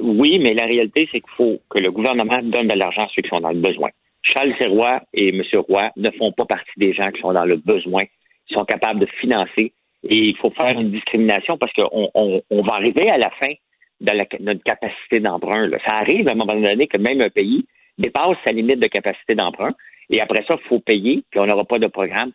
Oui, 0.00 0.40
mais 0.40 0.54
la 0.54 0.66
réalité, 0.66 1.08
c'est 1.12 1.20
qu'il 1.20 1.34
faut 1.36 1.60
que 1.70 1.78
le 1.78 1.92
gouvernement 1.92 2.40
donne 2.42 2.66
de 2.66 2.74
l'argent 2.74 3.02
à 3.02 3.08
ceux 3.14 3.22
qui 3.22 3.28
sont 3.28 3.40
dans 3.40 3.50
le 3.52 3.60
besoin. 3.60 3.90
Charles 4.22 4.54
Serrois 4.58 5.02
et 5.12 5.28
M. 5.28 5.42
Roy 5.68 5.90
ne 5.96 6.10
font 6.10 6.32
pas 6.32 6.46
partie 6.46 6.72
des 6.78 6.92
gens 6.92 7.10
qui 7.12 7.20
sont 7.20 7.32
dans 7.32 7.44
le 7.44 7.56
besoin. 7.56 8.04
Ils 8.50 8.54
sont 8.54 8.64
capables 8.64 9.00
de 9.00 9.06
financer 9.20 9.72
et 10.08 10.28
il 10.28 10.36
faut 10.36 10.50
faire 10.50 10.78
une 10.78 10.90
discrimination 10.90 11.56
parce 11.58 11.72
qu'on 11.72 12.10
on, 12.14 12.62
va 12.62 12.74
arriver 12.74 13.10
à 13.10 13.18
la 13.18 13.30
fin 13.30 13.52
de 14.00 14.12
notre 14.40 14.62
capacité 14.62 15.20
d'emprunt. 15.20 15.70
Ça 15.88 15.96
arrive 15.96 16.28
à 16.28 16.32
un 16.32 16.34
moment 16.34 16.54
donné 16.54 16.86
que 16.86 16.98
même 16.98 17.20
un 17.20 17.30
pays 17.30 17.64
dépasse 17.98 18.36
sa 18.44 18.52
limite 18.52 18.80
de 18.80 18.86
capacité 18.86 19.34
d'emprunt 19.34 19.74
et 20.10 20.20
après 20.20 20.44
ça, 20.46 20.58
il 20.62 20.68
faut 20.68 20.80
payer, 20.80 21.22
puis 21.30 21.40
on 21.40 21.46
n'aura 21.46 21.64
pas 21.64 21.78
de 21.78 21.86
programme. 21.86 22.32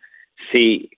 C'est 0.52 0.88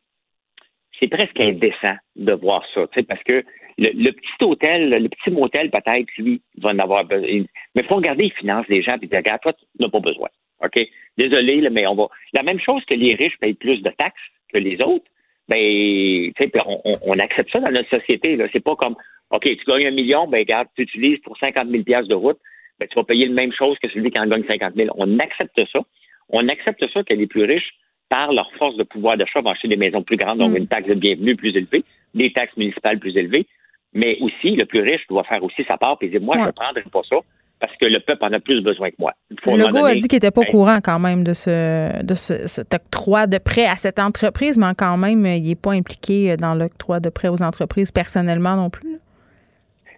c'est 0.99 1.09
presque 1.09 1.41
indécent 1.41 1.97
de 2.15 2.33
voir 2.33 2.65
ça, 2.75 2.87
parce 3.09 3.23
que 3.25 3.45
le, 3.79 4.11
petit 4.13 4.45
hôtel, 4.45 4.91
le 4.91 5.09
petit 5.09 5.31
motel, 5.31 5.71
peut-être, 5.71 6.09
lui, 6.19 6.41
va 6.59 6.71
en 6.71 6.79
avoir 6.79 7.05
besoin. 7.05 7.45
Mais 7.75 7.83
il 7.83 7.85
faut 7.85 7.97
regarder 7.97 8.25
les 8.25 8.31
finances 8.31 8.67
des 8.69 8.83
gens 8.83 8.97
et 9.03 9.07
dire, 9.07 9.19
regarde, 9.19 9.41
toi, 9.41 9.53
tu 9.53 9.65
n'as 9.81 9.89
pas 9.89 9.99
besoin. 9.99 10.29
OK? 10.63 10.79
Désolé, 11.19 11.69
mais 11.71 11.87
on 11.89 11.97
va. 11.97 12.07
La 12.35 12.45
même 12.45 12.61
chose 12.61 12.85
que 12.85 12.95
les 12.95 13.15
riches 13.15 13.37
payent 13.41 13.55
plus 13.55 13.83
de 13.83 13.91
taxes 13.91 14.23
que 14.53 14.59
les 14.59 14.81
autres, 14.81 15.07
ben, 15.49 16.33
on, 16.67 16.93
on, 17.03 17.19
accepte 17.19 17.51
ça 17.51 17.61
dans 17.61 17.71
notre 17.71 17.91
société. 17.91 18.37
Là. 18.37 18.47
C'est 18.53 18.63
pas 18.63 18.77
comme, 18.77 18.97
OK, 19.31 19.43
tu 19.43 19.65
gagnes 19.67 19.87
un 19.87 19.93
million, 19.93 20.27
ben, 20.27 20.39
regarde, 20.39 20.69
tu 20.77 20.83
utilises 20.83 21.19
pour 21.21 21.37
50 21.39 21.69
000 21.69 21.83
de 21.83 22.15
route, 22.15 22.39
ben, 22.79 22.89
tu 22.89 22.95
vas 22.95 23.05
payer 23.05 23.27
la 23.27 23.35
même 23.35 23.53
chose 23.53 23.77
que 23.83 23.89
celui 23.89 24.11
qui 24.11 24.19
en 24.19 24.27
gagne 24.27 24.45
50 24.45 24.75
000. 24.75 24.95
On 24.97 25.19
accepte 25.19 25.61
ça. 25.73 25.81
On 26.29 26.47
accepte 26.49 26.85
ça 26.93 27.03
que 27.03 27.15
les 27.15 27.27
plus 27.27 27.45
riches, 27.45 27.71
par 28.09 28.33
leur 28.33 28.53
force 28.55 28.77
de 28.77 28.85
pouvoir 28.85 29.17
d'achat, 29.17 29.41
vont 29.41 29.51
acheter 29.51 29.69
des 29.69 29.77
maisons 29.77 30.03
plus 30.03 30.17
grandes, 30.17 30.39
donc 30.39 30.53
mm. 30.53 30.57
une 30.57 30.69
taxe 30.69 30.89
de 30.89 30.95
bienvenue 30.95 31.37
plus 31.37 31.57
élevée, 31.57 31.85
des 32.15 32.33
taxes 32.33 32.57
municipales 32.57 32.99
plus 32.99 33.17
élevées. 33.17 33.47
Mais 33.95 34.17
aussi, 34.21 34.57
le 34.57 34.65
plus 34.65 34.81
riche 34.81 35.07
doit 35.09 35.25
faire 35.25 35.43
aussi 35.43 35.65
sa 35.65 35.77
part 35.77 35.99
et 36.01 36.09
dire, 36.09 36.21
moi, 36.21 36.37
je 36.39 36.47
ne 36.47 36.51
prendrai 36.51 36.83
pas 36.91 37.03
ça 37.09 37.17
parce 37.63 37.77
que 37.77 37.87
le 37.87 38.01
peuple 38.01 38.25
en 38.25 38.33
a 38.33 38.41
plus 38.41 38.61
besoin 38.61 38.91
que 38.91 38.97
moi. 38.99 39.13
Le 39.31 39.57
Legault 39.57 39.85
a 39.85 39.95
dit 39.95 40.09
qu'il 40.09 40.17
n'était 40.17 40.33
pas 40.33 40.41
au 40.41 40.51
courant 40.51 40.79
quand 40.83 40.99
même 40.99 41.23
de, 41.23 41.33
ce, 41.33 42.03
de 42.05 42.15
ce, 42.17 42.49
cet 42.49 42.75
octroi 42.75 43.29
de 43.29 43.39
prêt 43.39 43.67
à 43.67 43.77
cette 43.77 44.01
entreprise, 44.01 44.59
mais 44.59 44.75
quand 44.77 44.97
même, 44.97 45.25
il 45.25 45.45
n'est 45.45 45.55
pas 45.55 45.71
impliqué 45.71 46.37
dans 46.37 46.55
l'octroi 46.57 46.99
de 46.99 47.09
prêt 47.09 47.29
aux 47.29 47.41
entreprises 47.41 47.93
personnellement 47.93 48.57
non 48.57 48.69
plus. 48.69 48.99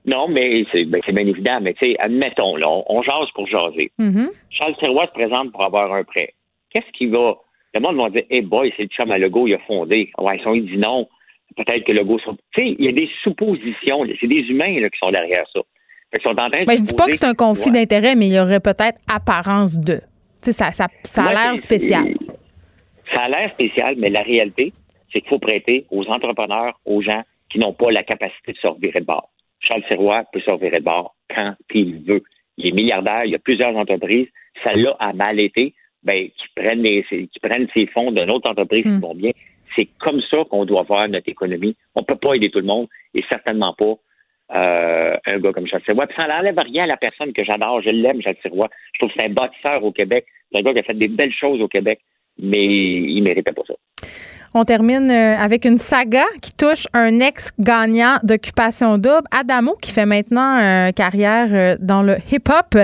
Non, 0.04 0.28
mais 0.28 0.66
c'est 0.72 0.84
ben, 0.84 1.00
bien 1.08 1.26
évident, 1.26 1.58
mais 1.62 1.72
tu 1.72 1.86
sais, 1.86 1.96
admettons, 2.00 2.56
là, 2.56 2.66
on, 2.68 3.02
jase 3.02 3.30
pour 3.34 3.46
jaser. 3.46 3.90
Mm-hmm. 3.98 4.28
Charles 4.50 4.74
Sirois 4.78 5.06
se 5.06 5.12
présente 5.12 5.50
pour 5.50 5.64
avoir 5.64 5.90
un 5.94 6.04
prêt. 6.04 6.34
Qu'est-ce 6.70 6.92
qu'il 6.92 7.12
va? 7.12 7.36
Le 7.72 7.80
monde 7.80 7.96
va 7.96 8.10
dire, 8.10 8.24
hey 8.28 8.42
boy, 8.42 8.74
c'est 8.76 8.82
le 8.82 8.88
chum 8.90 9.10
à 9.10 9.16
Legault, 9.16 9.46
il 9.46 9.54
a 9.54 9.58
fondé. 9.60 10.10
Ouais, 10.18 10.36
ils 10.36 10.42
sont, 10.42 10.52
il 10.52 10.66
dit 10.66 10.76
non. 10.76 11.08
Peut-être 11.56 11.84
que 11.84 11.92
Legault. 11.92 12.18
Tu 12.18 12.34
sais, 12.54 12.76
il 12.78 12.84
y 12.84 12.88
a 12.88 12.92
des 12.92 13.08
suppositions. 13.22 14.04
C'est 14.20 14.26
des 14.26 14.44
humains 14.50 14.78
là, 14.80 14.90
qui 14.90 14.98
sont 14.98 15.10
derrière 15.10 15.46
ça. 15.54 15.60
Je 16.22 16.28
ne 16.28 16.64
ben, 16.64 16.76
je 16.76 16.82
dis 16.82 16.94
pas 16.94 17.06
que 17.06 17.16
c'est 17.16 17.26
un 17.26 17.34
conflit 17.34 17.70
d'intérêt, 17.70 18.14
mais 18.14 18.28
il 18.28 18.34
y 18.34 18.38
aurait 18.38 18.60
peut-être 18.60 19.00
apparence 19.12 19.78
de. 19.78 19.94
Tu 20.42 20.52
sais, 20.52 20.52
ça, 20.52 20.70
ça, 20.70 20.86
ça 21.02 21.24
a 21.24 21.32
l'air 21.32 21.58
spécial. 21.58 22.14
Ça 23.12 23.22
a 23.22 23.28
l'air 23.28 23.50
spécial, 23.52 23.96
mais 23.98 24.10
la 24.10 24.22
réalité, 24.22 24.72
c'est 25.12 25.20
qu'il 25.20 25.30
faut 25.30 25.38
prêter 25.38 25.86
aux 25.90 26.04
entrepreneurs, 26.06 26.78
aux 26.84 27.02
gens 27.02 27.22
qui 27.50 27.58
n'ont 27.58 27.72
pas 27.72 27.90
la 27.90 28.04
capacité 28.04 28.52
de 28.52 28.58
se 28.58 28.66
revirer 28.66 29.00
de 29.00 29.06
bord. 29.06 29.30
Charles 29.60 29.82
Sirois 29.88 30.24
peut 30.32 30.40
se 30.40 30.50
revirer 30.50 30.78
de 30.78 30.84
bord 30.84 31.14
quand 31.34 31.54
il 31.72 32.04
veut. 32.04 32.22
Il 32.58 32.68
est 32.68 32.72
milliardaire, 32.72 33.24
il 33.24 33.32
y 33.32 33.34
a 33.34 33.38
plusieurs 33.38 33.74
entreprises. 33.76 34.28
Ça 34.62 34.72
l'a 34.72 34.96
à 35.00 35.12
mal 35.12 35.40
été. 35.40 35.74
Ben, 36.04 36.28
qui 36.28 36.44
prennent, 36.54 36.82
qui 36.82 37.40
prennent 37.40 37.66
ces 37.72 37.86
fonds 37.86 38.12
d'une 38.12 38.30
autre 38.30 38.50
entreprise 38.50 38.84
qui 38.84 38.90
hmm. 38.90 39.00
vont 39.00 39.14
bien. 39.14 39.30
C'est 39.74 39.88
comme 39.98 40.20
ça 40.30 40.44
qu'on 40.50 40.66
doit 40.66 40.82
voir 40.82 41.08
notre 41.08 41.30
économie. 41.30 41.76
On 41.94 42.00
ne 42.00 42.04
peut 42.04 42.16
pas 42.16 42.34
aider 42.34 42.50
tout 42.50 42.58
le 42.58 42.66
monde 42.66 42.88
et 43.14 43.24
certainement 43.30 43.72
pas 43.72 43.94
euh, 44.52 45.16
un 45.26 45.38
gars 45.38 45.52
comme 45.52 45.66
Charles 45.66 45.82
Sirois. 45.84 46.06
Puis 46.06 46.16
ça 46.20 46.26
n'enlève 46.26 46.58
rien 46.58 46.84
à 46.84 46.86
la 46.86 46.96
personne 46.96 47.32
que 47.32 47.44
j'adore. 47.44 47.80
Je 47.82 47.90
l'aime, 47.90 48.20
Charles 48.22 48.36
Sirois. 48.42 48.68
Je 48.92 48.98
trouve 48.98 49.08
que 49.10 49.14
c'est 49.16 49.26
un 49.26 49.32
bâtisseur 49.32 49.82
au 49.84 49.92
Québec. 49.92 50.26
C'est 50.50 50.58
un 50.58 50.62
gars 50.62 50.72
qui 50.72 50.78
a 50.80 50.82
fait 50.82 50.94
des 50.94 51.08
belles 51.08 51.32
choses 51.32 51.60
au 51.60 51.68
Québec, 51.68 52.00
mais 52.38 52.64
il 52.64 53.18
ne 53.18 53.24
méritait 53.24 53.52
pas 53.52 53.62
ça. 53.66 53.74
On 54.56 54.64
termine 54.64 55.10
euh, 55.10 55.36
avec 55.36 55.64
une 55.64 55.78
saga 55.78 56.24
qui 56.40 56.54
touche 56.54 56.86
un 56.92 57.18
ex-gagnant 57.18 58.18
d'occupation 58.22 58.98
double, 58.98 59.26
Adamo, 59.32 59.74
qui 59.82 59.90
fait 59.90 60.06
maintenant 60.06 60.60
euh, 60.60 60.92
carrière 60.92 61.76
dans 61.80 62.02
le 62.02 62.18
hip-hop. 62.30 62.78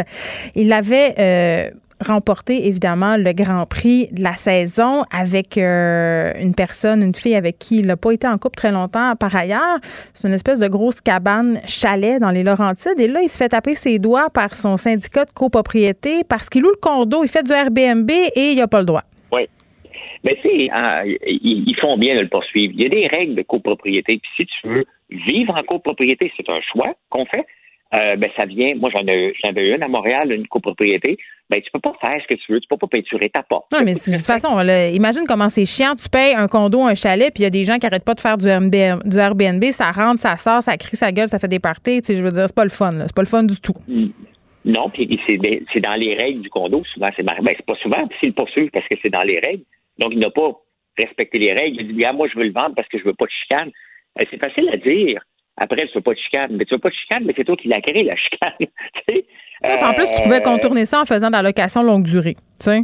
Il 0.56 0.72
avait 0.72 1.70
remporté 2.00 2.66
évidemment 2.66 3.16
le 3.16 3.32
Grand 3.32 3.66
Prix 3.66 4.08
de 4.12 4.22
la 4.22 4.34
saison 4.34 5.04
avec 5.10 5.58
euh, 5.58 6.32
une 6.40 6.54
personne, 6.54 7.02
une 7.02 7.14
fille 7.14 7.34
avec 7.34 7.58
qui 7.58 7.78
il 7.78 7.86
n'a 7.86 7.96
pas 7.96 8.12
été 8.12 8.26
en 8.26 8.38
couple 8.38 8.56
très 8.56 8.72
longtemps 8.72 9.14
par 9.18 9.34
ailleurs. 9.34 9.78
C'est 10.14 10.28
une 10.28 10.34
espèce 10.34 10.58
de 10.58 10.68
grosse 10.68 11.00
cabane 11.00 11.60
chalet 11.66 12.20
dans 12.20 12.30
les 12.30 12.42
Laurentides. 12.42 12.98
Et 12.98 13.08
là, 13.08 13.20
il 13.22 13.28
se 13.28 13.36
fait 13.36 13.48
taper 13.48 13.74
ses 13.74 13.98
doigts 13.98 14.30
par 14.30 14.56
son 14.56 14.76
syndicat 14.76 15.24
de 15.24 15.32
copropriété 15.32 16.22
parce 16.28 16.48
qu'il 16.48 16.62
loue 16.62 16.70
le 16.70 16.80
condo, 16.80 17.22
il 17.22 17.28
fait 17.28 17.42
du 17.42 17.52
Airbnb 17.52 18.10
et 18.10 18.52
il 18.52 18.56
n'a 18.56 18.68
pas 18.68 18.80
le 18.80 18.86
droit. 18.86 19.02
Oui. 19.32 19.46
Mais 20.24 20.36
tu 20.42 20.48
sais, 20.48 20.70
hein, 20.72 21.02
ils 21.04 21.76
font 21.80 21.96
bien 21.96 22.16
de 22.16 22.20
le 22.20 22.28
poursuivre. 22.28 22.74
Il 22.76 22.82
y 22.82 22.86
a 22.86 22.88
des 22.88 23.06
règles 23.06 23.34
de 23.34 23.42
copropriété. 23.42 24.18
Puis 24.18 24.30
si 24.36 24.46
tu 24.46 24.68
veux 24.68 24.84
vivre 25.10 25.54
en 25.56 25.62
copropriété, 25.62 26.32
c'est 26.36 26.48
un 26.48 26.60
choix 26.72 26.94
qu'on 27.08 27.24
fait. 27.26 27.46
Euh, 27.92 28.14
ben 28.16 28.30
ça 28.36 28.44
vient. 28.44 28.74
Moi, 28.76 28.88
j'en 28.92 29.04
ai, 29.06 29.32
j'en 29.42 29.50
avais 29.50 29.74
une 29.74 29.82
à 29.82 29.88
Montréal, 29.88 30.30
une 30.30 30.46
copropriété. 30.46 31.18
Ben, 31.48 31.60
tu 31.60 31.70
peux 31.72 31.80
pas 31.80 31.92
faire 32.00 32.22
ce 32.22 32.28
que 32.32 32.38
tu 32.38 32.52
veux. 32.52 32.60
Tu 32.60 32.68
peux 32.68 32.76
pas 32.76 32.86
peinturer 32.86 33.30
ta 33.30 33.42
porte. 33.42 33.72
Non, 33.72 33.80
mais 33.84 33.94
de 33.94 34.16
toute 34.16 34.24
façon, 34.24 34.60
imagine 34.94 35.24
comment 35.26 35.48
c'est 35.48 35.64
chiant. 35.64 35.96
Tu 35.96 36.08
payes 36.08 36.34
un 36.34 36.46
condo, 36.46 36.82
un 36.82 36.94
chalet, 36.94 37.32
puis 37.34 37.42
il 37.42 37.44
y 37.44 37.46
a 37.46 37.50
des 37.50 37.64
gens 37.64 37.78
qui 37.78 37.86
arrêtent 37.86 38.04
pas 38.04 38.14
de 38.14 38.20
faire 38.20 38.38
du 38.38 38.46
Airbnb, 38.46 39.02
du 39.04 39.18
Airbnb. 39.18 39.64
Ça 39.72 39.90
rentre, 39.90 40.20
ça 40.20 40.36
sort, 40.36 40.62
ça 40.62 40.76
crie 40.76 40.96
sa 40.96 41.10
gueule, 41.10 41.26
ça 41.26 41.40
fait 41.40 41.48
des 41.48 41.58
parties. 41.58 42.00
Tu 42.00 42.06
sais, 42.06 42.16
je 42.16 42.22
veux 42.22 42.30
dire, 42.30 42.46
c'est 42.46 42.54
pas 42.54 42.64
le 42.64 42.70
fun. 42.70 42.92
C'est 42.92 43.14
pas 43.14 43.22
le 43.22 43.28
fun 43.28 43.42
du 43.42 43.60
tout. 43.60 43.74
Mm. 43.88 44.10
Non, 44.66 44.88
puis 44.88 45.18
c'est, 45.26 45.80
dans 45.80 45.94
les 45.94 46.14
règles 46.14 46.42
du 46.42 46.50
condo. 46.50 46.84
Souvent, 46.92 47.10
c'est 47.16 47.24
ben, 47.24 47.34
c'est 47.56 47.66
pas 47.66 47.76
souvent, 47.76 48.06
puis 48.06 48.18
c'est 48.20 48.26
le 48.26 48.34
poursuivre 48.34 48.70
parce 48.72 48.86
que 48.86 48.94
c'est 49.02 49.10
dans 49.10 49.22
les 49.22 49.40
règles. 49.40 49.64
Donc, 49.98 50.12
il 50.12 50.18
n'a 50.18 50.30
pas 50.30 50.52
respecté 50.98 51.38
les 51.38 51.52
règles. 51.52 51.80
Il 51.80 51.96
dit, 51.96 52.04
ah, 52.04 52.12
moi, 52.12 52.28
je 52.32 52.38
veux 52.38 52.44
le 52.44 52.52
vendre 52.52 52.74
parce 52.76 52.88
que 52.88 52.98
je 52.98 53.04
veux 53.04 53.14
pas 53.14 53.24
de 53.24 53.30
chicane. 53.30 53.70
Ben, 54.16 54.26
c'est 54.30 54.38
facile 54.38 54.68
à 54.68 54.76
dire. 54.76 55.22
Après, 55.60 55.86
tu 55.86 55.92
veux 55.94 56.00
pas 56.00 56.14
de 56.14 56.18
chicane. 56.18 56.56
Mais 56.56 56.64
tu 56.64 56.74
veux 56.74 56.80
pas 56.80 56.88
de 56.88 56.94
chicane, 56.94 57.22
mais 57.24 57.34
c'est 57.36 57.44
toi 57.44 57.54
qui 57.54 57.68
l'as 57.68 57.82
créé, 57.82 58.02
la 58.02 58.16
chicane. 58.16 58.66
en 59.82 59.92
plus, 59.92 60.06
tu 60.16 60.22
pouvais 60.22 60.40
euh, 60.40 60.40
contourner 60.40 60.86
ça 60.86 61.02
en 61.02 61.04
faisant 61.04 61.28
de 61.28 61.32
la 61.32 61.42
location 61.42 61.82
longue 61.82 62.04
durée. 62.04 62.34
Tu 62.34 62.64
sais? 62.64 62.80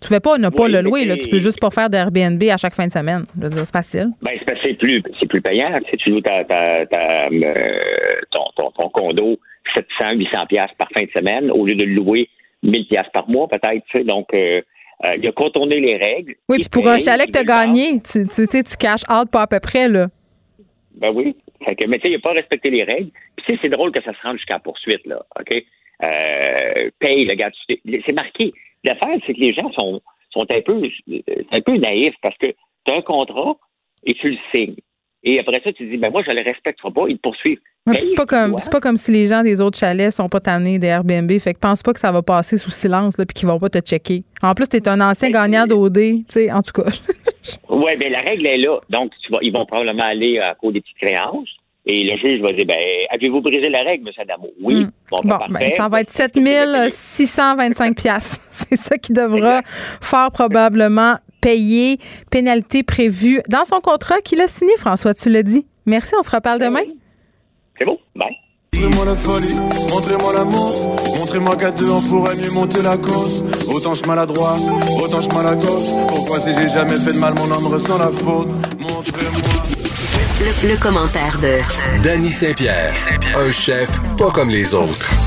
Tu 0.00 0.12
ne 0.12 0.18
pas 0.18 0.38
ne 0.38 0.50
pas 0.50 0.68
le 0.68 0.82
louer, 0.82 1.04
là. 1.04 1.16
tu 1.16 1.28
peux 1.28 1.38
juste 1.38 1.58
pas 1.58 1.70
faire 1.70 1.90
d'Airbnb 1.90 2.40
à 2.44 2.56
chaque 2.58 2.74
fin 2.74 2.86
de 2.86 2.92
semaine. 2.92 3.24
C'est 3.40 3.72
facile. 3.72 4.10
Ben, 4.22 4.38
c'est 4.62 4.74
plus, 4.74 5.02
plus 5.02 5.40
payant. 5.40 5.70
Si 5.90 5.96
tu 5.96 6.10
loues 6.10 6.20
ta, 6.20 6.40
euh, 6.40 6.84
ton, 8.30 8.44
ton, 8.56 8.70
ton, 8.72 8.88
condo 8.90 9.38
700, 9.74 10.12
800 10.12 10.46
pièces 10.48 10.70
par 10.78 10.88
fin 10.92 11.02
de 11.02 11.10
semaine 11.10 11.50
au 11.50 11.66
lieu 11.66 11.74
de 11.74 11.84
le 11.84 11.94
louer 11.94 12.28
1000 12.62 12.86
pièces 12.86 13.06
par 13.12 13.28
mois 13.28 13.48
peut-être. 13.48 14.04
Donc, 14.04 14.28
euh, 14.34 14.60
il 15.16 15.26
a 15.26 15.32
contourné 15.32 15.80
les 15.80 15.96
règles. 15.96 16.34
Oui, 16.48 16.58
puis 16.58 16.68
pour 16.68 16.86
un 16.88 16.98
chalet 16.98 17.26
que 17.26 17.32
tu 17.32 17.38
as 17.38 17.44
gagné, 17.44 18.00
tu, 18.00 18.28
tu, 18.28 18.46
tu 18.46 18.76
caches 18.78 19.04
out 19.10 19.30
pas 19.30 19.42
à 19.42 19.46
peu 19.46 19.60
près. 19.60 19.88
Là. 19.88 20.08
Ben 20.96 21.10
oui. 21.10 21.36
Fait 21.66 21.74
que, 21.76 21.86
mais 21.86 21.98
tu 21.98 22.02
sais, 22.02 22.08
il 22.10 22.16
n'a 22.16 22.20
pas 22.20 22.32
respecté 22.32 22.70
les 22.70 22.84
règles. 22.84 23.10
Puis 23.36 23.58
c'est 23.60 23.68
drôle 23.68 23.92
que 23.92 24.02
ça 24.02 24.12
se 24.12 24.22
rende 24.22 24.36
jusqu'à 24.36 24.54
la 24.54 24.60
poursuite, 24.60 25.04
là. 25.06 25.24
OK? 25.38 25.64
Euh, 26.02 26.90
paye 26.98 27.24
le 27.24 27.34
gars. 27.34 27.50
C'est 27.68 28.12
marqué. 28.12 28.52
L'affaire, 28.84 29.18
c'est 29.26 29.34
que 29.34 29.40
les 29.40 29.52
gens 29.52 29.70
sont, 29.72 30.00
sont 30.30 30.46
un 30.50 30.60
peu 30.60 30.82
un 31.50 31.60
peu 31.60 31.76
naïfs 31.76 32.16
parce 32.22 32.36
que 32.38 32.46
tu 32.84 32.92
as 32.92 32.96
un 32.96 33.02
contrat 33.02 33.56
et 34.04 34.14
tu 34.14 34.30
le 34.30 34.38
signes. 34.54 34.76
Et 35.28 35.40
après 35.40 35.60
ça, 35.64 35.72
tu 35.72 35.84
dis, 35.86 35.96
ben 35.96 36.12
moi, 36.12 36.22
je 36.24 36.30
le 36.30 36.40
respecterai 36.40 36.88
pas, 36.92 37.02
ils 37.08 37.16
te 37.16 37.22
poursuivent. 37.22 37.58
c'est 37.98 38.14
pas 38.14 38.26
comme 38.26 38.56
c'est 38.58 38.70
pas 38.70 38.78
comme 38.78 38.96
si 38.96 39.10
les 39.10 39.26
gens 39.26 39.42
des 39.42 39.60
autres 39.60 39.76
chalets 39.76 40.12
sont 40.12 40.28
pas 40.28 40.38
tannés 40.38 40.78
des 40.78 40.86
Airbnb. 40.86 41.28
Fait 41.40 41.52
que 41.52 41.58
pense 41.58 41.82
pas 41.82 41.92
que 41.92 41.98
ça 41.98 42.12
va 42.12 42.22
passer 42.22 42.56
sous 42.56 42.70
silence 42.70 43.18
là, 43.18 43.26
puis 43.26 43.34
qu'ils 43.34 43.48
vont 43.48 43.58
pas 43.58 43.68
te 43.68 43.78
checker. 43.78 44.22
En 44.40 44.54
plus, 44.54 44.68
tu 44.68 44.76
es 44.76 44.88
un 44.88 45.00
ancien 45.00 45.30
ben, 45.30 45.42
gagnant 45.42 45.66
d'OD, 45.66 45.94
tu 45.98 46.24
sais, 46.28 46.52
en 46.52 46.62
tout 46.62 46.80
cas. 46.80 46.88
oui, 47.70 47.92
mais 47.98 48.08
ben, 48.08 48.12
la 48.12 48.20
règle 48.20 48.46
est 48.46 48.58
là. 48.58 48.78
Donc, 48.88 49.10
tu 49.20 49.32
vas, 49.32 49.38
ils 49.42 49.52
vont 49.52 49.66
probablement 49.66 50.04
aller 50.04 50.38
à 50.38 50.54
cause 50.54 50.74
des 50.74 50.80
petites 50.80 50.98
créances. 50.98 51.48
Et 51.88 52.04
le 52.04 52.16
juge 52.18 52.40
va 52.40 52.52
dire, 52.52 52.66
ben, 52.66 52.76
avez-vous 53.10 53.40
brisé 53.40 53.68
la 53.68 53.82
règle, 53.82 54.08
M. 54.08 54.14
Adamo? 54.18 54.50
Oui. 54.60 54.84
Hmm. 54.84 54.90
Bon, 55.10 55.18
ben, 55.24 55.46
ben 55.50 55.70
ça 55.72 55.88
va 55.88 56.02
être 56.02 56.10
7625 56.10 57.96
pièces. 57.96 58.40
C'est 58.50 58.76
ça 58.76 58.96
qui 58.96 59.12
devra 59.12 59.62
fort 60.00 60.30
probablement 60.30 61.16
payer. 61.46 62.00
Pénalité 62.28 62.82
prévue 62.82 63.40
dans 63.48 63.64
son 63.64 63.80
contrat 63.80 64.20
qu'il 64.20 64.40
a 64.40 64.48
signé, 64.48 64.76
François, 64.78 65.14
tu 65.14 65.28
l'as 65.30 65.44
dit. 65.44 65.64
Merci, 65.86 66.14
on 66.18 66.22
se 66.22 66.30
reparle 66.30 66.58
demain. 66.58 66.82
C'est 67.78 67.84
bon, 67.84 67.98
bye. 68.16 68.36
Montrez-moi 68.74 69.04
la 69.04 69.16
folie, 69.16 69.54
montrez-moi 69.88 70.32
l'amour, 70.34 70.96
montrez-moi 71.16 71.56
qu'à 71.56 71.70
deux 71.70 71.88
on 71.88 72.02
pourrait 72.02 72.36
mieux 72.36 72.50
monter 72.50 72.82
la 72.82 72.96
cause. 72.96 73.44
Autant 73.68 73.94
je 73.94 74.04
maladroit, 74.04 74.56
autant 75.00 75.20
je 75.20 75.28
mal 75.30 75.46
à 75.46 75.54
gauche. 75.54 75.90
Pourquoi 76.08 76.40
si 76.40 76.52
j'ai 76.52 76.68
jamais 76.68 76.98
fait 76.98 77.14
de 77.14 77.18
mal, 77.18 77.34
mon 77.34 77.50
homme 77.50 77.68
ressent 77.68 77.96
la 77.96 78.10
faute? 78.10 78.48
Montrez-moi. 78.80 79.40
Le, 80.68 80.76
commentaire 80.82 81.38
de 81.40 82.02
Danny 82.02 82.28
Saint-Pierre, 82.28 82.92
un 83.36 83.50
chef 83.50 83.88
pas 84.18 84.30
comme 84.30 84.50
les 84.50 84.74
autres. 84.74 85.25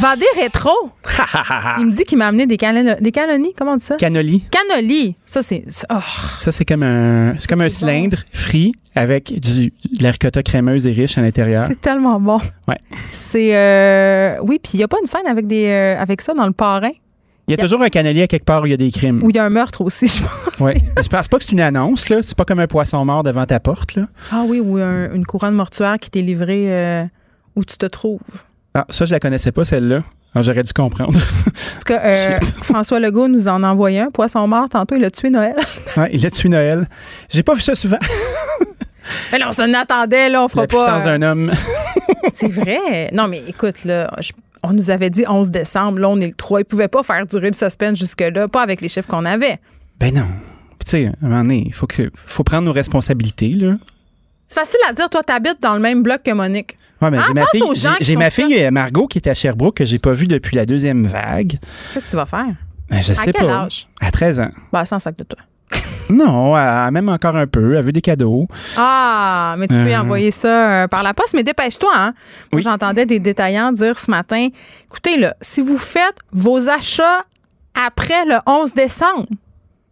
Vendée 0.00 0.24
rétro. 0.40 0.70
il 1.78 1.84
me 1.84 1.92
dit 1.92 2.04
qu'il 2.04 2.16
m'a 2.16 2.28
amené 2.28 2.46
des, 2.46 2.56
des 2.56 3.12
canonis, 3.12 3.52
comment 3.54 3.72
on 3.72 3.76
dit 3.76 3.84
ça? 3.84 3.96
Cannoli. 3.96 4.42
Cannoli. 4.50 5.14
Ça, 5.26 5.42
c'est. 5.42 5.62
Oh. 5.92 5.96
Ça, 6.40 6.52
c'est 6.52 6.64
comme 6.64 6.82
un, 6.82 7.34
c'est 7.38 7.46
comme 7.46 7.60
un 7.60 7.68
cylindre 7.68 8.16
frit 8.32 8.72
avec 8.94 9.38
du, 9.38 9.66
de 9.66 10.02
la 10.02 10.12
ricotta 10.12 10.42
crémeuse 10.42 10.86
et 10.86 10.92
riche 10.92 11.18
à 11.18 11.20
l'intérieur. 11.20 11.64
C'est 11.66 11.82
tellement 11.82 12.18
bon. 12.18 12.40
Ouais. 12.66 12.78
C'est. 13.10 13.54
Euh, 13.54 14.38
oui, 14.42 14.58
puis 14.62 14.72
il 14.74 14.76
n'y 14.78 14.84
a 14.84 14.88
pas 14.88 14.96
une 15.02 15.06
scène 15.06 15.26
avec, 15.26 15.46
des, 15.46 15.66
euh, 15.66 16.00
avec 16.00 16.22
ça 16.22 16.32
dans 16.32 16.46
le 16.46 16.52
parrain? 16.52 16.92
Il 17.46 17.50
y 17.50 17.54
a, 17.54 17.56
toujours 17.58 17.82
un 17.82 17.88
canalier 17.88 18.22
à 18.22 18.26
quelque 18.26 18.44
part 18.44 18.62
où 18.62 18.66
il 18.66 18.70
y 18.70 18.74
a 18.74 18.78
des 18.78 18.90
crimes. 18.90 19.22
Où 19.22 19.28
il 19.28 19.36
y 19.36 19.38
a 19.38 19.44
un 19.44 19.50
meurtre 19.50 19.82
aussi, 19.82 20.06
je 20.08 20.22
pense. 20.22 20.60
Oui. 20.60 20.72
Je 21.02 21.08
pense 21.08 21.28
pas 21.28 21.38
que 21.38 21.44
c'est 21.44 21.52
une 21.52 21.60
annonce, 21.60 22.08
là. 22.08 22.22
C'est 22.22 22.38
pas 22.38 22.46
comme 22.46 22.60
un 22.60 22.68
poisson 22.68 23.04
mort 23.04 23.22
devant 23.22 23.44
ta 23.44 23.60
porte, 23.60 23.96
là. 23.96 24.06
Ah 24.32 24.44
oui, 24.46 24.60
ou 24.60 24.78
une 24.78 25.26
couronne 25.26 25.54
mortuaire 25.54 25.98
qui 26.00 26.08
t'est 26.08 26.22
livrée 26.22 26.72
euh, 26.72 27.04
où 27.54 27.64
tu 27.64 27.76
te 27.76 27.86
trouves. 27.86 28.20
Ah, 28.74 28.86
ça, 28.90 29.04
je 29.04 29.12
la 29.12 29.20
connaissais 29.20 29.52
pas, 29.52 29.64
celle-là. 29.64 30.02
Ah, 30.34 30.42
j'aurais 30.42 30.62
dû 30.62 30.72
comprendre. 30.72 31.18
En 31.18 31.50
tout 31.50 31.84
cas, 31.86 32.00
euh, 32.04 32.38
François 32.62 33.00
Legault 33.00 33.26
nous 33.26 33.48
en 33.48 33.62
a 33.64 33.68
envoyé 33.68 34.00
un. 34.00 34.10
Poisson 34.10 34.46
mort, 34.46 34.68
tantôt, 34.68 34.94
il 34.94 35.04
a 35.04 35.10
tué 35.10 35.30
Noël. 35.30 35.56
oui, 35.96 36.04
il 36.12 36.24
a 36.24 36.30
tué 36.30 36.48
Noël. 36.48 36.88
J'ai 37.28 37.42
pas 37.42 37.54
vu 37.54 37.62
ça 37.62 37.74
souvent. 37.74 37.98
mais 39.32 39.38
là, 39.38 39.48
on 39.48 39.52
s'en 39.52 39.72
attendait, 39.74 40.28
là, 40.28 40.44
on 40.44 40.48
fera 40.48 40.66
pas. 40.68 41.02
La 41.02 41.18
d'un 41.18 41.30
homme. 41.30 41.52
c'est 42.32 42.48
vrai. 42.48 43.10
Non, 43.12 43.26
mais 43.26 43.42
écoute, 43.48 43.84
là, 43.84 44.08
je 44.20 44.30
on 44.62 44.72
nous 44.72 44.90
avait 44.90 45.10
dit 45.10 45.24
11 45.26 45.50
décembre, 45.50 45.98
là, 46.00 46.08
on 46.08 46.20
est 46.20 46.26
le 46.26 46.34
3. 46.34 46.60
Ils 46.60 46.62
ne 46.62 46.64
pouvaient 46.64 46.88
pas 46.88 47.02
faire 47.02 47.26
durer 47.26 47.48
le 47.48 47.54
suspense 47.54 47.98
jusque-là, 47.98 48.48
pas 48.48 48.62
avec 48.62 48.80
les 48.80 48.88
chiffres 48.88 49.08
qu'on 49.08 49.24
avait. 49.24 49.58
Ben 49.98 50.14
non. 50.14 50.26
tu 50.84 50.90
sais, 50.90 51.06
à 51.06 51.26
un 51.26 51.28
moment 51.28 51.42
donné, 51.42 51.62
il 51.66 51.74
faut, 51.74 51.86
que, 51.86 52.10
faut 52.14 52.44
prendre 52.44 52.64
nos 52.64 52.72
responsabilités, 52.72 53.52
là. 53.52 53.76
C'est 54.52 54.58
facile 54.58 54.80
à 54.88 54.92
dire, 54.92 55.08
toi, 55.08 55.22
tu 55.24 55.32
habites 55.32 55.62
dans 55.62 55.74
le 55.74 55.80
même 55.80 56.02
bloc 56.02 56.24
que 56.24 56.32
Monique. 56.32 56.76
Ouais, 57.00 57.08
mais 57.08 57.18
hein? 57.18 57.22
j'ai 57.28 57.34
ma 57.34 57.46
fille, 57.46 57.96
j'ai 58.00 58.16
ma 58.16 58.30
fille 58.30 58.70
Margot 58.72 59.06
qui 59.06 59.18
est 59.18 59.28
à 59.28 59.34
Sherbrooke 59.34 59.76
que 59.76 59.84
j'ai 59.84 60.00
pas 60.00 60.10
vue 60.12 60.26
depuis 60.26 60.56
la 60.56 60.66
deuxième 60.66 61.06
vague. 61.06 61.52
Qu'est-ce 61.94 62.06
que 62.06 62.10
tu 62.10 62.16
vas 62.16 62.26
faire? 62.26 62.46
Ben, 62.90 63.00
je 63.00 63.12
à 63.12 63.14
sais 63.14 63.32
quel 63.32 63.46
pas. 63.46 63.52
Âge? 63.66 63.86
À 64.00 64.10
13 64.10 64.40
ans. 64.40 64.50
Bah, 64.72 64.84
sans 64.84 64.98
sac 64.98 65.16
de 65.16 65.22
toi. 65.22 65.38
non, 66.10 66.56
elle, 66.56 66.90
même 66.90 67.08
encore 67.08 67.36
un 67.36 67.46
peu. 67.46 67.76
Elle 67.76 67.84
veut 67.84 67.92
des 67.92 68.00
cadeaux. 68.00 68.48
Ah, 68.76 69.54
mais 69.56 69.68
tu 69.68 69.74
peux 69.74 69.88
y 69.88 69.94
Euh. 69.94 70.00
envoyer 70.00 70.32
ça 70.32 70.82
euh, 70.82 70.88
par 70.88 71.04
la 71.04 71.14
poste, 71.14 71.32
mais 71.34 71.44
dépêche-toi. 71.44 71.92
Hein? 71.94 72.12
Moi, 72.50 72.60
J'entendais 72.60 73.06
des 73.06 73.20
détaillants 73.20 73.70
dire 73.70 73.96
ce 73.96 74.10
matin 74.10 74.48
écoutez, 74.86 75.16
là, 75.16 75.36
si 75.40 75.60
vous 75.60 75.78
faites 75.78 76.16
vos 76.32 76.68
achats 76.68 77.22
après 77.86 78.24
le 78.24 78.38
11 78.46 78.74
décembre, 78.74 79.26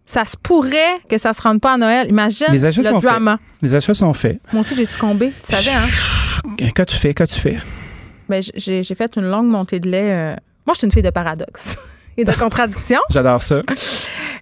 ça 0.08 0.24
se 0.24 0.36
pourrait 0.42 0.98
que 1.08 1.18
ça 1.18 1.34
se 1.34 1.42
rende 1.42 1.60
pas 1.60 1.74
à 1.74 1.76
Noël. 1.76 2.08
Imagine 2.08 2.46
Les 2.50 2.64
achats 2.64 2.80
le 2.82 2.88
sont 2.90 2.98
drama. 2.98 3.32
faits. 3.36 3.62
Les 3.62 3.74
achats 3.74 3.92
sont 3.94 4.14
faits. 4.14 4.40
Moi 4.52 4.62
aussi, 4.62 4.74
j'ai 4.74 4.86
succombé. 4.86 5.32
Tu 5.38 5.54
savais, 5.54 5.76
hein? 5.76 6.66
Qu'as-tu 6.74 6.96
fait? 6.96 7.12
Qu'as-tu 7.12 7.38
fait? 7.38 7.58
Ben, 8.28 8.42
j'ai 8.56 8.82
fait 8.94 9.16
une 9.16 9.28
longue 9.30 9.46
montée 9.48 9.80
de 9.80 9.88
lait. 9.90 10.10
euh. 10.10 10.36
Moi, 10.66 10.72
je 10.74 10.78
suis 10.78 10.86
une 10.86 10.92
fille 10.92 11.02
de 11.02 11.10
paradoxe 11.10 11.76
et 12.16 12.24
de 12.24 12.32
contradiction. 12.38 12.98
J'adore 13.10 13.42
ça. 13.42 13.60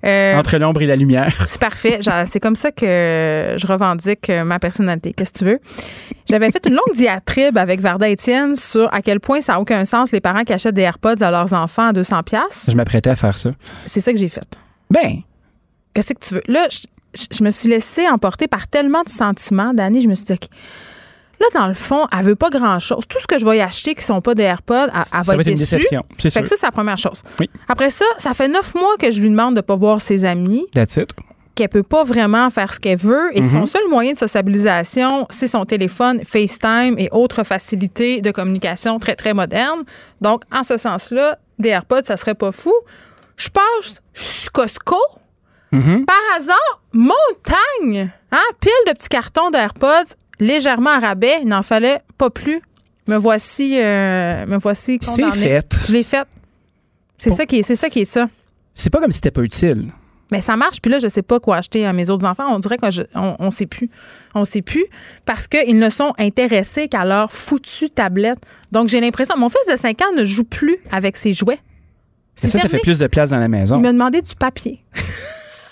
Euh, 0.04 0.36
Entre 0.36 0.56
l'ombre 0.58 0.82
et 0.82 0.86
la 0.86 0.94
lumière. 0.94 1.34
C'est 1.48 1.58
parfait. 1.60 1.98
C'est 2.30 2.38
comme 2.40 2.54
ça 2.56 2.70
que 2.70 3.56
je 3.58 3.66
revendique 3.66 4.30
euh, 4.30 4.44
ma 4.44 4.60
personnalité. 4.60 5.12
Qu'est-ce 5.14 5.32
que 5.32 5.38
tu 5.38 5.44
veux? 5.46 5.58
J'avais 6.30 6.50
fait 6.52 6.64
une 6.66 6.74
longue 6.74 6.94
diatribe 6.94 7.58
avec 7.58 7.80
Varda 7.80 8.08
Étienne 8.08 8.54
sur 8.54 8.92
à 8.94 9.02
quel 9.02 9.18
point 9.18 9.40
ça 9.40 9.54
n'a 9.54 9.60
aucun 9.60 9.84
sens 9.84 10.12
les 10.12 10.20
parents 10.20 10.44
qui 10.44 10.52
achètent 10.52 10.74
des 10.74 10.82
AirPods 10.82 11.22
à 11.22 11.30
leurs 11.32 11.52
enfants 11.54 11.88
à 11.88 11.92
200 11.92 12.22
pièces. 12.24 12.68
Je 12.70 12.76
m'apprêtais 12.76 13.10
à 13.10 13.16
faire 13.16 13.36
ça. 13.36 13.50
C'est 13.86 14.00
ça 14.00 14.12
que 14.12 14.18
j'ai 14.18 14.28
fait. 14.28 14.46
Ben. 14.90 15.22
Qu'est-ce 15.96 16.12
que 16.14 16.18
tu 16.24 16.34
veux? 16.34 16.42
Là, 16.46 16.68
je, 17.32 17.42
me 17.42 17.50
suis 17.50 17.68
laissée 17.68 18.06
emporter 18.08 18.46
par 18.48 18.68
tellement 18.68 19.02
de 19.02 19.08
sentiments, 19.08 19.72
Dani. 19.74 20.00
Je 20.02 20.08
me 20.08 20.14
suis 20.14 20.26
dit, 20.26 20.32
OK, 20.34 20.48
Là, 21.40 21.46
dans 21.54 21.66
le 21.66 21.74
fond, 21.74 22.06
elle 22.16 22.24
veut 22.24 22.34
pas 22.34 22.48
grand-chose. 22.48 23.04
Tout 23.06 23.18
ce 23.20 23.26
que 23.26 23.38
je 23.38 23.44
vais 23.44 23.58
y 23.58 23.60
acheter 23.60 23.94
qui 23.94 24.02
sont 24.02 24.22
pas 24.22 24.34
des 24.34 24.44
AirPods, 24.44 24.74
elle, 24.86 25.02
elle 25.12 25.20
va, 25.22 25.34
va 25.34 25.40
être 25.42 25.48
une 25.48 25.54
déçue. 25.54 25.76
déception, 25.76 26.02
c'est 26.18 26.30
Fait 26.30 26.40
que 26.40 26.46
sûr. 26.46 26.56
ça, 26.56 26.60
c'est 26.60 26.66
la 26.66 26.72
première 26.72 26.96
chose. 26.96 27.22
Oui. 27.40 27.50
Après 27.68 27.90
ça, 27.90 28.06
ça 28.16 28.32
fait 28.32 28.48
neuf 28.48 28.74
mois 28.74 28.96
que 28.98 29.10
je 29.10 29.20
lui 29.20 29.28
demande 29.28 29.54
de 29.54 29.60
pas 29.60 29.76
voir 29.76 30.00
ses 30.00 30.24
amis 30.24 30.64
That's 30.72 30.96
it. 30.96 31.10
qu'elle 31.54 31.68
peut 31.68 31.82
pas 31.82 32.04
vraiment 32.04 32.48
faire 32.48 32.72
ce 32.72 32.80
qu'elle 32.80 32.96
veut 32.96 33.36
et 33.36 33.42
que 33.42 33.48
son 33.48 33.60
Mhm. 33.60 33.66
seul 33.66 33.82
moyen 33.90 34.12
de 34.12 34.16
sociabilisation, 34.18 35.26
c'est 35.28 35.46
son 35.46 35.66
téléphone, 35.66 36.24
FaceTime 36.24 36.94
et 36.98 37.08
autres 37.12 37.42
facilités 37.44 38.22
de 38.22 38.30
communication 38.30 38.98
très, 38.98 39.14
très 39.14 39.34
modernes. 39.34 39.82
Donc, 40.22 40.42
en 40.50 40.62
ce 40.62 40.78
sens-là, 40.78 41.38
des 41.58 41.68
AirPods, 41.68 42.04
ça 42.04 42.16
serait 42.16 42.34
pas 42.34 42.52
fou. 42.52 42.72
Je 43.36 43.50
passe, 43.50 44.00
je 44.14 44.22
suis 44.22 44.48
Costco. 44.48 44.96
Par 45.70 46.16
hasard, 46.36 46.82
montagne, 46.92 48.10
hein, 48.32 48.38
pile 48.60 48.70
de 48.86 48.92
petits 48.92 49.08
cartons 49.08 49.50
d'AirPods 49.50 50.14
légèrement 50.40 50.90
à 50.90 50.98
rabais. 51.00 51.38
Il 51.42 51.48
n'en 51.48 51.62
fallait 51.62 52.00
pas 52.18 52.30
plus. 52.30 52.60
Me 53.08 53.16
voici, 53.16 53.78
euh, 53.78 54.46
me 54.46 54.56
voici 54.56 54.98
C'est 55.00 55.30
fait. 55.32 55.76
Je 55.86 55.92
l'ai 55.92 56.02
fait. 56.02 56.26
C'est 57.18 57.30
ça 57.30 57.46
qui 57.46 57.58
est, 57.58 57.62
c'est 57.62 57.76
ça 57.76 57.88
qui 57.88 58.00
est 58.00 58.04
ça. 58.04 58.28
C'est 58.74 58.90
pas 58.90 59.00
comme 59.00 59.10
si 59.12 59.16
c'était 59.16 59.30
pas 59.30 59.42
utile. 59.42 59.86
Mais 60.32 60.40
ça 60.40 60.56
marche, 60.56 60.80
puis 60.82 60.90
là, 60.90 60.98
je 60.98 61.06
sais 61.06 61.22
pas 61.22 61.38
quoi 61.38 61.56
acheter 61.58 61.86
à 61.86 61.92
mes 61.92 62.10
autres 62.10 62.26
enfants. 62.26 62.46
On 62.50 62.58
dirait 62.58 62.78
qu'on 62.78 62.88
on, 63.14 63.36
on 63.38 63.50
sait 63.52 63.66
plus. 63.66 63.88
On 64.34 64.44
sait 64.44 64.60
plus 64.60 64.84
parce 65.24 65.46
qu'ils 65.46 65.78
ne 65.78 65.88
sont 65.88 66.12
intéressés 66.18 66.88
qu'à 66.88 67.04
leur 67.04 67.30
foutue 67.30 67.88
tablette. 67.88 68.38
Donc, 68.72 68.88
j'ai 68.88 69.00
l'impression. 69.00 69.36
Mon 69.38 69.48
fils 69.48 69.66
de 69.70 69.76
5 69.76 70.02
ans 70.02 70.12
ne 70.16 70.24
joue 70.24 70.42
plus 70.44 70.78
avec 70.90 71.16
ses 71.16 71.32
jouets. 71.32 71.60
Mais 72.42 72.48
ça, 72.48 72.58
ça 72.58 72.68
fait 72.68 72.80
plus 72.80 72.98
de 72.98 73.06
place 73.06 73.30
dans 73.30 73.38
la 73.38 73.48
maison. 73.48 73.76
Il 73.76 73.82
m'a 73.82 73.92
demandé 73.92 74.20
du 74.20 74.34
papier. 74.34 74.84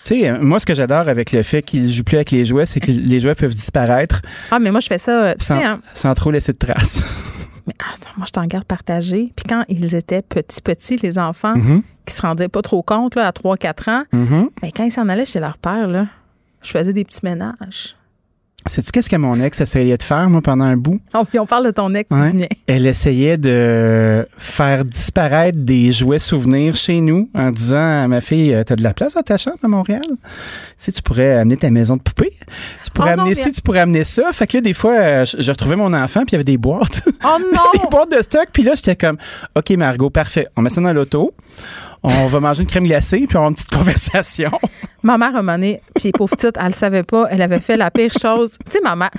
Tu 0.05 0.21
sais, 0.21 0.29
euh, 0.29 0.39
moi, 0.41 0.59
ce 0.61 0.67
que 0.67 0.75
j'adore 0.75 1.09
avec 1.09 1.33
le 1.33 1.43
fait 1.43 1.63
qu'il 1.63 1.91
joue 1.91 2.05
plus 2.05 2.17
avec 2.17 2.31
les 2.31 2.45
jouets, 2.45 2.67
c'est 2.67 2.81
que 2.81 2.91
les 2.93 3.21
jouets 3.21 3.35
peuvent 3.35 3.55
disparaître 3.55 4.21
Ah, 4.51 4.59
mais 4.59 4.71
moi, 4.71 4.81
je 4.81 4.87
fais 4.87 4.99
ça, 4.99 5.13
euh, 5.29 5.35
sans, 5.39 5.57
sais, 5.59 5.65
hein. 5.65 5.81
sans 5.95 6.13
trop 6.15 6.31
laisser 6.31 6.53
de 6.53 6.59
traces. 6.59 7.03
Mais 7.67 7.73
attends, 7.95 8.11
moi, 8.19 8.27
je 8.27 8.33
t'en 8.33 8.45
garde 8.45 8.67
partagé. 8.67 9.33
Puis 9.35 9.47
quand 9.49 9.65
ils 9.71 9.95
étaient 9.95 10.21
petits, 10.21 10.61
petits, 10.61 10.99
les 10.99 11.19
enfants, 11.19 11.57
Mhm. 11.57 11.83
qui 12.05 12.15
se 12.15 12.21
rendaient 12.21 12.49
pas 12.51 12.61
trop 12.61 12.83
compte, 12.83 13.15
là, 13.15 13.27
à 13.27 13.33
3-4 13.33 13.89
ans, 13.89 14.05
ben, 14.13 14.49
quand 14.77 14.85
ils 14.85 14.93
s'en 14.93 15.09
allaient 15.09 15.25
chez 15.25 15.41
leur 15.41 15.57
père, 15.57 15.89
là, 15.89 16.07
je 16.63 16.71
faisais 16.71 16.93
des 16.93 17.05
petits 17.05 17.21
ménages. 17.23 17.97
Sais-tu 18.67 18.93
qu'est-ce 18.93 19.11
que 19.11 19.17
mon 19.17 19.39
ex 19.43 19.61
essayait 19.61 19.99
de 19.99 20.03
faire, 20.03 20.31
moi, 20.31 20.41
pendant 20.41 20.65
un 20.65 20.77
bout? 20.79 20.99
Oh, 21.15 21.23
puis 21.29 21.39
on 21.39 21.45
parle 21.45 21.67
de 21.67 21.71
ton 21.71 21.95
ex, 21.95 22.11
Ouais. 22.11 22.31
du 22.33 22.39
mien. 22.39 22.47
Elle 22.67 22.87
essayait 22.87 23.37
de 23.37 24.27
faire 24.39 24.87
disparaître 24.87 25.59
des 25.59 25.93
jouets 25.93 26.19
souvenirs 26.19 26.75
chez 26.75 27.03
nous 27.03 27.29
en 27.35 27.51
disant 27.51 28.03
à 28.05 28.09
ma 28.09 28.23
fille 28.23 28.55
euh, 28.55 28.65
T'as 28.65 28.77
de 28.77 28.83
la 28.83 28.95
place 28.95 29.15
dans 29.15 29.23
ta 29.23 29.37
chambre 29.37 29.59
à 29.63 29.69
Montréal? 29.69 30.01
Tu 30.07 30.17
sais, 30.79 30.93
tu 30.93 31.03
pourrais 31.03 31.35
amener 31.37 31.59
ta 31.59 31.71
maison 31.71 31.97
de 31.97 32.03
poupée. 32.03 32.33
Tu 32.85 32.91
pourrais 32.93 33.13
Oh 33.13 33.17
non, 33.17 33.23
amener 33.25 33.35
mais- 33.37 33.43
ci, 33.43 33.53
tu 33.53 33.61
pourrais 33.61 33.81
amener 33.81 34.05
ça. 34.05 34.33
Fait 34.33 34.47
que 34.47 34.57
là, 34.57 34.61
des 34.63 34.73
fois, 34.73 34.93
euh, 34.95 35.25
je, 35.27 35.43
je 35.43 35.51
retrouvais 35.51 35.77
mon 35.77 35.93
enfant, 35.93 36.21
puis 36.21 36.31
il 36.31 36.33
y 36.33 36.37
avait 36.37 36.45
des 36.45 36.57
boîtes. 36.59 37.03
Oh 37.23 37.37
non 37.55 37.61
des 37.83 37.87
boîtes 37.91 38.11
de 38.17 38.23
stock. 38.23 38.47
Puis 38.51 38.63
là, 38.63 38.73
j'étais 38.77 38.97
comme 38.97 39.19
OK, 39.55 39.71
Margot, 39.73 40.09
parfait. 40.09 40.47
On 40.57 40.63
met 40.63 40.71
ça 40.71 40.81
dans 40.81 40.93
l'auto. 40.95 41.33
On 42.03 42.27
va 42.27 42.41
manger 42.41 42.63
une 42.63 42.69
crème 42.69 42.85
glacée, 42.85 43.25
puis 43.27 43.37
on 43.37 43.41
va 43.41 43.47
avoir 43.47 43.49
une 43.51 43.55
petite 43.57 43.71
conversation. 43.75 44.51
Ma 45.05 45.19
mère, 45.19 45.37
a 45.37 45.43
donné, 45.43 45.81
puis 45.95 46.11
pauvre 46.13 46.35
petite, 46.35 46.57
elle 46.59 46.67
le 46.67 46.73
savait 46.73 47.03
pas, 47.05 47.27
elle 47.31 47.43
avait 47.43 47.61
fait 47.61 47.77
la 47.77 47.91
pire 47.91 48.11
chose. 48.21 48.57
Tu 48.67 48.73
sais, 48.73 48.81
ma 48.83 48.97
mère, 48.97 49.11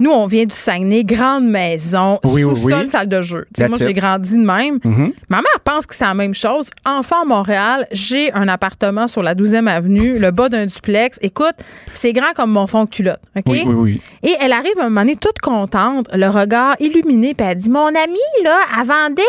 nous, 0.00 0.10
on 0.10 0.26
vient 0.26 0.46
du 0.46 0.54
Saguenay, 0.56 1.04
grande 1.04 1.44
maison, 1.44 2.18
Oui, 2.24 2.40
sous-sol, 2.40 2.72
oui. 2.84 2.88
salle 2.88 3.06
de 3.08 3.20
jeu. 3.20 3.46
Moi, 3.58 3.76
j'ai 3.78 3.92
grandi 3.92 4.32
de 4.32 4.42
même. 4.42 4.78
Mhm. 4.82 5.12
Ma 5.28 5.36
mère 5.42 5.60
pense 5.62 5.84
que 5.84 5.94
c'est 5.94 6.06
la 6.06 6.14
même 6.14 6.34
chose. 6.34 6.70
Enfant 6.86 7.20
à 7.20 7.24
Montréal, 7.26 7.86
j'ai 7.92 8.32
un 8.32 8.48
appartement 8.48 9.08
sur 9.08 9.22
la 9.22 9.34
12e 9.34 9.66
avenue, 9.68 10.18
le 10.18 10.30
bas 10.30 10.48
d'un 10.48 10.64
duplex. 10.64 11.18
Écoute, 11.20 11.54
c'est 11.92 12.14
grand 12.14 12.32
comme 12.34 12.50
mon 12.50 12.66
fond 12.66 12.84
de 12.84 12.88
culotte. 12.88 13.20
OK? 13.36 13.42
Oui, 13.48 13.62
oui, 13.66 13.74
oui. 13.74 14.00
Et 14.22 14.34
elle 14.40 14.52
arrive 14.54 14.72
un 14.80 14.84
moment 14.84 15.02
donné 15.02 15.16
toute 15.16 15.38
contente, 15.40 16.08
le 16.14 16.28
regard 16.28 16.76
illuminé, 16.80 17.34
puis 17.34 17.46
elle 17.46 17.56
dit 17.58 17.68
Mon 17.68 17.88
amie, 17.88 18.18
là, 18.42 18.56
elle 18.80 18.86
vendait 18.86 19.22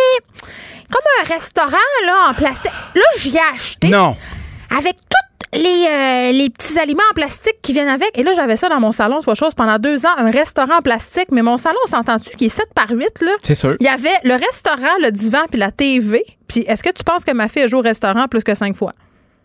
comme 0.90 1.02
un 1.22 1.34
restaurant, 1.34 1.68
là, 2.06 2.30
en 2.30 2.34
plastique. 2.34 2.72
Là, 2.96 3.02
j'y 3.18 3.36
ai 3.36 3.40
acheté. 3.54 3.90
Non. 3.90 4.16
Avec 4.70 4.96
tous 5.10 5.21
les, 5.54 5.88
euh, 5.90 6.32
les 6.32 6.50
petits 6.50 6.80
aliments 6.80 7.02
en 7.12 7.14
plastique 7.14 7.58
qui 7.62 7.74
viennent 7.74 7.90
avec. 7.90 8.18
Et 8.18 8.24
là, 8.24 8.34
j'avais 8.36 8.56
ça 8.56 8.70
dans 8.70 8.80
mon 8.80 8.92
salon, 8.92 9.20
trois 9.22 9.36
choses, 9.36 9.54
pendant 9.54 9.78
deux 9.78 10.06
ans, 10.06 10.16
un 10.18 10.32
restaurant 10.32 10.78
en 10.78 10.82
plastique. 10.82 11.28
Mais 11.32 11.42
mon 11.42 11.58
salon, 11.58 11.78
on 11.86 11.90
s'entend-tu, 11.90 12.36
qui 12.38 12.46
est 12.46 12.50
7 12.50 12.68
par 12.74 12.90
8, 12.90 13.22
là? 13.22 13.32
C'est 13.44 13.56
sûr. 13.56 13.76
Il 13.80 13.86
y 13.86 13.90
avait 13.90 14.10
le 14.24 14.34
restaurant, 14.34 14.96
le 15.02 15.12
divan, 15.12 15.40
puis 15.50 15.60
la 15.60 15.72
TV. 15.72 16.24
Puis 16.48 16.62
est-ce 16.68 16.84
que 16.84 16.92
tu 16.92 17.04
penses 17.04 17.26
que 17.26 17.32
ma 17.32 17.48
fille 17.48 17.64
a 17.64 17.68
joué 17.68 17.80
au 17.80 17.84
restaurant 17.84 18.28
plus 18.28 18.44
que 18.44 18.56
cinq 18.56 18.76
fois? 18.76 18.94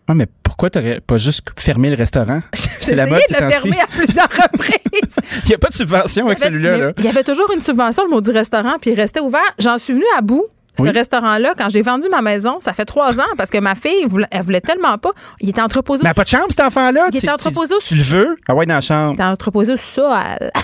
Ouais, 0.07 0.15
mais 0.15 0.27
pourquoi 0.41 0.69
t'aurais 0.69 1.01
pas 1.01 1.17
juste 1.17 1.41
fermé 1.57 1.89
le 1.89 1.97
restaurant? 1.97 2.39
C'est 2.79 2.95
la 2.95 3.07
mode 3.07 3.19
de 3.29 3.43
le 3.43 3.49
fermer 3.49 3.79
à 3.81 3.87
plusieurs 3.87 4.29
reprises. 4.31 5.15
Il 5.43 5.49
n'y 5.49 5.55
a 5.55 5.57
pas 5.57 5.67
de 5.67 5.73
subvention 5.73 6.25
avec 6.27 6.39
celui-là. 6.39 6.77
Là. 6.77 6.91
Il 6.97 7.03
y 7.03 7.09
avait 7.09 7.23
toujours 7.23 7.51
une 7.53 7.61
subvention, 7.61 8.03
le 8.05 8.09
maudit 8.09 8.31
restaurant, 8.31 8.75
puis 8.79 8.91
il 8.91 8.95
restait 8.95 9.19
ouvert. 9.19 9.41
J'en 9.59 9.77
suis 9.77 9.93
venue 9.93 10.05
à 10.17 10.21
bout. 10.21 10.45
Ce 10.77 10.83
restaurant-là, 10.93 11.53
quand 11.57 11.69
j'ai 11.69 11.81
vendu 11.81 12.07
ma 12.09 12.21
maison, 12.21 12.57
ça 12.61 12.73
fait 12.73 12.85
trois 12.85 13.19
ans, 13.19 13.25
parce 13.37 13.49
que 13.49 13.57
ma 13.57 13.75
fille, 13.75 14.05
elle 14.31 14.41
voulait 14.43 14.61
tellement 14.61 14.97
pas. 14.97 15.11
Il 15.41 15.49
était 15.49 15.61
entreposé 15.61 16.03
Mais 16.03 16.09
elle 16.09 16.11
a 16.11 16.13
pas 16.15 16.23
de 16.23 16.29
chambre, 16.29 16.45
cet 16.49 16.59
enfant-là? 16.61 17.05
Il 17.07 17.11
Tu- 17.11 17.17
était 17.17 17.27
tu- 17.27 17.33
entreposé 17.33 17.73
au- 17.75 17.79
Tu 17.79 17.95
le 17.95 18.03
veux? 18.03 18.35
Ah 18.47 18.55
ouais, 18.55 18.65
dans 18.65 18.75
la 18.75 18.81
chambre. 18.81 19.11
il 19.11 19.13
était 19.15 19.23
entreposé 19.23 19.73
au 19.73 19.77
sol. 19.77 20.13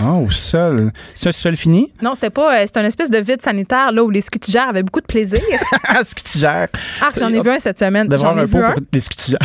Oh, 0.04 0.26
au 0.28 0.32
sol. 0.32 0.92
C'est 1.16 1.30
un 1.30 1.32
sol 1.32 1.56
fini? 1.56 1.92
Non, 2.02 2.14
c'était 2.16 2.30
pas. 2.30 2.56
euh, 2.60 2.64
C'était 2.66 2.80
une 2.82 2.86
espèce 2.86 3.10
de 3.10 3.18
vide 3.20 3.42
sanitaire 3.42 3.92
là 3.92 4.04
où 4.04 4.10
les 4.10 4.22
scutigères 4.22 4.70
avaient 4.70 4.84
beaucoup 4.84 5.02
de 5.02 5.06
plaisir. 5.08 5.42
Ah, 5.88 6.04
ce 6.04 6.16
que 6.16 6.22
tu 6.22 6.40
gères. 6.40 6.68
Ah, 7.02 7.10
j'en 7.18 7.28
ai 7.30 7.40
vu 7.42 7.50
un 7.50 7.60
cette 7.60 7.78
semaine. 7.80 8.08
J'en 8.18 8.38
ai 8.38 8.42
un 8.42 8.48
pot 8.48 8.58
un. 8.58 8.72
pour 8.72 8.82
les 8.92 9.00
scutigères. 9.02 9.40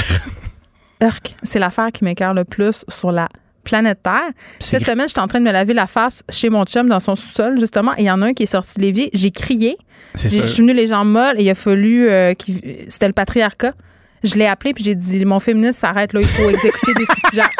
C'est 1.43 1.59
l'affaire 1.59 1.89
qui 1.93 2.05
m'écœure 2.05 2.35
le 2.35 2.45
plus 2.45 2.85
sur 2.89 3.13
la 3.13 3.29
planète 3.69 4.01
Terre. 4.03 4.31
C'est 4.59 4.79
Cette 4.79 4.87
semaine, 4.87 5.09
j'étais 5.09 5.21
en 5.21 5.29
train 5.29 5.41
de 5.41 5.45
me 5.45 5.53
laver 5.53 5.75
la 5.75 5.87
face 5.87 6.23
chez 6.31 6.49
mon 6.51 6.65
chum 6.65 6.89
dans 6.89 7.01
son 7.01 7.15
sous-sol, 7.17 7.61
justement, 7.61 7.93
et 7.97 8.03
il 8.03 8.05
y 8.07 8.11
en 8.11 8.21
a 8.23 8.27
un 8.27 8.33
qui 8.35 8.45
est 8.45 8.47
sorti 8.47 8.77
de 8.79 8.83
l'évier. 8.83 9.11
J'ai 9.13 9.31
crié. 9.31 9.77
Je 10.15 10.29
suis 10.29 10.63
venue 10.63 10.73
les 10.73 10.87
jambes 10.87 11.09
molles 11.13 11.37
et 11.39 11.45
il 11.45 11.51
a 11.51 11.55
fallu. 11.55 12.09
euh, 12.09 12.33
qu'il- 12.35 12.61
C'était 12.89 13.07
le 13.07 13.13
patriarcat. 13.13 13.75
Je 14.23 14.35
l'ai 14.35 14.47
appelé 14.47 14.75
puis 14.75 14.85
j'ai 14.85 14.95
dit 14.95 15.25
Mon 15.25 15.41
féministe 15.41 15.81
s'arrête 15.81 16.13
là, 16.13 16.21
il 16.21 16.27
faut 16.27 16.49
exécuter 16.51 16.95
des 16.95 17.05
scutigères. 17.05 17.51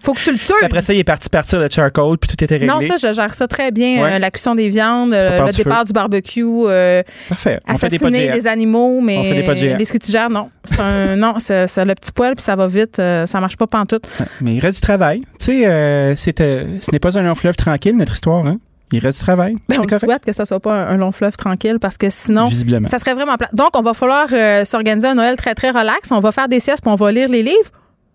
Faut 0.00 0.14
que 0.14 0.20
tu 0.20 0.32
le 0.32 0.38
tues. 0.38 0.52
Puis 0.56 0.66
après 0.66 0.82
ça, 0.82 0.92
il 0.92 0.98
est 0.98 1.04
parti 1.04 1.28
partir 1.28 1.60
le 1.60 1.68
charcoal, 1.70 2.18
puis 2.18 2.28
tout 2.28 2.42
était 2.42 2.56
réglé. 2.56 2.66
Non, 2.66 2.80
ça, 2.80 2.96
je 2.96 3.14
gère 3.14 3.32
ça 3.32 3.46
très 3.46 3.70
bien. 3.70 4.02
Ouais. 4.02 4.14
Euh, 4.14 4.18
la 4.18 4.32
cuisson 4.32 4.56
des 4.56 4.68
viandes, 4.68 5.14
euh, 5.14 5.46
le 5.46 5.52
du 5.52 5.58
départ 5.58 5.82
feu. 5.82 5.84
du 5.84 5.92
barbecue, 5.92 6.42
euh, 6.44 7.04
Parfait. 7.28 7.60
On 7.68 7.76
fait 7.76 7.88
des 7.88 8.00
pas 8.00 8.10
de 8.10 8.32
des 8.32 8.46
animaux, 8.48 9.00
mais 9.00 9.18
On 9.18 9.22
fait 9.22 9.34
des 9.34 9.42
pas 9.44 9.54
de 9.54 9.78
les 9.78 9.84
scutigères, 9.84 10.28
non. 10.28 10.50
C'est 10.64 10.80
un, 10.80 11.14
non, 11.16 11.34
c'est 11.38 11.68
c'est 11.68 11.84
le 11.84 11.94
petit 11.94 12.10
poil, 12.10 12.34
puis 12.34 12.42
ça 12.42 12.56
va 12.56 12.66
vite. 12.66 12.96
ça 12.96 13.40
marche 13.40 13.56
pas 13.56 13.68
pantoute. 13.68 14.04
Ouais, 14.18 14.26
Mais 14.40 14.54
il 14.54 14.58
reste 14.58 14.78
du 14.78 14.80
travail. 14.80 15.20
Tu 15.38 15.44
sais, 15.44 15.62
euh, 15.66 16.14
euh, 16.40 16.66
ce 16.80 16.90
n'est 16.90 16.98
pas 16.98 17.16
un 17.16 17.22
long 17.22 17.34
fleuve 17.34 17.56
tranquille, 17.56 17.96
notre 17.96 18.14
histoire. 18.14 18.46
Hein? 18.46 18.58
Il 18.92 18.98
reste 19.00 19.18
du 19.18 19.24
travail. 19.24 19.56
Ben, 19.68 19.76
C'est 19.88 19.94
on 19.94 19.98
souhaite 19.98 20.24
que 20.24 20.32
ça 20.32 20.44
soit 20.44 20.60
pas 20.60 20.72
un, 20.74 20.94
un 20.94 20.96
long 20.96 21.12
fleuve 21.12 21.36
tranquille 21.36 21.78
parce 21.80 21.96
que 21.98 22.08
sinon, 22.10 22.46
Visiblement. 22.48 22.88
ça 22.88 22.98
serait 22.98 23.14
vraiment 23.14 23.36
plat. 23.36 23.48
Donc, 23.52 23.70
on 23.74 23.80
va 23.82 23.94
falloir 23.94 24.26
euh, 24.32 24.64
s'organiser 24.64 25.08
un 25.08 25.14
Noël 25.14 25.36
très, 25.36 25.54
très 25.54 25.70
relax. 25.70 26.10
On 26.12 26.20
va 26.20 26.30
faire 26.32 26.48
des 26.48 26.60
siestes 26.60 26.82
puis 26.82 26.92
on 26.92 26.96
va 26.96 27.10
lire 27.12 27.28
les 27.28 27.42
livres. 27.42 27.70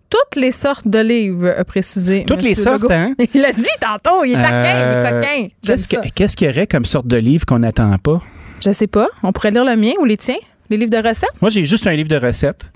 Toutes 0.10 0.40
les 0.42 0.52
sortes 0.52 0.88
de 0.88 1.00
livres, 1.00 1.54
a 1.58 1.66
précisé. 1.66 2.24
Toutes 2.26 2.42
les 2.42 2.56
sortes, 2.56 2.84
Legault. 2.84 2.94
hein? 2.94 3.14
Il 3.34 3.42
l'a 3.42 3.52
dit 3.52 3.66
tantôt, 3.82 4.24
il 4.24 4.32
est 4.32 4.36
taquin, 4.36 4.78
il 4.78 4.82
Euh, 4.82 5.04
est 5.04 5.12
coquin. 5.12 5.48
Qu'est-ce, 5.66 5.88
que- 5.90 5.98
ça. 5.98 6.02
qu'est-ce 6.16 6.38
qu'il 6.38 6.48
y 6.48 6.50
aurait 6.50 6.66
comme 6.68 6.86
sorte 6.86 7.08
de 7.08 7.18
livre 7.18 7.46
qu'on 7.46 7.60
n'attend 7.60 7.94
pas? 7.98 8.22
Je 8.64 8.72
sais 8.72 8.88
pas. 8.88 9.08
On 9.24 9.34
pourrait 9.34 9.52
lire 9.52 9.66
le 9.66 9.76
mien 9.76 9.92
ou 10.00 10.06
les 10.06 10.16
tiens. 10.16 10.38
Les 10.70 10.78
livres 10.78 10.92
de 10.92 10.98
recettes? 10.98 11.30
Moi, 11.42 11.50
j'ai 11.50 11.66
juste 11.66 11.88
un 11.88 11.94
livre 11.94 12.10
de 12.10 12.18
recettes. 12.18 12.72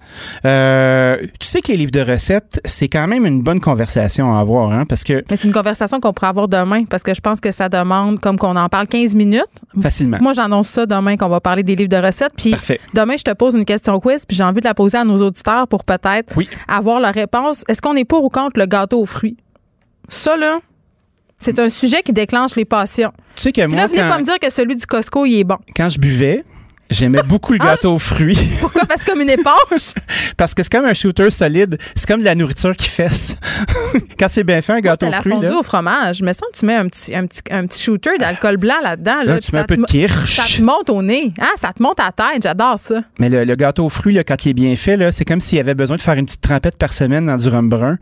Euh, 0.45 1.18
tu 1.39 1.47
sais 1.47 1.61
que 1.61 1.68
les 1.69 1.77
livres 1.77 1.91
de 1.91 1.99
recettes, 1.99 2.61
c'est 2.63 2.88
quand 2.88 3.07
même 3.07 3.26
une 3.26 3.41
bonne 3.41 3.59
conversation 3.59 4.34
à 4.35 4.39
avoir, 4.39 4.72
hein, 4.72 4.85
parce 4.85 5.03
que... 5.03 5.23
Mais 5.30 5.35
c'est 5.35 5.47
une 5.47 5.53
conversation 5.53 5.99
qu'on 5.99 6.13
pourrait 6.13 6.30
avoir 6.30 6.47
demain, 6.47 6.85
parce 6.85 7.03
que 7.03 7.13
je 7.13 7.22
pense 7.22 7.41
que 7.41 7.51
ça 7.51 7.68
demande, 7.68 8.19
comme 8.19 8.38
qu'on 8.38 8.55
en 8.55 8.69
parle 8.69 8.88
15 8.88 9.15
minutes. 9.15 9.43
Facilement. 9.81 10.18
Moi, 10.22 10.34
j'annonce 10.34 10.69
ça 10.69 10.85
demain 10.85 11.18
qu'on 11.18 11.30
va 11.30 11.41
parler 11.41 11.63
des 11.63 11.76
livres 11.76 11.89
de 11.89 11.97
recettes. 11.97 12.34
Puis 12.38 12.55
demain, 12.93 13.15
je 13.18 13.23
te 13.23 13.34
pose 13.34 13.55
une 13.55 13.65
question 13.65 13.99
quiz, 13.99 14.26
puis 14.26 14.38
j'ai 14.38 14.43
envie 14.43 14.61
de 14.61 14.65
la 14.65 14.73
poser 14.73 14.97
à 14.97 15.03
nos 15.03 15.18
auditeurs 15.18 15.68
pour 15.68 15.84
peut-être 15.84 16.34
avoir 16.68 16.99
la 16.99 17.11
réponse. 17.11 17.63
Est-ce 17.68 17.81
qu'on 17.81 17.95
est 17.95 18.05
pour 18.05 18.23
ou 18.23 18.30
contre 18.30 18.59
le 18.59 18.65
gâteau 18.65 19.01
aux 19.01 19.05
fruits? 19.05 19.38
Ça, 20.07 20.38
là, 20.38 20.59
c'est 21.39 21.57
un 21.59 21.69
sujet 21.69 22.03
qui 22.03 22.13
déclenche 22.13 22.55
les 22.55 22.65
passions. 22.65 23.11
Tu 23.35 23.41
sais 23.41 23.51
que 23.51 23.65
moi, 23.65 23.77
là, 23.80 23.88
venez 23.88 23.99
pas 23.99 24.19
me 24.19 24.23
dire 24.23 24.38
que 24.39 24.51
celui 24.51 24.76
du 24.76 24.85
Costco, 24.85 25.26
il 25.26 25.39
est 25.39 25.43
bon. 25.43 25.57
Quand 25.76 25.89
je 25.89 25.99
buvais, 25.99 26.43
J'aimais 26.91 27.23
beaucoup 27.23 27.53
le 27.53 27.59
ah! 27.61 27.68
gâteau 27.68 27.93
aux 27.93 27.99
fruits. 27.99 28.38
Pourquoi? 28.59 28.85
Parce 28.85 29.01
que 29.01 29.11
comme 29.11 29.22
une 29.22 29.30
éponge? 29.30 29.93
Parce 30.38 30.53
que 30.53 30.61
c'est 30.61 30.72
comme 30.72 30.85
un 30.85 30.93
shooter 30.93 31.31
solide. 31.31 31.77
C'est 31.95 32.05
comme 32.05 32.19
de 32.19 32.26
la 32.26 32.35
nourriture 32.35 32.76
qui 32.76 32.89
fesse. 32.89 33.38
Quand 34.19 34.27
c'est 34.27 34.43
bien 34.43 34.61
fait, 34.61 34.73
un 34.73 34.81
gâteau 34.81 35.07
aux 35.07 35.11
fruits. 35.11 35.31
la 35.31 35.35
fondue 35.38 35.55
au 35.55 35.63
fromage. 35.63 36.22
Mais 36.22 36.34
ça, 36.34 36.45
tu 36.53 36.65
mets 36.65 36.76
un 36.76 36.88
petit, 36.88 37.15
un 37.15 37.26
petit, 37.26 37.41
un 37.49 37.65
petit 37.65 37.81
shooter 37.81 38.18
d'alcool 38.19 38.57
blanc 38.57 38.76
là-dedans. 38.84 39.23
Là, 39.23 39.39
tu 39.39 39.55
mets 39.55 39.61
un 39.61 39.63
peu 39.63 39.77
de 39.77 39.85
kirsch. 39.85 40.35
Ça 40.35 40.43
te 40.43 40.61
monte 40.61 40.89
au 40.89 41.01
nez. 41.01 41.34
Ah, 41.39 41.45
ça 41.55 41.72
te 41.72 41.81
monte 41.81 41.99
à 42.01 42.05
la 42.05 42.11
tête. 42.11 42.43
J'adore 42.43 42.77
ça. 42.77 43.01
Mais 43.19 43.30
le, 43.30 43.55
gâteau 43.55 43.85
aux 43.85 43.89
fruits, 43.89 44.13
là, 44.13 44.26
quand 44.26 44.45
il 44.45 44.49
est 44.49 44.53
bien 44.53 44.76
fait, 44.76 44.97
là, 44.97 45.13
c'est 45.13 45.23
comme 45.26 45.39
s'il 45.39 45.57
y 45.57 45.61
avait 45.61 45.76
besoin 45.76 45.95
de 45.95 46.01
faire 46.01 46.15
une 46.15 46.26
petite 46.26 46.41
trempette 46.41 46.77
par 46.77 46.91
semaine 46.91 47.26
dans 47.26 47.38
du 47.38 47.47
rhum 47.47 47.69
brun. 47.69 47.97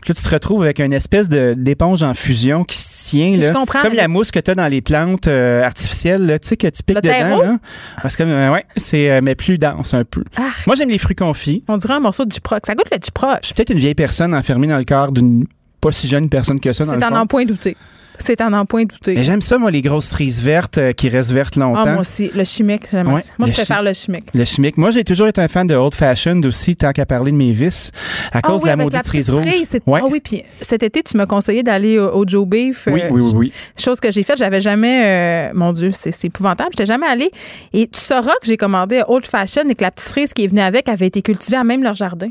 Puis 0.00 0.08
là, 0.08 0.14
tu 0.14 0.22
te 0.22 0.30
retrouves 0.30 0.62
avec 0.62 0.80
une 0.80 0.94
espèce 0.94 1.28
d'éponge 1.28 2.02
en 2.02 2.14
fusion 2.14 2.64
qui 2.64 2.78
se 2.78 3.10
tient. 3.10 3.36
Là, 3.36 3.48
Je 3.48 3.52
comprends. 3.52 3.82
Comme 3.82 3.94
la 3.94 4.08
mousse 4.08 4.30
que 4.30 4.40
tu 4.40 4.50
as 4.50 4.54
dans 4.54 4.68
les 4.68 4.80
plantes 4.80 5.26
euh, 5.26 5.62
artificielles. 5.62 6.38
Tu 6.40 6.48
sais, 6.48 6.56
que 6.56 6.68
tu 6.68 6.82
piques 6.82 7.02
dedans. 7.02 7.42
Là. 7.42 7.58
Parce 8.00 8.16
que, 8.16 8.21
ouais, 8.24 8.64
c'est 8.76 9.10
euh, 9.10 9.20
mais 9.22 9.34
plus 9.34 9.58
dense 9.58 9.94
un 9.94 10.04
peu. 10.04 10.24
Ah. 10.36 10.50
Moi, 10.66 10.76
j'aime 10.76 10.88
les 10.88 10.98
fruits 10.98 11.16
confits. 11.16 11.64
On 11.68 11.76
dirait 11.76 11.94
un 11.94 12.00
morceau 12.00 12.24
de 12.24 12.30
Duproc. 12.30 12.66
Ça 12.66 12.74
goûte 12.74 12.88
le 12.90 12.98
Duproc. 12.98 13.38
Je 13.42 13.46
suis 13.46 13.54
peut-être 13.54 13.70
une 13.70 13.78
vieille 13.78 13.94
personne 13.94 14.34
enfermée 14.34 14.66
dans 14.66 14.78
le 14.78 14.84
corps 14.84 15.12
d'une 15.12 15.46
pas 15.80 15.92
si 15.92 16.08
jeune 16.08 16.28
personne 16.28 16.60
que 16.60 16.72
ça. 16.72 16.84
C'est 16.84 17.02
un 17.02 17.26
point 17.26 17.44
douté. 17.44 17.76
C'est 18.18 18.40
un 18.40 18.52
en 18.52 18.66
point 18.66 18.84
douté. 18.84 19.14
Mais 19.14 19.22
j'aime 19.22 19.42
ça, 19.42 19.58
moi, 19.58 19.70
les 19.70 19.82
grosses 19.82 20.06
cerises 20.06 20.42
vertes 20.42 20.78
euh, 20.78 20.92
qui 20.92 21.08
restent 21.08 21.32
vertes 21.32 21.56
longtemps. 21.56 21.82
Ah, 21.84 21.92
moi 21.92 22.00
aussi. 22.00 22.30
Le 22.34 22.44
chimique, 22.44 22.84
j'aime 22.90 23.06
Moi, 23.06 23.20
je 23.20 23.52
préfère 23.52 23.82
le 23.82 23.92
chimique. 23.92 24.26
Le 24.34 24.44
chimique. 24.44 24.76
Moi, 24.76 24.90
j'ai 24.90 25.04
toujours 25.04 25.28
été 25.28 25.40
un 25.40 25.48
fan 25.48 25.66
de 25.66 25.74
Old 25.74 25.94
Fashioned 25.94 26.44
aussi, 26.46 26.76
tant 26.76 26.92
qu'à 26.92 27.06
parler 27.06 27.32
de 27.32 27.36
mes 27.36 27.52
vis, 27.52 27.90
à 28.32 28.38
ah 28.38 28.42
cause 28.42 28.62
de 28.62 28.66
la 28.66 28.76
maudite 28.76 29.04
cerise 29.04 29.30
rouge. 29.30 29.44
Ah 29.86 30.00
oui, 30.10 30.20
puis 30.20 30.42
cet 30.60 30.82
été, 30.82 31.02
tu 31.02 31.16
m'as 31.16 31.26
conseillé 31.26 31.62
d'aller 31.62 31.98
au, 31.98 32.24
Joe 32.26 32.46
Beef. 32.46 32.88
Oui, 32.90 33.02
oui, 33.10 33.20
oui, 33.20 33.32
oui. 33.34 33.52
Chose 33.76 34.00
que 34.00 34.10
j'ai 34.10 34.22
faite, 34.22 34.38
j'avais 34.38 34.60
jamais. 34.60 35.02
Euh, 35.04 35.50
mon 35.54 35.72
Dieu, 35.72 35.90
c'est 35.92 36.24
épouvantable. 36.24 36.70
J'étais 36.72 36.86
jamais 36.86 37.06
allée. 37.06 37.30
Et 37.72 37.88
tu 37.88 38.00
sauras 38.00 38.34
que 38.40 38.46
j'ai 38.46 38.56
commandé 38.56 39.02
Old 39.08 39.26
Fashioned 39.26 39.70
et 39.70 39.74
que 39.74 39.82
la 39.82 39.90
petite 39.90 40.08
cerise 40.08 40.32
qui 40.32 40.44
est 40.44 40.48
venue 40.48 40.60
avec 40.60 40.88
avait 40.88 41.06
été 41.06 41.22
cultivée 41.22 41.56
à 41.56 41.64
même 41.64 41.82
leur 41.82 41.94
jardin. 41.94 42.30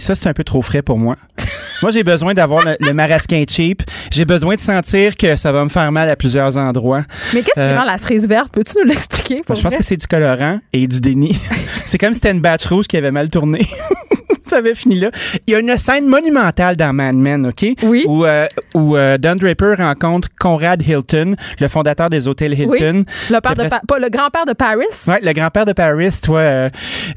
ça, 0.00 0.14
c'est 0.14 0.28
un 0.28 0.34
peu 0.34 0.44
trop 0.44 0.62
frais 0.62 0.82
pour 0.82 0.98
moi. 0.98 1.16
Moi, 1.80 1.92
j'ai 1.92 2.02
besoin 2.02 2.34
d'avoir 2.34 2.64
le, 2.80 2.92
marasquin 2.92 3.44
cheap. 3.48 3.82
J'ai 4.10 4.24
besoin 4.24 4.56
de 4.56 4.60
sentir 4.60 5.16
que 5.16 5.36
ça 5.36 5.52
va 5.52 5.62
me 5.62 5.68
faire 5.68 5.90
mal 5.92 6.08
à 6.08 6.16
plusieurs 6.16 6.56
endroits. 6.56 7.04
Mais 7.32 7.42
qu'est-ce 7.42 7.54
qui 7.54 7.60
euh, 7.60 7.78
rend 7.78 7.84
la 7.84 7.98
cerise 7.98 8.26
verte? 8.26 8.52
Peux-tu 8.52 8.78
nous 8.78 8.84
l'expliquer? 8.84 9.42
Je 9.48 9.62
pense 9.62 9.76
que 9.76 9.84
c'est 9.84 9.96
du 9.96 10.06
colorant 10.06 10.58
et 10.72 10.86
du 10.88 11.00
déni. 11.00 11.38
c'est 11.84 11.98
comme 11.98 12.14
si 12.14 12.16
c'était 12.16 12.32
une 12.32 12.40
batch 12.40 12.66
rouge 12.66 12.86
qui 12.86 12.96
avait 12.96 13.12
mal 13.12 13.30
tourné. 13.30 13.64
ça 14.48 14.56
avait 14.56 14.74
fini 14.74 14.98
là. 14.98 15.10
Il 15.46 15.52
y 15.52 15.56
a 15.56 15.60
une 15.60 15.76
scène 15.76 16.06
monumentale 16.06 16.74
dans 16.74 16.92
Mad 16.92 17.14
Men, 17.14 17.46
OK? 17.46 17.66
Oui. 17.82 18.04
Où, 18.08 18.24
euh, 18.24 18.46
où 18.74 18.96
euh, 18.96 19.18
Don 19.18 19.36
Draper 19.36 19.74
rencontre 19.76 20.28
Conrad 20.38 20.82
Hilton, 20.82 21.36
le 21.60 21.68
fondateur 21.68 22.08
des 22.10 22.26
hôtels 22.26 22.54
Hilton. 22.54 23.04
Oui. 23.06 23.30
Le, 23.30 23.40
père 23.40 23.54
de 23.54 23.68
pas, 23.68 23.98
le 23.98 24.08
grand-père 24.08 24.46
de 24.46 24.54
Paris? 24.54 24.86
Oui, 25.06 25.14
le 25.22 25.32
grand-père 25.32 25.66
de 25.66 25.72
Paris, 25.72 26.18
toi. 26.22 26.70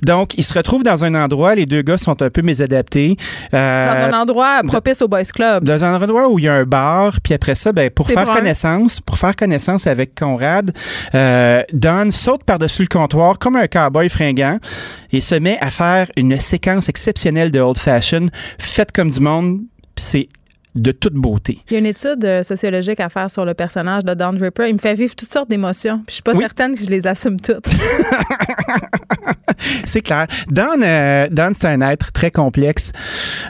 donc, 0.04 0.38
ils 0.38 0.44
se 0.44 0.54
retrouvent 0.54 0.84
dans 0.84 1.04
un 1.04 1.16
endroit, 1.16 1.56
les 1.56 1.66
deux 1.66 1.82
gars 1.82 1.98
sont 1.98 2.22
un 2.22 2.30
peu 2.30 2.42
mésadaptés. 2.42 3.16
dans 3.52 3.58
un 3.58 4.14
endroit 4.14 4.51
propice 4.68 5.02
au 5.02 5.08
Boys 5.08 5.24
Club. 5.24 5.64
Dans 5.64 5.84
un 5.84 6.02
endroit 6.02 6.30
où 6.30 6.40
il 6.40 6.46
y 6.46 6.48
a 6.48 6.54
un 6.54 6.64
bar, 6.64 7.20
puis 7.22 7.34
après 7.34 7.56
ça, 7.56 7.72
ben, 7.72 7.90
pour 7.90 8.08
faire 8.08 8.28
connaissance, 8.28 9.00
pour 9.00 9.18
faire 9.18 9.36
connaissance 9.36 9.88
avec 9.88 10.16
Conrad, 10.16 10.72
euh, 11.16 11.64
Don 11.74 12.12
saute 12.12 12.44
par-dessus 12.44 12.84
le 12.84 12.88
comptoir 12.88 13.40
comme 13.40 13.56
un 13.56 13.68
cowboy 13.68 14.10
fringant 14.10 14.60
et 15.12 15.22
se 15.22 15.36
met 15.36 15.58
à 15.62 15.72
faire 15.72 16.08
une 16.18 16.40
séquence 16.40 16.90
exceptionnelle 16.90 17.52
de 17.52 17.60
old 17.60 17.78
fashion, 17.78 18.28
faite 18.58 18.92
comme 18.92 19.10
du 19.10 19.20
monde. 19.20 19.60
C'est 19.96 20.30
de 20.76 20.92
toute 20.92 21.14
beauté. 21.14 21.60
Il 21.70 21.74
y 21.74 21.76
a 21.76 21.80
une 21.80 21.86
étude 21.86 22.24
euh, 22.24 22.44
sociologique 22.44 23.00
à 23.00 23.10
faire 23.10 23.30
sur 23.30 23.46
le 23.46 23.54
personnage 23.54 24.04
de 24.04 24.14
Don 24.14 24.34
Draper. 24.34 24.68
Il 24.68 24.74
me 24.74 24.80
fait 24.80 24.94
vivre 24.94 25.16
toutes 25.16 25.32
sortes 25.32 25.50
d'émotions. 25.50 26.04
Je 26.08 26.14
suis 26.14 26.24
pas 26.24 26.34
certaine 26.34 26.76
que 26.76 26.84
je 26.84 26.90
les 26.90 27.08
assume 27.08 27.40
toutes. 27.40 27.68
c'est 29.86 30.02
clair. 30.02 30.28
Don, 30.50 30.82
euh, 30.82 31.28
Don 31.32 31.52
c'est 31.54 31.68
un 31.68 31.82
être 31.82 32.12
très 32.12 32.32
complexe. 32.32 32.92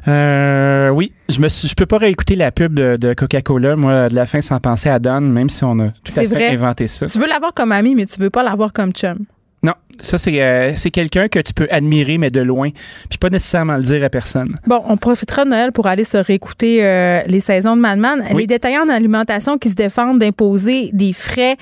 Euh, 0.07 0.89
oui, 0.89 1.13
je 1.29 1.39
me 1.39 1.49
je 1.49 1.73
peux 1.75 1.85
pas 1.85 1.97
réécouter 1.97 2.35
la 2.35 2.51
pub 2.51 2.79
de, 2.79 3.13
Coca-Cola, 3.13 3.75
moi, 3.75 4.09
de 4.09 4.15
la 4.15 4.25
fin 4.25 4.41
sans 4.41 4.59
penser 4.59 4.89
à 4.89 4.99
Don, 4.99 5.21
même 5.21 5.49
si 5.49 5.63
on 5.63 5.79
a 5.79 5.89
tout 5.89 6.13
à 6.15 6.27
fait 6.27 6.49
inventé 6.49 6.87
ça. 6.87 7.05
Tu 7.05 7.19
veux 7.19 7.27
l'avoir 7.27 7.53
comme 7.53 7.71
ami, 7.71 7.95
mais 7.95 8.05
tu 8.05 8.19
veux 8.19 8.29
pas 8.29 8.43
l'avoir 8.43 8.73
comme 8.73 8.91
chum. 8.93 9.25
Non, 9.63 9.73
ça 10.01 10.17
c'est 10.17 10.41
euh, 10.41 10.73
c'est 10.75 10.89
quelqu'un 10.89 11.27
que 11.27 11.37
tu 11.37 11.53
peux 11.53 11.67
admirer 11.69 12.17
mais 12.17 12.31
de 12.31 12.41
loin, 12.41 12.69
puis 13.09 13.19
pas 13.19 13.29
nécessairement 13.29 13.77
le 13.77 13.83
dire 13.83 14.03
à 14.03 14.09
personne. 14.09 14.55
Bon, 14.65 14.81
on 14.87 14.97
profitera 14.97 15.45
de 15.45 15.51
Noël 15.51 15.71
pour 15.71 15.85
aller 15.85 16.03
se 16.03 16.17
réécouter 16.17 16.83
euh, 16.83 17.21
les 17.27 17.39
saisons 17.39 17.75
de 17.75 17.81
Madman. 17.81 18.23
Les 18.35 18.47
détaillants 18.47 18.87
d'alimentation 18.87 19.59
qui 19.59 19.69
se 19.69 19.75
défendent 19.75 20.17
d'imposer 20.17 20.89
des 20.93 21.13
frais 21.13 21.57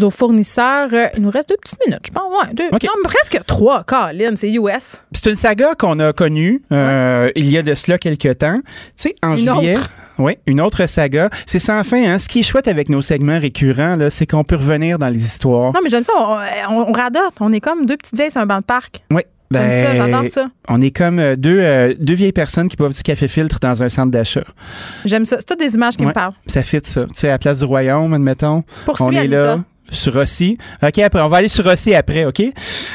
aux 0.00 0.10
fournisseurs. 0.10 0.88
Euh, 0.94 1.08
il 1.16 1.22
nous 1.22 1.30
reste 1.30 1.50
deux 1.50 1.56
petites 1.60 1.78
minutes, 1.86 2.06
je 2.06 2.12
pense. 2.12 2.22
Ouais, 2.32 2.54
deux, 2.54 2.70
non, 2.70 3.02
presque 3.04 3.38
trois. 3.46 3.84
Colin, 3.84 4.36
c'est 4.36 4.50
US. 4.52 5.02
C'est 5.12 5.26
une 5.28 5.36
saga 5.36 5.74
qu'on 5.78 6.00
a 6.00 6.14
connue 6.14 6.62
il 6.70 7.50
y 7.50 7.58
a 7.58 7.62
de 7.62 7.74
cela 7.74 7.98
quelques 7.98 8.38
temps. 8.38 8.60
Tu 8.64 8.70
sais, 8.96 9.14
en 9.22 9.36
juillet. 9.36 9.76
Oui, 10.18 10.36
une 10.46 10.60
autre 10.60 10.86
saga. 10.86 11.30
C'est 11.46 11.58
sans 11.58 11.82
fin. 11.84 12.12
Hein? 12.12 12.18
Ce 12.18 12.28
qui 12.28 12.40
est 12.40 12.42
chouette 12.42 12.68
avec 12.68 12.88
nos 12.88 13.02
segments 13.02 13.38
récurrents, 13.38 13.98
c'est 14.10 14.26
qu'on 14.26 14.44
peut 14.44 14.56
revenir 14.56 14.98
dans 14.98 15.08
les 15.08 15.22
histoires. 15.22 15.72
Non, 15.72 15.80
mais 15.82 15.90
j'aime 15.90 16.02
ça. 16.02 16.12
On, 16.68 16.92
radote. 16.92 17.34
On 17.40 17.52
est 17.52 17.60
comme 17.60 17.86
deux 17.86 17.96
petites 17.96 18.16
vieilles 18.16 18.30
sur 18.30 18.40
un 18.40 18.46
banc 18.46 18.58
de 18.58 18.64
parc. 18.64 19.02
Oui. 19.10 19.22
Ben, 19.50 19.84
ça, 19.84 19.94
j'adore 19.94 20.28
ça. 20.28 20.48
On 20.68 20.80
est 20.80 20.90
comme 20.90 21.18
euh, 21.18 21.36
deux, 21.36 21.58
euh, 21.60 21.94
deux 21.98 22.14
vieilles 22.14 22.32
personnes 22.32 22.68
qui 22.68 22.76
boivent 22.76 22.94
du 22.94 23.02
café 23.02 23.28
filtre 23.28 23.58
dans 23.60 23.82
un 23.82 23.88
centre 23.88 24.10
d'achat. 24.10 24.42
J'aime 25.04 25.26
ça. 25.26 25.36
C'est 25.38 25.46
toutes 25.46 25.60
des 25.60 25.74
images 25.74 25.96
qui 25.96 26.04
me 26.04 26.12
parlent. 26.12 26.32
Ça 26.46 26.62
fit 26.62 26.80
ça. 26.82 27.04
Tu 27.04 27.10
sais, 27.14 27.28
à 27.28 27.32
la 27.32 27.38
place 27.38 27.58
du 27.60 27.64
royaume, 27.64 28.12
admettons. 28.14 28.64
on 28.98 29.12
est 29.12 29.28
là 29.28 29.60
sur 29.90 30.14
Rossi. 30.14 30.58
OK, 30.82 30.98
après, 30.98 31.20
on 31.20 31.28
va 31.28 31.38
aller 31.38 31.48
sur 31.48 31.64
Rossi 31.64 31.94
après, 31.94 32.24
OK? 32.24 32.42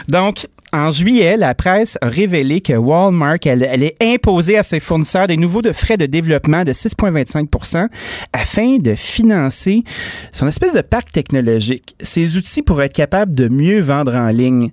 Donc, 0.08 0.48
en 0.72 0.92
juillet, 0.92 1.36
la 1.38 1.56
presse 1.56 1.98
a 2.02 2.08
révélé 2.08 2.62
que 2.62 2.74
Walmart 2.74 3.38
elle, 3.46 3.64
allait 3.64 3.96
imposer 4.02 4.58
à 4.58 4.64
ses 4.64 4.80
fournisseurs 4.80 5.28
des 5.28 5.38
nouveaux 5.38 5.62
de 5.62 5.72
frais 5.72 5.98
de 5.98 6.06
développement 6.06 6.64
de 6.64 6.74
6,25% 6.74 7.88
afin 8.34 8.78
de 8.78 8.94
financer 8.94 9.84
son 10.32 10.48
espèce 10.48 10.74
de 10.74 10.82
parc 10.82 11.12
technologique. 11.12 11.96
Ces 12.00 12.38
outils 12.38 12.62
pour 12.62 12.82
être 12.84 12.94
capable 12.94 13.34
de 13.34 13.48
mieux 13.48 13.82
vendre 13.82 14.16
en 14.16 14.28
ligne. 14.28 14.72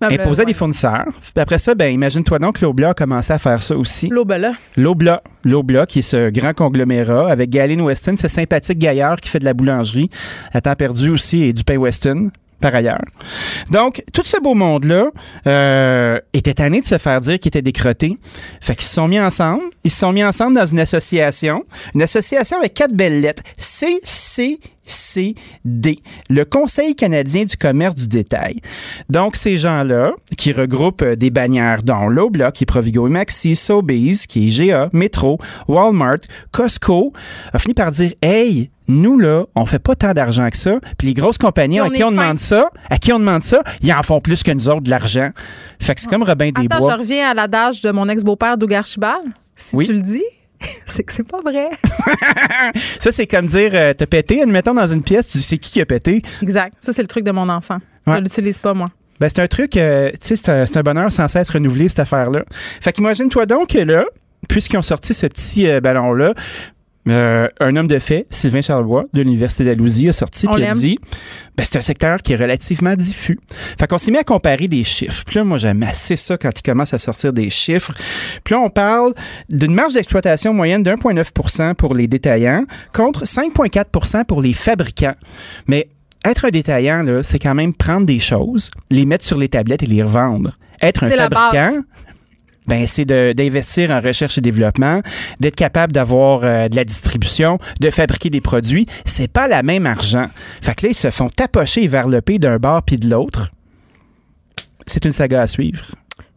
Ah 0.00 0.08
ben, 0.08 0.20
imposer 0.20 0.42
à 0.42 0.44
des 0.46 0.54
fournisseurs. 0.54 1.08
après 1.36 1.58
ça, 1.58 1.74
ben, 1.74 1.92
imagine-toi 1.92 2.38
donc 2.38 2.58
que 2.58 2.64
Lobla 2.64 2.90
a 2.90 2.94
commencé 2.94 3.32
à 3.32 3.38
faire 3.38 3.62
ça 3.62 3.76
aussi. 3.76 4.08
Lobla. 4.08 4.52
Lobla. 4.76 5.22
Lobla, 5.44 5.84
qui 5.84 5.98
est 5.98 6.02
ce 6.02 6.30
grand 6.30 6.54
conglomérat, 6.54 7.30
avec 7.30 7.50
Galen 7.50 7.82
Weston, 7.82 8.16
ce 8.16 8.28
sympathique 8.28 8.78
gaillard 8.78 9.20
qui 9.20 9.28
fait 9.28 9.40
de 9.40 9.44
la 9.44 9.52
boulangerie, 9.52 10.08
à 10.52 10.62
temps 10.62 10.74
perdu 10.74 11.10
aussi, 11.10 11.42
et 11.42 11.52
du 11.52 11.64
pain 11.64 11.76
Weston 11.76 12.30
Donc, 13.70 14.02
tout 14.12 14.22
ce 14.24 14.40
beau 14.40 14.54
monde-là 14.54 15.10
euh, 15.46 16.18
était 16.32 16.54
tanné 16.54 16.80
de 16.80 16.86
se 16.86 16.98
faire 16.98 17.20
dire 17.20 17.38
qu'ils 17.38 17.48
étaient 17.48 17.62
décrotés. 17.62 18.16
Fait 18.60 18.74
qu'ils 18.74 18.86
se 18.86 18.94
sont 18.94 19.08
mis 19.08 19.20
ensemble. 19.20 19.62
Ils 19.84 19.90
se 19.90 19.98
sont 19.98 20.12
mis 20.12 20.24
ensemble 20.24 20.56
dans 20.56 20.66
une 20.66 20.80
association. 20.80 21.64
Une 21.94 22.02
association 22.02 22.58
avec 22.58 22.74
quatre 22.74 22.94
belles 22.94 23.20
lettres. 23.20 23.42
C-C 23.56 24.58
CD, 24.84 25.98
le 26.28 26.44
Conseil 26.44 26.94
canadien 26.94 27.44
du 27.44 27.56
commerce 27.56 27.94
du 27.94 28.06
détail. 28.06 28.60
Donc, 29.08 29.36
ces 29.36 29.56
gens-là, 29.56 30.12
qui 30.36 30.52
regroupent 30.52 31.02
euh, 31.02 31.16
des 31.16 31.30
bannières 31.30 31.82
dont 31.82 32.08
Loblaw, 32.08 32.52
qui 32.52 32.64
est 32.64 32.66
Provigo 32.66 33.06
et 33.06 33.10
Maxi, 33.10 33.56
Sobeys, 33.56 34.26
qui 34.28 34.46
est 34.46 34.66
GA, 34.68 34.90
Metro, 34.92 35.38
Walmart, 35.68 36.18
Costco, 36.52 37.12
a 37.52 37.58
fini 37.58 37.74
par 37.74 37.90
dire, 37.90 38.12
hey, 38.22 38.70
nous, 38.88 39.18
là, 39.18 39.44
on 39.54 39.64
fait 39.66 39.78
pas 39.78 39.94
tant 39.94 40.12
d'argent 40.12 40.48
que 40.50 40.56
ça. 40.56 40.78
Puis 40.98 41.08
les 41.08 41.14
grosses 41.14 41.38
compagnies 41.38 41.80
à 41.80 41.88
qui 41.88 42.04
on 42.04 42.10
demande 42.10 42.38
ça, 42.38 42.70
à 42.90 42.98
qui 42.98 43.12
on 43.12 43.18
demande 43.18 43.42
ça, 43.42 43.62
ils 43.82 43.92
en 43.92 44.02
font 44.02 44.20
plus 44.20 44.42
que 44.42 44.50
nous 44.50 44.68
autres 44.68 44.82
de 44.82 44.90
l'argent. 44.90 45.30
Fait 45.78 45.94
que 45.94 46.00
c'est 46.00 46.08
comme 46.10 46.22
Robin 46.22 46.50
des 46.50 46.66
Attends, 46.70 46.90
je 46.90 46.96
reviens 46.96 47.30
à 47.30 47.34
l'adage 47.34 47.80
de 47.80 47.90
mon 47.90 48.08
ex-beau-père 48.08 48.58
Dougar 48.58 48.84
Chibal. 48.84 49.20
Si 49.56 49.76
tu 49.78 49.92
le 49.92 50.00
dis, 50.00 50.24
c'est 50.86 51.02
que 51.02 51.12
c'est 51.12 51.28
pas 51.28 51.40
vrai. 51.40 51.68
ça, 53.00 53.12
c'est 53.12 53.26
comme 53.26 53.46
dire, 53.46 53.70
euh, 53.74 53.94
t'as 53.94 54.06
pété, 54.06 54.42
admettons, 54.42 54.74
dans 54.74 54.86
une 54.86 55.02
pièce, 55.02 55.28
tu 55.28 55.38
dis, 55.38 55.44
c'est 55.44 55.58
qui 55.58 55.72
qui 55.72 55.80
a 55.80 55.86
pété? 55.86 56.22
Exact. 56.42 56.74
Ça, 56.80 56.92
c'est 56.92 57.02
le 57.02 57.08
truc 57.08 57.24
de 57.24 57.30
mon 57.30 57.48
enfant. 57.48 57.78
Je 58.06 58.18
l'utilise 58.18 58.58
pas, 58.58 58.74
moi. 58.74 58.86
Ben, 59.20 59.28
c'est 59.28 59.40
un 59.40 59.46
truc, 59.46 59.76
euh, 59.76 60.10
tu 60.10 60.18
sais, 60.20 60.36
c'est 60.36 60.48
un, 60.50 60.64
un, 60.74 60.82
bonheur 60.82 61.12
sans 61.12 61.28
cesse 61.28 61.48
renouvelé, 61.48 61.88
cette 61.88 62.00
affaire-là. 62.00 62.44
Fait 62.80 62.92
qu'imagine-toi 62.92 63.46
donc 63.46 63.68
que 63.68 63.78
là, 63.78 64.04
puisqu'ils 64.48 64.76
ont 64.76 64.82
sorti 64.82 65.14
ce 65.14 65.26
petit 65.26 65.68
euh, 65.68 65.80
ballon-là, 65.80 66.34
Euh, 67.08 67.48
un 67.60 67.76
homme 67.76 67.86
de 67.86 67.98
fait, 67.98 68.26
Sylvain 68.30 68.62
Charlebois, 68.62 69.04
de 69.12 69.20
l'Université 69.20 69.64
d'Alousie, 69.64 70.08
a 70.08 70.12
sorti 70.12 70.46
et 70.46 70.64
a 70.64 70.74
dit 70.74 70.98
ben, 71.56 71.64
c'est 71.64 71.76
un 71.76 71.82
secteur 71.82 72.22
qui 72.22 72.32
est 72.32 72.36
relativement 72.36 72.94
diffus. 72.94 73.38
Fait 73.78 73.86
qu'on 73.86 73.98
s'est 73.98 74.10
mis 74.10 74.18
à 74.18 74.24
comparer 74.24 74.68
des 74.68 74.84
chiffres. 74.84 75.22
Puis 75.26 75.36
là, 75.36 75.44
moi, 75.44 75.58
j'aime 75.58 75.82
assez 75.82 76.16
ça 76.16 76.38
quand 76.38 76.50
il 76.58 76.62
commence 76.62 76.94
à 76.94 76.98
sortir 76.98 77.32
des 77.32 77.50
chiffres. 77.50 77.92
Puis 78.42 78.54
là, 78.54 78.60
on 78.60 78.70
parle 78.70 79.12
d'une 79.50 79.74
marge 79.74 79.92
d'exploitation 79.92 80.54
moyenne 80.54 80.82
de 80.82 80.90
1,9 80.90 81.74
pour 81.74 81.94
les 81.94 82.06
détaillants 82.06 82.64
contre 82.94 83.24
5,4% 83.24 84.24
pour 84.24 84.40
les 84.40 84.54
fabricants. 84.54 85.14
Mais 85.66 85.88
être 86.24 86.46
un 86.46 86.50
détaillant, 86.50 87.04
c'est 87.22 87.38
quand 87.38 87.54
même 87.54 87.74
prendre 87.74 88.06
des 88.06 88.20
choses, 88.20 88.70
les 88.90 89.04
mettre 89.04 89.24
sur 89.24 89.36
les 89.36 89.48
tablettes 89.48 89.82
et 89.82 89.86
les 89.86 90.02
revendre. 90.02 90.52
Être 90.80 91.04
un 91.04 91.08
fabricant, 91.08 91.82
ben 92.66 92.86
c'est 92.86 93.04
d'investir 93.04 93.90
en 93.90 94.00
recherche 94.00 94.38
et 94.38 94.40
développement, 94.40 95.02
d'être 95.40 95.56
capable 95.56 95.92
d'avoir 95.92 96.40
euh, 96.44 96.68
de 96.68 96.76
la 96.76 96.84
distribution, 96.84 97.58
de 97.80 97.90
fabriquer 97.90 98.30
des 98.30 98.40
produits. 98.40 98.86
C'est 99.04 99.30
pas 99.30 99.48
la 99.48 99.62
même 99.62 99.86
argent. 99.86 100.26
Fait 100.62 100.74
que 100.74 100.86
là, 100.86 100.90
ils 100.90 100.94
se 100.94 101.10
font 101.10 101.28
tapocher 101.28 101.86
vers 101.86 102.08
le 102.08 102.20
pays 102.20 102.38
d'un 102.38 102.58
bord 102.58 102.82
puis 102.82 102.96
de 102.96 103.08
l'autre. 103.08 103.50
C'est 104.86 105.04
une 105.04 105.12
saga 105.12 105.42
à 105.42 105.46
suivre. 105.46 105.84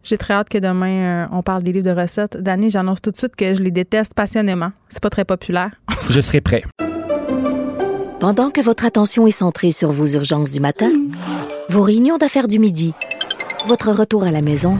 J'ai 0.04 0.18
très 0.18 0.34
hâte 0.34 0.48
que 0.48 0.58
demain, 0.58 1.26
euh, 1.26 1.26
on 1.34 1.44
parle 1.44 1.64
des 1.64 1.74
livres 1.74 1.86
de 1.86 1.92
recettes. 2.02 2.38
Dani, 2.38 2.70
j'annonce 2.70 3.02
tout 3.02 3.12
de 3.12 3.18
suite 3.18 3.36
que 3.36 3.54
je 3.54 3.62
les 3.62 3.72
déteste 3.72 4.14
passionnément. 4.14 4.72
C'est 4.88 5.04
pas 5.04 5.10
très 5.10 5.26
populaire. 5.26 5.72
je 6.10 6.22
serai 6.22 6.40
prêt. 6.40 6.64
Pendant 8.20 8.50
que 8.50 8.62
votre 8.62 8.86
attention 8.86 9.28
est 9.28 9.32
centrée 9.32 9.72
sur 9.72 9.92
vos 9.92 10.08
urgences 10.08 10.52
du 10.52 10.60
matin, 10.60 10.92
vos 11.70 11.82
réunions 11.82 12.18
d'affaires 12.18 12.48
du 12.48 12.58
midi, 12.58 12.94
votre 13.66 13.92
retour 13.92 14.24
à 14.24 14.32
la 14.32 14.42
maison 14.42 14.80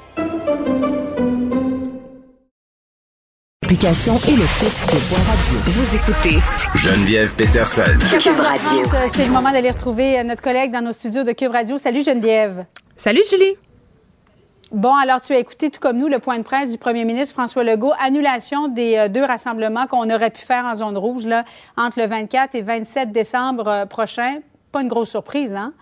L'application 3.71 4.15
et 4.27 4.35
le 4.35 4.45
site 4.45 4.83
de 4.85 5.15
Radio. 5.15 5.71
Vous 5.71 5.95
écoutez 5.95 6.39
Geneviève 6.75 7.33
Peterson. 7.37 7.83
Cube 8.19 8.37
Radio. 8.37 8.83
C'est 9.13 9.27
le 9.27 9.31
moment 9.31 9.49
d'aller 9.49 9.71
retrouver 9.71 10.19
euh, 10.19 10.23
notre 10.23 10.41
collègue 10.41 10.73
dans 10.73 10.81
nos 10.81 10.91
studios 10.91 11.23
de 11.23 11.31
Cube 11.31 11.53
Radio. 11.53 11.77
Salut 11.77 12.03
Geneviève. 12.03 12.65
Salut 12.97 13.21
Julie. 13.29 13.55
Bon, 14.73 14.93
alors 14.93 15.21
tu 15.21 15.31
as 15.31 15.39
écouté 15.39 15.69
tout 15.69 15.79
comme 15.79 15.99
nous 15.99 16.09
le 16.09 16.19
point 16.19 16.37
de 16.37 16.43
presse 16.43 16.69
du 16.69 16.77
premier 16.77 17.05
ministre 17.05 17.33
François 17.33 17.63
Legault, 17.63 17.93
annulation 17.97 18.67
des 18.67 18.97
euh, 18.97 19.07
deux 19.07 19.23
rassemblements 19.23 19.87
qu'on 19.87 20.09
aurait 20.09 20.31
pu 20.31 20.41
faire 20.41 20.65
en 20.65 20.75
zone 20.75 20.97
rouge 20.97 21.25
là, 21.25 21.45
entre 21.77 22.01
le 22.01 22.07
24 22.07 22.55
et 22.55 22.63
27 22.63 23.13
décembre 23.13 23.69
euh, 23.69 23.85
prochain 23.85 24.39
pas 24.71 24.81
une 24.81 24.87
grosse 24.87 25.09
surprise, 25.09 25.53
hein? 25.53 25.73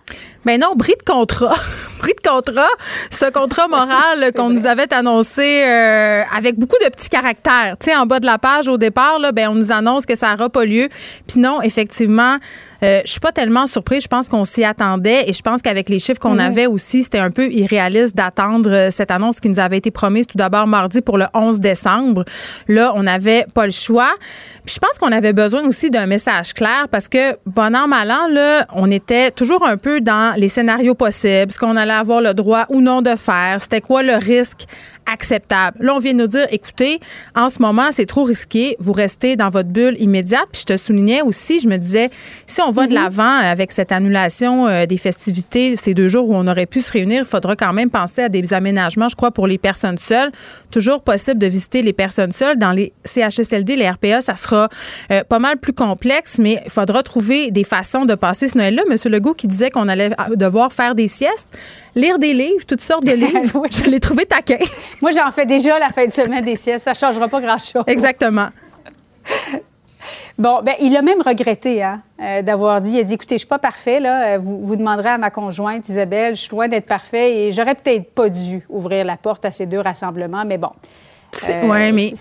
Mais 0.44 0.58
non, 0.58 0.74
bris 0.74 0.94
de 0.98 1.02
contrat. 1.02 1.54
bris 2.00 2.14
de 2.22 2.28
contrat. 2.28 2.68
Ce 3.10 3.30
contrat 3.30 3.68
moral 3.68 4.32
qu'on 4.36 4.50
nous 4.50 4.66
avait 4.66 4.92
annoncé 4.92 5.62
euh, 5.64 6.22
avec 6.36 6.58
beaucoup 6.58 6.76
de 6.84 6.90
petits 6.90 7.08
caractères. 7.08 7.76
Tu 7.78 7.86
sais, 7.86 7.96
en 7.96 8.06
bas 8.06 8.20
de 8.20 8.26
la 8.26 8.38
page, 8.38 8.68
au 8.68 8.78
départ, 8.78 9.18
là, 9.18 9.32
ben, 9.32 9.48
on 9.50 9.54
nous 9.54 9.72
annonce 9.72 10.06
que 10.06 10.16
ça 10.16 10.32
n'aura 10.32 10.48
pas 10.48 10.64
lieu. 10.64 10.88
Puis 11.26 11.40
non, 11.40 11.62
effectivement, 11.62 12.36
euh, 12.82 13.00
je 13.04 13.10
suis 13.10 13.20
pas 13.20 13.32
tellement 13.32 13.66
surprise. 13.66 14.02
Je 14.02 14.08
pense 14.08 14.28
qu'on 14.28 14.44
s'y 14.44 14.64
attendait 14.64 15.24
et 15.28 15.32
je 15.32 15.42
pense 15.42 15.62
qu'avec 15.62 15.88
les 15.88 15.98
chiffres 15.98 16.20
qu'on 16.20 16.34
mhm. 16.34 16.40
avait 16.40 16.66
aussi, 16.66 17.02
c'était 17.02 17.18
un 17.18 17.30
peu 17.30 17.50
irréaliste 17.50 18.16
d'attendre 18.16 18.70
euh, 18.70 18.90
cette 18.90 19.10
annonce 19.10 19.40
qui 19.40 19.48
nous 19.48 19.60
avait 19.60 19.78
été 19.78 19.90
promise 19.90 20.26
tout 20.26 20.38
d'abord 20.38 20.66
mardi 20.66 21.00
pour 21.00 21.18
le 21.18 21.26
11 21.34 21.60
décembre. 21.60 22.24
Là, 22.68 22.92
on 22.94 23.02
n'avait 23.02 23.44
pas 23.54 23.66
le 23.66 23.72
choix. 23.72 24.10
Puis 24.64 24.74
je 24.74 24.78
pense 24.78 24.98
qu'on 24.98 25.12
avait 25.12 25.32
besoin 25.32 25.64
aussi 25.66 25.90
d'un 25.90 26.06
message 26.06 26.54
clair 26.54 26.86
parce 26.90 27.08
que, 27.08 27.36
bon 27.46 27.74
an, 27.74 27.88
mal 27.88 28.10
an, 28.10 28.28
là, 28.28 28.66
on 28.74 28.90
était 28.90 29.30
toujours 29.30 29.66
un 29.66 29.76
peu 29.76 30.00
dans 30.00 30.34
les 30.36 30.48
scénarios 30.48 30.94
possibles, 30.94 31.52
ce 31.52 31.58
qu'on 31.58 31.76
allait 31.76 31.92
avoir 31.92 32.20
le 32.20 32.34
droit 32.34 32.66
ou 32.68 32.80
non 32.80 33.02
de 33.02 33.14
faire, 33.16 33.58
c'était 33.60 33.80
quoi 33.80 34.02
le 34.02 34.14
risque 34.14 34.66
acceptable. 35.10 35.78
Là, 35.84 35.94
on 35.94 35.98
vient 35.98 36.12
de 36.12 36.18
nous 36.18 36.26
dire, 36.26 36.46
écoutez, 36.50 37.00
en 37.34 37.48
ce 37.48 37.60
moment, 37.60 37.90
c'est 37.90 38.06
trop 38.06 38.24
risqué. 38.24 38.76
Vous 38.78 38.92
restez 38.92 39.36
dans 39.36 39.50
votre 39.50 39.68
bulle 39.68 39.96
immédiate. 40.00 40.46
Puis 40.52 40.62
je 40.62 40.74
te 40.74 40.76
soulignais 40.76 41.22
aussi, 41.22 41.60
je 41.60 41.68
me 41.68 41.76
disais, 41.76 42.10
si 42.46 42.60
on 42.60 42.70
va 42.70 42.86
de 42.86 42.92
mhm. 42.92 43.02
l'avant 43.02 43.36
avec 43.38 43.72
cette 43.72 43.92
annulation 43.92 44.66
euh, 44.66 44.86
des 44.86 44.96
festivités, 44.96 45.76
ces 45.76 45.94
deux 45.94 46.08
jours 46.08 46.28
où 46.28 46.34
on 46.34 46.46
aurait 46.46 46.66
pu 46.66 46.80
se 46.80 46.92
réunir, 46.92 47.22
il 47.22 47.28
faudra 47.28 47.56
quand 47.56 47.72
même 47.72 47.90
penser 47.90 48.22
à 48.22 48.28
des 48.28 48.54
aménagements, 48.54 49.08
je 49.08 49.16
crois, 49.16 49.30
pour 49.30 49.46
les 49.46 49.58
personnes 49.58 49.98
seules. 49.98 50.30
Toujours 50.70 51.02
possible 51.02 51.38
de 51.38 51.46
visiter 51.46 51.82
les 51.82 51.92
personnes 51.92 52.32
seules. 52.32 52.58
Dans 52.58 52.72
les 52.72 52.92
CHSLD, 53.04 53.76
les 53.76 53.88
RPA, 53.88 54.20
ça 54.20 54.36
sera 54.36 54.68
euh, 55.10 55.24
pas 55.24 55.38
mal 55.38 55.56
plus 55.56 55.72
complexe, 55.72 56.38
mais 56.38 56.62
il 56.64 56.70
faudra 56.70 57.02
trouver 57.02 57.50
des 57.50 57.64
façons 57.64 58.04
de 58.04 58.14
passer 58.14 58.48
ce 58.48 58.56
Noël-là. 58.58 58.82
Monsieur 58.88 59.10
Legault 59.10 59.34
qui 59.34 59.46
disait 59.46 59.70
qu'on 59.70 59.88
allait 59.88 60.10
euh, 60.12 60.36
devoir 60.36 60.72
faire 60.72 60.94
des 60.94 61.08
siestes, 61.08 61.56
lire 61.94 62.18
des 62.18 62.34
livres, 62.34 62.64
toutes 62.66 62.80
sortes 62.80 63.04
de 63.04 63.12
livres. 63.26 63.64
Je 63.70 63.90
l'ai 63.90 64.00
trouvé 64.00 64.26
taquin. 64.26 64.58
Moi, 65.00 65.12
j'en 65.12 65.30
fais 65.30 65.46
déjà 65.46 65.78
la 65.78 65.90
fin 65.90 66.06
de 66.06 66.12
semaine 66.12 66.44
des 66.44 66.56
siestes. 66.56 66.84
Ça 66.84 66.90
ne 66.90 66.96
changera 66.96 67.28
pas 67.28 67.40
grand-chose. 67.40 67.84
Exactement. 67.86 68.48
Bon, 70.38 70.62
ben, 70.62 70.74
il 70.80 70.96
a 70.96 71.02
même 71.02 71.20
regretté 71.20 71.82
hein, 71.82 72.00
euh, 72.18 72.40
d'avoir 72.40 72.80
dit, 72.80 72.92
il 72.92 73.00
a 73.00 73.02
dit, 73.02 73.12
écoutez, 73.12 73.34
je 73.34 73.40
suis 73.40 73.46
pas 73.46 73.58
parfait, 73.58 74.00
là. 74.00 74.34
Euh, 74.34 74.38
vous, 74.38 74.58
vous 74.64 74.74
demanderez 74.74 75.10
à 75.10 75.18
ma 75.18 75.30
conjointe, 75.30 75.86
Isabelle, 75.90 76.34
je 76.34 76.40
suis 76.40 76.50
loin 76.50 76.66
d'être 76.66 76.86
parfait 76.86 77.36
et 77.36 77.52
j'aurais 77.52 77.74
peut-être 77.74 78.14
pas 78.14 78.30
dû 78.30 78.64
ouvrir 78.70 79.04
la 79.04 79.18
porte 79.18 79.44
à 79.44 79.50
ces 79.50 79.66
deux 79.66 79.80
rassemblements, 79.80 80.46
mais 80.46 80.56
bon. 80.56 80.70
C'est 81.32 81.62
ouais, 81.62 81.92
mais... 81.92 82.12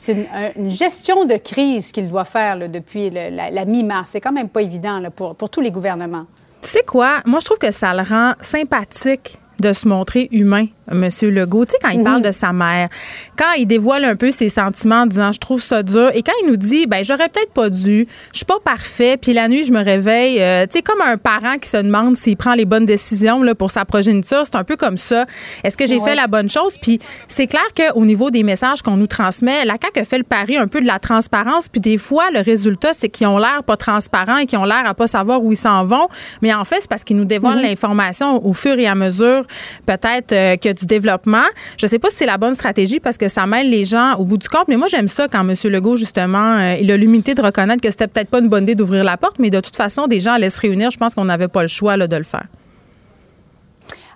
une, 0.58 0.70
gestion 0.70 1.24
de 1.24 1.38
crise 1.38 1.94
qu'il 1.94 2.10
doit 2.10 2.26
faire 2.26 2.70
depuis 2.70 3.10
la, 3.10 3.66
mi-mars. 3.66 4.10
C'est 4.12 4.22
quand 4.22 4.34
même 4.34 4.50
pas 4.50 4.62
évident 4.62 5.00
là, 5.00 5.10
pour, 5.10 5.34
pour 5.36 5.50
tous 5.50 5.62
les 5.62 5.72
gouvernements. 5.72 6.26
Tu 6.62 6.70
sais 6.70 6.84
quoi? 6.84 7.22
Moi, 7.26 7.40
je 7.40 7.46
trouve 7.46 7.58
que 7.58 7.72
ça 7.72 7.94
le 7.94 8.04
rend 8.04 8.34
sympathique 8.42 9.40
de 9.62 9.74
se 9.74 9.88
montrer 9.88 10.28
humain. 10.32 10.68
Monsieur 10.92 11.30
Legault, 11.30 11.66
tu 11.66 11.72
sais, 11.72 11.78
quand 11.82 11.90
il 11.90 12.04
parle 12.04 12.24
de 12.24 12.32
sa 12.32 12.52
mère, 12.52 12.90
quand 13.38 13.54
il 13.58 13.68
dévoile 13.68 14.06
un 14.06 14.16
peu 14.16 14.32
ses 14.32 14.50
sentiments 14.50 15.02
en 15.02 15.06
disant 15.06 15.32
je 15.32 15.40
trouve 15.40 15.62
ça 15.62 15.84
dur, 15.84 16.10
et 16.14 16.24
quand 16.24 16.34
il 16.44 16.50
nous 16.50 16.58
dit 16.58 16.88
ben 16.88 17.04
j'aurais 17.04 17.30
peut-être 17.30 17.54
pas 17.54 17.70
dû, 17.70 18.08
je 18.32 18.38
suis 18.38 18.46
pas 18.46 18.60
parfait, 18.64 19.16
puis 19.16 19.34
la 19.34 19.48
nuit 19.48 19.64
je 19.64 19.72
me 19.72 19.84
réveille, 19.84 20.42
euh, 20.42 20.66
tu 20.66 20.78
sais, 20.78 20.82
comme 20.82 21.02
un 21.02 21.18
parent 21.18 21.58
qui 21.62 21.70
se 21.70 21.78
demande 21.78 22.18
s'il 22.18 22.38
prend 22.38 22.56
les 22.56 22.66
bonnes 22.66 22.86
décisions 22.86 23.44
là, 23.44 23.54
pour 23.54 23.70
sa 23.72 23.86
progéniture, 23.86 24.42
c'est 24.46 24.56
un 24.56 24.64
peu 24.64 24.78
comme 24.78 24.98
ça. 24.98 25.26
Est-ce 25.64 25.78
que 25.78 25.86
j'ai 25.86 26.00
fait 26.00 26.16
la 26.16 26.28
bonne 26.28 26.50
chose? 26.50 26.78
Puis 26.82 27.00
c'est 27.28 27.48
clair 27.48 27.68
qu'au 27.76 28.06
niveau 28.06 28.32
des 28.32 28.44
messages 28.44 28.82
qu'on 28.82 28.98
nous 28.98 29.08
transmet, 29.08 29.66
la 29.66 29.76
CAQ 29.82 30.00
a 30.00 30.04
fait 30.04 30.18
le 30.18 30.24
pari 30.24 30.58
un 30.58 30.68
peu 30.68 30.82
de 30.82 30.88
la 30.88 31.00
transparence, 31.00 31.68
puis 31.68 31.82
des 31.82 31.98
fois, 31.98 32.32
le 32.32 32.40
résultat, 32.40 32.94
c'est 32.94 33.10
qu'ils 33.10 33.28
ont 33.28 33.38
l'air 33.38 33.64
pas 33.64 33.78
transparents 33.78 34.38
et 34.38 34.46
qu'ils 34.46 34.58
ont 34.58 34.66
l'air 34.66 34.84
à 34.86 34.94
pas 34.94 35.08
savoir 35.08 35.44
où 35.44 35.52
ils 35.52 35.58
s'en 35.58 35.86
vont, 35.86 36.08
mais 36.42 36.54
en 36.54 36.66
fait, 36.66 36.78
c'est 36.82 36.90
parce 36.90 37.04
qu'ils 37.04 37.18
nous 37.18 37.26
dévoilent 37.26 37.58
mhm. 37.58 37.64
l'information 37.64 38.46
au 38.46 38.54
fur 38.54 38.78
et 38.80 38.88
à 38.88 38.96
mesure, 38.96 39.44
peut-être 39.86 40.32
euh, 40.32 40.56
que 40.58 40.72
du 40.74 40.86
développement. 40.86 41.46
Je 41.78 41.86
ne 41.86 41.90
sais 41.90 42.00
pas 42.00 42.10
si 42.10 42.18
c'est 42.18 42.26
la 42.26 42.38
bonne 42.38 42.54
stratégie 42.54 43.00
parce 43.00 43.18
que 43.18 43.28
ça 43.28 43.46
mêle 43.46 43.70
les 43.70 43.86
gens 43.86 44.16
au 44.16 44.26
bout 44.26 44.38
du 44.38 44.48
compte, 44.50 44.68
mais 44.68 44.78
moi, 44.78 44.88
j'aime 44.88 45.08
ça 45.08 45.28
quand 45.28 45.48
M. 45.48 45.54
Legault, 45.72 45.96
justement, 45.96 46.58
euh, 46.58 46.76
il 46.80 46.92
a 46.92 46.98
l'humilité 46.98 47.36
de 47.36 47.42
reconnaître 47.42 47.82
que 47.82 47.92
c'était 47.92 48.08
peut-être 48.08 48.30
pas 48.30 48.40
une 48.40 48.50
bonne 48.50 48.64
idée 48.64 48.76
d'ouvrir 48.76 49.04
la 49.04 49.18
porte, 49.18 49.40
mais 49.40 49.50
de 49.50 49.60
toute 49.60 49.76
façon, 49.76 50.08
des 50.08 50.20
gens 50.20 50.34
allaient 50.34 50.50
se 50.50 50.60
réunir. 50.60 50.92
Je 50.92 50.98
pense 50.98 51.16
qu'on 51.16 51.26
n'avait 51.26 51.48
pas 51.48 51.62
le 51.62 51.68
choix 51.68 51.98
là, 51.98 52.08
de 52.08 52.16
le 52.16 52.24
faire. 52.24 52.46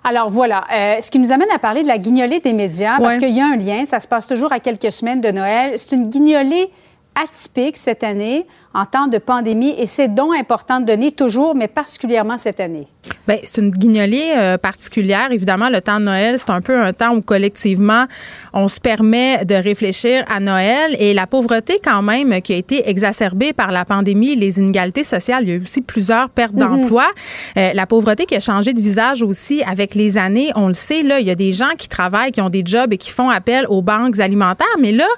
Alors 0.06 0.28
voilà, 0.28 0.64
euh, 0.70 1.00
ce 1.00 1.10
qui 1.10 1.18
nous 1.18 1.32
amène 1.32 1.50
à 1.54 1.58
parler 1.58 1.82
de 1.82 1.88
la 1.88 1.96
guignolée 1.96 2.40
des 2.40 2.52
médias, 2.52 2.98
parce 2.98 3.16
qu'il 3.16 3.34
y 3.34 3.40
a 3.40 3.46
un 3.46 3.56
lien, 3.56 3.86
ça 3.86 4.00
se 4.00 4.06
passe 4.06 4.26
toujours 4.26 4.52
à 4.52 4.60
quelques 4.60 4.92
semaines 4.92 5.22
de 5.22 5.30
Noël. 5.30 5.78
C'est 5.78 5.92
une 5.92 6.10
guignolée 6.10 6.68
atypique 7.14 7.78
cette 7.78 8.04
année 8.04 8.46
en 8.74 8.84
temps 8.84 9.06
de 9.06 9.18
pandémie 9.18 9.74
et 9.78 9.86
c'est 9.86 10.14
donc 10.14 10.34
important 10.34 10.80
de 10.80 10.86
donner 10.86 11.12
toujours, 11.12 11.54
mais 11.54 11.68
particulièrement 11.68 12.38
cette 12.38 12.60
année. 12.60 12.88
Bien, 13.26 13.38
c'est 13.42 13.60
une 13.60 13.70
guignolée 13.70 14.32
euh, 14.36 14.58
particulière. 14.58 15.28
Évidemment, 15.30 15.68
le 15.70 15.80
temps 15.80 15.98
de 15.98 16.04
Noël, 16.04 16.38
c'est 16.38 16.50
un 16.50 16.60
peu 16.60 16.78
un 16.78 16.92
temps 16.92 17.14
où 17.14 17.22
collectivement, 17.22 18.04
on 18.52 18.68
se 18.68 18.80
permet 18.80 19.44
de 19.44 19.54
réfléchir 19.54 20.24
à 20.28 20.40
Noël 20.40 20.94
et 20.98 21.14
la 21.14 21.26
pauvreté 21.26 21.80
quand 21.82 22.02
même 22.02 22.40
qui 22.42 22.52
a 22.52 22.56
été 22.56 22.88
exacerbée 22.88 23.52
par 23.52 23.72
la 23.72 23.84
pandémie, 23.84 24.36
les 24.36 24.58
inégalités 24.58 25.04
sociales. 25.04 25.44
Il 25.44 25.48
y 25.48 25.52
a 25.52 25.54
eu 25.56 25.62
aussi 25.62 25.80
plusieurs 25.80 26.28
pertes 26.30 26.54
mhm. 26.54 26.60
d'emplois. 26.60 27.10
Euh, 27.56 27.72
la 27.72 27.86
pauvreté 27.86 28.26
qui 28.26 28.36
a 28.36 28.40
changé 28.40 28.72
de 28.72 28.80
visage 28.80 29.22
aussi 29.22 29.62
avec 29.62 29.94
les 29.94 30.18
années. 30.18 30.50
On 30.54 30.68
le 30.68 30.74
sait, 30.74 31.02
là, 31.02 31.20
il 31.20 31.26
y 31.26 31.30
a 31.30 31.34
des 31.34 31.52
gens 31.52 31.72
qui 31.78 31.88
travaillent, 31.88 32.32
qui 32.32 32.40
ont 32.40 32.50
des 32.50 32.62
jobs 32.64 32.92
et 32.92 32.98
qui 32.98 33.10
font 33.10 33.30
appel 33.30 33.66
aux 33.68 33.82
banques 33.82 34.18
alimentaires. 34.20 34.66
Mais 34.80 34.92
là, 34.92 35.08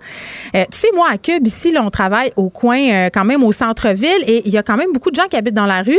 euh, 0.55 0.65
tu 0.71 0.79
sais, 0.79 0.89
moi, 0.95 1.09
à 1.11 1.19
Cube, 1.19 1.47
ici, 1.47 1.73
là, 1.73 1.83
on 1.85 1.91
travaille 1.91 2.33
au 2.37 2.51
coin, 2.51 3.09
quand 3.11 3.25
même 3.25 3.43
au 3.47 3.53
centre-ville 3.53 4.25
et 4.27 4.43
il 4.45 4.53
y 4.53 4.59
a 4.59 4.63
quand 4.63 4.77
même 4.77 4.93
beaucoup 4.93 5.11
de 5.11 5.17
gens 5.17 5.27
qui 5.29 5.37
habitent 5.37 5.55
dans 5.55 5.67
la 5.67 5.83
rue. 5.83 5.99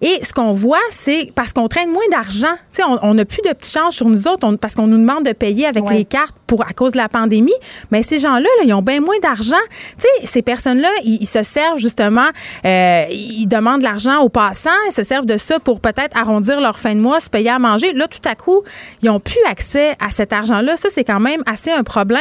Et 0.00 0.18
ce 0.22 0.32
qu'on 0.32 0.52
voit, 0.52 0.78
c'est 0.90 1.30
parce 1.34 1.52
qu'on 1.52 1.68
traîne 1.68 1.90
moins 1.90 2.02
d'argent. 2.10 2.54
On 3.02 3.14
n'a 3.14 3.24
plus 3.24 3.42
de 3.42 3.52
petits 3.52 3.72
changes 3.72 3.94
sur 3.94 4.08
nous 4.08 4.28
autres 4.28 4.56
parce 4.56 4.74
qu'on 4.74 4.86
nous 4.86 4.98
demande 4.98 5.24
de 5.24 5.32
payer 5.32 5.66
avec 5.66 5.88
les 5.90 6.04
cartes 6.04 6.36
pour 6.46 6.62
à 6.62 6.72
cause 6.74 6.92
de 6.92 6.98
la 6.98 7.08
pandémie. 7.08 7.54
Mais 7.90 8.02
ces 8.02 8.18
gens-là, 8.18 8.48
ils 8.64 8.72
ont 8.74 8.82
bien 8.82 9.00
moins 9.00 9.18
d'argent. 9.22 9.56
Ces 10.24 10.42
personnes-là, 10.42 10.90
ils, 11.04 11.26
se 11.26 11.42
servent 11.42 11.78
justement, 11.78 12.28
euh, 12.64 13.06
ils 13.10 13.46
demandent 13.46 13.82
l'argent 13.82 14.20
aux 14.20 14.28
passants, 14.28 14.70
ils 14.88 14.92
se 14.92 15.02
servent 15.02 15.24
de 15.24 15.38
ça 15.38 15.58
pour 15.60 15.80
peut-être 15.80 16.16
arrondir 16.16 16.60
leur 16.60 16.78
fin 16.78 16.94
de 16.94 17.00
mois, 17.00 17.20
se 17.20 17.30
payer 17.30 17.50
à 17.50 17.58
manger. 17.58 17.92
Là, 17.94 18.06
tout 18.06 18.28
à 18.28 18.34
coup, 18.34 18.62
ils 19.02 19.08
ont 19.08 19.20
plus 19.20 19.40
accès 19.48 19.96
à 19.98 20.10
cet 20.10 20.32
argent-là. 20.32 20.76
Ça, 20.76 20.88
c'est 20.90 21.04
quand 21.04 21.20
même 21.20 21.42
assez 21.46 21.70
un 21.70 21.84
problème. 21.84 22.20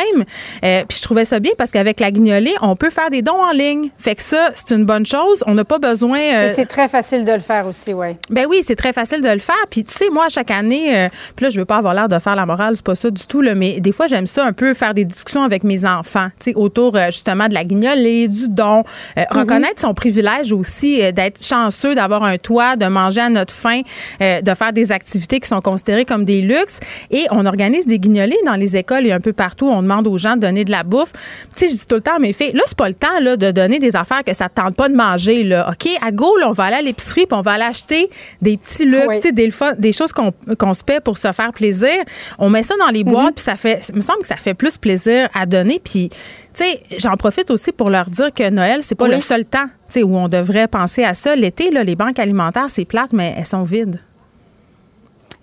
Euh, 0.64 0.84
puis 0.88 0.98
je 0.98 1.04
trouvais 1.04 1.26
ça 1.26 1.40
bien 1.40 1.52
parce 1.58 1.72
qu'avec 1.72 2.00
la 2.00 2.12
guignolée, 2.12 2.56
on 2.62 2.76
peut 2.76 2.90
faire 2.90 3.10
des 3.10 3.22
dons 3.22 3.42
en 3.42 3.52
ligne. 3.52 3.90
Fait 3.98 4.16
que 4.16 4.22
ça, 4.22 4.52
c'est 4.66 4.76
une 4.76 4.86
bonne 4.86 5.06
chose. 5.06 5.44
On 5.48 5.54
n'a 5.54 5.66
pas 5.66 5.80
besoin. 5.80 6.20
Euh, 6.20 6.50
c'est 6.54 6.66
très 6.66 6.88
facile 6.88 7.26
de 7.26 7.32
le 7.32 7.40
faire 7.40 7.68
aussi, 7.68 7.94
oui. 7.94 8.18
Ben 8.30 8.46
oui, 8.50 8.62
c'est 8.64 8.76
très 8.76 8.94
facile 8.94 9.22
de 9.22 9.30
le 9.30 9.40
faire. 9.40 9.56
Puis 9.70 9.84
tu 9.84 9.94
sais, 9.94 10.10
moi, 10.10 10.30
chaque 10.30 10.52
année, 10.52 10.96
euh, 10.96 11.10
puis 11.36 11.46
là, 11.46 11.50
je 11.50 11.60
veux 11.60 11.66
pas 11.66 11.78
avoir 11.78 11.94
l'air 11.94 12.10
de 12.10 12.20
faire 12.20 12.36
la 12.36 12.46
morale, 12.46 12.76
c'est 12.76 12.86
pas 12.86 12.96
ça 12.96 13.10
du 13.10 13.26
tout, 13.26 13.42
là, 13.42 13.56
mais 13.56 13.80
des 13.80 13.92
fois, 13.92 14.08
j'aime 14.08 14.28
ça 14.28 14.46
un 14.46 14.54
peu 14.54 14.74
faire 14.74 14.94
des 14.94 15.06
discussions 15.06 15.44
avec 15.44 15.64
mes 15.64 15.86
enfants, 15.86 16.28
tu 16.40 16.52
sais, 16.52 16.56
autour 16.56 16.98
justement 17.08 17.48
de 17.48 17.54
la 17.54 17.64
guignolée, 17.64 18.28
du 18.28 18.50
don, 18.50 18.84
mm-hmm. 19.16 19.40
reconnaître 19.40 19.80
son 19.80 19.94
privilège 19.94 20.52
aussi 20.52 21.00
d'être 21.14 21.44
chanceux, 21.44 21.96
d'avoir 21.96 22.24
un 22.24 22.38
toit, 22.38 22.76
de 22.76 22.86
manger 22.86 23.22
à 23.22 23.30
notre 23.30 23.54
faim, 23.54 23.82
de 24.20 24.54
faire 24.54 24.74
des 24.74 24.92
activités 24.92 25.40
qui 25.40 25.48
sont 25.48 25.62
considérées 25.62 26.06
comme 26.06 26.26
des 26.26 26.42
luxes. 26.42 26.80
Et 27.10 27.26
on 27.32 27.46
organise 27.46 27.86
des 27.86 28.00
guignolées 28.00 28.40
dans 28.46 28.56
les 28.56 28.76
écoles 28.76 29.06
et 29.06 29.12
un 29.12 29.20
peu 29.20 29.34
partout. 29.34 29.68
On 29.68 29.82
demande 29.82 30.08
aux 30.08 30.18
gens 30.18 30.36
de 30.36 30.42
donner 30.42 30.66
de 30.66 30.72
la 30.72 30.84
bouffe. 30.84 31.14
Tu 31.56 31.68
sais, 31.68 31.68
je 31.70 31.78
dis 31.78 31.86
tout 31.86 31.96
le 31.96 32.02
temps 32.02 32.16
à 32.16 32.20
mes 32.20 32.34
filles, 32.34 32.54
là, 32.54 32.64
c'est 32.66 32.78
pas 32.78 32.88
le 32.88 32.96
temps 32.96 33.20
là, 33.22 33.38
de 33.38 33.52
donner 33.52 33.80
des 33.80 33.96
affaires 33.96 34.24
que 34.24 34.34
ça 34.34 34.50
tente 34.54 34.76
pas 34.76 34.90
de 34.90 34.96
manger. 34.96 35.44
Là. 35.44 35.70
OK, 35.72 35.90
à 36.02 36.12
go, 36.12 36.36
on 36.44 36.52
va 36.52 36.66
aller 36.66 36.78
à 36.78 36.82
l'épicerie 36.82 37.26
puis 37.26 37.38
on 37.38 37.42
va 37.42 37.54
aller 37.54 37.64
acheter 37.64 38.10
des 38.42 38.58
petits 38.58 38.86
luxe, 38.86 39.24
des, 39.24 39.52
des 39.78 39.92
choses 39.92 40.14
qu'on 40.14 40.74
se 40.74 40.84
paie 40.84 41.00
pour 41.00 41.18
se 41.18 41.32
faire 41.32 41.54
plaisir. 41.54 42.04
On 42.38 42.50
met 42.50 42.64
ça 42.64 42.76
dans 42.80 42.90
les 42.90 43.04
boîtes 43.04 43.26
mhm. 43.26 43.34
puis 43.34 43.44
ça 43.44 43.56
fait, 43.56 43.90
il 43.90 43.96
me 43.96 44.02
semble 44.02 44.22
que 44.22 44.28
ça 44.28 44.38
fait 44.38 44.54
plus 44.54 44.78
plaisir 44.78 45.30
à 45.34 45.46
donner. 45.46 45.80
Puis, 45.84 46.10
tu 46.10 46.18
sais, 46.54 46.82
j'en 46.98 47.16
profite 47.16 47.52
aussi 47.52 47.72
pour 47.72 47.90
leur 47.90 48.10
dire 48.10 48.34
que 48.34 48.50
Noël, 48.50 48.82
c'est 48.82 48.96
pas 48.96 49.08
le 49.08 49.20
seul 49.20 49.46
temps 49.46 49.68
où 50.00 50.18
on 50.18 50.28
devrait 50.28 50.68
penser 50.68 51.04
à 51.04 51.14
ça. 51.14 51.36
L'été, 51.36 51.70
les 51.70 51.96
banques 51.96 52.20
alimentaires, 52.20 52.70
c'est 52.70 52.86
plate, 52.86 53.12
mais 53.12 53.36
elles 53.38 53.46
sont 53.46 53.64
vides. 53.64 54.00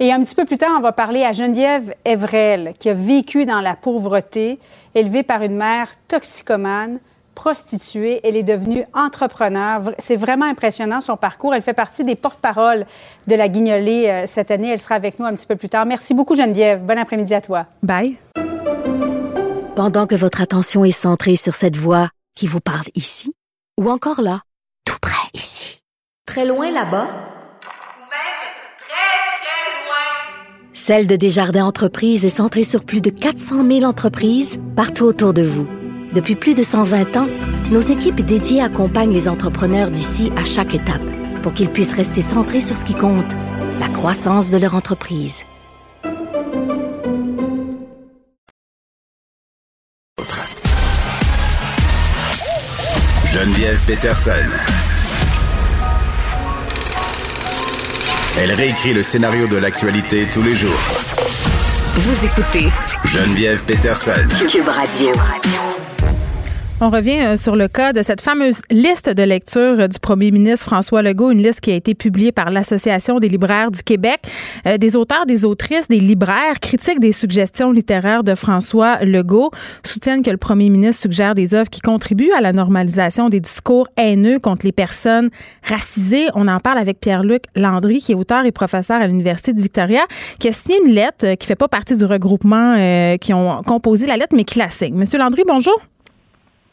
Et 0.01 0.13
un 0.13 0.23
petit 0.23 0.35
peu 0.35 0.45
plus 0.45 0.59
tard, 0.59 0.71
on 0.77 0.81
va 0.81 0.93
parler 0.93 1.25
à 1.25 1.33
Geneviève 1.33 1.95
Evrel, 2.05 2.73
qui 2.79 2.89
a 2.89 2.95
vécu 2.95 3.47
dans 3.47 3.61
la 3.61 3.75
pauvreté, 3.75 4.59
élevée 4.95 5.25
par 5.25 5.43
une 5.43 5.57
mère 5.57 5.89
toxicomane, 6.07 7.01
prostituée. 7.39 8.19
Elle 8.25 8.37
est 8.37 8.43
devenue 8.43 8.85
entrepreneur. 8.95 9.95
C'est 9.99 10.17
vraiment 10.17 10.45
impressionnant 10.45 11.01
son 11.01 11.17
parcours. 11.17 11.55
Elle 11.55 11.63
fait 11.63 11.73
partie 11.73 12.03
des 12.03 12.17
porte-paroles 12.17 12.85
de 13.29 13.37
la 13.37 13.49
Guignolée 13.49 14.09
euh, 14.09 14.25
cette 14.27 14.51
année. 14.51 14.71
Elle 14.71 14.81
sera 14.81 14.97
avec 14.97 15.21
nous 15.21 15.25
un 15.25 15.35
petit 15.35 15.47
peu 15.47 15.55
plus 15.55 15.69
tard. 15.69 15.87
Merci 15.87 16.15
beaucoup, 16.15 16.35
Geneviève. 16.35 16.85
Bon 16.85 16.99
après-midi 16.99 17.33
à 17.35 17.41
toi. 17.41 17.67
Bye. 17.85 18.17
Pendant 19.77 20.09
que 20.09 20.17
votre 20.17 20.41
attention 20.41 20.85
est 20.85 20.91
centrée 20.91 21.37
sur 21.37 21.55
cette 21.55 21.77
voix 21.77 22.09
qui 22.35 22.49
vous 22.49 22.59
parle 22.59 22.87
ici, 22.97 23.33
ou 23.79 23.89
encore 23.89 24.21
là, 24.21 24.41
tout 24.85 24.99
près 25.01 25.29
ici, 25.33 25.81
très 26.27 26.45
loin 26.45 26.73
là-bas, 26.73 27.07
Celle 30.75 31.07
de 31.07 31.17
Desjardins 31.17 31.67
Entreprises 31.67 32.25
est 32.25 32.31
centrée 32.31 32.63
sur 32.63 32.85
plus 32.85 33.03
de 33.03 33.11
400 33.11 33.67
000 33.67 33.83
entreprises 33.83 34.59
partout 34.75 35.05
autour 35.05 35.35
de 35.35 35.43
vous. 35.43 35.67
Depuis 36.13 36.37
plus 36.37 36.55
de 36.55 36.63
120 36.63 37.17
ans, 37.17 37.29
nos 37.71 37.81
équipes 37.81 38.21
dédiées 38.25 38.63
accompagnent 38.63 39.13
les 39.13 39.29
entrepreneurs 39.29 39.91
d'ici 39.91 40.33
à 40.37 40.45
chaque 40.45 40.75
étape 40.75 41.03
pour 41.43 41.53
qu'ils 41.53 41.69
puissent 41.69 41.95
rester 41.95 42.23
centrés 42.23 42.61
sur 42.61 42.77
ce 42.77 42.85
qui 42.85 42.95
compte, 42.95 43.31
la 43.79 43.89
croissance 43.89 44.51
de 44.51 44.57
leur 44.57 44.75
entreprise. 44.75 45.45
Geneviève 53.31 53.79
Peterson. 53.87 54.33
Elle 58.39 58.53
réécrit 58.53 58.95
le 58.95 59.03
scénario 59.03 59.47
de 59.47 59.59
l'actualité 59.59 60.27
tous 60.33 60.43
les 60.43 60.55
jours. 60.55 60.81
Vous 61.95 62.25
écoutez 62.25 62.69
Geneviève 63.05 63.65
Peterson. 63.65 64.27
Cube 64.51 64.69
Radio. 64.69 65.13
On 66.81 66.91
revient 66.91 67.19
euh, 67.19 67.37
sur 67.37 67.57
le 67.57 67.67
cas 67.67 67.93
de 67.93 68.05
cette 68.05 68.21
fameuse 68.21 68.61
liste 68.71 69.11
de 69.11 69.23
lecture 69.25 69.89
du 69.89 69.99
premier 69.99 70.31
ministre 70.31 70.67
François 70.67 71.03
Legault, 71.03 71.33
une 71.33 71.43
liste 71.43 71.61
qui 71.61 71.73
a 71.73 71.75
été 71.75 71.93
publiée 71.93 72.31
par 72.31 72.53
l'Association 72.53 73.19
des 73.19 73.29
libraires 73.29 73.73
du 73.73 73.83
Québec. 73.83 74.21
Euh, 74.65 74.79
des 74.79 74.95
auteurs, 74.95 75.27
des 75.27 75.45
autrices, 75.45 75.89
des 75.89 75.99
libraires 75.99 76.61
critiquent 76.61 77.01
des 77.01 77.11
suggestions 77.11 77.73
littéraires 77.73 78.23
de 78.23 78.37
François 78.37 78.99
Legault, 79.05 79.51
soutiennent 79.85 80.23
que 80.23 80.31
le 80.31 80.37
premier 80.37 80.71
ministre 80.71 81.03
suggère 81.03 81.35
des 81.35 81.53
œuvres 81.53 81.69
qui 81.69 81.81
contribuent 81.81 82.31
à 82.39 82.41
la 82.41 82.53
normalisation 82.53 83.29
des 83.29 83.41
discours 83.41 83.89
haineux 83.97 84.39
contre 84.39 84.65
les 84.65 84.71
personnes 84.73 85.31
racisées. 85.65 86.29
On 86.37 86.47
en 86.47 86.61
parle 86.61 86.79
avec 86.79 87.01
Pierre-Luc 87.01 87.43
Landry, 87.57 87.99
qui 87.99 88.13
est 88.13 88.15
auteur 88.15 88.47
et 88.47 88.53
professeur 88.53 89.01
à 89.01 89.09
l'Université 89.09 89.53
de 89.53 89.61
Victoria, 89.61 90.03
qui 90.39 90.47
a 90.47 90.53
signé 90.53 90.79
une 90.87 90.93
lettre 90.93 91.27
euh, 91.27 91.35
qui 91.35 91.49
fait 91.49 91.57
pas 91.57 91.67
partie 91.67 91.97
du 91.97 92.05
regroupement 92.05 92.77
qui 93.21 93.35
ont 93.35 93.63
composé 93.67 94.07
la 94.07 94.17
lettre, 94.17 94.37
mais 94.37 94.45
qui 94.45 94.61
la 94.61 94.71
signe. 94.71 94.95
Monsieur 94.95 95.19
Landry, 95.19 95.43
bonjour. 95.47 95.75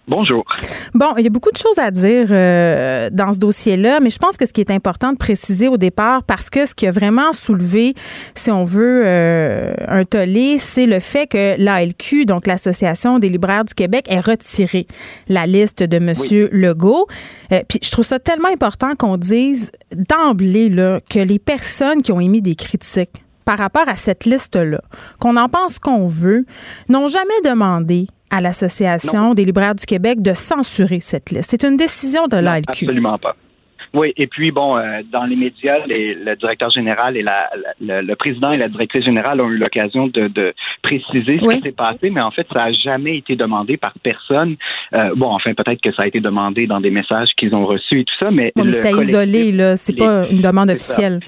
Bonjour. 0.08 0.46
Bon, 0.94 1.14
il 1.18 1.24
y 1.24 1.28
a 1.28 1.32
beaucoup 1.32 1.52
de 1.52 1.58
choses 1.58 1.80
à 1.80 1.90
dire 1.90 2.28
euh, 2.30 3.10
dans 3.12 3.34
ce 3.34 3.40
dossier-là, 3.40 4.00
mais 4.02 4.12
je 4.12 4.20
pense 4.20 4.38
que 4.38 4.46
ce 4.46 4.54
qui 4.54 4.62
est 4.62 4.70
important 4.70 5.12
de 5.14 5.18
préciser 5.18 5.68
au 5.68 5.78
départ, 5.78 6.24
parce 6.24 6.52
que 6.52 6.68
ce 6.68 6.76
qui 6.76 6.86
a 6.86 6.92
vraiment 6.92 7.34
soulevé, 7.34 7.96
si 8.36 8.52
on 8.52 8.66
veut, 8.66 9.02
euh, 9.04 9.74
un 9.88 10.06
tollé, 10.06 10.60
c'est 10.60 10.86
le 10.86 11.00
fait 11.00 11.26
que 11.26 11.60
l'ALQ, 11.60 12.26
donc 12.26 12.46
l'Association 12.46 13.18
des 13.18 13.30
libraires 13.30 13.66
du 13.66 13.74
Québec, 13.74 14.06
ait 14.08 14.20
retiré 14.20 14.86
la 15.28 15.48
liste 15.48 15.82
de 15.82 15.98
M. 15.98 16.14
Legault. 16.52 17.08
Euh, 17.52 17.64
puis 17.68 17.80
je 17.82 17.90
trouve 17.90 18.06
ça 18.06 18.20
tellement 18.20 18.50
important 18.50 18.92
qu'on 18.96 19.18
dise 19.18 19.72
d'emblée 19.92 20.70
là, 20.70 21.00
que 21.10 21.20
les 21.20 21.40
personnes 21.40 22.04
qui 22.04 22.12
ont 22.12 22.20
émis 22.20 22.44
des 22.44 22.56
critiques 22.56 23.24
par 23.44 23.58
rapport 23.58 23.88
à 23.88 23.96
cette 23.96 24.26
liste-là, 24.26 24.82
qu'on 25.20 25.38
en 25.38 25.50
pense 25.50 25.80
qu'on 25.80 26.06
veut, 26.06 26.46
n'ont 26.90 27.08
jamais 27.08 27.42
demandé 27.44 28.08
à 28.30 28.42
l'Association 28.42 29.34
des 29.34 29.46
libraires 29.46 29.76
du 29.76 29.86
Québec 29.86 30.22
de 30.22 30.34
censurer 30.34 31.00
cette 31.00 31.32
liste. 31.32 31.52
C'est 31.52 31.64
une 31.64 31.78
décision 31.78 32.28
de 32.28 32.38
l'ALQ. 32.38 32.70
Absolument 32.70 33.18
pas. 33.18 33.36
Oui, 33.96 34.14
et 34.18 34.28
puis 34.28 34.52
bon, 34.52 34.78
euh, 34.78 35.02
dans 35.12 35.24
les 35.24 35.38
médias, 35.38 35.78
le 35.88 36.36
directeur 36.36 36.70
général 36.70 37.16
et 37.16 37.22
la, 37.22 37.50
le 37.80 38.14
président 38.16 38.52
et 38.52 38.58
la 38.58 38.68
directrice 38.68 39.06
générale 39.06 39.40
ont 39.40 39.50
eu 39.50 39.58
l'occasion 39.58 40.08
de, 40.08 40.54
préciser 40.82 41.40
ce 41.42 41.56
qui 41.56 41.62
s'est 41.62 41.72
passé, 41.72 42.10
mais 42.10 42.22
en 42.22 42.32
fait, 42.32 42.46
ça 42.52 42.66
n'a 42.66 42.72
jamais 42.74 43.18
été 43.18 43.36
demandé 43.36 43.78
par 43.78 43.94
personne. 44.04 44.58
Euh, 44.94 45.16
bon, 45.16 45.28
enfin, 45.28 45.54
peut-être 45.54 45.82
que 45.82 45.94
ça 45.94 46.04
a 46.04 46.08
été 46.08 46.20
demandé 46.20 46.68
dans 46.68 46.82
des 46.82 46.92
messages 46.92 47.30
qu'ils 47.38 47.56
ont 47.56 47.66
reçus 47.66 48.02
et 48.02 48.04
tout 48.04 48.14
ça, 48.22 48.32
mais, 48.32 48.52
mais 48.58 48.74
c'était 48.74 48.92
isolé, 48.92 49.52
là. 49.52 49.78
C'est 49.78 49.94
pas 49.94 50.28
une 50.30 50.42
demande 50.42 50.70
officielle. 50.70 51.22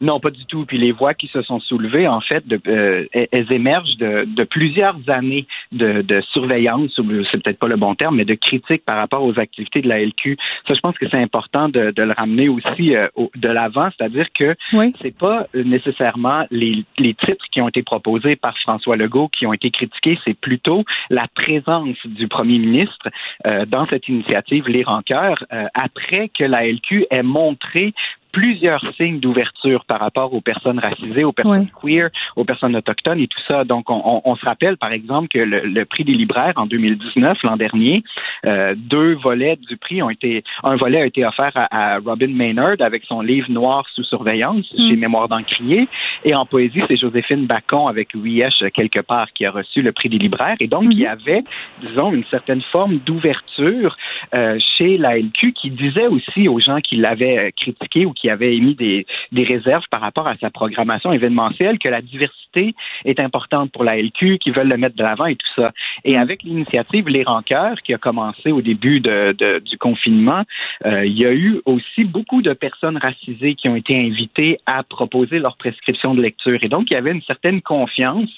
Non, 0.00 0.18
pas 0.18 0.30
du 0.30 0.46
tout. 0.46 0.64
Puis 0.64 0.78
les 0.78 0.92
voix 0.92 1.12
qui 1.12 1.26
se 1.28 1.42
sont 1.42 1.60
soulevées, 1.60 2.08
en 2.08 2.20
fait, 2.20 2.46
de, 2.46 2.58
euh, 2.68 3.06
elles 3.12 3.52
émergent 3.52 3.96
de, 3.98 4.24
de 4.24 4.44
plusieurs 4.44 4.96
années 5.08 5.46
de, 5.72 6.00
de 6.00 6.22
surveillance, 6.32 6.92
c'est 7.30 7.42
peut-être 7.42 7.58
pas 7.58 7.68
le 7.68 7.76
bon 7.76 7.94
terme, 7.94 8.16
mais 8.16 8.24
de 8.24 8.34
critique 8.34 8.82
par 8.86 8.96
rapport 8.96 9.22
aux 9.22 9.38
activités 9.38 9.82
de 9.82 9.88
la 9.88 10.00
LQ. 10.00 10.38
Ça, 10.66 10.74
je 10.74 10.80
pense 10.80 10.96
que 10.96 11.08
c'est 11.08 11.20
important 11.20 11.68
de, 11.68 11.90
de, 11.90 12.02
le 12.02 12.12
ramener 12.12 12.48
aussi 12.48 12.96
euh, 12.96 13.08
de 13.36 13.48
l'avant, 13.48 13.90
c'est-à-dire 13.96 14.26
que 14.32 14.56
oui. 14.72 14.94
c'est 15.02 15.16
pas 15.16 15.46
nécessairement 15.54 16.46
les, 16.50 16.84
les 16.98 17.14
titres 17.14 17.44
qui 17.52 17.60
ont 17.60 17.68
été 17.68 17.82
proposés 17.82 18.36
par 18.36 18.56
François 18.58 18.96
Legault 18.96 19.28
qui 19.28 19.46
ont 19.46 19.52
été 19.52 19.70
critiqués, 19.70 20.18
c'est 20.24 20.38
plutôt 20.38 20.84
la 21.10 21.26
présence 21.34 21.96
du 22.06 22.26
premier 22.26 22.58
ministre 22.58 23.08
euh, 23.46 23.66
dans 23.66 23.86
cette 23.88 24.08
initiative 24.08 24.66
Les 24.68 24.82
Rancœurs 24.82 25.44
après 25.74 26.30
que 26.30 26.44
la 26.44 26.66
LQ 26.66 27.06
ait 27.10 27.22
montré 27.22 27.92
plusieurs 28.32 28.82
signes 28.96 29.20
d'ouverture 29.20 29.84
par 29.84 30.00
rapport 30.00 30.32
aux 30.32 30.40
personnes 30.40 30.78
racisées, 30.78 31.24
aux 31.24 31.32
personnes 31.32 31.68
queer, 31.80 32.10
aux 32.36 32.44
personnes 32.44 32.76
autochtones 32.76 33.20
et 33.20 33.26
tout 33.26 33.40
ça. 33.48 33.64
Donc, 33.64 33.90
on, 33.90 34.22
on 34.24 34.36
se 34.36 34.44
rappelle, 34.44 34.76
par 34.76 34.92
exemple, 34.92 35.28
que 35.28 35.38
le, 35.38 35.60
le, 35.60 35.84
prix 35.84 36.04
des 36.04 36.12
libraires 36.12 36.54
en 36.56 36.66
2019, 36.66 37.38
l'an 37.44 37.56
dernier, 37.56 38.02
euh, 38.46 38.74
deux 38.76 39.14
volets 39.14 39.56
du 39.56 39.76
prix 39.76 40.02
ont 40.02 40.10
été, 40.10 40.44
un 40.62 40.76
volet 40.76 41.00
a 41.00 41.06
été 41.06 41.24
offert 41.24 41.52
à, 41.54 41.98
Robin 41.98 42.28
Maynard 42.28 42.76
avec 42.80 43.04
son 43.04 43.20
livre 43.20 43.50
Noir 43.50 43.84
sous 43.94 44.04
surveillance 44.04 44.70
mm. 44.72 44.88
chez 44.88 44.96
Mémoire 44.96 45.28
d'Encrier, 45.28 45.88
Et 46.24 46.34
en 46.34 46.46
poésie, 46.46 46.82
c'est 46.88 46.96
Joséphine 46.96 47.46
Bacon 47.46 47.88
avec 47.88 48.08
Wiesh 48.14 48.62
quelque 48.74 49.00
part 49.00 49.32
qui 49.32 49.44
a 49.44 49.50
reçu 49.50 49.82
le 49.82 49.92
prix 49.92 50.08
des 50.08 50.18
libraires. 50.18 50.56
Et 50.60 50.68
donc, 50.68 50.84
il 50.90 50.98
y 50.98 51.04
mhm. 51.04 51.10
avait, 51.10 51.44
disons, 51.82 52.12
une 52.12 52.24
certaine 52.30 52.62
forme 52.72 52.98
d'ouverture 52.98 53.96
euh, 54.34 54.58
chez 54.76 54.98
la 54.98 55.18
LQ 55.18 55.52
qui 55.52 55.70
disait 55.70 56.06
aussi 56.06 56.48
aux 56.48 56.60
gens 56.60 56.80
qui 56.80 56.96
l'avaient 56.96 57.52
critiqué 57.56 58.06
ou 58.06 58.12
qui 58.12 58.19
avaient 58.28 58.54
émis 58.54 58.74
des, 58.74 59.06
des 59.32 59.44
réserves 59.44 59.84
par 59.90 60.00
rapport 60.00 60.26
à 60.26 60.36
sa 60.36 60.50
programmation 60.50 61.12
événementielle 61.12 61.78
que 61.78 61.88
la 61.88 62.02
diversité 62.02 62.74
est 63.04 63.20
importante 63.20 63.72
pour 63.72 63.84
la 63.84 63.96
LQ, 63.96 64.38
qui 64.38 64.50
veulent 64.50 64.68
le 64.68 64.76
mettre 64.76 64.96
de 64.96 65.02
l'avant 65.02 65.26
et 65.26 65.36
tout 65.36 65.46
ça. 65.56 65.72
Et 66.04 66.16
mhm. 66.16 66.22
avec 66.22 66.42
l'initiative 66.42 67.08
Les 67.08 67.22
Rancœurs, 67.22 67.80
qui 67.82 67.94
a 67.94 67.98
commencé 67.98 68.52
au 68.52 68.60
début 68.60 69.00
de, 69.00 69.34
de, 69.38 69.60
du 69.60 69.78
confinement, 69.78 70.42
euh, 70.84 71.06
il 71.06 71.16
y 71.16 71.24
a 71.24 71.32
eu 71.32 71.60
aussi 71.64 72.04
beaucoup 72.04 72.42
de 72.42 72.52
personnes 72.52 72.96
racisées 72.96 73.54
qui 73.54 73.68
ont 73.68 73.76
été 73.76 73.96
invitées 73.96 74.58
à 74.66 74.82
proposer 74.82 75.38
leur 75.38 75.56
prescription 75.56 76.14
de 76.14 76.22
lecture. 76.22 76.58
Et 76.62 76.68
donc, 76.68 76.90
il 76.90 76.94
y 76.94 76.96
avait 76.96 77.12
une 77.12 77.22
certaine 77.22 77.62
confiance 77.62 78.30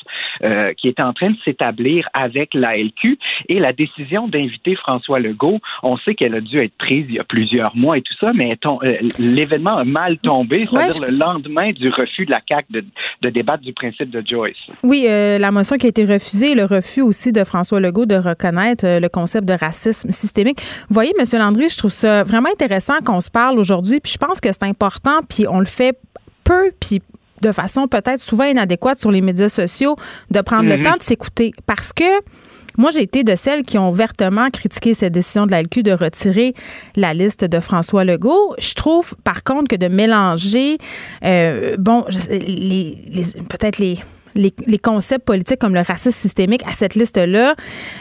euh, 0.42 0.72
qui 0.74 0.88
était 0.88 1.02
en 1.02 1.12
train 1.12 1.30
de 1.30 1.36
s'établir 1.44 2.08
avec 2.12 2.54
la 2.54 2.76
LQ. 2.76 3.18
Et 3.48 3.58
la 3.58 3.72
décision 3.72 4.28
d'inviter 4.28 4.74
François 4.74 5.20
Legault, 5.20 5.60
on 5.82 5.96
sait 5.98 6.14
qu'elle 6.14 6.34
a 6.34 6.40
dû 6.40 6.60
être 6.60 6.76
prise 6.76 7.06
il 7.08 7.14
y 7.14 7.18
a 7.18 7.24
plusieurs 7.24 7.76
mois 7.76 7.98
et 7.98 8.02
tout 8.02 8.14
ça, 8.20 8.32
mais 8.34 8.56
euh, 8.64 8.96
mal 9.84 10.18
tombé, 10.18 10.66
c'est-à-dire 10.70 11.10
le 11.10 11.16
lendemain 11.16 11.72
du 11.72 11.88
refus 11.88 12.26
de 12.26 12.30
la 12.30 12.40
CAQ 12.48 12.66
de, 12.70 12.84
de 13.22 13.30
débattre 13.30 13.62
du 13.62 13.72
principe 13.72 14.10
de 14.10 14.22
Joyce. 14.26 14.56
Oui, 14.82 15.06
euh, 15.08 15.38
la 15.38 15.50
motion 15.50 15.76
qui 15.76 15.86
a 15.86 15.88
été 15.88 16.04
refusée, 16.04 16.54
le 16.54 16.64
refus 16.64 17.02
aussi 17.02 17.32
de 17.32 17.44
François 17.44 17.80
Legault 17.80 18.06
de 18.06 18.16
reconnaître 18.16 18.84
le 18.86 19.08
concept 19.08 19.46
de 19.46 19.54
racisme 19.54 20.10
systémique. 20.10 20.60
Vous 20.88 20.94
voyez, 20.94 21.12
M. 21.18 21.26
Landry, 21.38 21.68
je 21.68 21.78
trouve 21.78 21.92
ça 21.92 22.22
vraiment 22.22 22.50
intéressant 22.50 22.98
qu'on 23.04 23.20
se 23.20 23.30
parle 23.30 23.58
aujourd'hui, 23.58 24.00
puis 24.00 24.12
je 24.12 24.18
pense 24.18 24.40
que 24.40 24.50
c'est 24.52 24.64
important, 24.64 25.20
puis 25.28 25.46
on 25.48 25.60
le 25.60 25.66
fait 25.66 25.98
peu, 26.44 26.72
puis 26.80 27.00
de 27.40 27.52
façon 27.52 27.88
peut-être 27.88 28.20
souvent 28.20 28.44
inadéquate 28.44 29.00
sur 29.00 29.10
les 29.10 29.20
médias 29.20 29.48
sociaux, 29.48 29.96
de 30.30 30.40
prendre 30.40 30.68
le 30.68 30.76
mhm. 30.76 30.84
temps 30.84 30.96
de 30.96 31.02
s'écouter. 31.02 31.52
Parce 31.66 31.92
que 31.92 32.04
moi, 32.78 32.90
j'ai 32.90 33.02
été 33.02 33.24
de 33.24 33.34
celles 33.36 33.62
qui 33.62 33.78
ont 33.78 33.90
ouvertement 33.90 34.50
critiqué 34.50 34.94
cette 34.94 35.12
décision 35.12 35.46
de 35.46 35.50
la 35.50 35.62
LQ 35.62 35.82
de 35.82 35.92
retirer 35.92 36.54
la 36.96 37.14
liste 37.14 37.44
de 37.44 37.60
François 37.60 38.04
Legault. 38.04 38.54
Je 38.58 38.74
trouve, 38.74 39.14
par 39.24 39.44
contre, 39.44 39.68
que 39.68 39.76
de 39.76 39.88
mélanger, 39.88 40.78
euh, 41.24 41.76
bon, 41.78 42.04
les 42.30 42.98
peut-être 43.48 43.78
les 43.78 43.98
les, 44.34 44.78
concepts 44.78 45.24
politiques 45.24 45.60
comme 45.60 45.74
le 45.74 45.80
racisme 45.80 46.18
systémique 46.18 46.62
à 46.66 46.72
cette 46.72 46.94
liste-là. 46.94 47.54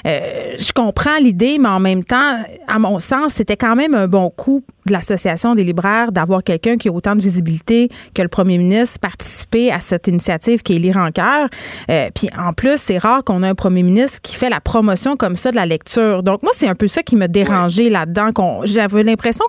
Euh, 0.05 0.55
je 0.57 0.71
comprends 0.71 1.17
l'idée, 1.17 1.57
mais 1.59 1.69
en 1.69 1.79
même 1.79 2.03
temps, 2.03 2.43
à 2.67 2.79
mon 2.79 2.99
sens, 2.99 3.33
c'était 3.33 3.57
quand 3.57 3.75
même 3.75 3.93
un 3.93 4.07
bon 4.07 4.29
coup 4.29 4.63
de 4.87 4.93
l'Association 4.93 5.53
des 5.53 5.63
libraires 5.63 6.11
d'avoir 6.11 6.43
quelqu'un 6.43 6.77
qui 6.77 6.89
a 6.89 6.91
autant 6.91 7.15
de 7.15 7.21
visibilité 7.21 7.89
que 8.15 8.21
le 8.21 8.27
premier 8.27 8.57
ministre 8.57 8.99
participer 8.99 9.71
à 9.71 9.79
cette 9.79 10.07
initiative 10.07 10.63
qui 10.63 10.75
est 10.75 10.79
lire 10.79 10.97
en 10.97 11.11
cœur. 11.11 11.49
Euh, 11.89 12.09
puis 12.15 12.29
en 12.37 12.53
plus, 12.53 12.77
c'est 12.77 12.97
rare 12.97 13.23
qu'on 13.23 13.43
ait 13.43 13.47
un 13.47 13.55
premier 13.55 13.83
ministre 13.83 14.21
qui 14.21 14.35
fait 14.35 14.49
la 14.49 14.59
promotion 14.59 15.15
comme 15.15 15.35
ça 15.35 15.51
de 15.51 15.55
la 15.55 15.65
lecture. 15.65 16.23
Donc 16.23 16.41
moi, 16.41 16.51
c'est 16.55 16.67
un 16.67 16.75
peu 16.75 16.87
ça 16.87 17.03
qui 17.03 17.15
m'a 17.15 17.27
dérangé 17.27 17.89
là-dedans. 17.89 18.29
J'avais 18.63 19.03
l'impression 19.03 19.45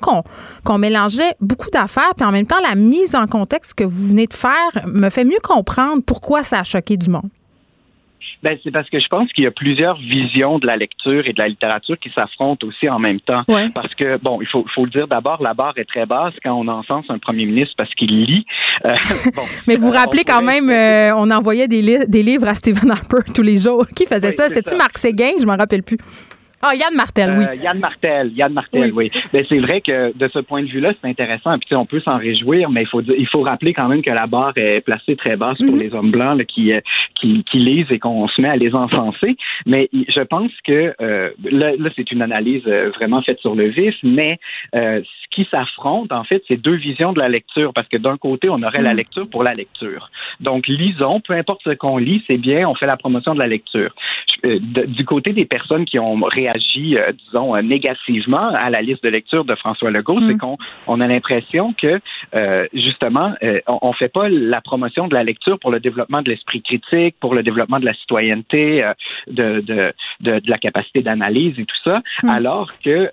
qu'on 0.64 0.78
mélangeait 0.78 1.34
beaucoup 1.40 1.70
d'affaires, 1.70 2.12
puis 2.16 2.26
en 2.26 2.32
même 2.32 2.46
temps, 2.46 2.60
la 2.68 2.74
mise 2.74 3.14
en 3.14 3.26
contexte 3.26 3.74
que 3.74 3.84
vous 3.84 4.09
venez 4.09 4.26
de 4.26 4.34
faire 4.34 4.52
me 4.86 5.09
fait 5.09 5.24
mieux 5.24 5.40
comprendre 5.42 6.02
pourquoi 6.04 6.42
ça 6.42 6.60
a 6.60 6.64
choqué 6.73 6.97
du 6.97 7.11
monde? 7.11 7.28
Ben, 8.43 8.59
c'est 8.65 8.73
parce 8.73 8.90
que 8.90 8.99
je 8.99 9.07
pense 9.07 9.32
qu'il 9.32 9.44
y 9.44 9.47
a 9.47 9.53
plusieurs 9.53 9.97
visions 9.99 10.59
de 10.59 10.66
la 10.66 10.77
lecture 10.77 11.27
et 11.27 11.32
de 11.32 11.39
la 11.39 11.47
littérature 11.47 11.97
qui 11.99 12.11
s'affrontent 12.11 12.66
aussi 12.66 12.89
en 12.89 12.99
même 12.99 13.20
temps. 13.20 13.44
Parce 13.73 13.94
que, 13.94 14.19
bon, 14.19 14.40
il 14.40 14.49
faut, 14.49 14.66
faut 14.74 14.85
le 14.85 14.90
dire 14.90 15.07
d'abord, 15.07 15.40
la 15.40 15.55
barre 15.55 15.74
est 15.77 15.85
très 15.85 16.07
basse 16.07 16.35
quand 16.43 16.53
on 16.53 16.66
encense 16.66 17.05
un 17.09 17.19
premier 17.19 17.47
ministre 17.47 17.74
parce 17.77 17.93
qu'il 17.94 18.24
lit. 18.24 18.44
Euh, 18.85 18.94
Mais 19.69 19.77
vous 19.77 19.86
vous 19.86 19.93
rappelez 19.93 20.24
quand 20.24 20.43
même, 20.43 20.70
euh, 20.70 21.15
on 21.16 21.31
envoyait 21.31 21.69
des, 21.69 22.07
des, 22.07 22.23
livres 22.23 22.49
à 22.49 22.55
Stephen 22.55 22.90
Harper 22.90 23.23
tous 23.35 23.43
les 23.43 23.59
jours. 23.59 23.86
Qui 23.94 24.07
faisait 24.07 24.32
ça? 24.32 24.49
C'était-tu 24.49 24.77
Marc 24.77 24.99
Séguin? 24.99 25.32
Je 25.40 25.47
m'en 25.47 25.57
rappelle 25.57 25.85
plus. 25.85 25.99
Ah, 26.64 26.76
Yann 26.76 26.94
Martel, 26.94 27.34
oui. 27.36 27.44
Euh, 27.44 27.55
Yann 27.56 27.80
Martel, 27.80 28.32
Yann 28.36 28.52
Martel, 28.52 28.93
oui. 28.94 29.10
Ben, 29.32 29.44
c'est 29.48 29.59
vrai 29.59 29.80
que 29.80 30.16
de 30.16 30.28
ce 30.28 30.39
point 30.39 30.62
de 30.62 30.68
vue-là, 30.68 30.93
c'est 31.01 31.09
intéressant. 31.09 31.59
Puis 31.59 31.74
on 31.74 31.86
peut 31.86 31.98
s'en 31.98 32.16
réjouir, 32.16 32.70
mais 32.70 32.82
il 32.82 32.86
faut 32.86 33.02
il 33.02 33.26
faut 33.26 33.43
rappeler 33.43 33.74
quand 33.74 33.89
même 33.89 34.01
que 34.01 34.10
la 34.10 34.28
barre 34.28 34.52
est 34.56 34.80
placée 34.80 35.16
très 35.16 35.36
basse 35.36 35.59
pour 35.59 35.74
mhm. 35.74 35.80
les 35.80 35.93
hommes 35.93 36.12
blancs 36.12 36.40
qui, 36.44 36.72
euh, 36.72 36.80
qui, 37.16 37.43
qui 37.51 37.59
lisent 37.59 37.90
et 37.90 37.98
qu'on 37.98 38.28
se 38.28 38.40
met 38.40 38.48
à 38.48 38.56
les 38.56 38.74
encenser. 38.76 39.36
Mais 39.66 39.90
je 39.93 40.20
pense 40.20 40.52
que 40.64 40.94
euh, 41.01 41.30
là, 41.51 41.72
là 41.76 41.90
c'est 41.97 42.12
une 42.12 42.22
analyse 42.22 42.64
vraiment 42.64 43.22
faite 43.22 43.40
sur 43.40 43.56
le 43.56 43.66
vif, 43.66 43.97
mais 44.05 44.39
ce 44.72 45.22
qui 45.34 45.46
s'affronte, 45.50 46.12
en 46.12 46.24
fait, 46.24 46.42
c'est 46.48 46.56
deux 46.56 46.76
visions 46.76 47.12
de 47.12 47.18
la 47.18 47.28
lecture. 47.28 47.72
Parce 47.72 47.88
que 47.88 47.96
d'un 47.96 48.16
côté, 48.16 48.48
on 48.48 48.62
aurait 48.62 48.82
la 48.82 48.90
mhm. 48.90 48.96
lecture 48.96 49.28
pour 49.28 49.42
la 49.42 49.52
lecture. 49.52 50.10
Donc, 50.40 50.68
lisons, 50.68 51.20
peu 51.20 51.34
importe 51.34 51.60
ce 51.64 51.70
qu'on 51.70 51.98
lit, 51.98 52.22
c'est 52.26 52.38
bien, 52.38 52.68
on 52.68 52.74
fait 52.74 52.86
la 52.86 52.96
promotion 52.96 53.34
de 53.34 53.38
la 53.38 53.46
lecture. 53.46 53.94
du 54.44 55.04
côté 55.04 55.32
des 55.32 55.44
personnes 55.44 55.84
qui 55.84 55.98
ont 55.98 56.20
réagi 56.22 56.82
euh, 56.96 57.12
disons, 57.26 57.54
euh, 57.54 57.62
négativement 57.62 58.48
à 58.48 58.70
la 58.70 58.82
liste 58.82 59.02
de 59.04 59.09
lecture 59.09 59.44
de 59.44 59.54
François 59.54 59.90
Legault, 59.90 60.20
c'est 60.26 60.34
mm. 60.34 60.38
qu'on 60.38 60.59
on 60.86 61.00
a 61.00 61.06
l'impression 61.06 61.72
que, 61.74 62.00
euh, 62.34 62.66
justement, 62.72 63.34
on 63.66 63.88
ne 63.88 63.94
fait 63.94 64.09
pas 64.09 64.28
la 64.28 64.60
promotion 64.60 65.09
de 65.09 65.14
la 65.14 65.24
lecture 65.24 65.59
pour 65.59 65.70
le 65.70 65.80
développement 65.80 66.22
de 66.22 66.30
l'esprit 66.30 66.62
critique, 66.62 67.16
pour 67.20 67.34
le 67.34 67.42
développement 67.42 67.80
de 67.80 67.84
la 67.84 67.94
citoyenneté, 67.94 68.82
de, 69.28 69.60
de, 69.60 69.92
de, 70.20 70.40
la 70.46 70.59
capacité 70.59 71.02
d'analyse 71.02 71.59
et 71.59 71.64
tout 71.64 71.82
ça, 71.84 72.02
mm. 72.22 72.28
alors 72.28 72.70
que 72.84 73.10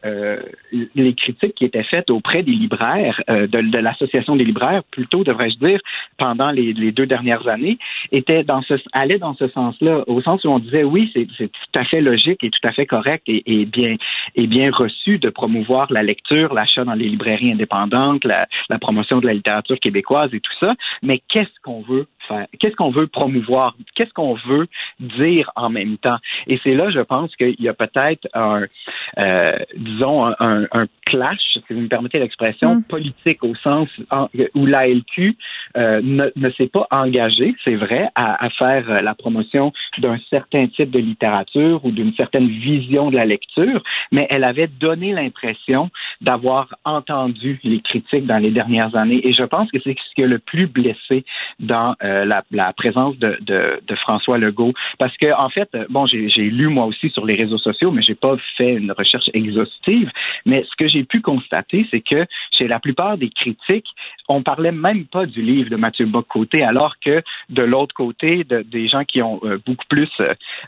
les 0.95 1.13
critiques 1.13 1.55
qui 1.55 1.65
étaient 1.65 1.83
faites 1.83 2.09
auprès 2.11 2.44
des 2.44 2.52
libraires, 2.52 3.22
de, 3.27 3.45
de 3.45 3.77
l'association 3.77 4.36
des 4.36 4.45
libraires, 4.45 4.84
plutôt 4.91 5.23
devrais-je 5.23 5.57
dire, 5.57 5.80
pendant 6.18 6.52
les, 6.52 6.73
les, 6.73 6.91
deux 6.91 7.06
dernières 7.06 7.48
années, 7.48 7.77
étaient 8.11 8.44
dans 8.44 8.61
ce, 8.61 8.76
allaient 8.94 9.19
dans 9.19 9.36
ce 9.36 9.48
sens-là, 9.48 10.03
au 10.07 10.22
sens 10.22 10.44
où 10.44 10.49
on 10.49 10.60
disait 10.60 10.84
oui, 10.84 11.11
c'est 11.14 11.26
tout 11.26 11.80
à 11.80 11.84
fait 11.84 12.02
logique 12.02 12.44
et 12.44 12.49
tout 12.49 12.68
à 12.68 12.72
fait 12.72 12.86
correct 12.86 13.23
est, 13.27 13.65
bien, 13.65 13.95
est 14.36 14.48
bien 14.48 14.72
reçu 14.72 15.19
de 15.19 15.30
promouvoir 15.30 15.91
la 15.91 16.03
lecture, 16.03 16.53
l'achat 16.53 16.84
dans 16.84 16.94
les 16.94 17.07
librairies 17.07 17.52
indépendantes, 17.52 18.23
la, 18.26 18.48
la 18.69 18.80
promotion 18.80 19.19
de 19.19 19.27
la 19.27 19.34
littérature 19.34 19.80
québécoise 19.80 20.34
et 20.34 20.40
tout 20.40 20.53
ça. 20.60 20.76
Mais 21.03 21.22
qu'est-ce 21.27 21.60
qu'on 21.64 21.81
veut 21.81 22.07
Qu'est-ce 22.60 22.76
qu'on 22.76 22.91
veut 22.91 23.07
promouvoir? 23.07 23.76
Qu'est-ce 23.95 24.14
qu'on 24.14 24.35
veut 24.35 24.68
dire 24.99 25.51
en 25.56 25.69
même 25.69 25.97
temps? 25.97 26.18
Et 26.47 26.60
c'est 26.64 26.73
là, 26.73 26.89
je 26.89 26.99
pense 26.99 27.35
qu'il 27.35 27.60
y 27.60 27.69
a 27.69 27.73
peut-être 27.73 28.27
un, 28.34 28.65
euh, 29.18 29.57
disons, 29.76 30.27
un, 30.39 30.65
un, 30.72 30.88
clash, 31.06 31.39
si 31.53 31.64
vous 31.72 31.81
me 31.81 31.88
permettez 31.88 32.19
l'expression, 32.19 32.76
mm. 32.76 32.84
politique 32.84 33.43
au 33.43 33.56
sens 33.56 33.89
où 34.53 34.65
l'ALQ 34.68 35.35
euh, 35.76 36.01
ne, 36.03 36.30
ne 36.35 36.49
s'est 36.51 36.68
pas 36.68 36.88
engagée, 36.91 37.56
c'est 37.64 37.76
vrai, 37.76 38.10
à, 38.14 38.45
à, 38.45 38.49
faire 38.51 38.89
euh, 38.89 38.97
la 39.01 39.15
promotion 39.15 39.73
d'un 39.97 40.18
certain 40.30 40.68
type 40.68 40.91
de 40.91 40.99
littérature 40.99 41.84
ou 41.84 41.91
d'une 41.91 42.14
certaine 42.14 42.47
vision 42.47 43.10
de 43.10 43.15
la 43.15 43.26
lecture, 43.26 43.81
mais 44.11 44.27
elle 44.30 44.43
avait 44.43 44.68
donné 44.68 45.14
l'impression 45.14 45.89
d'avoir 46.22 46.76
entendu 46.85 47.60
les 47.64 47.81
critiques 47.81 48.26
dans 48.26 48.38
les 48.38 48.51
dernières 48.51 48.95
années. 48.95 49.27
Et 49.27 49.34
je 49.34 49.43
pense 49.43 49.72
que 49.72 49.80
c'est 49.84 49.95
ce 49.95 50.15
qui 50.15 50.23
a 50.23 50.27
le 50.27 50.39
plus 50.39 50.68
blessé 50.68 51.26
dans 51.60 51.95
euh, 52.03 52.18
la, 52.25 52.43
la, 52.51 52.73
présence 52.73 53.17
de, 53.17 53.37
de, 53.41 53.81
de, 53.85 53.95
François 53.95 54.37
Legault. 54.37 54.73
Parce 54.97 55.15
que, 55.17 55.33
en 55.37 55.49
fait, 55.49 55.69
bon, 55.89 56.05
j'ai 56.05 56.27
lu 56.43 56.67
moi 56.67 56.85
aussi 56.85 57.09
sur 57.09 57.25
les 57.25 57.35
réseaux 57.35 57.57
sociaux, 57.57 57.91
mais 57.91 58.01
j'ai 58.01 58.15
pas 58.15 58.35
fait 58.57 58.73
une 58.73 58.91
recherche 58.91 59.29
exhaustive. 59.33 60.09
Mais 60.45 60.63
ce 60.69 60.75
que 60.75 60.87
j'ai 60.87 61.03
pu 61.03 61.21
constater, 61.21 61.87
c'est 61.91 62.01
que 62.01 62.25
chez 62.51 62.67
la 62.67 62.79
plupart 62.79 63.17
des 63.17 63.29
critiques, 63.29 63.87
on 64.27 64.43
parlait 64.43 64.71
même 64.71 65.05
pas 65.05 65.25
du 65.25 65.41
livre 65.41 65.69
de 65.69 65.75
Mathieu 65.75 66.05
Bock-Côté, 66.05 66.63
alors 66.63 66.95
que 67.03 67.21
de 67.49 67.63
l'autre 67.63 67.95
côté, 67.95 68.43
de, 68.43 68.61
des 68.61 68.87
gens 68.87 69.03
qui 69.03 69.21
ont 69.21 69.39
euh, 69.43 69.57
beaucoup 69.65 69.85
plus, 69.89 70.09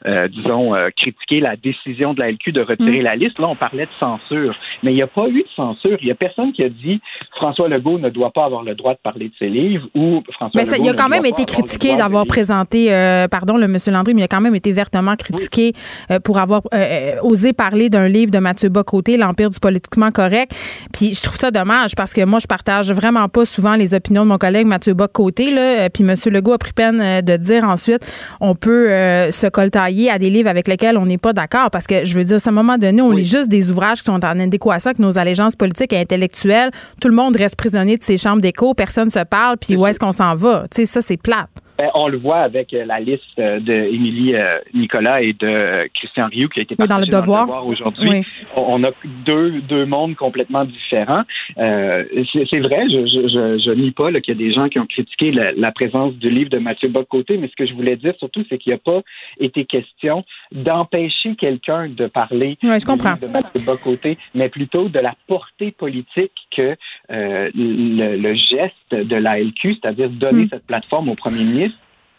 euh, 0.06 0.28
disons, 0.28 0.74
critiqué 0.98 1.40
la 1.40 1.56
décision 1.56 2.14
de 2.14 2.20
la 2.20 2.32
LQ 2.32 2.52
de 2.52 2.62
retirer 2.62 3.00
mm. 3.00 3.04
la 3.04 3.16
liste, 3.16 3.40
là, 3.40 3.48
on 3.48 3.56
parlait 3.56 3.86
de 3.86 3.92
censure. 4.00 4.56
Mais 4.84 4.92
il 4.92 4.96
n'y 4.96 5.02
a 5.02 5.08
pas 5.08 5.28
eu 5.28 5.44
de 5.44 5.50
censure. 5.56 5.98
Il 6.02 6.06
n'y 6.06 6.12
a 6.12 6.16
personne 6.16 6.52
qui 6.54 6.64
a 6.64 6.70
dit 6.70 7.00
François 7.36 7.68
Legault 7.68 8.00
ne 8.00 8.10
doit 8.10 8.32
pas 8.32 8.46
avoir 8.46 8.64
le 8.64 8.76
droit 8.76 8.94
de 8.94 9.00
parler 9.00 9.30
de 9.30 9.34
ses 9.38 9.50
livres 9.50 9.88
ou 9.96 10.24
François 10.32 10.62
mais 10.62 10.78
Il 10.80 10.90
a 10.90 10.94
quand 10.94 11.10
même 11.10 11.26
été 11.26 11.41
critiqué 11.46 11.96
d'avoir 11.96 12.26
présenté, 12.26 12.94
euh, 12.94 13.28
pardon, 13.28 13.58
le 13.58 13.68
monsieur 13.68 13.92
Landry, 13.92 14.14
mais 14.14 14.22
il 14.22 14.24
a 14.26 14.28
quand 14.28 14.42
même 14.42 14.56
été 14.56 14.72
vertement 14.72 15.16
critiqué 15.16 15.74
euh, 16.10 16.20
pour 16.20 16.40
avoir 16.40 16.62
euh, 16.74 17.16
osé 17.24 17.54
parler 17.54 17.90
d'un 17.90 18.08
livre 18.08 18.32
de 18.32 18.40
Mathieu 18.40 18.70
Bocoté, 18.70 19.18
L'Empire 19.18 19.50
du 19.50 19.60
politiquement 19.60 20.12
correct. 20.12 20.54
Puis 20.94 21.14
je 21.16 21.22
trouve 21.22 21.38
ça 21.40 21.52
dommage 21.52 21.96
parce 21.96 22.14
que 22.14 22.24
moi, 22.26 22.40
je 22.40 22.48
partage 22.48 22.92
vraiment 22.92 23.28
pas 23.30 23.46
souvent 23.46 23.76
les 23.76 23.94
opinions 23.94 24.24
de 24.24 24.30
mon 24.30 24.38
collègue 24.38 24.68
Mathieu 24.68 24.94
Bocoté. 24.94 25.52
Là, 25.52 25.90
puis 25.90 26.04
monsieur 26.04 26.32
Legault 26.32 26.54
a 26.54 26.58
pris 26.58 26.74
peine 26.74 27.22
de 27.22 27.38
dire 27.38 27.64
ensuite 27.64 28.06
on 28.40 28.56
peut 28.56 28.88
se 29.32 29.48
coltailler 29.48 30.10
à 30.10 30.20
des 30.20 30.30
livres 30.30 30.50
avec 30.50 30.68
lesquels 30.68 30.98
on 30.98 31.06
n'est 31.06 31.18
pas 31.18 31.34
d'accord 31.34 31.70
parce 31.72 31.88
que 31.88 32.06
je 32.06 32.18
veux 32.18 32.24
dire, 32.24 32.38
à 32.44 32.50
un 32.50 32.52
moment 32.52 32.78
donné, 32.78 33.02
on 33.02 33.12
lit 33.12 33.26
juste 33.26 33.50
des 33.50 33.70
ouvrages 33.70 34.00
qui 34.00 34.06
sont 34.06 34.24
en 34.24 34.40
adéquation 34.40 34.90
avec 34.90 35.00
nos 35.00 35.18
allégeances 35.18 35.56
politiques 35.56 35.94
et 35.94 36.00
intellectuelles. 36.00 36.72
Tout 37.00 37.08
le 37.08 37.16
monde 37.16 37.36
reste 37.36 37.56
prisonnier 37.56 37.98
de 37.98 38.04
ses 38.04 38.18
chambres 38.18 38.42
d'écho, 38.42 38.74
personne 38.74 39.10
se 39.10 39.24
parle, 39.24 39.58
puis 39.58 39.76
où 39.76 39.86
est-ce 39.86 40.00
qu'on 40.00 40.12
s'en 40.12 40.36
va? 40.36 40.66
Tu 40.72 40.82
sais, 40.82 40.86
ça, 40.86 41.02
c'est 41.02 41.18
plate. 41.24 41.61
Ben, 41.82 41.90
on 41.96 42.10
le 42.10 42.18
voit 42.20 42.42
avec 42.42 42.74
la 42.74 43.00
liste 43.00 43.38
d'Émilie 43.38 44.36
Nicolas 44.76 45.24
et 45.24 45.34
de 45.34 45.90
Christian 45.96 46.28
Rioux 46.28 46.48
qui 46.48 46.60
a 46.60 46.62
été 46.62 46.76
dans 46.76 47.00
le 47.00 47.08
devoir, 47.08 47.66
aujourd'hui. 47.66 48.24
On 48.56 48.84
a 48.84 48.92
deux, 49.26 49.62
deux 49.62 49.86
mondes 49.86 50.16
complètement 50.16 50.64
différents. 50.64 51.24
c'est 51.56 52.60
vrai, 52.60 52.84
je, 52.88 53.08
je, 53.08 53.62
je, 53.66 53.72
nie 53.72 53.90
pas 53.90 54.12
qu'il 54.22 54.38
y 54.40 54.44
a 54.44 54.48
des 54.48 54.54
gens 54.54 54.70
qui 54.70 54.78
ont 54.78 54.86
critiqué 54.86 55.32
la, 55.32 55.72
présence 55.72 56.14
du 56.14 56.30
livre 56.30 56.52
de 56.52 56.60
Mathieu 56.60 56.88
Bocoté, 56.88 57.38
mais 57.38 57.48
ce 57.48 57.56
que 57.56 57.66
je 57.66 57.74
voulais 57.74 57.96
dire 57.96 58.14
surtout, 58.20 58.44
c'est 58.48 58.60
qu'il 58.60 58.72
n'y 58.72 58.76
a 58.76 58.78
pas 58.78 59.02
été 59.40 59.66
question 59.66 60.24
d'empêcher 60.52 61.36
quelqu'un 61.36 61.90
de 61.90 62.06
parler 62.06 62.60
ouais, 62.62 62.80
je 62.80 62.86
comprends. 62.86 63.16
de 63.20 63.26
Mathieu 63.26 63.62
Bocoté, 63.66 64.20
mais 64.36 64.50
plutôt 64.50 64.88
de 64.88 65.00
la 65.00 65.16
portée 65.28 65.72
politique 65.72 66.32
que 66.56 66.76
euh, 67.12 67.50
le, 67.56 68.34
geste 68.36 68.92
de 68.92 69.16
l'ALQ, 69.16 69.78
c'est-à-dire 69.82 70.10
donner 70.10 70.46
hmm. 70.46 70.50
cette 70.52 70.68
plateforme 70.68 71.10
au 71.10 71.16
premier 71.16 71.44
ministre, 71.44 71.71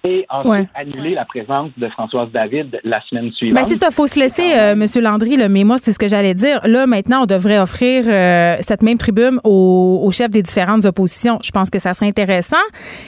et 0.04 0.26
ensuite 0.30 0.68
annuler 0.74 1.14
la 1.14 1.24
présence 1.24 1.70
de 1.76 1.88
Françoise 1.90 2.28
David 2.32 2.80
la 2.82 3.00
semaine 3.08 3.30
suivante. 3.32 3.62
Ben 3.62 3.68
c'est 3.68 3.78
ça, 3.78 3.90
faut 3.90 4.06
se 4.06 4.18
laisser, 4.18 4.52
euh, 4.56 4.74
Monsieur 4.74 5.00
Landry, 5.00 5.36
là, 5.36 5.48
mais 5.48 5.64
moi, 5.64 5.76
c'est 5.78 5.92
ce 5.92 5.98
que 5.98 6.08
j'allais 6.08 6.34
dire. 6.34 6.60
Là, 6.64 6.86
maintenant, 6.86 7.22
on 7.22 7.26
devrait 7.26 7.58
offrir 7.58 8.04
euh, 8.06 8.56
cette 8.60 8.82
même 8.82 8.98
tribune 8.98 9.38
aux, 9.44 10.10
chefs 10.12 10.30
des 10.30 10.42
différentes 10.42 10.84
oppositions. 10.84 11.38
Je 11.42 11.50
pense 11.52 11.70
que 11.70 11.78
ça 11.78 11.94
serait 11.94 12.06
intéressant 12.06 12.56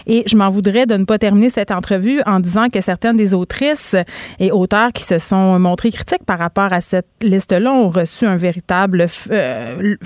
et 0.07 0.23
je 0.27 0.37
m'en 0.37 0.49
voudrais 0.49 0.87
de 0.87 0.97
ne 0.97 1.05
pas 1.05 1.19
terminer 1.19 1.51
cette 1.51 1.71
entrevue 1.71 2.21
en 2.25 2.41
disant 2.41 2.69
que 2.69 2.81
certaines 2.81 3.17
des 3.17 3.35
autrices 3.35 3.95
et 4.39 4.53
auteurs 4.53 4.93
qui 4.93 5.03
se 5.03 5.19
sont 5.19 5.59
montrés 5.59 5.91
critiques 5.91 6.25
par 6.25 6.39
rapport 6.39 6.73
à 6.73 6.81
cette 6.81 7.07
liste-là 7.21 7.73
ont 7.73 7.89
reçu 7.89 8.25
un 8.25 8.37
véritable 8.37 9.07
euh, 9.31 9.97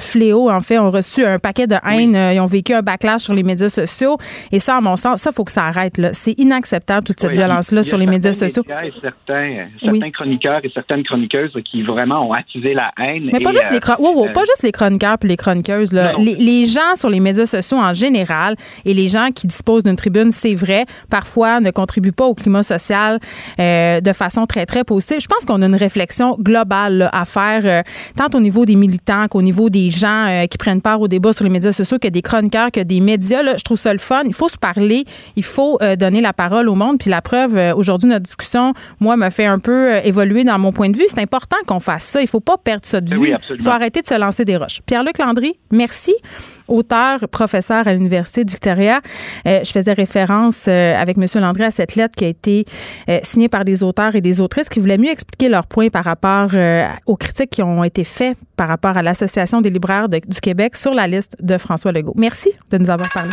fléau, 0.00 0.50
en 0.50 0.60
fait, 0.60 0.78
ont 0.78 0.90
reçu 0.90 1.24
un 1.24 1.38
paquet 1.38 1.66
de 1.68 1.76
haine, 1.88 2.16
ils 2.34 2.40
ont 2.40 2.46
vécu 2.46 2.74
un 2.74 2.80
backlash 2.80 3.22
sur 3.22 3.34
les 3.34 3.44
médias 3.44 3.68
sociaux 3.68 4.16
et 4.50 4.58
ça, 4.58 4.76
à 4.76 4.80
mon 4.80 4.96
sens, 4.96 5.20
ça, 5.20 5.30
faut 5.30 5.44
que 5.44 5.52
ça 5.52 5.64
arrête. 5.64 5.98
Là. 5.98 6.10
C'est 6.12 6.37
inacceptable, 6.38 7.04
toute 7.04 7.20
cette 7.20 7.32
violence-là 7.32 7.82
sur 7.82 7.98
les 7.98 8.06
médias 8.06 8.32
sociaux. 8.32 8.64
Et 8.84 8.92
certains, 9.02 9.68
certains 9.82 10.10
chroniqueurs 10.10 10.60
et 10.64 10.70
certaines 10.72 11.02
chroniqueuses 11.02 11.52
qui 11.64 11.82
vraiment 11.82 12.28
ont 12.28 12.32
attisé 12.32 12.74
la 12.74 12.92
haine. 12.98 13.30
Mais 13.32 13.40
pas, 13.40 13.52
juste, 13.52 13.70
les 13.70 13.78
euh, 13.78 14.32
pas 14.32 14.44
juste 14.44 14.62
les 14.62 14.72
chroniqueurs 14.72 15.16
et 15.22 15.26
les 15.26 15.36
chroniqueuses. 15.36 15.92
Les, 15.92 16.66
gens 16.66 16.94
sur 16.94 17.08
les 17.08 17.20
médias 17.20 17.46
sociaux 17.46 17.78
en 17.78 17.94
général 17.94 18.54
et 18.84 18.94
les 18.94 19.08
gens 19.08 19.28
qui 19.34 19.46
disposent 19.46 19.82
d'une 19.82 19.96
tribune, 19.96 20.30
c'est 20.30 20.54
vrai, 20.54 20.84
parfois 21.10 21.60
ne 21.60 21.70
contribuent 21.70 22.12
pas 22.12 22.26
au 22.26 22.34
climat 22.34 22.62
social 22.62 23.18
euh, 23.58 24.00
de 24.00 24.12
façon 24.12 24.46
très, 24.46 24.66
très 24.66 24.84
positive. 24.84 25.20
Je 25.20 25.26
pense 25.26 25.44
qu'on 25.44 25.62
a 25.62 25.66
une 25.66 25.74
réflexion 25.74 26.36
globale 26.38 27.08
à 27.12 27.24
faire, 27.24 27.62
euh, 27.64 27.82
tant 28.16 28.36
au 28.36 28.40
niveau 28.40 28.64
des 28.64 28.76
militants 28.76 29.26
qu'au 29.28 29.42
niveau 29.42 29.70
des 29.70 29.90
gens 29.90 30.46
qui 30.50 30.58
prennent 30.58 30.82
part 30.82 31.00
au 31.00 31.08
débat 31.08 31.32
sur 31.32 31.44
les 31.44 31.50
médias 31.50 31.72
sociaux, 31.72 31.98
que 31.98 32.08
des 32.08 32.22
chroniqueurs, 32.22 32.70
que 32.70 32.80
des 32.80 33.00
médias. 33.00 33.42
je 33.56 33.64
trouve 33.64 33.78
ça 33.78 33.92
le 33.92 33.98
fun. 33.98 34.22
Il 34.26 34.34
faut 34.34 34.48
se 34.48 34.58
parler. 34.58 35.04
Il 35.36 35.44
faut 35.44 35.78
donner 35.98 36.20
la 36.20 36.27
la 36.28 36.32
parole 36.34 36.68
au 36.68 36.74
monde. 36.74 36.98
Puis 36.98 37.10
la 37.10 37.22
preuve, 37.22 37.56
euh, 37.56 37.74
aujourd'hui, 37.74 38.08
notre 38.08 38.24
discussion, 38.24 38.74
moi, 39.00 39.16
me 39.16 39.30
fait 39.30 39.46
un 39.46 39.58
peu 39.58 39.94
euh, 39.94 40.00
évoluer 40.04 40.44
dans 40.44 40.58
mon 40.58 40.72
point 40.72 40.90
de 40.90 40.96
vue. 40.96 41.04
C'est 41.08 41.20
important 41.20 41.56
qu'on 41.66 41.80
fasse 41.80 42.04
ça. 42.04 42.20
Il 42.20 42.28
faut 42.28 42.40
pas 42.40 42.58
perdre 42.58 42.84
ça 42.84 43.00
de 43.00 43.14
vue. 43.14 43.32
Il 43.50 43.62
faut 43.62 43.70
arrêter 43.70 44.02
de 44.02 44.06
se 44.06 44.18
lancer 44.18 44.44
des 44.44 44.56
roches. 44.56 44.80
Pierre-Luc 44.84 45.18
Landry, 45.18 45.58
merci. 45.70 46.14
Auteur, 46.68 47.20
professeur 47.30 47.88
à 47.88 47.94
l'Université 47.94 48.44
de 48.44 48.50
Victoria. 48.50 49.00
Euh, 49.46 49.60
je 49.64 49.70
faisais 49.70 49.94
référence 49.94 50.68
avec 50.68 51.16
M. 51.16 51.24
Landry 51.40 51.64
à 51.64 51.70
cette 51.70 51.96
lettre 51.96 52.14
qui 52.14 52.26
a 52.26 52.28
été 52.28 52.66
signée 53.22 53.48
par 53.48 53.64
des 53.64 53.82
auteurs 53.82 54.14
et 54.14 54.20
des 54.20 54.42
autrices 54.42 54.68
qui 54.68 54.78
voulaient 54.78 54.98
mieux 54.98 55.10
expliquer 55.10 55.48
leurs 55.48 55.66
points 55.66 55.88
par 55.88 56.04
rapport 56.04 56.50
aux 57.06 57.16
critiques 57.16 57.50
qui 57.50 57.62
ont 57.62 57.84
été 57.84 58.04
faites 58.04 58.36
par 58.56 58.68
rapport 58.68 58.98
à 58.98 59.02
l'Association 59.02 59.62
des 59.62 59.70
libraires 59.70 60.08
du 60.10 60.40
Québec 60.42 60.76
sur 60.76 60.92
la 60.92 61.06
liste 61.06 61.36
de 61.40 61.56
François 61.56 61.92
Legault. 61.92 62.14
Merci 62.18 62.50
de 62.70 62.76
nous 62.76 62.90
avoir 62.90 63.10
parlé. 63.10 63.32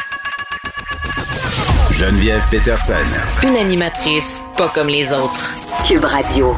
Geneviève 1.97 2.43
Peterson. 2.51 2.93
Une 3.41 3.55
animatrice 3.55 4.43
pas 4.57 4.67
comme 4.67 4.87
les 4.87 5.13
autres. 5.13 5.55
Cube 5.87 6.03
Radio. 6.03 6.53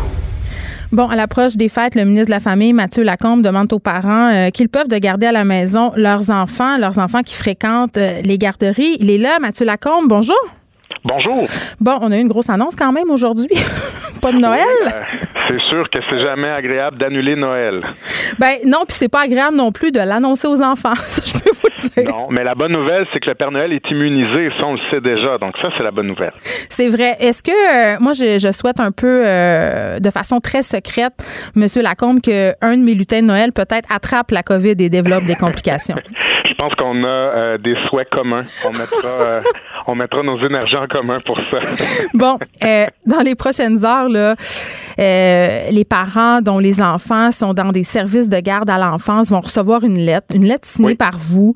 Bon, 0.91 1.07
à 1.07 1.15
l'approche 1.15 1.57
des 1.57 1.69
fêtes, 1.69 1.93
le 1.93 2.05
ministre 2.05 2.29
de 2.29 2.31
la 2.31 2.39
Famille, 2.39 2.73
Mathieu 2.73 3.03
Lacombe, 3.03 3.43
demande 3.43 3.71
aux 3.71 3.77
parents 3.77 4.33
euh, 4.33 4.49
qu'ils 4.49 4.67
peuvent 4.67 4.87
de 4.87 4.97
garder 4.97 5.27
à 5.27 5.31
la 5.31 5.43
maison 5.43 5.91
leurs 5.95 6.31
enfants, 6.31 6.79
leurs 6.79 6.97
enfants 6.97 7.21
qui 7.21 7.35
fréquentent 7.35 7.97
euh, 7.97 8.21
les 8.23 8.39
garderies. 8.39 8.97
Il 8.99 9.11
est 9.11 9.19
là, 9.19 9.37
Mathieu 9.39 9.63
Lacombe. 9.63 10.07
Bonjour. 10.07 10.35
Bonjour. 11.03 11.47
Bon, 11.79 11.99
on 12.01 12.11
a 12.11 12.17
eu 12.17 12.21
une 12.21 12.29
grosse 12.29 12.49
annonce 12.49 12.75
quand 12.75 12.91
même 12.91 13.11
aujourd'hui. 13.11 13.47
pas 14.23 14.31
de 14.31 14.39
Noël? 14.39 14.65
Euh, 14.87 14.89
c'est 15.49 15.61
sûr 15.69 15.87
que 15.91 15.99
c'est 16.09 16.19
jamais 16.19 16.49
agréable 16.49 16.97
d'annuler 16.97 17.35
Noël. 17.35 17.83
Ben 18.39 18.55
non, 18.65 18.85
puis 18.87 18.97
c'est 18.97 19.07
pas 19.07 19.21
agréable 19.21 19.55
non 19.55 19.71
plus 19.71 19.91
de 19.91 19.99
l'annoncer 19.99 20.47
aux 20.47 20.63
enfants. 20.63 20.95
Ça, 21.07 21.21
je 21.23 21.33
peux 21.33 21.51
vous 21.51 21.53
le 21.53 21.53
dire. 21.53 21.56
Non, 22.07 22.27
mais 22.29 22.43
la 22.43 22.55
bonne 22.55 22.73
nouvelle, 22.73 23.05
c'est 23.13 23.19
que 23.19 23.29
le 23.29 23.35
Père 23.35 23.51
Noël 23.51 23.73
est 23.73 23.89
immunisé. 23.89 24.49
Ça, 24.59 24.67
on 24.67 24.73
le 24.73 24.79
sait 24.91 25.01
déjà. 25.01 25.37
Donc 25.37 25.55
ça, 25.61 25.69
c'est 25.77 25.83
la 25.83 25.91
bonne 25.91 26.07
nouvelle. 26.07 26.33
C'est 26.69 26.87
vrai. 26.87 27.15
Est-ce 27.19 27.43
que 27.43 27.51
euh, 27.51 27.97
moi, 27.99 28.13
je, 28.13 28.51
souhaite 28.51 28.79
un 28.79 28.91
peu, 28.91 29.23
euh, 29.25 29.99
de 29.99 30.09
façon 30.09 30.39
très 30.39 30.63
secrète, 30.63 31.13
Monsieur 31.55 31.81
Lacombe, 31.81 32.21
que 32.21 32.53
un 32.61 32.77
de 32.77 32.83
mes 32.83 32.93
lutins 32.93 33.21
de 33.21 33.27
Noël 33.27 33.51
peut-être 33.51 33.91
attrape 33.93 34.31
la 34.31 34.43
COVID 34.43 34.75
et 34.79 34.89
développe 34.89 35.25
des 35.25 35.35
complications? 35.35 35.97
je 36.57 36.63
pense 36.63 36.73
qu'on 36.75 37.03
a 37.03 37.57
des 37.57 37.75
souhaits 37.87 38.09
communs. 38.09 38.43
On 38.65 38.71
mettra, 38.71 39.41
on 39.87 39.95
mettra 39.95 40.23
nos 40.23 40.37
énergies 40.43 40.77
en 40.77 40.87
commun 40.87 41.19
pour 41.25 41.37
ça. 41.51 41.59
bon, 42.13 42.39
dans 43.05 43.21
les 43.23 43.35
prochaines 43.35 43.85
heures, 43.85 44.09
là. 44.09 44.35
Euh, 44.99 45.69
les 45.69 45.85
parents 45.85 46.41
dont 46.41 46.59
les 46.59 46.81
enfants 46.81 47.31
sont 47.31 47.53
dans 47.53 47.71
des 47.71 47.83
services 47.83 48.29
de 48.29 48.39
garde 48.39 48.69
à 48.69 48.77
l'enfance 48.77 49.29
vont 49.29 49.41
recevoir 49.41 49.83
une 49.83 49.99
lettre, 49.99 50.27
une 50.33 50.45
lettre 50.45 50.67
signée 50.67 50.95
par 50.95 51.17
vous. 51.17 51.53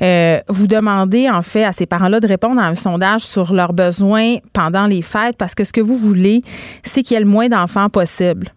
Euh, 0.00 0.38
vous 0.48 0.66
demandez 0.66 1.28
en 1.28 1.42
fait 1.42 1.64
à 1.64 1.72
ces 1.72 1.86
parents-là 1.86 2.20
de 2.20 2.26
répondre 2.26 2.60
à 2.60 2.66
un 2.66 2.74
sondage 2.76 3.22
sur 3.22 3.52
leurs 3.52 3.72
besoins 3.72 4.36
pendant 4.52 4.86
les 4.86 5.02
fêtes 5.02 5.36
parce 5.36 5.54
que 5.54 5.64
ce 5.64 5.72
que 5.72 5.80
vous 5.80 5.96
voulez, 5.96 6.42
c'est 6.82 7.02
qu'il 7.02 7.14
y 7.14 7.16
ait 7.16 7.24
le 7.24 7.30
moins 7.30 7.48
d'enfants 7.48 7.88
possible. 7.88 8.48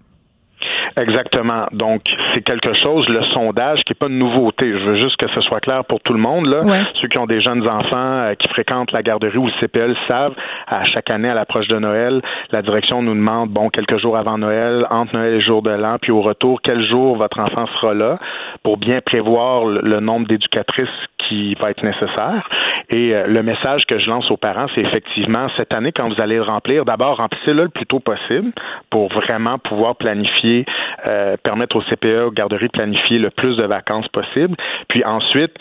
Exactement. 0.97 1.67
Donc, 1.73 2.01
c'est 2.33 2.41
quelque 2.41 2.73
chose, 2.83 3.07
le 3.09 3.23
sondage, 3.35 3.79
qui 3.85 3.91
n'est 3.91 3.97
pas 3.99 4.07
une 4.07 4.17
nouveauté. 4.17 4.65
Je 4.65 4.83
veux 4.83 4.95
juste 4.95 5.15
que 5.17 5.29
ce 5.35 5.41
soit 5.41 5.59
clair 5.59 5.85
pour 5.85 5.99
tout 6.01 6.13
le 6.13 6.19
monde. 6.19 6.47
Là. 6.47 6.61
Ceux 7.01 7.07
qui 7.07 7.19
ont 7.19 7.27
des 7.27 7.41
jeunes 7.41 7.67
enfants 7.69 8.25
euh, 8.25 8.33
qui 8.33 8.47
fréquentent 8.49 8.91
la 8.91 9.03
garderie 9.03 9.37
ou 9.37 9.45
le 9.45 9.53
CPL 9.61 9.95
savent, 10.09 10.33
à 10.67 10.85
chaque 10.85 11.13
année, 11.13 11.29
à 11.29 11.35
l'approche 11.35 11.67
de 11.67 11.77
Noël, 11.77 12.21
la 12.51 12.61
direction 12.61 13.01
nous 13.01 13.13
demande, 13.13 13.49
bon, 13.49 13.69
quelques 13.69 13.99
jours 13.99 14.17
avant 14.17 14.37
Noël, 14.37 14.87
entre 14.89 15.13
Noël 15.15 15.35
et 15.35 15.41
jour 15.41 15.61
de 15.61 15.71
l'an, 15.71 15.97
puis 16.01 16.11
au 16.11 16.21
retour, 16.21 16.59
quel 16.63 16.83
jour 16.87 17.15
votre 17.15 17.39
enfant 17.39 17.67
sera 17.79 17.93
là, 17.93 18.17
pour 18.63 18.77
bien 18.77 18.99
prévoir 19.05 19.65
le 19.65 19.99
nombre 19.99 20.27
d'éducatrices 20.27 20.87
qui 21.27 21.55
va 21.55 21.71
être 21.71 21.83
nécessaire. 21.83 22.47
Et 22.93 23.13
euh, 23.13 23.27
le 23.27 23.43
message 23.43 23.83
que 23.85 23.99
je 23.99 24.09
lance 24.09 24.29
aux 24.31 24.37
parents, 24.37 24.67
c'est 24.75 24.81
effectivement, 24.81 25.47
cette 25.57 25.75
année, 25.75 25.91
quand 25.91 26.07
vous 26.07 26.21
allez 26.21 26.35
le 26.35 26.43
remplir, 26.43 26.85
d'abord, 26.85 27.17
remplissez-le 27.17 27.63
le 27.63 27.69
plus 27.69 27.85
tôt 27.85 27.99
possible 27.99 28.51
pour 28.89 29.09
vraiment 29.09 29.57
pouvoir 29.59 29.95
planifier, 29.95 30.65
euh, 31.07 31.35
permettre 31.43 31.75
au 31.75 31.81
CPE, 31.81 32.27
aux 32.27 32.31
garderies, 32.31 32.67
de 32.67 32.71
planifier 32.71 33.19
le 33.19 33.29
plus 33.29 33.55
de 33.57 33.65
vacances 33.65 34.07
possible. 34.09 34.55
Puis 34.87 35.03
ensuite, 35.03 35.51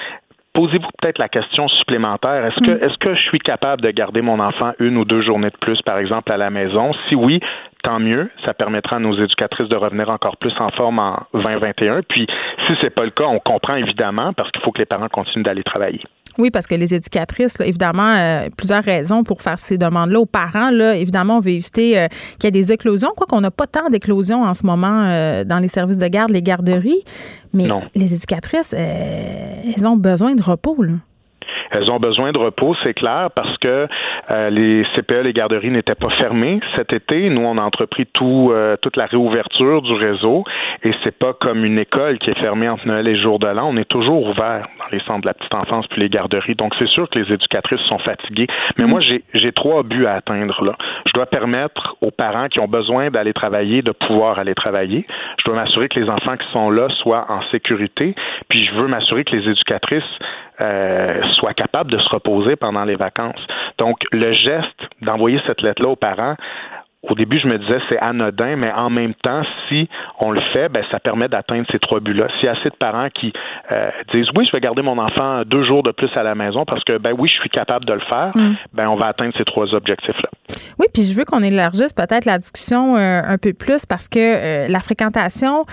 posez-vous 0.57 0.89
peut-être 1.01 1.19
la 1.19 1.29
question 1.29 1.69
supplémentaire. 1.69 2.47
Est-ce 2.47 2.67
que, 2.67 2.85
est-ce 2.85 2.97
que 2.99 3.15
je 3.15 3.23
suis 3.23 3.39
capable 3.39 3.83
de 3.83 3.91
garder 3.91 4.23
mon 4.23 4.41
enfant 4.41 4.73
une 4.79 4.97
ou 4.97 5.05
deux 5.05 5.23
journées 5.23 5.51
de 5.51 5.59
plus, 5.61 5.81
par 5.83 5.99
exemple, 5.99 6.33
à 6.33 6.39
la 6.39 6.51
maison? 6.51 6.93
Si 7.09 7.15
oui, 7.15 7.41
tant 7.87 8.01
mieux. 8.01 8.29
Ça 8.45 8.53
permettra 8.53 8.97
à 8.97 8.99
nos 8.99 9.15
éducatrices 9.15 9.69
de 9.69 9.77
revenir 9.77 10.11
encore 10.13 10.37
plus 10.37 10.53
en 10.61 10.71
forme 10.71 10.99
en 10.99 11.19
2021. 11.33 12.03
Puis, 12.09 12.27
si 12.67 12.73
c'est 12.83 12.91
pas 12.91 13.05
le 13.05 13.11
cas, 13.11 13.27
on 13.27 13.39
comprend 13.39 13.77
évidemment 13.77 14.33
parce 14.33 14.51
qu'il 14.51 14.61
faut 14.63 14.73
que 14.73 14.81
les 14.81 14.87
parents 14.87 15.09
continuent 15.09 15.45
d'aller 15.45 15.63
travailler. 15.63 16.03
Oui, 16.39 16.51
parce 16.51 16.67
que 16.67 16.75
les 16.75 16.93
éducatrices, 16.95 17.59
évidemment, 17.61 18.15
euh, 18.15 18.49
plusieurs 18.57 18.83
raisons 18.83 19.25
pour 19.25 19.41
faire 19.41 19.59
ces 19.59 19.79
demandes-là 19.79 20.21
aux 20.21 20.27
parents. 20.27 20.71
Là, 20.71 20.95
évidemment, 20.97 21.39
on 21.39 21.41
veut 21.41 21.53
éviter 21.53 21.99
euh, 21.99 22.09
qu'il 22.39 22.45
y 22.45 22.49
ait 22.49 22.51
des 22.51 22.73
éclosions, 22.73 23.13
quoi 23.17 23.27
qu'on 23.27 23.41
n'a 23.41 23.51
pas 23.51 23.67
tant 23.67 23.89
d'éclosions 23.89 24.43
en 24.43 24.53
ce 24.53 24.67
moment 24.67 25.05
euh, 25.05 25.45
dans 25.45 25.59
les 25.59 25.69
services 25.69 25.97
de 25.97 26.09
garde, 26.09 26.31
les 26.31 26.43
garderies. 26.43 27.05
Mais 27.55 27.69
les 27.95 28.13
éducatrices, 28.13 28.75
elles 28.75 29.87
ont 29.87 29.97
besoin 29.97 30.35
de 30.35 30.43
repos. 30.43 30.83
Là. 30.83 30.93
Elles 31.71 31.91
ont 31.91 31.99
besoin 31.99 32.33
de 32.33 32.39
repos, 32.39 32.75
c'est 32.85 32.95
clair, 32.95 33.29
parce 33.35 33.57
que 33.59 33.89
euh, 34.33 34.51
les 34.51 34.85
CPE, 34.95 35.23
les 35.25 35.33
garderies 35.33 35.71
n'étaient 35.71 35.95
pas 35.95 36.11
fermées 36.21 36.61
cet 36.77 36.95
été. 36.95 37.29
Nous, 37.29 37.43
on 37.43 37.57
a 37.59 37.63
entrepris 37.63 38.07
tout, 38.07 38.51
euh, 38.53 38.77
toute 38.81 38.97
la 38.97 39.07
réouverture 39.07 39.83
du 39.83 39.93
réseau 39.93 40.45
et 40.83 40.93
c'est 41.05 41.17
pas 41.17 41.33
comme 41.33 41.65
une 41.65 41.79
école 41.79 42.19
qui 42.19 42.31
est 42.31 42.39
fermée 42.41 42.69
entre 42.69 42.87
Noël 42.87 43.09
et 43.09 43.21
jour 43.21 43.39
de 43.39 43.49
l'an. 43.49 43.69
On 43.69 43.77
est 43.77 43.89
toujours 43.89 44.27
ouvert 44.27 44.69
dans 44.79 44.87
les 44.93 45.01
centres 45.01 45.23
de 45.23 45.29
la 45.29 45.35
petite 45.35 45.55
enfance 45.55 45.87
puis 45.89 46.01
les 46.01 46.09
garderies. 46.09 46.55
Donc, 46.55 46.75
c'est 46.79 46.89
sûr 46.89 47.09
que 47.09 47.19
les 47.19 47.33
éducatrices 47.33 47.81
sont 47.89 47.99
fatiguées. 47.99 48.47
Mais 48.79 48.87
moi, 48.87 49.01
j'ai 49.01 49.53
trois 49.53 49.83
buts 49.83 50.07
à 50.07 50.15
atteindre 50.15 50.65
là. 50.65 50.77
Je 51.07 51.13
dois 51.13 51.27
permettre 51.27 51.97
aux 52.01 52.11
parents 52.11 52.49
qui 52.49 52.61
ont 52.61 52.69
besoin 52.69 53.11
d'aller 53.11 53.33
travailler 53.33 53.83
de 53.83 53.93
pouvoir 53.93 54.39
aller 54.39 54.55
travailler. 54.55 55.07
Je 55.39 55.45
dois 55.47 55.63
m'assurer 55.63 55.89
que 55.89 56.01
les 56.01 56.11
enfants 56.11 56.37
qui 56.37 56.51
sont 56.53 56.71
là 56.71 56.89
soient 57.03 57.27
en 57.29 57.43
sécurité. 57.51 58.15
Puis, 58.49 58.65
je 58.65 58.75
veux 58.75 58.89
m'assurer 58.89 59.25
que 59.25 59.35
les 59.35 59.49
éducatrices 59.49 60.03
euh, 60.61 61.21
soient 61.33 61.55
capables 61.55 61.91
de 61.91 61.99
se 61.99 62.09
reposer 62.09 62.57
pendant 62.57 62.85
les 62.85 62.97
vacances. 62.97 63.41
Donc, 63.79 63.99
le 64.13 64.33
geste 64.33 64.81
d'envoyer 65.03 65.41
cette 65.47 65.61
lettre-là 65.63 65.91
aux 65.91 65.97
parents, 65.97 66.37
au 67.09 67.15
début, 67.15 67.39
je 67.39 67.47
me 67.47 67.59
disais 67.59 67.79
c'est 67.89 67.99
anodin, 67.99 68.57
mais 68.57 68.73
en 68.73 68.91
même 68.91 69.15
temps, 69.15 69.43
si 69.69 69.89
on 70.21 70.33
le 70.33 70.41
fait, 70.55 70.69
ben, 70.69 70.83
ça 70.93 70.99
permet 70.99 71.29
d'atteindre 71.29 71.67
ces 71.71 71.79
trois 71.79 72.01
buts-là. 72.01 72.27
S'il 72.37 72.47
y 72.47 72.49
a 72.49 72.53
assez 72.53 72.71
de 72.71 72.77
parents 72.79 73.09
qui 73.11 73.33
euh, 73.71 73.91
disent 74.13 74.27
oui, 74.37 74.47
je 74.47 74.51
vais 74.57 74.61
garder 74.61 74.83
mon 74.83 74.99
enfant 74.99 75.43
deux 75.47 75.65
jours 75.65 75.83
de 75.83 75.93
plus 75.93 76.11
à 76.17 76.23
la 76.23 76.35
maison 76.35 76.65
parce 76.65 76.83
que 76.85 76.99
ben 76.99 77.13
oui, 77.17 77.29
je 77.33 77.41
suis 77.41 77.51
capable 77.51 77.85
de 77.85 77.95
le 77.95 78.01
faire, 78.01 78.33
mm. 78.35 78.55
ben 78.73 78.89
on 78.89 78.97
va 78.97 79.07
atteindre 79.07 79.33
ces 79.39 79.45
trois 79.45 79.73
objectifs-là. 79.73 80.31
Oui, 80.79 80.87
puis 80.93 81.05
je 81.05 81.17
veux 81.17 81.25
qu'on 81.25 81.43
élargisse 81.43 81.93
peut-être 81.93 82.25
la 82.25 82.39
discussion 82.39 82.97
euh, 82.97 83.21
un 83.25 83.39
peu 83.39 83.53
plus 83.53 83.87
parce 83.87 84.09
que 84.09 84.19
euh, 84.19 84.67
la 84.69 84.81
fréquentation 84.81 85.65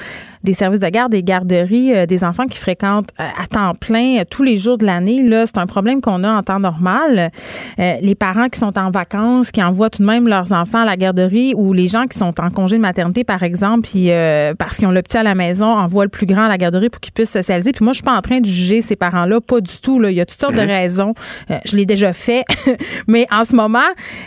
des 0.44 0.54
services 0.54 0.80
de 0.80 0.90
garde, 0.90 1.12
des 1.12 1.24
garderies, 1.24 2.08
des 2.08 2.24
enfants 2.24 2.46
qui 2.46 2.58
fréquentent 2.58 3.10
à 3.18 3.48
temps 3.48 3.74
plein 3.76 4.24
tous 4.30 4.44
les 4.44 4.58
jours 4.58 4.78
de 4.78 4.86
l'année, 4.86 5.22
là, 5.22 5.46
c'est 5.46 5.58
un 5.58 5.68
problème 5.68 6.02
qu'on 6.02 6.24
a 6.24 6.32
en 6.32 6.44
temps 6.44 6.60
normal. 6.60 7.32
les 7.78 8.16
parents 8.16 8.50
qui 8.50 8.60
sont 8.60 8.78
en 8.78 8.90
vacances, 8.90 9.52
qui 9.52 9.64
envoient 9.64 9.90
tout 9.90 10.02
de 10.02 10.08
même 10.08 10.28
leurs 10.28 10.52
enfants 10.52 10.80
à 10.80 10.86
la 10.86 10.98
garderie 10.98 11.54
ou 11.56 11.74
les 11.74 11.88
gens 11.88 12.08
qui 12.08 12.18
sont 12.18 12.34
en 12.40 12.50
congé 12.50 12.78
de 12.78 12.82
maternité, 12.82 13.24
par 13.24 13.44
exemple, 13.44 13.88
puis 13.88 14.12
euh, 14.12 14.54
parce 14.56 14.78
qu'ils 14.78 14.88
ont 14.88 14.92
le 14.92 15.02
petit 15.02 15.18
à 15.18 15.24
la 15.24 15.36
maison, 15.36 15.66
envoient 15.66 16.06
le 16.06 16.10
plus 16.10 16.26
grand 16.26 16.46
à 16.46 16.48
la 16.48 16.58
garderie 16.58 16.90
pour 16.90 17.02
qu'il 17.02 17.14
puisse 17.14 17.30
socialiser. 17.30 17.72
Puis 17.72 17.84
moi, 17.84 17.94
je 17.94 17.98
suis 17.98 18.04
pas 18.04 18.16
en 18.16 18.22
train 18.22 18.40
de 18.40 18.46
juger 18.46 18.82
ces 18.82 18.96
parents-là, 18.96 19.42
pas 19.42 19.62
du 19.62 19.78
tout. 19.82 20.00
Là. 20.00 20.12
Il 20.12 20.18
y 20.18 20.22
a 20.22 20.26
toutes 20.26 20.40
sortes 20.40 20.56
de 20.56 20.62
mhm. 20.62 20.68
raisons. 20.68 21.14
Euh, 21.52 21.58
je 21.66 21.76
l'ai 21.76 21.86
déjà 21.86 22.14
fait, 22.14 22.44
mais 23.08 23.28
en 23.32 23.44
ce 23.44 23.56
moment, 23.56 23.80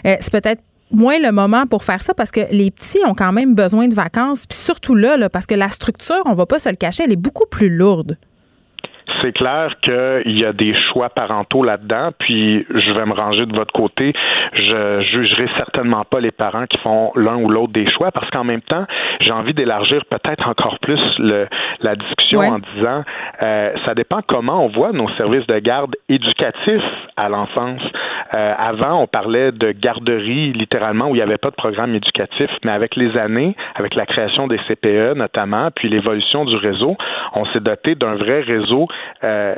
euh, 0.06 0.16
c'est 0.20 0.32
peut-être 0.32 0.62
moins 0.90 1.18
le 1.18 1.32
moment 1.32 1.66
pour 1.66 1.84
faire 1.84 2.02
ça 2.02 2.14
parce 2.14 2.30
que 2.30 2.40
les 2.50 2.70
petits 2.70 3.04
ont 3.06 3.14
quand 3.14 3.32
même 3.32 3.54
besoin 3.54 3.88
de 3.88 3.94
vacances, 3.94 4.46
puis 4.46 4.56
surtout 4.56 4.94
là, 4.94 5.28
parce 5.28 5.46
que 5.46 5.54
la 5.54 5.70
structure, 5.70 6.22
on 6.26 6.34
va 6.34 6.46
pas 6.46 6.58
se 6.58 6.68
le 6.68 6.76
cacher, 6.76 7.04
elle 7.04 7.12
est 7.12 7.16
beaucoup 7.16 7.46
plus 7.46 7.68
lourde 7.68 8.16
c'est 9.22 9.32
clair 9.32 9.74
qu'il 9.82 10.40
y 10.40 10.44
a 10.44 10.52
des 10.52 10.74
choix 10.92 11.08
parentaux 11.08 11.62
là-dedans, 11.62 12.10
puis 12.18 12.66
je 12.68 12.90
vais 12.92 13.06
me 13.06 13.12
ranger 13.12 13.46
de 13.46 13.56
votre 13.56 13.72
côté. 13.72 14.12
Je 14.52 15.00
jugerai 15.00 15.48
certainement 15.58 16.04
pas 16.04 16.20
les 16.20 16.30
parents 16.30 16.66
qui 16.66 16.78
font 16.80 17.12
l'un 17.14 17.36
ou 17.36 17.48
l'autre 17.48 17.72
des 17.72 17.90
choix, 17.90 18.10
parce 18.10 18.28
qu'en 18.30 18.44
même 18.44 18.62
temps, 18.62 18.84
j'ai 19.20 19.32
envie 19.32 19.54
d'élargir 19.54 20.04
peut-être 20.06 20.48
encore 20.48 20.78
plus 20.80 21.00
le, 21.18 21.46
la 21.82 21.94
discussion 21.94 22.40
en 22.40 22.58
disant, 22.58 23.02
euh, 23.44 23.72
ça 23.86 23.94
dépend 23.94 24.20
comment 24.26 24.64
on 24.64 24.68
voit 24.68 24.92
nos 24.92 25.08
services 25.16 25.46
de 25.46 25.58
garde 25.58 25.94
éducatifs 26.08 26.82
à 27.16 27.28
l'enfance. 27.28 27.82
Euh, 28.36 28.54
avant, 28.58 29.02
on 29.02 29.06
parlait 29.06 29.52
de 29.52 29.72
garderie, 29.72 30.52
littéralement, 30.52 31.06
où 31.06 31.14
il 31.14 31.18
n'y 31.18 31.22
avait 31.22 31.38
pas 31.38 31.50
de 31.50 31.54
programme 31.54 31.94
éducatif, 31.94 32.50
mais 32.64 32.72
avec 32.72 32.96
les 32.96 33.16
années, 33.16 33.56
avec 33.76 33.94
la 33.94 34.04
création 34.04 34.46
des 34.46 34.58
CPE 34.68 35.14
notamment, 35.16 35.70
puis 35.74 35.88
l'évolution 35.88 36.44
du 36.44 36.56
réseau, 36.56 36.96
on 37.34 37.44
s'est 37.46 37.60
doté 37.60 37.94
d'un 37.94 38.16
vrai 38.16 38.40
réseau 38.40 38.88
euh, 39.24 39.54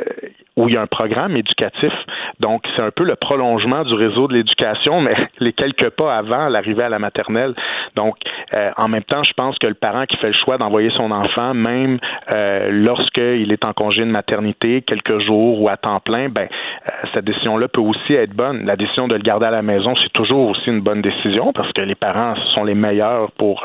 où 0.59 0.68
il 0.68 0.74
y 0.74 0.76
a 0.76 0.82
un 0.82 0.86
programme 0.86 1.36
éducatif. 1.36 1.93
Donc, 2.40 2.62
c'est 2.76 2.85
un 2.85 2.90
peu 2.90 3.05
le 3.05 3.14
prolongement 3.14 3.85
du 3.85 3.94
réseau 3.94 4.26
de 4.26 4.35
l'éducation, 4.35 5.01
mais 5.02 5.14
les 5.39 5.52
quelques 5.52 5.90
pas 5.90 6.16
avant 6.16 6.48
l'arrivée 6.48 6.82
à 6.82 6.89
la 6.89 6.98
maternelle. 6.98 7.55
Donc, 7.94 8.16
euh, 8.56 8.64
en 8.76 8.89
même 8.89 9.05
temps, 9.05 9.22
je 9.22 9.32
pense 9.35 9.56
que 9.59 9.68
le 9.68 9.74
parent 9.74 10.05
qui 10.06 10.16
fait 10.16 10.28
le 10.28 10.36
choix 10.44 10.59
d'envoyer 10.59 10.90
son 10.98 11.10
enfant, 11.12 11.55
même 11.55 11.98
euh, 12.35 12.70
lorsqu'il 12.72 13.52
est 13.52 13.64
en 13.66 13.72
congé 13.72 14.01
de 14.01 14.10
maternité, 14.10 14.82
quelques 14.82 15.20
jours 15.20 15.62
ou 15.62 15.68
à 15.70 15.76
temps 15.76 16.01
plein, 16.01 16.28
ben, 16.28 16.48
euh, 16.48 17.06
cette 17.14 17.24
décision-là 17.24 17.68
peut 17.68 17.80
aussi 17.80 18.14
être 18.14 18.35
bonne. 18.35 18.66
La 18.66 18.74
décision 18.74 19.06
de 19.06 19.14
le 19.14 19.22
garder 19.22 19.47
à 19.47 19.51
la 19.52 19.62
maison, 19.62 19.94
c'est 20.02 20.12
toujours 20.12 20.48
aussi 20.48 20.68
une 20.68 20.80
bonne 20.80 21.02
décision 21.02 21.52
parce 21.52 21.72
que 21.72 21.85
les 21.85 21.94
parents 21.94 22.35
sont 22.56 22.64
les 22.64 22.74
meilleurs 22.74 23.30
pour, 23.32 23.64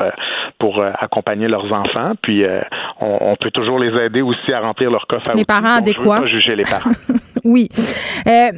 pour 0.58 0.82
accompagner 1.00 1.48
leurs 1.48 1.72
enfants. 1.72 2.12
Puis, 2.22 2.44
on, 3.00 3.34
peut 3.36 3.50
toujours 3.50 3.78
les 3.78 3.92
aider 4.04 4.22
aussi 4.22 4.52
à 4.52 4.60
remplir 4.60 4.90
leur 4.90 5.06
coffre 5.06 5.30
à 5.32 5.34
Les 5.34 5.44
parents 5.44 5.78
adéquats. 5.78 6.26
juger 6.26 6.54
les 6.54 6.64
parents. 6.64 6.83
Oui. 7.44 7.68
Euh, 8.26 8.52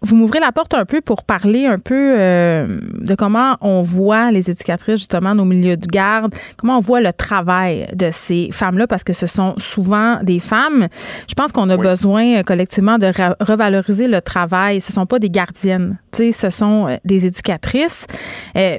vous 0.00 0.14
m'ouvrez 0.14 0.38
la 0.38 0.52
porte 0.52 0.74
un 0.74 0.84
peu 0.84 1.00
pour 1.00 1.24
parler 1.24 1.66
un 1.66 1.78
peu 1.78 2.14
euh, 2.16 2.78
de 3.00 3.14
comment 3.16 3.56
on 3.60 3.82
voit 3.82 4.30
les 4.30 4.48
éducatrices 4.48 5.00
justement 5.00 5.34
nos 5.34 5.44
milieux 5.44 5.76
de 5.76 5.86
garde, 5.86 6.32
comment 6.56 6.78
on 6.78 6.80
voit 6.80 7.00
le 7.00 7.12
travail 7.12 7.88
de 7.94 8.10
ces 8.12 8.50
femmes-là, 8.52 8.86
parce 8.86 9.02
que 9.02 9.12
ce 9.12 9.26
sont 9.26 9.54
souvent 9.58 10.22
des 10.22 10.38
femmes. 10.38 10.86
Je 11.28 11.34
pense 11.34 11.50
qu'on 11.50 11.68
a 11.68 11.76
besoin 11.76 12.38
euh, 12.38 12.42
collectivement 12.44 12.98
de 12.98 13.10
revaloriser 13.40 14.06
le 14.06 14.20
travail. 14.20 14.80
Ce 14.80 14.92
sont 14.92 15.06
pas 15.06 15.18
des 15.18 15.30
gardiennes, 15.30 15.98
tu 16.12 16.30
sais, 16.30 16.32
ce 16.32 16.50
sont 16.50 16.86
euh, 16.86 16.96
des 17.04 17.26
éducatrices. 17.26 18.06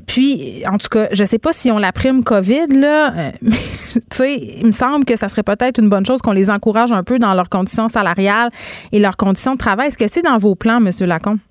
puis, 0.08 0.64
en 0.72 0.78
tout 0.78 0.88
cas, 0.90 1.10
je 1.12 1.26
sais 1.26 1.40
pas 1.40 1.52
si 1.52 1.70
on 1.70 1.80
la 1.80 1.91
prime 1.91 2.24
COVID 2.24 2.68
là, 2.80 3.34
mais 3.41 3.58
tu 3.94 4.02
sais, 4.12 4.36
il 4.36 4.68
me 4.68 4.72
semble 4.72 5.04
que 5.04 5.18
ça 5.18 5.28
serait 5.28 5.44
peut-être 5.44 5.80
une 5.80 5.90
bonne 5.90 6.06
chose 6.06 6.22
qu'on 6.22 6.32
les 6.32 6.50
encourage 6.50 6.94
un 6.94 7.04
peu 7.04 7.20
dans 7.20 7.34
leurs 7.34 7.50
conditions 7.50 7.90
salariales 7.90 8.52
et 8.94 9.00
leurs 9.00 9.18
conditions 9.18 9.54
de 9.54 9.58
travail. 9.58 9.90
Est-ce 9.90 9.98
que 9.98 10.08
c'est 10.08 10.22
dans 10.22 10.38
vos 10.38 10.56
plans, 10.56 10.80
Monsieur 10.80 11.09
Lacombe? 11.10 11.41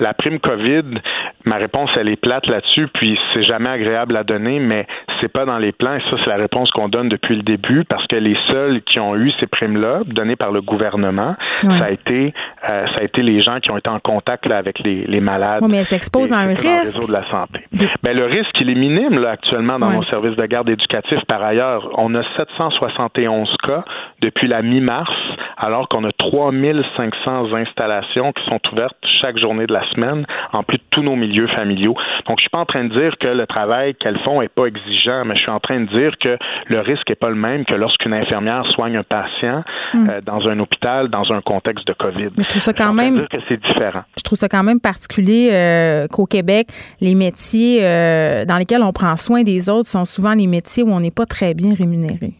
La 0.00 0.14
prime 0.14 0.38
COVID, 0.38 1.00
ma 1.44 1.56
réponse, 1.56 1.90
elle 1.98 2.08
est 2.08 2.20
plate 2.20 2.46
là-dessus, 2.46 2.88
puis 2.94 3.18
c'est 3.34 3.42
jamais 3.42 3.70
agréable 3.70 4.16
à 4.16 4.24
donner, 4.24 4.60
mais 4.60 4.86
c'est 5.20 5.32
pas 5.32 5.44
dans 5.44 5.58
les 5.58 5.72
plans, 5.72 5.94
et 5.94 6.00
ça, 6.10 6.18
c'est 6.24 6.30
la 6.30 6.36
réponse 6.36 6.70
qu'on 6.70 6.88
donne 6.88 7.08
depuis 7.08 7.36
le 7.36 7.42
début, 7.42 7.84
parce 7.84 8.06
que 8.06 8.16
les 8.16 8.36
seuls 8.52 8.82
qui 8.82 9.00
ont 9.00 9.16
eu 9.16 9.32
ces 9.40 9.46
primes-là, 9.46 10.02
données 10.06 10.36
par 10.36 10.52
le 10.52 10.60
gouvernement, 10.60 11.34
ça 11.60 11.84
a 11.84 11.90
été 11.90 12.32
euh, 12.70 12.86
ça 12.86 12.96
a 13.00 13.04
été 13.04 13.22
les 13.22 13.40
gens 13.40 13.60
qui 13.60 13.72
ont 13.72 13.78
été 13.78 13.90
en 13.90 14.00
contact 14.00 14.46
là, 14.46 14.58
avec 14.58 14.78
les, 14.80 15.04
les 15.06 15.20
malades. 15.20 15.60
Oui, 15.62 15.68
mais 15.70 15.78
elles 15.78 15.84
s'exposent 15.84 16.32
à 16.32 16.38
un 16.38 16.48
risque. 16.48 16.64
le 16.64 16.78
réseau 16.78 17.06
de 17.06 17.12
la 17.12 17.28
santé. 17.30 17.64
Ben, 18.02 18.16
le 18.16 18.26
risque, 18.26 18.60
il 18.60 18.70
est 18.70 18.74
minime 18.74 19.18
là, 19.20 19.30
actuellement 19.30 19.78
dans 19.78 19.90
nos 19.90 20.04
services 20.04 20.36
de 20.36 20.46
garde 20.46 20.68
éducatifs. 20.68 21.24
Par 21.26 21.42
ailleurs, 21.42 21.88
on 21.96 22.14
a 22.14 22.22
771 22.38 23.48
cas 23.66 23.84
depuis 24.22 24.48
la 24.48 24.62
mi-mars, 24.62 25.12
alors 25.56 25.88
qu'on 25.88 26.04
a 26.04 26.12
3500 26.12 27.54
installations 27.54 28.32
qui 28.32 28.44
sont 28.50 28.60
ouvertes 28.72 28.96
chaque 29.22 29.38
journée 29.38 29.66
de 29.66 29.72
la 29.72 29.87
semaine, 29.94 30.26
en 30.52 30.62
plus 30.62 30.78
de 30.78 30.82
tous 30.90 31.02
nos 31.02 31.16
milieux 31.16 31.48
familiaux. 31.56 31.94
Donc, 32.28 32.38
je 32.38 32.42
suis 32.42 32.50
pas 32.50 32.60
en 32.60 32.66
train 32.66 32.84
de 32.84 32.98
dire 32.98 33.16
que 33.18 33.28
le 33.28 33.46
travail 33.46 33.94
qu'elles 33.94 34.18
font 34.20 34.42
est 34.42 34.48
pas 34.48 34.66
exigeant, 34.66 35.24
mais 35.24 35.34
je 35.34 35.40
suis 35.40 35.50
en 35.50 35.60
train 35.60 35.80
de 35.80 35.86
dire 35.86 36.12
que 36.22 36.36
le 36.66 36.80
risque 36.80 37.10
est 37.10 37.18
pas 37.18 37.28
le 37.28 37.34
même 37.34 37.64
que 37.64 37.74
lorsqu'une 37.74 38.14
infirmière 38.14 38.64
soigne 38.72 38.96
un 38.96 39.02
patient 39.02 39.62
hmm. 39.94 40.08
euh, 40.08 40.20
dans 40.24 40.46
un 40.48 40.58
hôpital, 40.58 41.08
dans 41.08 41.32
un 41.32 41.40
contexte 41.40 41.86
de 41.86 41.92
COVID. 41.92 42.30
je 42.38 42.48
trouve 42.48 42.62
ça 42.62 42.72
quand 42.72 42.92
même. 42.92 43.14
Dire 43.14 43.28
que 43.28 43.38
c'est 43.48 43.60
différent. 43.60 44.02
Je 44.16 44.22
trouve 44.22 44.38
ça 44.38 44.48
quand 44.48 44.62
même 44.62 44.80
particulier 44.80 45.48
euh, 45.52 46.06
qu'au 46.08 46.26
Québec, 46.26 46.68
les 47.00 47.14
métiers 47.14 47.80
euh, 47.82 48.44
dans 48.44 48.56
lesquels 48.56 48.82
on 48.82 48.92
prend 48.92 49.16
soin 49.16 49.42
des 49.42 49.68
autres 49.68 49.88
sont 49.88 50.04
souvent 50.04 50.34
les 50.34 50.46
métiers 50.46 50.82
où 50.82 50.90
on 50.90 51.00
n'est 51.00 51.10
pas 51.10 51.26
très 51.26 51.54
bien 51.54 51.74
rémunéré. 51.74 52.34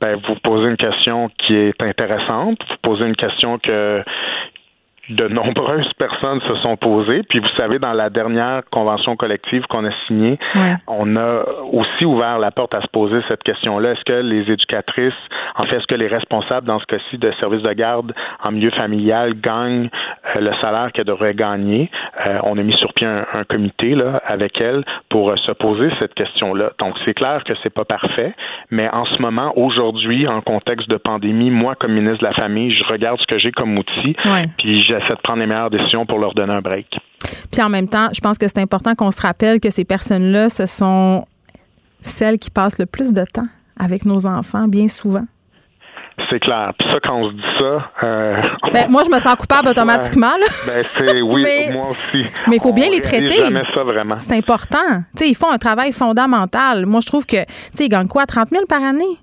Ben, 0.00 0.18
vous 0.26 0.34
posez 0.42 0.70
une 0.70 0.78
question 0.78 1.28
qui 1.38 1.54
est 1.54 1.82
intéressante. 1.82 2.58
Vous 2.70 2.76
posez 2.82 3.04
une 3.04 3.16
question 3.16 3.58
que 3.58 4.02
de 5.10 5.26
nombreuses 5.28 5.92
personnes 5.98 6.40
se 6.48 6.56
sont 6.64 6.76
posées. 6.76 7.22
Puis 7.28 7.40
vous 7.40 7.48
savez, 7.58 7.78
dans 7.78 7.92
la 7.92 8.10
dernière 8.10 8.62
convention 8.70 9.16
collective 9.16 9.62
qu'on 9.68 9.84
a 9.84 9.90
signée, 10.06 10.38
on 10.86 11.16
a 11.16 11.44
aussi 11.72 12.04
ouvert 12.04 12.38
la 12.38 12.50
porte 12.50 12.76
à 12.76 12.80
se 12.80 12.88
poser 12.88 13.20
cette 13.28 13.42
question-là. 13.42 13.92
Est-ce 13.92 14.04
que 14.04 14.20
les 14.20 14.50
éducatrices, 14.50 15.12
en 15.56 15.64
fait, 15.64 15.78
est-ce 15.78 15.86
que 15.86 16.00
les 16.00 16.08
responsables 16.08 16.66
dans 16.66 16.78
ce 16.78 16.86
cas-ci 16.86 17.18
de 17.18 17.32
services 17.40 17.62
de 17.62 17.72
garde 17.72 18.12
en 18.46 18.52
milieu 18.52 18.70
familial 18.70 19.34
gagnent 19.34 19.88
euh, 20.36 20.40
le 20.40 20.50
salaire 20.62 20.90
qu'elles 20.92 21.06
devraient 21.06 21.34
gagner? 21.34 21.90
Euh, 22.28 22.38
on 22.44 22.56
a 22.58 22.62
mis 22.62 22.76
sur 22.76 22.92
pied 22.92 23.08
un, 23.08 23.44
comité 23.48 23.94
là, 23.94 24.16
avec 24.30 24.62
elles 24.62 24.84
pour 25.08 25.30
euh, 25.30 25.36
se 25.36 25.52
poser 25.54 25.90
cette 26.00 26.14
question-là. 26.14 26.72
Donc 26.78 26.94
c'est 27.04 27.14
clair 27.14 27.42
que 27.44 27.54
c'est 27.62 27.74
pas 27.74 27.84
parfait, 27.84 28.34
mais 28.70 28.88
en 28.90 29.04
ce 29.06 29.20
moment, 29.20 29.52
aujourd'hui, 29.56 30.26
en 30.28 30.40
contexte 30.40 30.88
de 30.88 30.96
pandémie, 30.96 31.50
moi, 31.50 31.74
comme 31.74 31.92
ministre 31.92 32.22
de 32.22 32.28
la 32.28 32.34
Famille, 32.34 32.72
je 32.72 32.84
regarde 32.84 33.18
ce 33.20 33.26
que 33.26 33.38
j'ai 33.38 33.50
comme 33.50 33.76
outil, 33.76 34.16
puis 34.58 34.80
je 34.80 34.99
de 35.08 35.20
prendre 35.22 35.40
les 35.40 35.46
meilleures 35.46 35.70
décisions 35.70 36.06
pour 36.06 36.18
leur 36.18 36.34
donner 36.34 36.52
un 36.52 36.60
break. 36.60 36.86
Puis 37.52 37.62
en 37.62 37.68
même 37.68 37.88
temps, 37.88 38.08
je 38.12 38.20
pense 38.20 38.38
que 38.38 38.48
c'est 38.48 38.60
important 38.60 38.94
qu'on 38.94 39.10
se 39.10 39.20
rappelle 39.20 39.60
que 39.60 39.70
ces 39.70 39.84
personnes-là, 39.84 40.48
ce 40.48 40.66
sont 40.66 41.26
celles 42.00 42.38
qui 42.38 42.50
passent 42.50 42.78
le 42.78 42.86
plus 42.86 43.12
de 43.12 43.24
temps 43.24 43.46
avec 43.78 44.04
nos 44.04 44.26
enfants, 44.26 44.68
bien 44.68 44.88
souvent. 44.88 45.24
C'est 46.30 46.38
clair. 46.38 46.72
Puis 46.78 46.88
ça, 46.92 46.98
quand 47.02 47.16
on 47.16 47.30
se 47.30 47.34
dit 47.34 47.42
ça. 47.58 47.90
Euh, 48.04 48.36
ben, 48.72 48.90
moi, 48.90 49.02
je 49.04 49.14
me 49.14 49.18
sens 49.18 49.34
coupable 49.36 49.68
automatiquement. 49.68 50.32
Ben, 50.66 50.84
c'est, 50.96 51.22
oui, 51.22 51.44
moi 51.72 51.90
aussi. 51.90 52.24
Mais 52.46 52.56
il 52.56 52.60
faut 52.60 52.72
bien 52.72 52.90
les 52.90 53.00
traiter. 53.00 53.38
ça, 53.74 53.82
vraiment. 53.84 54.18
C'est 54.18 54.36
important. 54.36 55.02
sais, 55.16 55.28
ils 55.28 55.34
font 55.34 55.50
un 55.50 55.58
travail 55.58 55.92
fondamental. 55.92 56.84
Moi, 56.86 57.00
je 57.00 57.06
trouve 57.06 57.24
que, 57.24 57.42
tu 57.44 57.52
sais, 57.74 57.86
ils 57.86 57.88
gagnent 57.88 58.08
quoi, 58.08 58.26
30 58.26 58.50
000 58.50 58.66
par 58.66 58.82
année? 58.82 59.16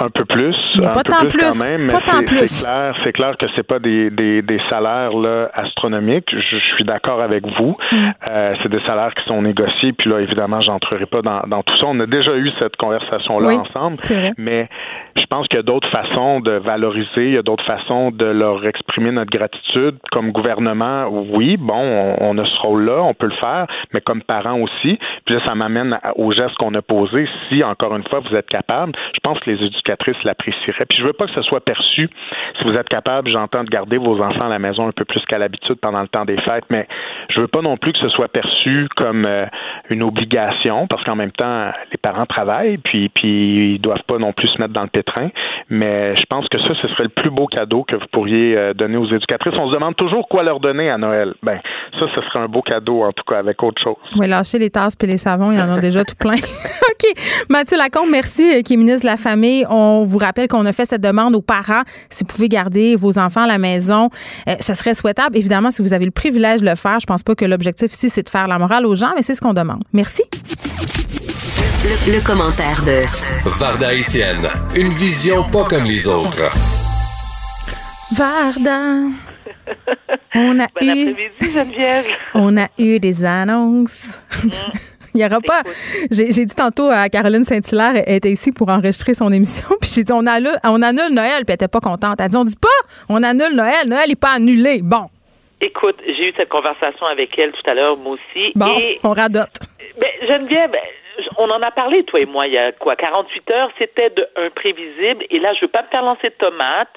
Un 0.00 0.10
peu 0.10 0.24
plus. 0.24 0.54
un 0.84 0.92
peu 0.92 1.02
plus, 1.02 1.28
plus, 1.28 1.50
quand 1.50 1.64
même, 1.64 1.86
mais 1.86 1.94
c'est 1.94 2.62
clair, 2.62 2.94
c'est 3.04 3.12
clair 3.12 3.34
que 3.36 3.46
c'est 3.56 3.66
pas 3.66 3.80
des, 3.80 4.10
des, 4.10 4.42
des 4.42 4.60
salaires 4.70 5.10
là, 5.10 5.50
astronomiques. 5.52 6.28
Je, 6.30 6.56
suis 6.56 6.84
d'accord 6.84 7.20
avec 7.20 7.44
vous. 7.58 7.76
Mm. 7.90 7.96
Euh, 8.30 8.54
c'est 8.62 8.68
des 8.68 8.80
salaires 8.86 9.12
qui 9.14 9.28
sont 9.28 9.42
négociés. 9.42 9.92
Puis 9.92 10.08
là, 10.08 10.18
évidemment, 10.20 10.60
j'entrerai 10.60 11.06
pas 11.06 11.20
dans, 11.20 11.40
dans 11.48 11.62
tout 11.64 11.76
ça. 11.76 11.86
On 11.88 11.98
a 11.98 12.06
déjà 12.06 12.32
eu 12.36 12.48
cette 12.60 12.76
conversation-là 12.76 13.58
ensemble. 13.58 13.96
Mais 14.38 14.68
je 15.16 15.26
pense 15.28 15.48
qu'il 15.48 15.56
y 15.56 15.60
a 15.60 15.64
d'autres 15.64 15.90
façons 15.90 16.40
de 16.40 16.54
valoriser, 16.54 17.28
il 17.30 17.34
y 17.34 17.38
a 17.38 17.42
d'autres 17.42 17.64
façons 17.64 18.12
de 18.12 18.26
leur 18.26 18.64
exprimer 18.66 19.10
notre 19.10 19.36
gratitude. 19.36 19.96
Comme 20.12 20.30
gouvernement, 20.30 21.08
oui, 21.08 21.56
bon, 21.56 22.14
on, 22.20 22.38
a 22.38 22.44
ce 22.44 22.66
rôle-là, 22.66 23.02
on 23.02 23.14
peut 23.14 23.26
le 23.26 23.36
faire, 23.42 23.66
mais 23.92 24.00
comme 24.00 24.22
parents 24.22 24.60
aussi. 24.60 24.96
Puis 25.24 25.34
là, 25.34 25.40
ça 25.44 25.56
m'amène 25.56 25.90
au 26.14 26.30
geste 26.30 26.54
qu'on 26.58 26.74
a 26.74 26.82
posé. 26.82 27.26
Si, 27.48 27.64
encore 27.64 27.96
une 27.96 28.04
fois, 28.04 28.20
vous 28.20 28.36
êtes 28.36 28.48
capable, 28.48 28.92
je 29.12 29.20
pense 29.22 29.40
que 29.40 29.50
les 29.50 29.56
éducateurs 29.56 29.87
l'apprécierait. 30.24 30.84
Puis 30.88 30.98
je 30.98 31.04
veux 31.04 31.12
pas 31.12 31.26
que 31.26 31.34
ce 31.34 31.42
soit 31.42 31.60
perçu, 31.60 32.08
si 32.58 32.64
vous 32.64 32.72
êtes 32.72 32.88
capable, 32.88 33.30
j'entends 33.30 33.64
de 33.64 33.70
garder 33.70 33.98
vos 33.98 34.20
enfants 34.20 34.46
à 34.46 34.48
la 34.48 34.58
maison 34.58 34.88
un 34.88 34.92
peu 34.92 35.04
plus 35.04 35.24
qu'à 35.26 35.38
l'habitude 35.38 35.76
pendant 35.80 36.02
le 36.02 36.08
temps 36.08 36.24
des 36.24 36.40
fêtes, 36.42 36.64
mais 36.70 36.86
je 37.30 37.40
veux 37.40 37.48
pas 37.48 37.60
non 37.60 37.76
plus 37.76 37.92
que 37.92 37.98
ce 37.98 38.08
soit 38.10 38.28
perçu 38.28 38.88
comme 38.96 39.24
euh, 39.28 39.46
une 39.90 40.02
obligation, 40.02 40.86
parce 40.86 41.04
qu'en 41.04 41.16
même 41.16 41.32
temps, 41.32 41.70
les 41.90 41.98
parents 41.98 42.26
travaillent, 42.26 42.78
puis 42.78 43.08
puis 43.08 43.74
ils 43.74 43.80
doivent 43.80 44.02
pas 44.06 44.18
non 44.18 44.32
plus 44.32 44.48
se 44.48 44.58
mettre 44.58 44.72
dans 44.72 44.82
le 44.82 44.88
pétrin. 44.88 45.28
Mais 45.70 46.16
je 46.16 46.24
pense 46.28 46.46
que 46.48 46.60
ça, 46.60 46.68
ce 46.82 46.90
serait 46.90 47.04
le 47.04 47.08
plus 47.10 47.30
beau 47.30 47.46
cadeau 47.46 47.84
que 47.84 47.96
vous 47.96 48.06
pourriez 48.12 48.56
euh, 48.56 48.74
donner 48.74 48.96
aux 48.96 49.06
éducatrices. 49.06 49.54
On 49.60 49.68
se 49.68 49.74
demande 49.74 49.96
toujours 49.96 50.26
quoi 50.28 50.42
leur 50.42 50.60
donner 50.60 50.90
à 50.90 50.98
Noël. 50.98 51.34
Ben, 51.42 51.60
ça, 51.98 52.06
ce 52.14 52.22
serait 52.22 52.40
un 52.40 52.48
beau 52.48 52.62
cadeau, 52.62 53.02
en 53.02 53.12
tout 53.12 53.24
cas, 53.26 53.38
avec 53.38 53.62
autre 53.62 53.80
chose. 53.82 53.96
Oui, 54.16 54.28
lâcher 54.28 54.58
les 54.58 54.70
tasses 54.70 54.96
puis 54.96 55.08
les 55.08 55.18
savons, 55.18 55.52
il 55.52 55.58
y 55.58 55.62
en 55.62 55.72
a 55.72 55.80
déjà 55.80 56.04
tout 56.04 56.16
plein. 56.18 56.34
OK. 56.34 57.46
Mathieu 57.50 57.76
Lacombe, 57.76 58.10
merci, 58.10 58.62
qui 58.62 58.74
est 58.74 58.76
ministre 58.76 59.02
de 59.02 59.10
la 59.10 59.16
Famille. 59.16 59.66
Vous 60.04 60.18
rappelle 60.18 60.48
qu'on 60.48 60.66
a 60.66 60.72
fait 60.72 60.84
cette 60.84 61.00
demande 61.00 61.34
aux 61.34 61.42
parents. 61.42 61.82
Si 62.10 62.24
vous 62.24 62.26
pouvez 62.26 62.48
garder 62.48 62.96
vos 62.96 63.18
enfants 63.18 63.42
à 63.42 63.46
la 63.46 63.58
maison, 63.58 64.10
ce 64.60 64.74
serait 64.74 64.94
souhaitable. 64.94 65.36
Évidemment, 65.36 65.70
si 65.70 65.82
vous 65.82 65.92
avez 65.92 66.04
le 66.04 66.10
privilège 66.10 66.60
de 66.60 66.66
le 66.66 66.74
faire, 66.76 67.00
je 67.00 67.06
pense 67.06 67.22
pas 67.22 67.34
que 67.34 67.44
l'objectif 67.44 67.92
ici, 67.92 68.10
c'est 68.10 68.22
de 68.22 68.28
faire 68.28 68.48
la 68.48 68.58
morale 68.58 68.86
aux 68.86 68.94
gens, 68.94 69.12
mais 69.16 69.22
c'est 69.22 69.34
ce 69.34 69.40
qu'on 69.40 69.54
demande. 69.54 69.82
Merci. 69.92 70.22
Le, 72.06 72.20
commentaire 72.24 72.82
de 72.84 73.00
Varda 73.58 73.94
Etienne, 73.94 74.48
une 74.76 74.88
vision 74.88 75.44
pas 75.44 75.64
comme 75.64 75.84
les 75.84 76.06
autres. 76.08 76.50
Varda. 78.12 78.80
On 80.34 80.58
a 80.60 80.66
bon 80.66 80.86
eu. 80.86 81.16
Geneviève. 81.40 82.04
On 82.34 82.56
a 82.56 82.68
eu 82.78 82.98
des 82.98 83.24
annonces. 83.24 84.20
Mm. 84.44 84.48
Il 85.18 85.26
n'y 85.26 85.26
aura 85.26 85.40
pas. 85.40 85.62
J'ai 86.12 86.28
dit 86.28 86.54
tantôt 86.54 86.90
à 86.90 87.08
Caroline 87.08 87.42
Saint-Hilaire, 87.42 88.04
elle 88.06 88.16
était 88.16 88.30
ici 88.30 88.52
pour 88.52 88.68
enregistrer 88.68 89.14
son 89.14 89.32
émission, 89.32 89.66
puis 89.80 89.90
j'ai 89.92 90.04
dit 90.04 90.12
on 90.12 90.26
annule, 90.26 90.56
on 90.62 90.80
annule 90.80 91.12
Noël, 91.12 91.44
puis 91.44 91.48
elle 91.48 91.54
n'était 91.54 91.66
pas 91.66 91.80
contente. 91.80 92.14
Elle 92.20 92.26
a 92.26 92.28
dit 92.28 92.36
on 92.36 92.44
dit 92.44 92.56
pas 92.60 92.68
on 93.08 93.20
annule 93.24 93.56
Noël, 93.56 93.88
Noël 93.88 94.08
n'est 94.08 94.14
pas 94.14 94.34
annulé. 94.36 94.80
Bon. 94.80 95.06
Écoute, 95.60 95.96
j'ai 96.06 96.28
eu 96.28 96.32
cette 96.36 96.50
conversation 96.50 97.04
avec 97.06 97.36
elle 97.36 97.50
tout 97.50 97.68
à 97.68 97.74
l'heure, 97.74 97.96
moi 97.96 98.12
aussi. 98.14 98.52
Bon, 98.54 98.72
on 99.02 99.10
radote. 99.10 99.58
Ben, 100.00 100.10
Geneviève, 100.22 100.70
ben, 100.70 100.80
on 101.36 101.50
en 101.50 101.60
a 101.62 101.72
parlé, 101.72 102.04
toi 102.04 102.20
et 102.20 102.26
moi, 102.26 102.46
il 102.46 102.52
y 102.52 102.58
a 102.58 102.70
quoi, 102.70 102.94
48 102.94 103.50
heures, 103.50 103.70
c'était 103.76 104.10
de 104.10 104.24
un 104.36 104.50
prévisible, 104.50 105.24
et 105.30 105.40
là, 105.40 105.52
je 105.54 105.62
veux 105.62 105.68
pas 105.68 105.82
me 105.82 105.88
faire 105.88 106.02
lancer 106.02 106.28
de 106.28 106.34
tomates, 106.38 106.94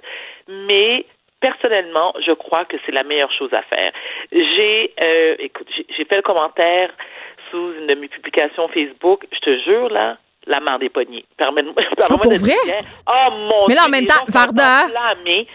mais 0.47 1.05
personnellement, 1.39 2.13
je 2.23 2.33
crois 2.33 2.65
que 2.65 2.77
c'est 2.85 2.91
la 2.91 3.03
meilleure 3.03 3.31
chose 3.31 3.51
à 3.51 3.63
faire. 3.63 3.91
J'ai, 4.31 4.93
euh, 5.01 5.35
écoute, 5.39 5.67
j'ai 5.97 6.05
fait 6.05 6.17
le 6.17 6.21
commentaire 6.21 6.91
sous 7.51 7.73
une 7.79 7.87
de 7.87 7.95
mes 7.95 8.07
publications 8.07 8.67
Facebook. 8.69 9.27
Je 9.31 9.39
te 9.39 9.59
jure, 9.63 9.89
là, 9.89 10.17
la 10.47 10.59
mare 10.59 10.79
des 10.79 10.89
poignées. 10.89 11.25
Permets-moi 11.37 11.73
oh, 12.09 12.17
pour 12.17 12.33
vrai? 12.33 12.55
Oh 13.07 13.31
mon 13.31 13.67
Mais 13.67 13.75
là, 13.75 13.83
en 13.85 13.89
même 13.89 14.05
temps, 14.05 14.25
Varda, 14.27 14.87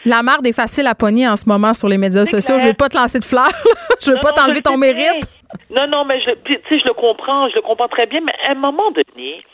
la 0.05 0.23
marde 0.23 0.47
est 0.47 0.55
facile 0.55 0.87
à 0.87 0.95
pogner 0.95 1.27
en 1.29 1.37
ce 1.37 1.49
moment 1.49 1.75
sur 1.75 1.89
les 1.89 1.99
médias 1.99 2.25
sociaux. 2.25 2.59
Je 2.59 2.69
veux 2.69 2.75
pas 2.75 2.89
te 2.89 2.97
lancer 2.97 3.19
de 3.19 3.25
fleurs. 3.25 3.51
je 4.03 4.13
veux 4.13 4.21
pas 4.21 4.33
t'enlever 4.33 4.63
ton 4.63 4.77
mérite. 4.77 5.29
Non, 5.71 5.87
non, 5.87 6.05
mais 6.05 6.21
je, 6.21 6.31
tu 6.45 6.55
sais, 6.69 6.79
je 6.79 6.87
le 6.87 6.95
comprends, 6.95 7.49
je 7.49 7.55
le 7.57 7.63
comprends 7.63 7.89
très 7.89 8.07
bien, 8.07 8.21
mais 8.21 8.33
à 8.47 8.53
un 8.53 8.55
moment 8.55 8.91
donné, 8.91 9.45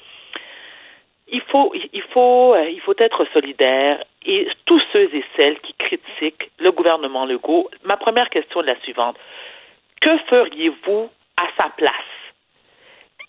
il 1.28 1.40
faut, 1.42 1.72
il 1.74 2.02
faut, 2.12 2.54
euh, 2.54 2.68
il 2.68 2.80
faut 2.80 2.94
être 2.98 3.24
solidaire. 3.32 4.02
Et 4.24 4.46
tous 4.66 4.80
ceux 4.92 5.08
et 5.14 5.24
celles 5.36 5.58
qui 5.60 5.74
critiquent 5.74 6.50
le 6.58 6.70
gouvernement 6.70 7.24
Legault, 7.24 7.68
ma 7.84 7.96
première 7.96 8.30
question 8.30 8.62
est 8.62 8.66
la 8.66 8.80
suivante. 8.80 9.16
Que 10.00 10.16
feriez-vous 10.28 11.08
à 11.40 11.46
sa 11.56 11.70
place? 11.70 12.11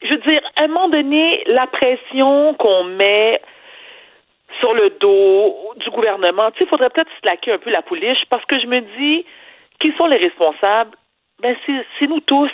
Je 0.03 0.09
veux 0.09 0.17
dire, 0.17 0.41
à 0.57 0.63
un 0.63 0.67
moment 0.67 0.89
donné, 0.89 1.43
la 1.47 1.67
pression 1.67 2.53
qu'on 2.55 2.83
met 2.83 3.41
sur 4.59 4.73
le 4.73 4.89
dos 4.99 5.73
du 5.77 5.89
gouvernement, 5.89 6.51
tu 6.51 6.59
sais, 6.59 6.63
il 6.65 6.69
faudrait 6.69 6.89
peut-être 6.89 7.11
slacker 7.21 7.53
un 7.53 7.57
peu 7.57 7.71
la 7.71 7.81
pouliche 7.81 8.23
parce 8.29 8.45
que 8.45 8.59
je 8.59 8.67
me 8.67 8.81
dis, 8.97 9.25
qui 9.79 9.93
sont 9.97 10.07
les 10.07 10.17
responsables? 10.17 10.95
Ben, 11.41 11.55
c'est 11.65 12.07
nous 12.07 12.19
tous. 12.21 12.51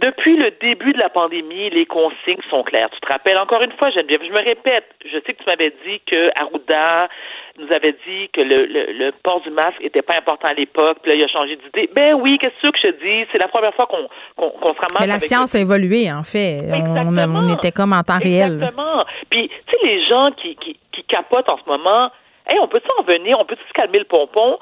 Depuis 0.00 0.36
le 0.38 0.50
début 0.58 0.94
de 0.94 0.98
la 0.98 1.10
pandémie, 1.10 1.68
les 1.68 1.84
consignes 1.84 2.40
sont 2.48 2.62
claires. 2.62 2.88
Tu 2.90 3.00
te 3.00 3.12
rappelles 3.12 3.36
encore 3.36 3.60
une 3.60 3.72
fois, 3.72 3.90
Geneviève, 3.90 4.22
je 4.26 4.32
me 4.32 4.38
répète, 4.38 4.86
je 5.04 5.18
sais 5.18 5.34
que 5.34 5.42
tu 5.42 5.44
m'avais 5.46 5.70
dit 5.84 6.00
que 6.06 6.30
Arruda 6.40 7.10
nous 7.58 7.68
avait 7.76 7.94
dit 8.06 8.30
que 8.32 8.40
le, 8.40 8.64
le, 8.66 9.12
port 9.22 9.42
du 9.42 9.50
masque 9.50 9.76
était 9.82 10.00
pas 10.00 10.16
important 10.16 10.48
à 10.48 10.54
l'époque, 10.54 10.96
puis 11.02 11.12
là, 11.12 11.16
il 11.16 11.24
a 11.24 11.28
changé 11.28 11.56
d'idée. 11.56 11.90
Ben 11.94 12.14
oui, 12.14 12.38
qu'est-ce 12.40 12.70
que 12.70 12.78
je 12.78 12.88
te 12.88 13.04
dis? 13.04 13.28
C'est 13.32 13.38
la 13.38 13.48
première 13.48 13.74
fois 13.74 13.86
qu'on 13.86 14.08
qu'on 14.36 14.48
qu'on 14.48 14.72
se 14.72 14.80
ramasse. 14.80 15.00
Mais 15.00 15.06
la 15.06 15.18
science 15.18 15.54
a 15.54 15.58
évolué, 15.58 16.10
en 16.10 16.22
fait. 16.22 16.60
On, 16.72 17.18
on, 17.18 17.54
était 17.54 17.72
comme 17.72 17.92
en 17.92 18.02
temps 18.02 18.18
réel. 18.18 18.54
Exactement. 18.54 19.04
Puis, 19.28 19.48
tu 19.48 19.78
sais, 19.78 19.86
les 19.86 20.06
gens 20.06 20.30
qui, 20.30 20.56
qui, 20.56 20.78
qui 20.92 21.04
capotent 21.04 21.50
en 21.50 21.58
ce 21.58 21.68
moment, 21.68 22.10
hey, 22.48 22.58
on 22.60 22.68
peut-tu 22.68 22.88
en 22.98 23.02
venir? 23.02 23.38
On 23.38 23.44
peut-tu 23.44 23.62
se 23.68 23.72
calmer 23.74 23.98
le 23.98 24.06
pompon? 24.06 24.58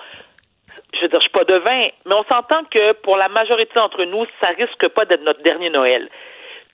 Je 0.94 1.02
veux 1.02 1.08
dire, 1.08 1.20
je 1.20 1.28
suis 1.28 1.30
pas 1.30 1.44
devin, 1.44 1.88
mais 2.06 2.14
on 2.14 2.24
s'entend 2.24 2.62
que 2.70 2.92
pour 3.02 3.16
la 3.16 3.28
majorité 3.28 3.72
d'entre 3.74 4.04
nous, 4.04 4.24
ça 4.42 4.50
risque 4.50 4.88
pas 4.88 5.04
d'être 5.04 5.22
notre 5.22 5.42
dernier 5.42 5.70
Noël. 5.70 6.08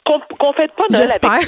Qu'on 0.05 0.21
qu 0.21 0.57
fête 0.57 0.73
pas 0.73 0.85
Noël 0.91 1.11
avec. 1.11 1.47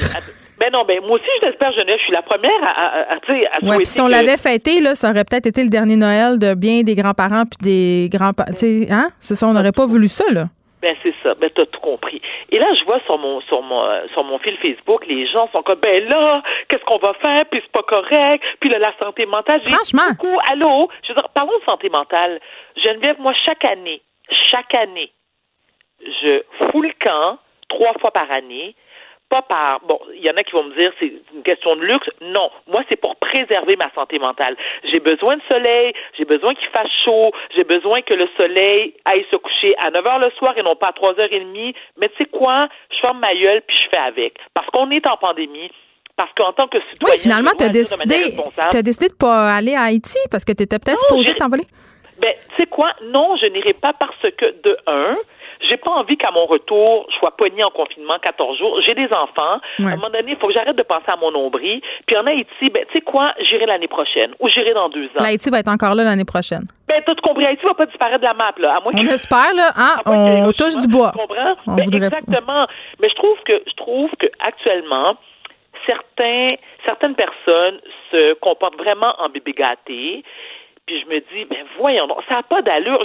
Ben 0.59 0.71
non, 0.73 0.83
ben 0.85 0.99
moi 1.07 1.19
aussi, 1.19 1.29
je 1.41 1.47
l'espère, 1.47 1.71
je 1.71 1.99
suis 1.99 2.13
la 2.13 2.23
première 2.23 2.51
à, 2.63 3.13
à, 3.13 3.15
à, 3.15 3.77
ouais, 3.77 3.85
Si 3.85 4.01
on 4.01 4.09
l'avait 4.09 4.37
fêté, 4.37 4.81
là, 4.81 4.97
ça 4.97 5.11
aurait 5.11 5.23
peut-être 5.25 5.47
été 5.47 5.63
le 5.63 5.69
dernier 5.69 5.95
Noël 5.95 6.41
de 6.41 6.55
bien 6.55 6.83
des 6.83 6.97
grands-parents 6.97 7.45
puis 7.45 7.59
des 7.63 8.09
grands-parents. 8.11 8.51
Hein? 8.91 9.11
C'est 9.21 9.37
ça, 9.37 9.47
on 9.47 9.53
n'aurait 9.53 9.71
pas 9.71 9.87
voulu 9.87 10.09
ça, 10.09 10.25
là. 10.33 10.47
Ben 10.81 10.97
c'est 11.03 11.15
ça, 11.23 11.35
ben 11.35 11.51
t'as 11.51 11.67
tout 11.67 11.81
compris. 11.81 12.23
Et 12.51 12.59
là, 12.59 12.67
je 12.79 12.85
vois 12.85 13.01
sur 13.01 13.19
mon 13.19 13.41
sur 13.43 13.63
mon 13.63 13.85
euh, 13.85 14.07
sur 14.13 14.23
mon 14.23 14.39
fil 14.39 14.57
Facebook, 14.59 15.07
les 15.07 15.27
gens 15.27 15.49
sont 15.51 15.63
comme 15.63 15.81
ben 15.81 16.09
là, 16.09 16.43
qu'est-ce 16.69 16.85
qu'on 16.85 16.99
va 16.99 17.15
faire? 17.15 17.47
Puis 17.47 17.61
c'est 17.63 17.73
pas 17.73 17.83
correct. 17.83 18.45
Puis 18.61 18.71
là, 18.71 18.79
la 18.79 18.97
santé 18.99 19.27
mentale. 19.27 19.61
Franchement. 19.65 20.11
Beaucoup, 20.11 20.39
allô? 20.49 20.89
Je 21.03 21.09
veux 21.09 21.15
dire, 21.15 21.29
parlons 21.31 21.59
de 21.59 21.65
santé 21.65 21.89
mentale. 21.89 22.41
Geneviève, 22.77 23.19
moi, 23.19 23.33
chaque 23.47 23.65
année, 23.65 24.03
chaque 24.31 24.75
année, 24.75 25.11
je 26.01 26.43
fous 26.71 26.83
le 26.83 26.93
camp 27.01 27.39
trois 27.69 27.93
fois 27.95 28.11
par 28.11 28.31
année 28.31 28.75
pas 29.29 29.43
par 29.43 29.81
bon, 29.81 29.99
il 30.15 30.23
y 30.23 30.31
en 30.31 30.37
a 30.37 30.43
qui 30.43 30.53
vont 30.53 30.65
me 30.65 30.75
dire 30.75 30.93
c'est 30.99 31.13
une 31.35 31.43
question 31.43 31.77
de 31.77 31.83
luxe. 31.83 32.09
Non, 32.21 32.51
moi 32.67 32.83
c'est 32.89 33.01
pour 33.01 33.17
préserver 33.17 33.77
ma 33.77 33.91
santé 33.93 34.19
mentale. 34.19 34.57
J'ai 34.85 35.01
besoin 35.01 35.37
de 35.37 35.43
soleil, 35.49 35.93
j'ai 36.17 36.25
besoin 36.25 36.55
qu'il 36.55 36.69
fasse 36.69 36.91
chaud, 37.05 37.33
j'ai 37.55 37.65
besoin 37.65 38.03
que 38.03 38.15
le 38.15 38.29
soleil 38.37 38.95
aille 39.05 39.27
se 39.31 39.37
coucher 39.37 39.75
à 39.85 39.91
9 39.91 40.07
heures 40.07 40.19
le 40.19 40.31
soir 40.39 40.57
et 40.57 40.63
non 40.63 40.77
pas 40.77 40.89
à 40.89 40.93
3 40.93 41.21
heures 41.21 41.33
et 41.33 41.41
demie. 41.41 41.75
Mais 41.99 42.09
tu 42.11 42.17
sais 42.19 42.25
quoi, 42.27 42.69
je 42.91 42.99
ferme 42.99 43.21
ma 43.21 43.35
gueule 43.35 43.63
puis 43.67 43.77
je 43.77 43.89
fais 43.91 44.03
avec 44.03 44.35
parce 44.55 44.69
qu'on 44.71 44.91
est 44.91 45.07
en 45.07 45.17
pandémie. 45.17 45.71
Parce 46.17 46.33
qu'en 46.37 46.53
tant 46.53 46.67
que 46.67 46.79
citoyen, 46.91 47.15
oui, 47.15 47.21
finalement, 47.21 47.53
tu 47.57 47.63
as 47.63 47.69
décidé, 47.69 48.37
as 48.59 48.83
décidé 48.83 49.07
de 49.07 49.15
pas 49.15 49.55
aller 49.55 49.77
à 49.77 49.83
Haïti 49.83 50.19
parce 50.33 50.45
que 50.45 50.51
tu 50.51 50.65
étais 50.65 50.81
peut-être 50.81 50.99
supposé 50.99 51.33
t'envoler. 51.35 51.63
Ben, 52.21 52.35
tu 52.49 52.57
sais 52.57 52.67
quoi? 52.67 52.91
Non, 53.05 53.37
je 53.37 53.47
n'irai 53.47 53.73
pas 53.75 53.93
parce 53.93 54.21
que, 54.37 54.61
de 54.65 54.77
un, 54.89 55.17
j'ai 55.61 55.77
pas 55.77 55.93
envie 55.93 56.17
qu'à 56.17 56.31
mon 56.31 56.47
retour, 56.47 57.07
je 57.11 57.17
sois 57.17 57.33
poignée 57.37 57.65
en 57.65 57.71
confinement 57.71 58.19
14 58.23 58.59
jours. 58.59 58.81
J'ai 58.87 58.95
des 58.95 59.13
enfants. 59.13 59.61
À 59.81 59.83
un 59.83 59.97
moment 59.97 60.11
donné, 60.11 60.33
il 60.33 60.37
faut 60.37 60.49
que 60.49 60.55
j'arrête 60.55 60.77
de 60.77 60.83
penser 60.83 61.09
à 61.09 61.17
mon 61.17 61.31
nombril. 61.31 61.81
Puis 62.07 62.17
en 62.17 62.27
Haïti, 62.27 62.71
ben, 62.71 62.85
tu 62.87 62.99
sais 62.99 63.01
quoi, 63.01 63.35
j'irai 63.41 63.67
l'année 63.67 63.89
prochaine 63.89 64.33
ou 64.41 64.49
j'irai 64.49 64.73
dans 64.75 64.89
deux 64.89 65.07
ans. 65.07 65.21
L'Haïti 65.21 65.51
va 65.51 65.61
être 65.61 65.69
encore 65.69 65.95
là 65.95 66.05
l'année 66.05 66.25
prochaine. 66.25 66.67
Ben, 66.87 67.01
t'as 67.05 67.15
compris. 67.17 67.47
Haïti 67.47 67.65
va 67.65 67.75
pas 67.75 67.87
disparaître 67.87 68.21
de 68.21 68.25
la 68.25 68.35
map, 68.35 68.53
là. 68.59 68.77
À 68.77 68.81
on 68.85 68.97
espère, 69.09 69.55
là. 69.55 69.73
Hein? 69.77 69.97
On 70.07 70.53
touche 70.53 70.79
du 70.81 70.89
bois. 70.89 71.13
Tu 71.13 71.19
comprends? 71.19 71.57
Ben, 71.67 71.83
exactement. 71.83 72.67
Mais 73.01 73.09
je 73.09 73.15
trouve 73.15 73.39
que, 73.45 73.63
je 73.67 73.75
trouve 73.75 74.11
que 74.19 74.27
actuellement, 74.47 75.17
certains, 75.87 76.55
certaines 76.85 77.15
personnes 77.15 77.81
se 78.11 78.35
comportent 78.35 78.77
vraiment 78.77 79.15
en 79.19 79.29
bébé 79.29 79.53
gâté 79.53 80.25
puis 80.89 81.01
je 81.03 81.07
me 81.07 81.21
dis, 81.21 81.45
ben 81.45 81.67
voyons 81.77 82.09
ça 82.29 82.37
n'a 82.37 82.43
pas 82.43 82.63
d'allure. 82.63 83.05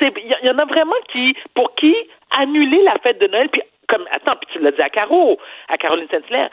Il 0.00 0.36
y, 0.42 0.50
en 0.50 0.58
a 0.58 0.64
vraiment 0.64 0.96
qui, 1.12 1.36
pour 1.54 1.74
qui, 1.74 1.94
annuler 2.38 2.82
la 2.82 2.96
fête 3.02 3.20
de 3.20 3.26
Noël, 3.26 3.50
puis 3.50 3.62
comme, 3.88 4.06
attends, 4.10 4.38
puis 4.40 4.48
tu 4.52 4.58
l'as 4.58 4.70
dit 4.70 4.80
à 4.80 4.88
Caro, 4.88 5.38
à 5.68 5.76
Caroline 5.76 6.08
Saint-Hilaire, 6.10 6.48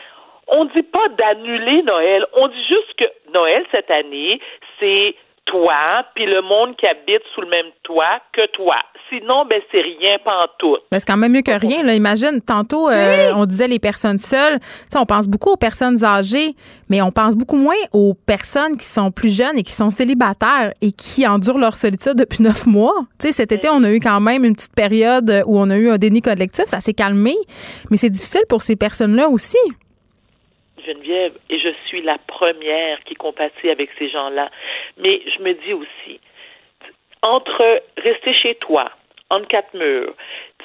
on 0.50 0.66
dit 0.66 0.84
pas 0.84 1.08
d'annuler 1.10 1.84
Noël, 1.84 2.26
on 2.34 2.50
dit 2.50 2.66
juste 2.68 2.94
que 2.98 3.06
Noël 3.34 3.66
cette 3.72 3.90
année, 3.90 4.42
c'est 4.80 5.16
toi, 5.48 6.04
puis 6.14 6.26
le 6.26 6.42
monde 6.42 6.76
qui 6.78 6.86
habite 6.86 7.24
sous 7.34 7.42
le 7.42 7.48
même 7.48 7.72
toit 7.84 8.20
que 8.34 8.46
toi. 8.52 8.76
Sinon, 9.10 9.46
ben 9.46 9.62
c'est 9.72 9.82
rien 9.82 10.18
tout. 10.60 10.76
Ben, 10.92 11.00
c'est 11.00 11.08
quand 11.08 11.18
même 11.18 11.32
mieux 11.32 11.42
que 11.42 11.58
rien. 11.58 11.84
Là. 11.84 11.96
Imagine, 11.96 12.42
tantôt, 12.42 12.90
euh, 12.90 13.32
on 13.36 13.46
disait 13.46 13.68
les 13.68 13.80
personnes 13.80 14.18
seules. 14.18 14.60
sais, 14.90 15.00
on 15.00 15.06
pense 15.06 15.28
beaucoup 15.28 15.52
aux 15.52 15.58
personnes 15.58 16.04
âgées, 16.04 16.56
mais 16.90 17.02
on 17.02 17.12
pense 17.12 17.36
beaucoup 17.36 17.56
moins 17.56 17.76
aux 17.94 18.14
personnes 18.14 18.78
qui 18.78 18.86
sont 18.86 19.12
plus 19.12 19.36
jeunes 19.36 19.58
et 19.58 19.64
qui 19.64 19.72
sont 19.72 19.90
célibataires 19.90 20.74
et 20.82 20.92
qui 20.92 21.26
endurent 21.26 21.58
leur 21.58 21.76
solitude 21.76 22.16
depuis 22.16 22.44
neuf 22.44 22.66
mois. 22.66 22.96
sais, 23.20 23.32
cet 23.32 23.52
été, 23.52 23.70
on 23.70 23.84
a 23.84 23.92
eu 23.92 24.00
quand 24.00 24.20
même 24.20 24.44
une 24.44 24.56
petite 24.56 24.76
période 24.76 25.44
où 25.46 25.58
on 25.58 25.70
a 25.70 25.78
eu 25.78 25.90
un 25.90 25.98
déni 25.98 26.22
collectif. 26.22 26.66
Ça 26.66 26.82
s'est 26.82 26.94
calmé, 26.94 27.36
mais 27.90 27.98
c'est 27.98 28.10
difficile 28.10 28.44
pour 28.50 28.62
ces 28.62 28.76
personnes-là 28.76 29.30
aussi. 29.30 29.58
Geneviève, 30.88 31.34
et 31.50 31.60
je 31.60 31.70
suis 31.88 32.02
la 32.02 32.18
première 32.18 33.04
qui 33.06 33.16
compatit 33.16 33.70
avec 33.70 33.90
ces 34.00 34.10
gens-là. 34.10 34.50
Mais 34.98 35.22
je 35.26 35.44
me 35.44 35.54
dis 35.54 35.74
aussi, 35.74 36.20
entre 37.22 37.82
rester 37.98 38.34
chez 38.34 38.56
toi, 38.56 38.90
en 39.30 39.42
quatre 39.44 39.74
murs, 39.74 40.14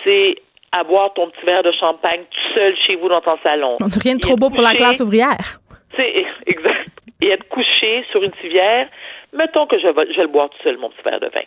tu 0.02 0.10
sais, 0.10 0.36
à 0.72 0.84
boire 0.84 1.12
ton 1.14 1.28
petit 1.28 1.44
verre 1.44 1.62
de 1.62 1.72
champagne 1.72 2.24
tout 2.30 2.58
seul 2.58 2.76
chez 2.76 2.96
vous 2.96 3.08
dans 3.08 3.20
ton 3.20 3.36
salon. 3.42 3.76
On 3.82 3.86
dit 3.86 3.98
rien 3.98 4.14
de 4.14 4.20
trop 4.20 4.36
beau 4.36 4.48
pour 4.50 4.62
la 4.62 4.74
classe 4.74 5.00
ouvrière. 5.00 5.60
C'est 5.96 6.24
exact. 6.46 6.88
Et 7.20 7.28
être 7.28 7.46
couché 7.48 8.04
sur 8.10 8.22
une 8.22 8.32
civière, 8.40 8.88
mettons 9.32 9.66
que 9.66 9.78
je 9.78 9.86
vais, 9.86 10.12
je 10.12 10.16
vais 10.16 10.22
le 10.22 10.28
boire 10.28 10.50
tout 10.50 10.62
seul, 10.62 10.78
mon 10.78 10.90
petit 10.90 11.02
verre 11.04 11.20
de 11.20 11.28
vin. 11.28 11.42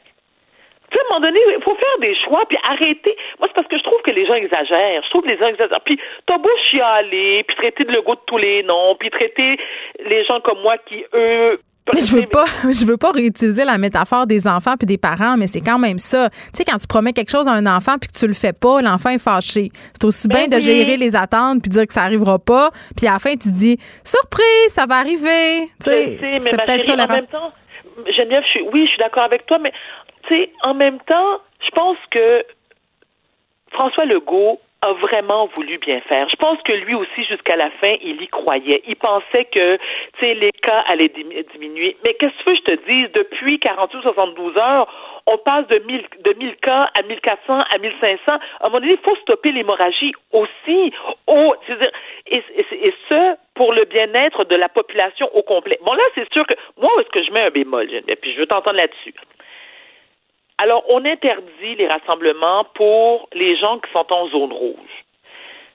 À 0.92 0.96
un 0.96 1.20
moment 1.20 1.28
donné, 1.28 1.40
il 1.58 1.64
faut 1.64 1.76
faire 1.76 2.00
des 2.00 2.16
choix, 2.24 2.44
puis 2.48 2.58
arrêter. 2.68 3.16
Moi, 3.40 3.48
c'est 3.48 3.56
parce 3.56 3.68
que 3.68 3.78
je 3.78 3.84
trouve 3.84 4.02
que 4.04 4.12
les 4.12 4.26
gens 4.26 4.36
exagèrent. 4.36 5.04
Je 5.04 5.10
trouve 5.10 5.24
que 5.24 5.30
les 5.30 5.38
gens 5.38 5.48
exagèrent. 5.48 5.82
Puis 5.82 6.00
t'as 6.26 6.38
beau 6.38 6.50
chialer, 6.70 7.44
puis 7.48 7.56
traiter 7.58 7.84
de 7.84 7.92
Legault 7.92 8.16
de 8.16 8.22
tous 8.28 8.38
les 8.38 8.64
noms, 8.64 8.96
puis 9.00 9.10
traiter 9.10 9.58
les 10.06 10.26
gens 10.26 10.40
comme 10.42 10.62
moi 10.62 10.78
qui, 10.86 11.04
eux, 11.14 11.58
mais 11.94 12.02
je 12.02 12.16
veux 12.16 12.26
pas, 12.26 12.46
je 12.64 12.86
veux 12.86 12.98
pas 12.98 13.12
réutiliser 13.12 13.64
la 13.64 13.78
métaphore 13.78 14.26
des 14.26 14.48
enfants 14.48 14.76
puis 14.78 14.88
des 14.88 14.98
parents, 14.98 15.38
mais 15.38 15.48
c'est 15.48 15.62
quand 15.62 15.78
même 15.78 16.00
ça. 16.00 16.30
Tu 16.30 16.38
sais, 16.54 16.66
quand 16.66 16.78
tu 16.78 16.88
promets 16.88 17.14
quelque 17.14 17.30
chose 17.30 17.48
à 17.48 17.52
un 17.52 17.66
enfant 17.66 17.98
puis 18.00 18.10
que 18.10 18.18
tu 18.18 18.28
le 18.28 18.34
fais 18.34 18.54
pas, 18.54 18.82
l'enfant 18.82 19.10
est 19.10 19.24
fâché. 19.24 19.72
C'est 19.94 20.06
aussi 20.06 20.28
bien 20.28 20.48
ben 20.48 20.58
de 20.58 20.60
gérer 20.60 20.98
les 20.98 21.16
attentes 21.16 21.62
puis 21.62 21.70
dire 21.70 21.86
que 21.86 21.94
ça 21.94 22.04
arrivera 22.04 22.40
pas, 22.40 22.72
puis 22.98 23.08
à 23.08 23.14
la 23.14 23.20
fin 23.20 23.36
tu 23.36 23.52
dis 23.52 23.78
surprise, 24.04 24.70
ça 24.70 24.86
va 24.88 24.96
arriver. 24.96 25.70
Tu 25.84 25.92
sais, 25.92 26.18
c'est 26.40 26.58
peut-être 26.58 26.84
ça 26.84 26.94
En 26.94 27.08
même 27.08 27.28
temps, 27.28 27.54
Geneviève, 28.08 28.44
je 28.44 28.50
suis, 28.50 28.62
oui, 28.62 28.86
je 28.86 28.92
suis 28.92 29.00
d'accord 29.00 29.24
avec 29.24 29.46
toi, 29.46 29.58
mais 29.60 29.72
tu 30.28 30.36
sais, 30.36 30.52
en 30.64 30.74
même 30.74 31.00
temps, 31.02 31.40
je 31.66 31.70
pense 31.72 31.98
que 32.12 32.46
François 33.72 34.06
Legault 34.06 34.60
a 34.86 34.94
vraiment 34.94 35.50
voulu 35.56 35.78
bien 35.80 36.00
faire. 36.02 36.30
Je 36.30 36.36
pense 36.36 36.62
que 36.64 36.72
lui 36.72 36.94
aussi, 36.94 37.24
jusqu'à 37.28 37.56
la 37.56 37.70
fin, 37.72 37.96
il 38.02 38.22
y 38.22 38.28
croyait. 38.28 38.84
Il 38.88 38.96
pensait 38.96 39.46
que, 39.46 39.78
tu 39.78 39.84
sais, 40.22 40.34
les 40.36 40.52
cas 40.52 40.84
allaient 40.88 41.12
diminuer. 41.54 41.98
Mais 42.06 42.14
qu'est-ce 42.14 42.34
que 42.38 42.44
tu 42.44 42.50
veux 42.50 42.56
que 42.56 42.62
je 42.70 42.76
te 42.76 42.86
dise? 42.88 43.12
Depuis 43.14 43.58
48-72 43.58 44.58
heures, 44.60 44.88
on 45.26 45.38
passe 45.40 45.68
de 45.68 45.80
1000, 45.80 46.06
de 46.24 46.34
1000 46.34 46.56
cas 46.58 46.90
à 46.94 47.02
1400 47.02 47.60
à 47.74 47.78
1500. 47.80 48.20
À 48.28 48.34
un 48.34 48.40
moment 48.66 48.80
donné, 48.80 48.94
il 48.94 49.04
faut 49.04 49.16
stopper 49.18 49.52
l'hémorragie 49.52 50.14
aussi. 50.32 50.94
Au, 51.26 51.56
dire, 51.68 51.92
et, 52.28 52.44
et, 52.58 52.94
ce, 53.10 53.36
pour 53.56 53.74
le 53.74 53.86
bien-être 53.86 54.44
de 54.44 54.56
la 54.56 54.70
population 54.70 55.30
au 55.34 55.42
complet. 55.42 55.80
Bon, 55.86 55.94
là, 55.94 56.04
c'est 56.14 56.32
sûr 56.32 56.46
que, 56.46 56.54
moi, 56.80 56.92
où 56.96 57.00
est-ce 57.00 57.10
que 57.10 57.24
je 57.24 57.32
mets 57.32 57.46
un 57.46 57.50
bémol, 57.50 57.90
et 58.08 58.16
puis 58.16 58.34
je 58.34 58.40
veux 58.40 58.48
t'entendre 58.48 58.78
là-dessus. 58.78 59.14
Alors, 60.58 60.84
on 60.90 61.04
interdit 61.04 61.76
les 61.78 61.88
rassemblements 61.88 62.66
pour 62.76 63.28
les 63.34 63.58
gens 63.58 63.80
qui 63.80 63.92
sont 63.92 64.06
en 64.12 64.30
zone 64.30 64.54
rouge. 64.54 65.06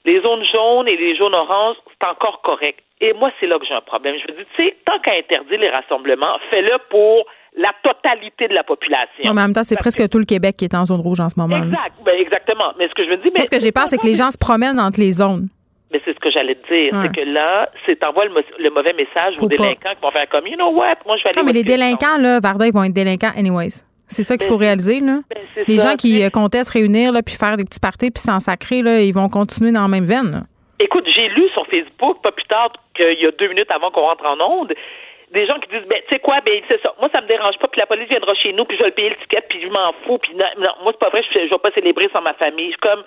Les 0.05 0.23
zones 0.23 0.45
jaunes 0.51 0.89
et 0.89 0.97
les 0.97 1.17
zones 1.17 1.35
oranges, 1.35 1.77
c'est 1.87 2.09
encore 2.09 2.41
correct. 2.43 2.81
Et 3.03 3.13
moi, 3.13 3.31
c'est 3.39 3.47
là 3.47 3.59
que 3.59 3.67
j'ai 3.67 3.75
un 3.75 3.83
problème. 3.83 4.17
Je 4.17 4.33
me 4.33 4.39
dis, 4.39 4.47
tu 4.57 4.65
sais, 4.65 4.77
tant 4.87 4.99
qu'à 5.01 5.13
interdire 5.13 5.59
les 5.59 5.69
rassemblements, 5.69 6.39
fais-le 6.51 6.79
pour 6.89 7.27
la 7.57 7.73
totalité 7.83 8.49
de 8.49 8.55
la 8.55 8.63
population. 8.63 9.25
en 9.29 9.35
même 9.35 9.53
temps, 9.53 9.65
c'est 9.65 9.77
presque 9.77 10.09
tout 10.09 10.19
le 10.19 10.25
Québec 10.25 10.57
qui 10.57 10.65
est 10.65 10.75
en 10.75 10.87
zone 10.87 11.01
rouge 11.01 11.21
en 11.21 11.29
ce 11.29 11.39
moment. 11.39 11.63
Exact, 11.63 11.95
ben, 12.05 12.19
exactement. 12.19 12.73
Mais 12.79 12.89
ce 12.89 12.95
que 12.95 13.05
je 13.05 13.11
me 13.11 13.17
dis, 13.17 13.31
mais 13.37 13.45
ce 13.45 13.51
que 13.51 13.61
j'ai 13.61 13.73
peur, 13.73 13.89
c'est 13.89 13.99
que 13.99 14.07
les 14.07 14.15
gens 14.15 14.31
se 14.31 14.39
promènent 14.39 14.79
entre 14.79 15.01
les 15.01 15.13
zones. 15.13 15.49
Mais 15.93 16.01
c'est 16.05 16.15
ce 16.15 16.21
que 16.21 16.31
j'allais 16.31 16.55
te 16.55 16.73
dire, 16.73 16.93
c'est 17.03 17.13
que 17.13 17.29
là, 17.29 17.69
c'est 17.85 18.03
envoie 18.05 18.25
le, 18.25 18.71
mauvais 18.71 18.93
message 18.93 19.35
aux 19.41 19.49
délinquants 19.49 19.95
qui 19.95 20.01
vont 20.01 20.13
faire 20.13 20.29
comme, 20.29 20.47
you 20.47 20.55
know 20.55 20.71
what, 20.71 20.97
moi 21.05 21.17
je 21.17 21.25
vais 21.25 21.31
aller. 21.31 21.39
Non, 21.39 21.45
mais 21.45 21.53
les 21.53 21.65
délinquants, 21.65 22.19
là, 22.19 22.39
Varda, 22.39 22.67
ils 22.67 22.73
vont 22.73 22.85
être 22.85 22.93
délinquants 22.93 23.33
anyways. 23.37 23.83
C'est 24.07 24.23
ça 24.23 24.37
qu'il 24.37 24.47
faut 24.47 24.59
ben, 24.59 24.67
réaliser. 24.67 25.01
Là. 25.01 25.21
Ben, 25.29 25.65
les 25.67 25.79
gens 25.79 25.95
qui 25.95 26.23
euh, 26.23 26.31
comptaient 26.31 26.65
se 26.65 26.73
réunir 26.73 27.13
là, 27.13 27.23
puis 27.23 27.35
faire 27.35 27.57
des 27.57 27.65
petits 27.65 27.81
parties 27.81 28.11
puis 28.11 28.21
s'en 28.21 28.39
sacrer, 28.41 28.83
là, 28.83 29.01
ils 29.01 29.13
vont 29.13 29.29
continuer 29.29 29.73
dans 29.73 29.83
la 29.83 29.89
même 29.89 30.05
veine. 30.05 30.47
Écoute, 30.79 31.07
j'ai 31.15 31.29
lu 31.29 31.49
sur 31.51 31.67
Facebook, 31.67 32.23
pas 32.23 32.33
plus 32.33 32.47
tard 32.47 32.73
qu'il 32.95 33.21
y 33.21 33.27
a 33.27 33.31
deux 33.33 33.49
minutes 33.49 33.71
avant 33.71 33.91
qu'on 33.91 34.03
rentre 34.03 34.25
en 34.25 34.41
onde, 34.41 34.73
des 35.33 35.47
gens 35.47 35.59
qui 35.61 35.69
disent 35.71 35.87
ben 35.89 36.01
tu 36.09 36.15
sais 36.15 36.19
quoi 36.19 36.41
ben 36.45 36.61
c'est 36.69 36.81
ça 36.83 36.93
moi 36.99 37.09
ça 37.13 37.21
me 37.21 37.29
dérange 37.29 37.57
pas 37.59 37.69
puis 37.69 37.81
la 37.81 37.87
police 37.87 38.09
viendra 38.09 38.35
chez 38.35 38.53
nous 38.53 38.65
puis 38.65 38.77
je 38.77 38.83
vais 38.83 38.89
le 38.89 38.95
payer 38.95 39.11
le 39.11 39.17
ticket 39.17 39.43
puis 39.49 39.63
je 39.63 39.69
m'en 39.69 39.93
fous 40.05 40.19
puis 40.19 40.35
non, 40.35 40.45
moi 40.83 40.93
c'est 40.93 40.99
pas 40.99 41.11
vrai 41.11 41.23
je, 41.23 41.47
je 41.47 41.51
vais 41.51 41.59
pas 41.59 41.71
célébrer 41.71 42.09
sans 42.13 42.21
ma 42.21 42.35
famille 42.35 42.67
je 42.67 42.71
suis 42.71 42.81
comme 42.81 43.05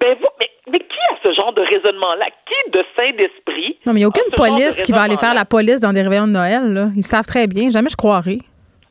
ben 0.00 0.16
vous 0.20 0.26
mais, 0.38 0.50
mais 0.70 0.78
qui 0.78 0.98
a 1.10 1.16
ce 1.22 1.34
genre 1.34 1.52
de 1.52 1.62
raisonnement 1.62 2.14
là 2.14 2.26
qui 2.46 2.70
de 2.70 2.84
saint 2.98 3.12
d'esprit 3.16 3.78
non 3.86 3.92
mais 3.92 4.00
il 4.00 4.02
n'y 4.02 4.04
a 4.04 4.08
aucune 4.08 4.32
police 4.36 4.82
qui 4.82 4.92
va 4.92 5.02
aller 5.02 5.16
faire 5.16 5.34
la 5.34 5.44
police 5.44 5.80
dans 5.80 5.92
des 5.92 6.02
réveillons 6.02 6.26
de 6.26 6.32
Noël 6.32 6.72
là 6.72 6.88
ils 6.96 7.04
savent 7.04 7.26
très 7.26 7.46
bien 7.46 7.70
jamais 7.70 7.88
je 7.90 7.96
croirais 7.96 8.38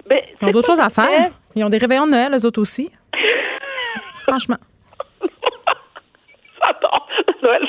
ben, 0.09 0.21
Ils 0.41 0.47
ont 0.47 0.51
d'autres 0.51 0.67
choses 0.67 0.79
à 0.79 0.89
faire. 0.89 1.29
Ils 1.55 1.63
ont 1.63 1.69
des 1.69 1.77
réveillons 1.77 2.07
de 2.07 2.11
Noël, 2.11 2.33
eux 2.33 2.45
autres 2.45 2.61
aussi. 2.61 2.91
Franchement. 4.27 4.57
Attends, 6.61 7.05
Noël. 7.43 7.67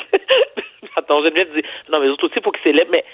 Attends, 0.95 1.23
Geneviève 1.23 1.47
dit 1.55 1.63
non, 1.91 1.99
mais 1.99 2.07
eux 2.07 2.11
autres 2.11 2.25
aussi, 2.25 2.35
il 2.37 2.43
faut 2.43 2.51
qu'ils 2.51 2.63
célèbrent. 2.63 2.91
Mais 2.91 3.05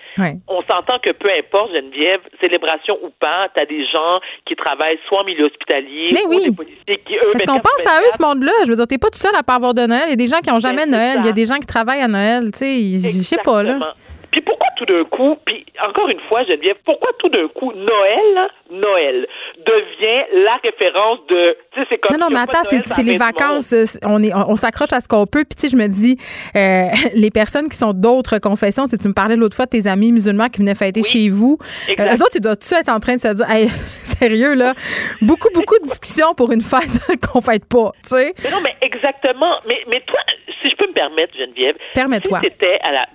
on 0.48 0.62
s'entend 0.64 0.98
que 1.00 1.12
peu 1.12 1.30
importe, 1.32 1.74
Geneviève, 1.74 2.22
célébration 2.40 2.98
ou 3.04 3.10
pas, 3.20 3.50
tu 3.54 3.60
as 3.60 3.66
des 3.66 3.86
gens 3.86 4.20
qui 4.46 4.56
travaillent 4.56 5.00
soit 5.08 5.22
en 5.22 5.24
milieu 5.24 5.46
hospitalier, 5.46 6.10
mais 6.14 6.26
oui. 6.28 6.50
des 6.50 6.56
policiers 6.56 7.02
qui, 7.06 7.16
eux, 7.16 7.32
Parce 7.34 7.46
qu'on 7.46 7.60
pense 7.60 7.86
à 7.88 8.00
eux, 8.02 8.12
ce 8.18 8.22
monde-là. 8.22 8.52
Je 8.66 8.70
veux 8.70 8.76
dire, 8.76 8.88
t'es 8.88 8.98
pas 8.98 9.10
tout 9.10 9.20
seul 9.20 9.36
à 9.36 9.44
pas 9.44 9.56
avoir 9.56 9.74
de 9.74 9.86
Noël. 9.86 10.04
Il 10.08 10.12
y 10.12 10.14
a 10.14 10.18
des 10.18 10.28
gens 10.28 10.40
qui 10.40 10.50
n'ont 10.50 10.60
jamais 10.60 10.86
ben, 10.86 10.92
Noël. 10.92 11.18
Il 11.20 11.26
y 11.26 11.30
a 11.30 11.34
des 11.34 11.46
gens 11.46 11.58
qui 11.58 11.68
travaillent 11.68 12.02
à 12.02 12.08
Noël. 12.08 12.52
Tu 12.52 12.60
sais, 12.60 13.10
je 13.12 13.24
sais 13.24 13.38
pas, 13.44 13.64
là. 13.64 13.94
Puis 14.32 14.42
pourquoi 14.42 14.67
tout 14.78 14.86
d'un 14.86 15.04
coup, 15.06 15.38
puis 15.46 15.66
encore 15.84 16.08
une 16.10 16.20
fois, 16.30 16.44
Geneviève, 16.44 16.78
pourquoi 16.86 17.12
tout 17.20 17.30
d'un 17.30 17.48
coup 17.48 17.74
Noël, 17.74 18.50
Noël 18.70 19.28
devient 19.66 20.46
la 20.46 20.56
référence 20.64 21.20
de, 21.28 21.58
tu 21.74 21.82
sais, 21.82 21.88
c'est 21.90 21.98
comme. 21.98 22.18
Non, 22.18 22.26
non, 22.26 22.32
mais 22.32 22.40
attends, 22.40 22.64
c'est 22.64 23.04
les 23.04 23.18
vacances, 23.18 23.74
euh, 23.74 23.86
on 24.04 24.22
est, 24.24 24.32
on, 24.34 24.56
s'accroche 24.56 24.94
à 24.94 25.00
ce 25.00 25.08
qu'on 25.08 25.26
peut. 25.26 25.44
Puis 25.44 25.56
tu 25.56 25.68
sais, 25.68 25.70
je 25.70 25.78
me 25.78 25.88
dis, 25.88 26.18
euh, 26.56 26.88
les 27.16 27.32
personnes 27.32 27.70
qui 27.70 27.78
sont 27.78 27.94
d'autres 27.94 28.38
confessions, 28.40 28.88
tu, 28.88 28.98
tu 28.98 29.08
me 29.08 29.14
parlais 29.14 29.36
l'autre 29.36 29.56
fois 29.56 29.66
de 29.66 29.72
tes 29.72 29.88
amis 29.88 30.12
musulmans 30.12 30.50
qui 30.50 30.60
venaient 30.60 30.76
fêter 30.76 31.02
chez 31.02 31.30
vous. 31.30 31.58
Euh, 31.90 32.16
eux 32.16 32.22
autres, 32.22 32.36
ils 32.36 32.42
doivent-tu 32.42 32.74
être 32.76 32.90
en 32.90 33.00
train 33.00 33.16
de 33.16 33.22
se 33.22 33.34
dire, 33.34 33.50
hey, 33.50 33.68
sérieux 34.04 34.54
là, 34.54 34.74
beaucoup, 35.22 35.50
beaucoup 35.54 35.78
de 35.80 35.84
discussions 35.84 36.34
pour 36.36 36.52
une 36.52 36.62
fête 36.62 37.02
qu'on 37.28 37.42
fête 37.42 37.66
pas, 37.66 37.92
tu 38.04 38.16
sais. 38.16 38.34
Mais 38.44 38.52
non, 38.52 38.62
mais 38.62 38.76
exactement. 38.82 39.58
Mais, 39.68 39.84
mais 39.92 40.02
toi, 40.06 40.20
si 40.62 40.70
je 40.70 40.76
peux 40.76 40.88
me 40.88 40.94
permettre, 40.94 41.34
Geneviève, 41.36 41.76
permets-toi. 41.96 42.40
Si 42.44 42.50
c'était 42.50 42.80
à 42.84 42.92
la 42.92 43.06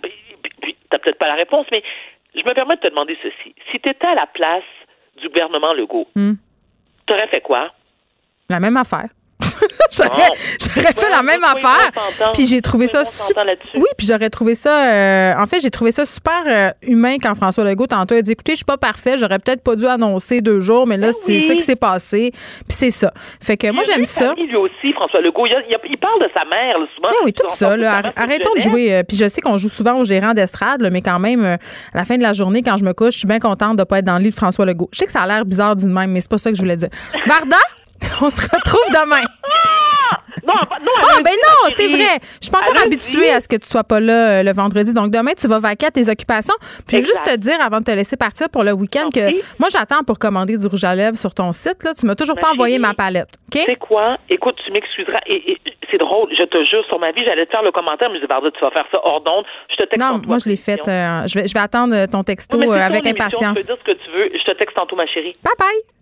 tu 0.93 0.98
peut-être 1.01 1.19
pas 1.19 1.28
la 1.28 1.35
réponse, 1.35 1.66
mais 1.73 1.82
je 2.35 2.40
me 2.40 2.55
permets 2.55 2.77
de 2.77 2.81
te 2.81 2.89
demander 2.89 3.16
ceci. 3.23 3.55
Si 3.70 3.81
tu 3.81 3.90
étais 3.90 4.06
à 4.06 4.14
la 4.14 4.27
place 4.27 4.64
du 5.20 5.28
gouvernement 5.28 5.73
Legault, 5.73 6.09
hmm. 6.14 6.35
tu 7.06 7.14
aurais 7.14 7.28
fait 7.28 7.40
quoi? 7.40 7.73
La 8.48 8.60
même 8.60 8.77
affaire. 8.77 9.09
j'aurais 9.93 10.94
fait 10.94 11.10
la 11.10 11.23
même 11.23 11.44
affaire. 11.44 11.90
Puis 12.35 12.47
j'ai 12.47 12.60
trouvé 12.60 12.86
ça 12.86 13.02
Oui, 13.74 13.86
puis 13.97 14.06
j'aurais 14.06 14.31
trouvé 14.31 14.55
ça 14.55 14.93
euh, 14.93 15.35
en 15.39 15.47
fait, 15.47 15.60
j'ai 15.60 15.70
trouvé 15.70 15.90
ça 15.93 16.05
super 16.05 16.43
euh, 16.47 16.70
humain 16.82 17.16
quand 17.23 17.35
François 17.35 17.64
Legault 17.64 17.86
tantôt 17.86 18.14
a 18.14 18.23
dit 18.23 18.32
écoutez, 18.32 18.52
je 18.52 18.56
suis 18.56 18.64
pas 18.64 18.77
parfait, 18.77 19.16
j'aurais 19.19 19.39
peut-être 19.39 19.62
pas 19.62 19.77
dû 19.77 19.86
annoncer 19.86 20.40
deux 20.40 20.60
jours, 20.60 20.86
mais 20.86 20.97
là 20.97 21.09
ben 21.09 21.14
c'est 21.20 21.40
ça 21.40 21.55
qui 21.55 21.62
s'est 21.62 21.77
passé. 21.77 22.31
Puis 22.32 22.77
c'est 22.77 22.90
ça. 22.90 23.12
Fait 23.40 23.56
que 23.56 23.70
moi 23.70 23.82
j'aime 23.85 24.05
ça. 24.05 24.35
Lui 24.35 24.56
aussi 24.56 24.93
François 24.93 25.20
Legault, 25.20 25.47
il, 25.47 25.98
parle 25.98 26.20
de 26.20 26.28
sa 26.35 26.44
mère 26.44 26.77
souvent. 26.94 27.10
Ben 27.10 27.16
oui, 27.24 27.32
tout 27.32 27.44
ça 27.48 27.73
arrêtons 28.16 28.55
de 28.55 28.60
jouer 28.60 28.94
euh, 28.94 29.02
puis 29.02 29.16
je 29.16 29.28
sais 29.28 29.40
qu'on 29.40 29.59
joue 29.59 29.69
souvent 29.69 29.98
au 29.98 30.05
gérant 30.05 30.35
d'estrade, 30.35 30.89
mais 30.90 31.02
quand 31.02 31.19
même 31.19 31.44
à 31.44 31.59
la 31.94 32.05
fin 32.05 32.16
de 32.16 32.23
la 32.23 32.32
journée 32.32 32.62
quand 32.62 32.77
je 32.77 32.85
me 32.85 32.93
couche, 32.93 33.14
je 33.14 33.19
suis 33.19 33.28
bien 33.28 33.39
contente 33.39 33.77
de 33.77 33.85
pas 33.85 33.98
être 33.98 34.05
dans 34.05 34.19
le 34.19 34.24
lit 34.24 34.31
de 34.31 34.35
François 34.35 34.64
Legault. 34.64 34.89
Je 34.93 34.98
sais 34.98 35.06
que 35.06 35.12
ça 35.12 35.23
a 35.23 35.27
l'air 35.27 35.44
bizarre 35.44 35.77
d'une 35.77 35.93
même, 35.93 36.10
mais 36.10 36.20
c'est 36.20 36.31
pas 36.31 36.39
ça 36.39 36.51
que 36.51 36.56
je 36.56 36.62
voulais 36.62 36.77
dire. 36.77 36.89
Varda? 37.27 37.56
On 38.20 38.31
se 38.31 38.43
retrouve 38.43 38.87
demain. 38.91 39.23
Non, 40.45 40.55
non, 40.55 40.93
ah, 41.03 41.20
ben 41.23 41.31
non, 41.31 41.70
c'est 41.70 41.89
vrai. 41.89 42.19
Je 42.41 42.47
suis 42.47 42.51
pas 42.51 42.59
encore 42.59 42.83
habituée 42.85 43.31
à 43.31 43.41
ce 43.41 43.47
que 43.47 43.57
tu 43.57 43.69
sois 43.69 43.85
pas 43.85 44.01
là 44.01 44.41
euh, 44.41 44.43
le 44.43 44.53
vendredi. 44.53 44.93
Donc, 44.93 45.11
demain, 45.11 45.33
tu 45.39 45.47
vas 45.47 45.59
vaquer 45.59 45.87
à 45.87 45.91
tes 45.91 46.09
occupations. 46.09 46.55
Puis, 46.87 46.99
juste 46.99 47.24
te 47.24 47.37
dire, 47.37 47.61
avant 47.61 47.79
de 47.79 47.85
te 47.85 47.91
laisser 47.91 48.16
partir 48.16 48.49
pour 48.49 48.65
le 48.65 48.73
week-end, 48.73 49.11
que 49.11 49.31
moi, 49.59 49.69
j'attends 49.70 50.03
pour 50.05 50.19
commander 50.19 50.57
du 50.57 50.66
rouge 50.66 50.85
à 50.85 50.95
lèvres 50.95 51.16
sur 51.16 51.35
ton 51.35 51.53
site. 51.53 51.85
Là. 51.85 51.95
Tu 51.95 52.07
m'as 52.07 52.15
toujours 52.15 52.37
pas 52.37 52.51
envoyé 52.51 52.79
ma 52.79 52.95
palette. 52.95 53.29
OK? 53.55 53.62
C'est 53.66 53.77
quoi? 53.77 54.16
Écoute, 54.29 54.57
tu 54.65 54.73
m'excuseras. 54.73 55.20
Et, 55.27 55.59
c'est 55.91 55.99
drôle, 55.99 56.29
je 56.37 56.45
te 56.45 56.65
jure, 56.65 56.83
sur 56.87 56.99
ma 56.99 57.12
vie, 57.12 57.23
j'allais 57.27 57.45
te 57.45 57.51
faire 57.51 57.62
le 57.62 57.70
commentaire, 57.70 58.09
mais 58.09 58.19
je 58.19 58.24
dis, 58.24 58.53
tu 58.55 58.65
vas 58.65 58.70
faire 58.70 58.87
ça 58.91 58.99
hors 59.05 59.20
d'onde. 59.20 59.45
Je 59.70 59.77
te 59.77 59.85
texte 59.85 59.99
Non, 59.99 60.20
moi, 60.27 60.39
je 60.43 60.49
l'ai 60.49 60.57
fait. 60.57 60.81
Euh, 60.89 61.27
je, 61.27 61.39
vais, 61.39 61.47
je 61.47 61.53
vais 61.53 61.61
attendre 61.61 62.07
ton 62.07 62.24
texto 62.24 62.59
euh, 62.59 62.73
avec 62.73 63.07
impatience. 63.07 63.59
Tu 63.59 63.62
peux 63.62 63.74
dire 63.74 63.79
ce 63.79 63.93
que 63.93 63.99
tu 63.99 64.11
veux. 64.11 64.31
Je 64.33 64.43
te 64.43 64.57
texte 64.57 64.74
tantôt, 64.74 64.97
ma 64.97 65.07
chérie. 65.07 65.35
Bye 65.45 65.53
bye. 65.59 66.02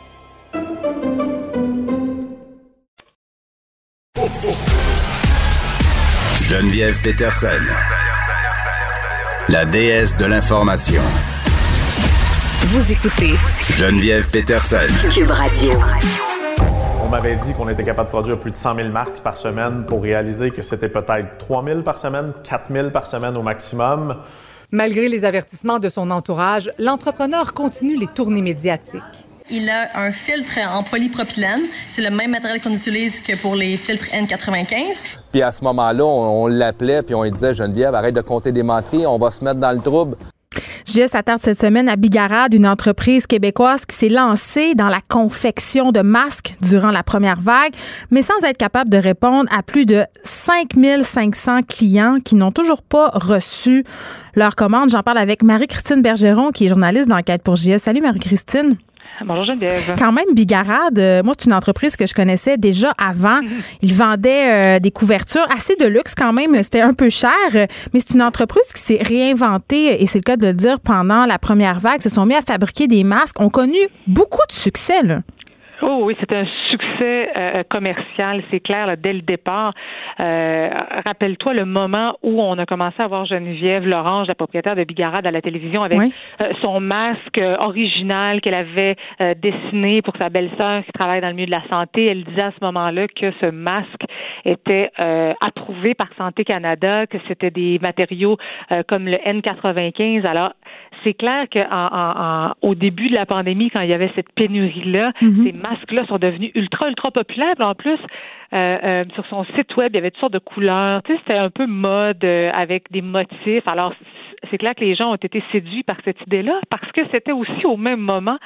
Geneviève 6.51 7.01
Peterson, 7.01 7.47
la 9.47 9.63
déesse 9.63 10.17
de 10.17 10.25
l'information. 10.25 11.01
Vous 12.63 12.91
écoutez 12.91 13.35
Geneviève 13.69 14.29
Peterson, 14.29 15.09
Cube 15.09 15.31
Radio. 15.31 15.71
On 17.01 17.07
m'avait 17.07 17.37
dit 17.37 17.53
qu'on 17.53 17.69
était 17.69 17.85
capable 17.85 18.09
de 18.09 18.11
produire 18.11 18.37
plus 18.37 18.51
de 18.51 18.57
100 18.57 18.75
000 18.75 18.89
marques 18.89 19.21
par 19.21 19.37
semaine 19.37 19.85
pour 19.87 20.03
réaliser 20.03 20.51
que 20.51 20.61
c'était 20.61 20.89
peut-être 20.89 21.37
3 21.37 21.63
000 21.63 21.81
par 21.83 21.97
semaine, 21.97 22.33
4 22.43 22.73
000 22.73 22.89
par 22.89 23.07
semaine 23.07 23.37
au 23.37 23.43
maximum. 23.43 24.17
Malgré 24.71 25.07
les 25.07 25.23
avertissements 25.23 25.79
de 25.79 25.87
son 25.87 26.11
entourage, 26.11 26.69
l'entrepreneur 26.77 27.53
continue 27.53 27.95
les 27.95 28.07
tournées 28.07 28.41
médiatiques. 28.41 29.20
Il 29.53 29.69
a 29.69 29.89
un 29.95 30.13
filtre 30.13 30.59
en 30.65 30.81
polypropylène. 30.81 31.63
C'est 31.91 32.01
le 32.01 32.09
même 32.09 32.31
matériel 32.31 32.61
qu'on 32.61 32.71
utilise 32.73 33.19
que 33.19 33.35
pour 33.35 33.55
les 33.55 33.75
filtres 33.75 34.07
N95. 34.07 34.95
Puis 35.29 35.41
à 35.41 35.51
ce 35.51 35.61
moment-là, 35.65 36.05
on, 36.05 36.47
l'appelait 36.47 37.03
puis 37.03 37.13
on 37.13 37.23
lui 37.23 37.31
disait 37.31 37.53
Geneviève, 37.53 37.93
arrête 37.93 38.15
de 38.15 38.21
compter 38.21 38.53
des 38.53 38.63
menteries, 38.63 39.05
on 39.05 39.17
va 39.17 39.29
se 39.29 39.43
mettre 39.43 39.59
dans 39.59 39.73
le 39.73 39.81
trouble. 39.81 40.15
JS 40.85 41.09
s'attarde 41.09 41.41
cette 41.41 41.59
semaine 41.59 41.87
à 41.89 41.95
Bigarade, 41.95 42.53
une 42.53 42.65
entreprise 42.65 43.27
québécoise 43.27 43.85
qui 43.85 43.95
s'est 43.95 44.09
lancée 44.09 44.73
dans 44.73 44.87
la 44.87 44.99
confection 45.09 45.91
de 45.91 46.01
masques 46.01 46.55
durant 46.61 46.89
la 46.89 47.03
première 47.03 47.39
vague, 47.39 47.73
mais 48.09 48.21
sans 48.21 48.41
être 48.43 48.57
capable 48.57 48.89
de 48.89 48.97
répondre 48.97 49.49
à 49.55 49.63
plus 49.63 49.85
de 49.85 50.05
5500 50.23 51.63
clients 51.67 52.17
qui 52.23 52.35
n'ont 52.35 52.51
toujours 52.51 52.81
pas 52.81 53.09
reçu 53.13 53.83
leur 54.35 54.55
commande. 54.55 54.89
J'en 54.89 55.03
parle 55.03 55.17
avec 55.17 55.43
Marie-Christine 55.43 56.01
Bergeron, 56.01 56.51
qui 56.51 56.65
est 56.65 56.69
journaliste 56.69 57.09
d'enquête 57.09 57.43
pour 57.43 57.57
JS. 57.57 57.79
Salut 57.79 58.01
Marie-Christine. 58.01 58.77
Bonjour 59.25 59.45
Geneviève. 59.45 59.95
Quand 59.97 60.11
même, 60.11 60.33
Bigarade, 60.33 60.97
euh, 60.97 61.23
moi, 61.23 61.33
c'est 61.37 61.45
une 61.45 61.53
entreprise 61.53 61.95
que 61.95 62.07
je 62.07 62.13
connaissais 62.13 62.57
déjà 62.57 62.93
avant. 62.97 63.39
Ils 63.81 63.93
vendaient 63.93 64.77
euh, 64.77 64.79
des 64.79 64.91
couvertures 64.91 65.45
assez 65.55 65.75
de 65.75 65.85
luxe 65.85 66.15
quand 66.15 66.33
même. 66.33 66.61
C'était 66.63 66.81
un 66.81 66.93
peu 66.93 67.09
cher, 67.09 67.31
mais 67.53 67.99
c'est 67.99 68.13
une 68.13 68.21
entreprise 68.21 68.71
qui 68.73 68.81
s'est 68.81 69.01
réinventée, 69.01 70.01
et 70.01 70.05
c'est 70.07 70.19
le 70.19 70.23
cas 70.23 70.37
de 70.37 70.47
le 70.47 70.53
dire, 70.53 70.79
pendant 70.79 71.25
la 71.25 71.37
première 71.37 71.79
vague. 71.79 71.99
Ils 71.99 72.03
se 72.03 72.09
sont 72.09 72.25
mis 72.25 72.35
à 72.35 72.41
fabriquer 72.41 72.87
des 72.87 73.03
masques. 73.03 73.39
ont 73.39 73.49
connu 73.49 73.79
beaucoup 74.07 74.45
de 74.47 74.53
succès. 74.53 75.01
Là. 75.03 75.21
Oh 75.83 76.01
oui, 76.03 76.15
c'est 76.19 76.31
un 76.31 76.45
succès 76.69 77.31
euh, 77.35 77.63
commercial, 77.67 78.43
c'est 78.51 78.59
clair, 78.59 78.95
dès 78.97 79.13
le 79.13 79.21
départ. 79.21 79.73
Euh, 80.19 80.69
rappelle-toi 81.05 81.55
le 81.55 81.65
moment 81.65 82.17
où 82.21 82.39
on 82.39 82.57
a 82.59 82.67
commencé 82.67 83.01
à 83.01 83.07
voir 83.07 83.25
Geneviève 83.25 83.87
Lorange, 83.87 84.27
la 84.27 84.35
propriétaire 84.35 84.75
de 84.75 84.83
Bigarade, 84.83 85.25
à 85.25 85.31
la 85.31 85.41
télévision 85.41 85.81
avec 85.81 85.99
euh, 85.99 86.51
son 86.61 86.79
masque 86.79 87.41
original 87.59 88.41
qu'elle 88.41 88.53
avait 88.53 88.95
dessiné 89.41 90.01
pour 90.01 90.15
sa 90.17 90.29
belle-sœur 90.29 90.83
qui 90.85 90.91
travaille 90.91 91.21
dans 91.21 91.29
le 91.29 91.33
milieu 91.33 91.47
de 91.47 91.51
la 91.51 91.67
santé. 91.67 92.05
Elle 92.05 92.25
disait 92.25 92.41
à 92.41 92.51
ce 92.51 92.63
moment-là 92.63 93.07
que 93.07 93.31
ce 93.41 93.47
masque 93.47 94.03
était 94.45 94.91
approuvé 95.41 95.93
par 95.93 96.07
Santé 96.17 96.43
Canada, 96.43 97.07
que 97.07 97.17
c'était 97.27 97.51
des 97.51 97.79
matériaux 97.79 98.37
comme 98.87 99.05
le 99.05 99.17
N95. 99.17 100.25
Alors, 100.25 100.53
c'est 101.03 101.13
clair 101.13 101.47
qu'au 101.49 102.75
début 102.75 103.09
de 103.09 103.15
la 103.15 103.25
pandémie, 103.25 103.69
quand 103.69 103.81
il 103.81 103.89
y 103.89 103.93
avait 103.93 104.11
cette 104.15 104.31
pénurie-là, 104.33 105.11
mm-hmm. 105.21 105.43
ces 105.43 105.51
masques-là 105.53 106.05
sont 106.07 106.17
devenus 106.17 106.51
ultra, 106.55 106.89
ultra 106.89 107.11
populaires. 107.11 107.55
En 107.59 107.75
plus, 107.75 107.99
euh, 108.53 108.77
euh, 108.83 109.05
sur 109.13 109.25
son 109.27 109.45
site 109.55 109.75
web, 109.77 109.91
il 109.93 109.95
y 109.95 109.99
avait 109.99 110.11
toutes 110.11 110.19
sortes 110.19 110.33
de 110.33 110.39
couleurs. 110.39 111.01
Tu 111.03 111.13
sais, 111.13 111.19
c'était 111.19 111.39
un 111.39 111.49
peu 111.49 111.67
mode 111.67 112.23
euh, 112.23 112.51
avec 112.53 112.91
des 112.91 113.01
motifs. 113.01 113.67
Alors, 113.67 113.93
c'est 114.49 114.57
clair 114.57 114.73
que 114.75 114.83
les 114.83 114.95
gens 114.95 115.11
ont 115.11 115.15
été 115.15 115.43
séduits 115.51 115.83
par 115.83 115.97
cette 116.03 116.19
idée-là 116.25 116.59
parce 116.69 116.91
que 116.93 117.01
c'était 117.11 117.31
aussi 117.31 117.65
au 117.65 117.77
même 117.77 117.99
moment 117.99 118.37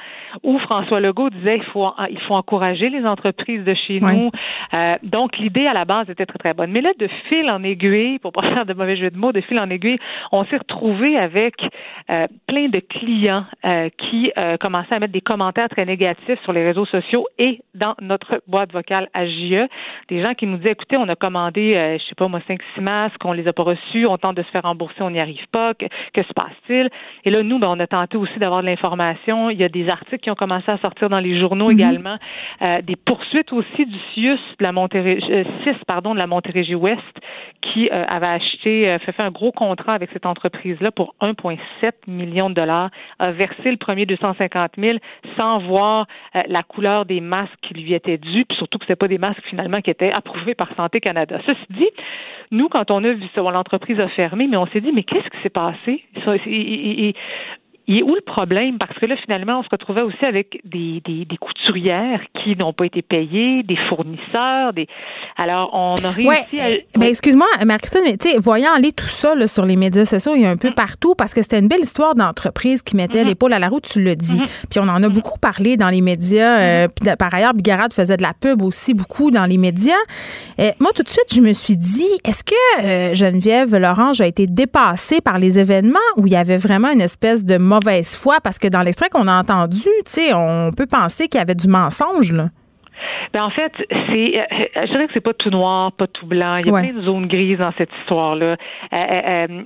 où 0.42 0.58
François 0.58 1.00
Legault 1.00 1.30
disait 1.30 1.56
il 1.56 1.64
faut 1.64 1.88
il 2.10 2.20
faut 2.20 2.34
encourager 2.34 2.90
les 2.90 3.04
entreprises 3.06 3.64
de 3.64 3.74
chez 3.74 4.00
nous. 4.00 4.30
Euh, 4.74 4.96
donc 5.02 5.38
l'idée 5.38 5.66
à 5.66 5.72
la 5.72 5.84
base 5.84 6.10
était 6.10 6.26
très 6.26 6.38
très 6.38 6.54
bonne. 6.54 6.70
Mais 6.70 6.82
là 6.82 6.90
de 6.98 7.08
fil 7.28 7.50
en 7.50 7.62
aiguille, 7.62 8.18
pour 8.18 8.32
pas 8.32 8.42
faire 8.54 8.66
de 8.66 8.74
mauvais 8.74 8.96
jeu 8.96 9.10
de 9.10 9.16
mots, 9.16 9.32
de 9.32 9.40
fil 9.40 9.58
en 9.58 9.70
aiguille, 9.70 9.98
on 10.32 10.44
s'est 10.44 10.58
retrouvé 10.58 11.16
avec 11.16 11.54
euh, 12.10 12.26
plein 12.46 12.68
de 12.68 12.80
clients 12.80 13.44
euh, 13.64 13.88
qui 13.96 14.32
commençaient 14.60 14.94
à 14.94 14.98
mettre 14.98 15.12
des 15.12 15.20
commentaires 15.20 15.68
très 15.68 15.84
négatifs 15.84 16.40
sur 16.42 16.52
les 16.52 16.64
réseaux 16.64 16.84
sociaux 16.86 17.26
et 17.38 17.60
dans 17.74 17.94
notre 18.00 18.42
boîte 18.46 18.72
vocale 18.72 19.08
à 19.14 19.26
JE. 19.26 19.66
Des 20.08 20.22
gens 20.22 20.34
qui 20.34 20.46
nous 20.46 20.58
disaient 20.58 20.72
écoutez, 20.72 20.96
on 20.96 21.08
a 21.08 21.16
commandé, 21.16 21.98
je 21.98 22.04
sais 22.04 22.14
pas 22.14 22.28
moi, 22.28 22.40
cinq 22.46 22.60
six 22.74 22.80
masques, 22.80 23.24
on 23.24 23.32
les 23.32 23.48
a 23.48 23.52
pas 23.52 23.62
reçus, 23.62 24.06
on 24.06 24.18
tente 24.18 24.36
de 24.36 24.42
se 24.42 24.50
faire 24.50 24.62
rembourser, 24.62 25.00
on 25.00 25.10
n'y 25.10 25.20
arrive 25.20 25.46
pas 25.50 25.74
que 25.74 25.85
se 26.22 26.32
passe-t-il? 26.32 26.90
Et 27.24 27.30
là, 27.30 27.42
nous, 27.42 27.58
ben, 27.58 27.68
on 27.68 27.80
a 27.80 27.86
tenté 27.86 28.16
aussi 28.16 28.38
d'avoir 28.38 28.62
de 28.62 28.66
l'information. 28.66 29.50
Il 29.50 29.58
y 29.58 29.64
a 29.64 29.68
des 29.68 29.88
articles 29.88 30.18
qui 30.18 30.30
ont 30.30 30.34
commencé 30.34 30.70
à 30.70 30.78
sortir 30.78 31.08
dans 31.08 31.20
les 31.20 31.38
journaux 31.38 31.70
mhm. 31.70 31.78
également, 31.78 32.16
euh, 32.62 32.82
des 32.82 32.96
poursuites 32.96 33.52
aussi 33.52 33.86
du 33.86 33.98
CIUS 34.12 34.38
de 34.58 34.64
la 34.64 34.72
Montérégie, 34.72 35.26
euh, 35.30 35.44
pardon, 35.86 36.14
de 36.14 36.18
la 36.18 36.26
Montérégie 36.26 36.74
Ouest, 36.74 37.00
qui 37.62 37.88
euh, 37.90 38.04
avait 38.06 38.26
acheté, 38.26 38.96
fait, 39.04 39.12
fait 39.12 39.22
un 39.22 39.30
gros 39.30 39.52
contrat 39.52 39.94
avec 39.94 40.10
cette 40.12 40.26
entreprise-là 40.26 40.90
pour 40.90 41.14
1,7 41.20 41.92
million 42.06 42.50
de 42.50 42.54
dollars, 42.54 42.90
a 43.18 43.30
versé 43.30 43.70
le 43.70 43.76
premier 43.76 44.06
250 44.06 44.72
000 44.78 44.98
sans 45.38 45.58
voir 45.58 46.06
la 46.48 46.62
couleur 46.62 47.04
des 47.04 47.20
masques 47.20 47.52
qui 47.62 47.74
lui 47.74 47.94
étaient 47.94 48.18
dus, 48.18 48.44
puis 48.44 48.56
surtout 48.56 48.78
que 48.78 48.86
ce 48.86 48.92
pas 48.96 49.08
des 49.08 49.18
masques 49.18 49.42
finalement 49.48 49.80
qui 49.80 49.90
étaient 49.90 50.12
approuvés 50.12 50.54
par 50.54 50.68
Santé 50.76 51.00
Canada. 51.00 51.40
Ceci 51.46 51.66
dit, 51.70 51.90
nous, 52.50 52.68
quand 52.68 52.90
on 52.90 53.02
a 53.04 53.12
vu 53.12 53.26
ça, 53.34 53.40
l'entreprise 53.42 53.98
a 54.00 54.08
fermé, 54.08 54.46
mais 54.46 54.56
on 54.56 54.66
s'est 54.66 54.80
dit, 54.80 54.92
mais 54.92 55.02
qu'est-ce 55.02 55.28
qui 55.28 55.42
s'est 55.42 55.50
passé? 55.50 56.04
Il 57.88 57.98
est 57.98 58.02
où 58.02 58.14
le 58.14 58.20
problème? 58.20 58.78
Parce 58.78 58.98
que 58.98 59.06
là, 59.06 59.16
finalement, 59.24 59.60
on 59.60 59.62
se 59.62 59.68
retrouvait 59.70 60.02
aussi 60.02 60.24
avec 60.24 60.60
des, 60.64 61.00
des, 61.04 61.24
des 61.24 61.36
couturières 61.36 62.20
qui 62.42 62.56
n'ont 62.56 62.72
pas 62.72 62.86
été 62.86 63.02
payées, 63.02 63.62
des 63.62 63.76
fournisseurs, 63.88 64.72
des. 64.72 64.88
Alors, 65.36 65.70
on 65.72 65.94
a 66.04 66.10
réussi 66.10 66.60
à. 66.60 66.98
Ben, 66.98 67.06
excuse-moi, 67.06 67.46
Marie-Christine, 67.64 68.02
mais 68.04 68.16
tu 68.16 68.30
sais, 68.30 68.38
voyant 68.38 68.72
aller 68.74 68.92
tout 68.92 69.04
ça 69.04 69.34
là, 69.34 69.46
sur 69.46 69.64
les 69.64 69.76
médias 69.76 70.04
sociaux, 70.04 70.32
il 70.34 70.42
y 70.42 70.46
a 70.46 70.50
un 70.50 70.56
peu 70.56 70.70
mm. 70.70 70.74
partout 70.74 71.14
parce 71.16 71.32
que 71.32 71.42
c'était 71.42 71.58
une 71.58 71.68
belle 71.68 71.80
histoire 71.80 72.14
d'entreprise 72.14 72.82
qui 72.82 72.96
mettait 72.96 73.22
mm-hmm. 73.22 73.26
l'épaule 73.26 73.52
à 73.52 73.58
la 73.58 73.68
roue, 73.68 73.80
tu 73.80 74.02
le 74.02 74.14
dis. 74.14 74.38
Mm-hmm. 74.38 74.66
Puis 74.70 74.80
on 74.80 74.88
en 74.88 75.02
a 75.02 75.08
beaucoup 75.08 75.38
parlé 75.38 75.76
dans 75.76 75.88
les 75.88 76.00
médias. 76.00 76.58
Euh, 76.58 76.88
par 77.18 77.32
ailleurs, 77.34 77.54
Bigarade 77.54 77.92
faisait 77.92 78.16
de 78.16 78.22
la 78.22 78.32
pub 78.34 78.62
aussi 78.62 78.94
beaucoup 78.94 79.30
dans 79.30 79.46
les 79.46 79.58
médias. 79.58 79.94
Euh, 80.58 80.70
moi, 80.80 80.90
tout 80.94 81.02
de 81.02 81.08
suite, 81.08 81.32
je 81.32 81.40
me 81.40 81.52
suis 81.52 81.76
dit, 81.76 82.08
est-ce 82.24 82.42
que 82.42 82.84
euh, 82.84 83.14
Geneviève 83.14 83.76
Lorange 83.76 84.20
a 84.20 84.26
été 84.26 84.46
dépassée 84.46 85.20
par 85.20 85.38
les 85.38 85.58
événements 85.58 85.98
où 86.16 86.26
il 86.26 86.32
y 86.32 86.36
avait 86.36 86.56
vraiment 86.56 86.90
une 86.90 87.00
espèce 87.00 87.44
de 87.44 87.56
mauvaise 87.76 88.16
foi 88.16 88.36
parce 88.42 88.58
que 88.58 88.68
dans 88.68 88.82
l'extrait 88.82 89.08
qu'on 89.08 89.28
a 89.28 89.38
entendu, 89.40 89.78
tu 89.78 90.10
sais, 90.10 90.34
on 90.34 90.70
peut 90.76 90.86
penser 90.86 91.28
qu'il 91.28 91.38
y 91.38 91.42
avait 91.42 91.54
du 91.54 91.68
mensonge 91.68 92.32
là. 92.32 92.46
Ben 93.32 93.42
en 93.42 93.50
fait, 93.50 93.72
c'est, 93.90 94.40
euh, 94.40 94.44
je 94.76 94.90
dirais 94.90 95.06
que 95.06 95.12
c'est 95.12 95.20
pas 95.20 95.34
tout 95.34 95.50
noir, 95.50 95.92
pas 95.92 96.06
tout 96.06 96.26
blanc. 96.26 96.56
Il 96.56 96.66
y 96.66 96.70
a 96.70 96.80
plein 96.80 96.92
de 96.92 97.02
zones 97.02 97.26
grises 97.26 97.58
dans 97.58 97.72
cette 97.76 97.90
histoire-là. 98.00 98.56
Euh, 98.56 98.96
euh, 98.96 99.62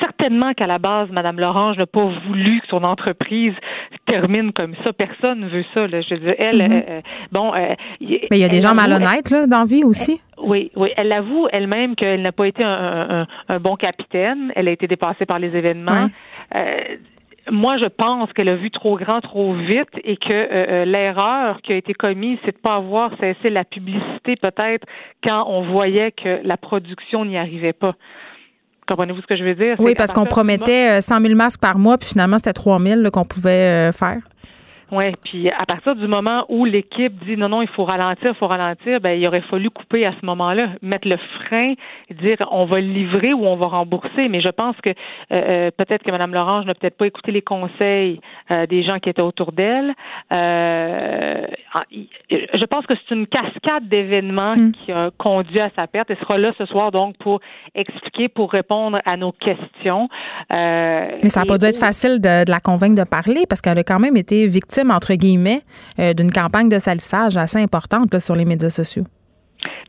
certainement 0.00 0.52
qu'à 0.54 0.66
la 0.66 0.78
base, 0.78 1.08
Mme 1.10 1.38
Lorange 1.38 1.78
n'a 1.78 1.86
pas 1.86 2.06
voulu 2.26 2.60
que 2.60 2.66
son 2.68 2.82
entreprise 2.82 3.54
termine 4.06 4.52
comme 4.52 4.74
ça. 4.82 4.92
Personne 4.92 5.40
ne 5.40 5.48
veut 5.48 5.64
ça. 5.74 5.86
Là. 5.86 6.00
Je 6.00 6.14
veux 6.14 6.20
dire, 6.20 6.34
elle, 6.38 6.58
mm-hmm. 6.58 7.02
bon. 7.32 7.52
Mais 7.52 7.76
il 8.00 8.38
y 8.38 8.44
a 8.44 8.48
des 8.48 8.60
gens 8.60 8.74
malhonnêtes 8.74 9.30
là, 9.30 9.46
dans 9.46 9.60
la 9.60 9.64
vie 9.64 9.84
aussi. 9.84 10.20
oui, 10.42 10.70
oui. 10.76 10.90
Elle 10.96 11.12
avoue 11.12 11.46
elle-même 11.52 11.94
qu'elle 11.94 12.22
n'a 12.22 12.32
pas 12.32 12.48
été 12.48 12.64
un, 12.64 13.26
bon 13.60 13.76
capitaine. 13.76 14.52
Elle 14.56 14.68
a 14.68 14.72
été 14.72 14.86
dépassée 14.86 15.26
par 15.26 15.38
les 15.38 15.54
événements 15.56 16.08
moi, 17.50 17.78
je 17.78 17.86
pense 17.86 18.32
qu'elle 18.32 18.48
a 18.48 18.56
vu 18.56 18.70
trop 18.70 18.96
grand 18.96 19.20
trop 19.20 19.54
vite 19.54 19.90
et 20.04 20.16
que 20.16 20.32
euh, 20.32 20.48
euh, 20.52 20.84
l'erreur 20.84 21.60
qui 21.62 21.72
a 21.72 21.76
été 21.76 21.94
commise, 21.94 22.38
c'est 22.44 22.52
de 22.52 22.58
pas 22.58 22.76
avoir 22.76 23.10
cessé 23.18 23.50
la 23.50 23.64
publicité 23.64 24.36
peut-être 24.36 24.86
quand 25.24 25.44
on 25.48 25.62
voyait 25.62 26.12
que 26.12 26.40
la 26.44 26.56
production 26.56 27.24
n'y 27.24 27.36
arrivait 27.36 27.72
pas. 27.72 27.94
Comprenez-vous 28.88 29.20
ce 29.20 29.26
que 29.26 29.36
je 29.36 29.44
veux 29.44 29.54
dire? 29.54 29.76
Oui, 29.78 29.94
parce 29.96 30.12
qu'on 30.12 30.26
promettait 30.26 31.00
100 31.00 31.20
000 31.20 31.32
euh, 31.32 31.36
masques 31.36 31.60
par 31.60 31.78
mois, 31.78 31.96
puis 31.96 32.08
finalement, 32.08 32.38
c'était 32.38 32.52
3 32.52 32.78
000 32.80 33.10
qu'on 33.10 33.24
pouvait 33.24 33.90
faire. 33.92 34.18
Oui, 34.92 35.04
puis 35.22 35.48
à 35.50 35.64
partir 35.66 35.94
du 35.94 36.08
moment 36.08 36.44
où 36.48 36.64
l'équipe 36.64 37.12
dit 37.24 37.36
non, 37.36 37.48
non, 37.48 37.62
il 37.62 37.68
faut 37.68 37.84
ralentir, 37.84 38.30
il 38.30 38.34
faut 38.34 38.48
ralentir, 38.48 39.00
ben 39.00 39.18
il 39.18 39.24
aurait 39.26 39.42
fallu 39.42 39.70
couper 39.70 40.04
à 40.04 40.12
ce 40.20 40.26
moment-là, 40.26 40.70
mettre 40.82 41.06
le 41.06 41.16
frein, 41.16 41.74
dire 42.10 42.38
on 42.50 42.64
va 42.64 42.80
livrer 42.80 43.32
ou 43.32 43.46
on 43.46 43.54
va 43.56 43.66
rembourser. 43.66 44.28
Mais 44.28 44.40
je 44.40 44.48
pense 44.48 44.74
que 44.82 44.90
euh, 44.90 44.94
euh, 45.30 45.70
peut-être 45.76 46.02
que 46.02 46.10
Mme 46.10 46.34
Lorange 46.34 46.64
n'a 46.66 46.74
peut-être 46.74 46.96
pas 46.96 47.06
écouté 47.06 47.30
les 47.30 47.42
conseils 47.42 48.20
euh, 48.50 48.66
des 48.66 48.82
gens 48.82 48.98
qui 48.98 49.08
étaient 49.10 49.22
autour 49.22 49.52
d'elle. 49.52 49.94
je 50.32 51.46
pense 52.64 52.84
que 52.86 52.94
c'est 52.94 53.14
une 53.14 53.28
cascade 53.28 53.86
d'événements 53.88 54.56
mm. 54.56 54.72
qui 54.72 54.90
a 54.90 55.10
conduit 55.18 55.60
à 55.60 55.70
sa 55.76 55.86
perte. 55.86 56.10
Elle 56.10 56.18
sera 56.18 56.36
là 56.36 56.52
ce 56.58 56.66
soir 56.66 56.90
donc 56.90 57.16
pour 57.18 57.40
expliquer, 57.76 58.28
pour 58.28 58.50
répondre 58.50 59.00
à 59.04 59.16
nos 59.16 59.30
questions. 59.30 60.08
Mais 60.50 61.28
ça 61.28 61.40
n'a 61.40 61.46
pas 61.46 61.58
dû 61.58 61.66
être 61.66 61.78
facile 61.78 62.20
de, 62.20 62.44
de 62.44 62.50
la 62.50 62.58
convaincre 62.58 63.00
de 63.00 63.08
parler 63.08 63.44
parce 63.48 63.60
qu'elle 63.60 63.78
a 63.78 63.84
quand 63.84 64.00
même 64.00 64.16
été 64.16 64.46
victime 64.46 64.79
entre 64.88 65.14
guillemets, 65.14 65.62
euh, 65.98 66.14
d'une 66.14 66.30
campagne 66.30 66.68
de 66.68 66.78
salissage 66.78 67.36
assez 67.36 67.58
importante 67.58 68.18
sur 68.18 68.34
les 68.34 68.44
médias 68.44 68.70
sociaux? 68.70 69.04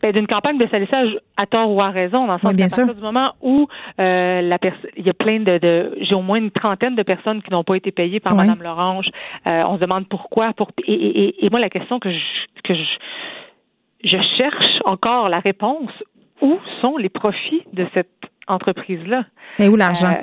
Ben, 0.01 0.11
d'une 0.11 0.27
campagne 0.27 0.57
de 0.57 0.67
salissage 0.67 1.15
à 1.37 1.45
tort 1.45 1.71
ou 1.71 1.79
à 1.79 1.89
raison, 1.89 2.25
dans 2.25 2.33
le 2.33 2.39
sens 2.39 2.53
bien 2.53 2.67
sûr. 2.67 2.93
du 2.93 3.01
moment 3.01 3.33
où 3.41 3.67
euh, 3.99 4.41
la 4.41 4.57
il 4.97 5.05
y 5.05 5.09
a 5.09 5.13
plein 5.13 5.39
de, 5.39 5.95
j'ai 6.01 6.15
au 6.15 6.21
moins 6.21 6.39
une 6.39 6.49
trentaine 6.49 6.95
de 6.95 7.03
personnes 7.03 7.41
qui 7.43 7.51
n'ont 7.51 7.63
pas 7.63 7.75
été 7.75 7.91
payées 7.91 8.19
par 8.19 8.35
Mme 8.35 8.63
Lorange. 8.63 9.07
Euh, 9.47 9.63
on 9.67 9.75
se 9.75 9.81
demande 9.81 10.07
pourquoi. 10.07 10.53
Pour, 10.53 10.71
et, 10.87 11.47
moi, 11.51 11.59
la 11.59 11.69
question 11.69 11.99
que 11.99 12.11
je, 12.11 12.17
que 12.63 12.73
je, 12.73 12.83
je 14.03 14.17
cherche 14.37 14.81
encore 14.85 15.29
la 15.29 15.39
réponse, 15.39 15.91
où 16.41 16.57
sont 16.81 16.97
les 16.97 17.09
profits 17.09 17.61
de 17.73 17.85
cette 17.93 18.09
entreprise-là? 18.47 19.25
Et 19.59 19.69
où 19.69 19.75
l'argent? 19.75 20.17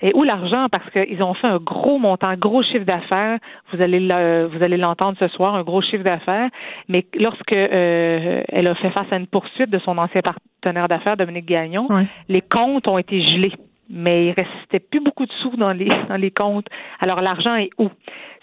Et 0.00 0.12
où 0.14 0.22
l'argent? 0.22 0.68
Parce 0.70 0.88
qu'ils 0.90 1.22
ont 1.22 1.34
fait 1.34 1.46
un 1.46 1.58
gros 1.58 1.98
montant, 1.98 2.28
un 2.28 2.36
gros 2.36 2.62
chiffre 2.62 2.84
d'affaires. 2.84 3.38
Vous 3.72 3.82
allez 3.82 3.98
vous 3.98 4.62
allez 4.62 4.76
l'entendre 4.76 5.16
ce 5.18 5.28
soir, 5.28 5.54
un 5.54 5.62
gros 5.62 5.82
chiffre 5.82 6.04
d'affaires. 6.04 6.50
Mais 6.88 7.06
lorsque 7.14 7.52
euh, 7.52 8.42
elle 8.48 8.66
a 8.66 8.74
fait 8.76 8.90
face 8.90 9.06
à 9.10 9.16
une 9.16 9.26
poursuite 9.26 9.70
de 9.70 9.78
son 9.78 9.98
ancien 9.98 10.20
partenaire 10.22 10.88
d'affaires, 10.88 11.16
Dominique 11.16 11.46
Gagnon, 11.46 11.88
les 12.28 12.42
comptes 12.42 12.86
ont 12.86 12.98
été 12.98 13.20
gelés. 13.22 13.52
mais 13.90 14.26
il 14.26 14.32
restait 14.32 14.80
plus 14.80 15.00
beaucoup 15.00 15.26
de 15.26 15.32
sous 15.40 15.56
dans 15.56 15.72
les 15.72 15.90
dans 16.08 16.16
les 16.16 16.30
comptes. 16.30 16.68
Alors 17.00 17.20
l'argent 17.20 17.54
est 17.56 17.70
où? 17.78 17.88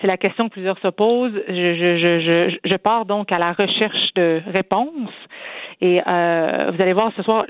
C'est 0.01 0.07
la 0.07 0.17
question 0.17 0.47
que 0.47 0.53
plusieurs 0.53 0.77
se 0.79 0.89
posent. 0.89 1.41
Je, 1.47 1.53
je, 1.53 1.97
je, 1.97 2.57
je, 2.63 2.75
pars 2.75 3.05
donc 3.05 3.31
à 3.31 3.39
la 3.39 3.53
recherche 3.53 4.13
de 4.15 4.41
réponses. 4.47 5.13
Et 5.81 6.01
euh, 6.05 6.71
vous 6.73 6.81
allez 6.81 6.93
voir 6.93 7.11
ce 7.15 7.23
soir, 7.23 7.45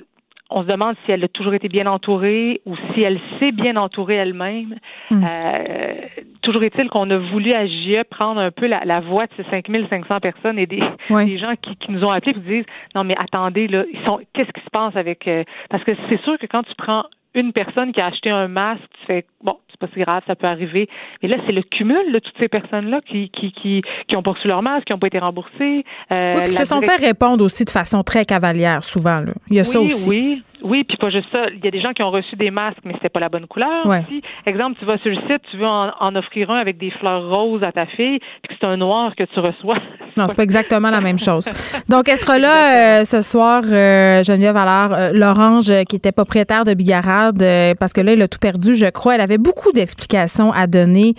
on 0.50 0.62
se 0.62 0.68
demande 0.68 0.96
si 1.06 1.12
elle 1.12 1.24
a 1.24 1.28
toujours 1.28 1.54
été 1.54 1.68
bien 1.70 1.88
entourée 1.88 2.62
ou 2.66 2.76
si 2.94 3.02
elle 3.02 3.20
s'est 3.40 3.52
bien 3.52 3.76
entourée 3.78 4.16
elle-même. 4.16 4.76
Hmm. 5.10 5.24
Euh, 5.24 5.94
toujours 6.42 6.64
est-il 6.64 6.90
qu'on 6.90 7.10
a 7.10 7.18
voulu 7.18 7.54
à 7.54 7.66
GIE 7.66 8.04
prendre 8.10 8.40
un 8.40 8.52
peu 8.52 8.68
la, 8.68 9.00
voix 9.00 9.26
de 9.26 9.32
ces 9.38 9.44
5500 9.50 10.20
personnes 10.20 10.60
et 10.60 10.68
des, 10.68 10.84
des 11.10 11.38
gens 11.38 11.54
qui, 11.62 11.76
qui, 11.78 11.92
nous 11.92 12.04
ont 12.04 12.12
appelés 12.12 12.32
et 12.32 12.36
qui 12.36 12.40
disent 12.42 12.66
non 12.94 13.04
mais 13.04 13.16
attendez 13.18 13.68
là, 13.68 13.84
ils 13.92 14.00
sont 14.06 14.20
qu'est-ce 14.34 14.52
qui 14.52 14.62
se 14.62 14.70
passe 14.72 14.96
avec 14.96 15.28
euh, 15.28 15.44
parce 15.70 15.84
que 15.84 15.92
c'est 16.10 16.22
sûr 16.22 16.38
que 16.38 16.46
quand 16.46 16.64
tu 16.64 16.76
prends 16.78 17.06
une 17.36 17.54
personne 17.54 17.92
qui 17.92 18.02
a 18.02 18.08
acheté 18.08 18.30
un 18.30 18.48
masque, 18.48 18.84
tu 19.00 19.06
fais 19.06 19.26
bon, 19.44 19.58
c'est 19.70 19.80
pas 19.80 19.88
si 19.94 20.00
grave, 20.00 20.24
ça 20.26 20.36
peut 20.36 20.48
arriver. 20.48 20.90
Mais 21.22 21.30
là, 21.30 21.38
c'est 21.46 21.52
le 21.52 21.62
cumul 21.62 22.12
de 22.14 22.20
toutes 22.20 22.38
ces 22.40 22.48
personnes-là 22.48 23.02
qui, 23.06 23.30
qui, 23.30 23.52
qui, 23.52 23.82
qui 24.08 24.16
ont 24.16 24.24
poursu 24.24 24.48
leur 24.48 24.62
masque, 24.62 24.86
qui 24.88 24.94
n'ont 24.94 25.00
pas 25.00 25.08
été 25.08 25.20
remboursées. 25.20 25.84
Euh, 26.12 26.34
oui, 26.36 26.42
puis 26.44 26.54
se 26.54 26.66
sont 26.66 26.82
fait 26.82 26.96
répondre 26.96 27.44
aussi 27.44 27.66
de 27.66 27.70
façon 27.70 28.04
très 28.04 28.26
cavalière, 28.26 28.84
souvent. 28.84 29.20
Là. 29.20 29.34
Il 29.50 29.58
y 29.58 29.60
a 29.60 29.64
ça 29.64 29.80
aussi. 29.82 30.10
Oui, 30.10 30.44
oui, 30.66 30.84
puis 30.84 30.98
pas 30.98 31.12
juste 31.12 31.28
ça. 31.32 31.46
Il 31.50 31.64
y 31.64 31.68
a 31.68 31.72
des 31.72 31.80
gens 31.80 31.94
qui 31.94 32.02
ont 32.02 32.10
reçu 32.10 32.36
des 32.36 32.50
masques, 32.50 32.80
mais 32.84 32.94
c'était 32.94 33.10
pas 33.10 33.20
la 33.20 33.30
bonne 33.30 33.46
couleur 33.46 33.86
aussi. 33.86 34.22
Exemple, 34.48 34.78
tu 34.80 34.86
vas 34.86 34.98
sur 34.98 35.12
le 35.12 35.18
site, 35.28 35.44
tu 35.52 35.58
veux 35.58 35.68
en, 35.68 36.16
offrir 36.16 36.50
un 36.50 36.58
avec 36.58 36.80
des 36.80 36.90
fleurs 36.90 37.30
roses 37.30 37.64
à 37.64 37.72
ta 37.72 37.86
fille, 37.86 38.20
puis 38.42 38.58
c'est 38.60 38.66
un 38.66 38.76
noir 38.76 39.16
que 39.16 39.24
tu 39.24 39.40
reçois. 39.40 39.78
Non, 40.18 40.28
c'est 40.30 40.38
pas 40.38 40.44
exactement 40.44 40.90
la 40.90 41.02
même 41.02 41.20
chose. 41.20 41.44
Donc, 41.90 42.08
elle 42.08 42.18
sera 42.18 42.40
là 42.40 43.02
euh, 43.02 43.04
ce 43.04 43.20
soir, 43.20 43.64
euh, 43.66 44.24
Geneviève 44.24 44.56
Allard, 44.56 44.94
euh, 44.94 45.12
l'Orange, 45.12 45.70
qui 45.90 45.98
était 45.98 46.14
propriétaire 46.14 46.64
de 46.64 46.74
Bigarade, 46.74 47.44
parce 47.78 47.92
que 47.92 48.00
là, 48.00 48.14
il 48.14 48.22
a 48.22 48.30
tout 48.30 48.40
perdu, 48.40 48.76
je 48.76 48.86
crois. 48.86 49.16
Elle 49.16 49.22
avait 49.22 49.38
beaucoup 49.38 49.74
d'explications 49.74 50.54
à 50.54 50.68
donner 50.68 51.16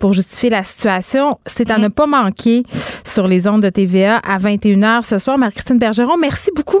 pour 0.00 0.14
justifier 0.14 0.48
la 0.48 0.62
situation. 0.62 1.38
C'est 1.44 1.70
à 1.70 1.76
mm-hmm. 1.76 1.82
ne 1.82 1.88
pas 1.88 2.06
manquer 2.06 2.62
sur 3.04 3.28
les 3.28 3.46
ondes 3.46 3.62
de 3.62 3.68
TVA 3.68 4.16
à 4.16 4.38
21h 4.38 5.02
ce 5.02 5.18
soir. 5.18 5.36
Marie-Christine 5.36 5.78
Bergeron, 5.78 6.16
merci 6.16 6.50
beaucoup. 6.56 6.80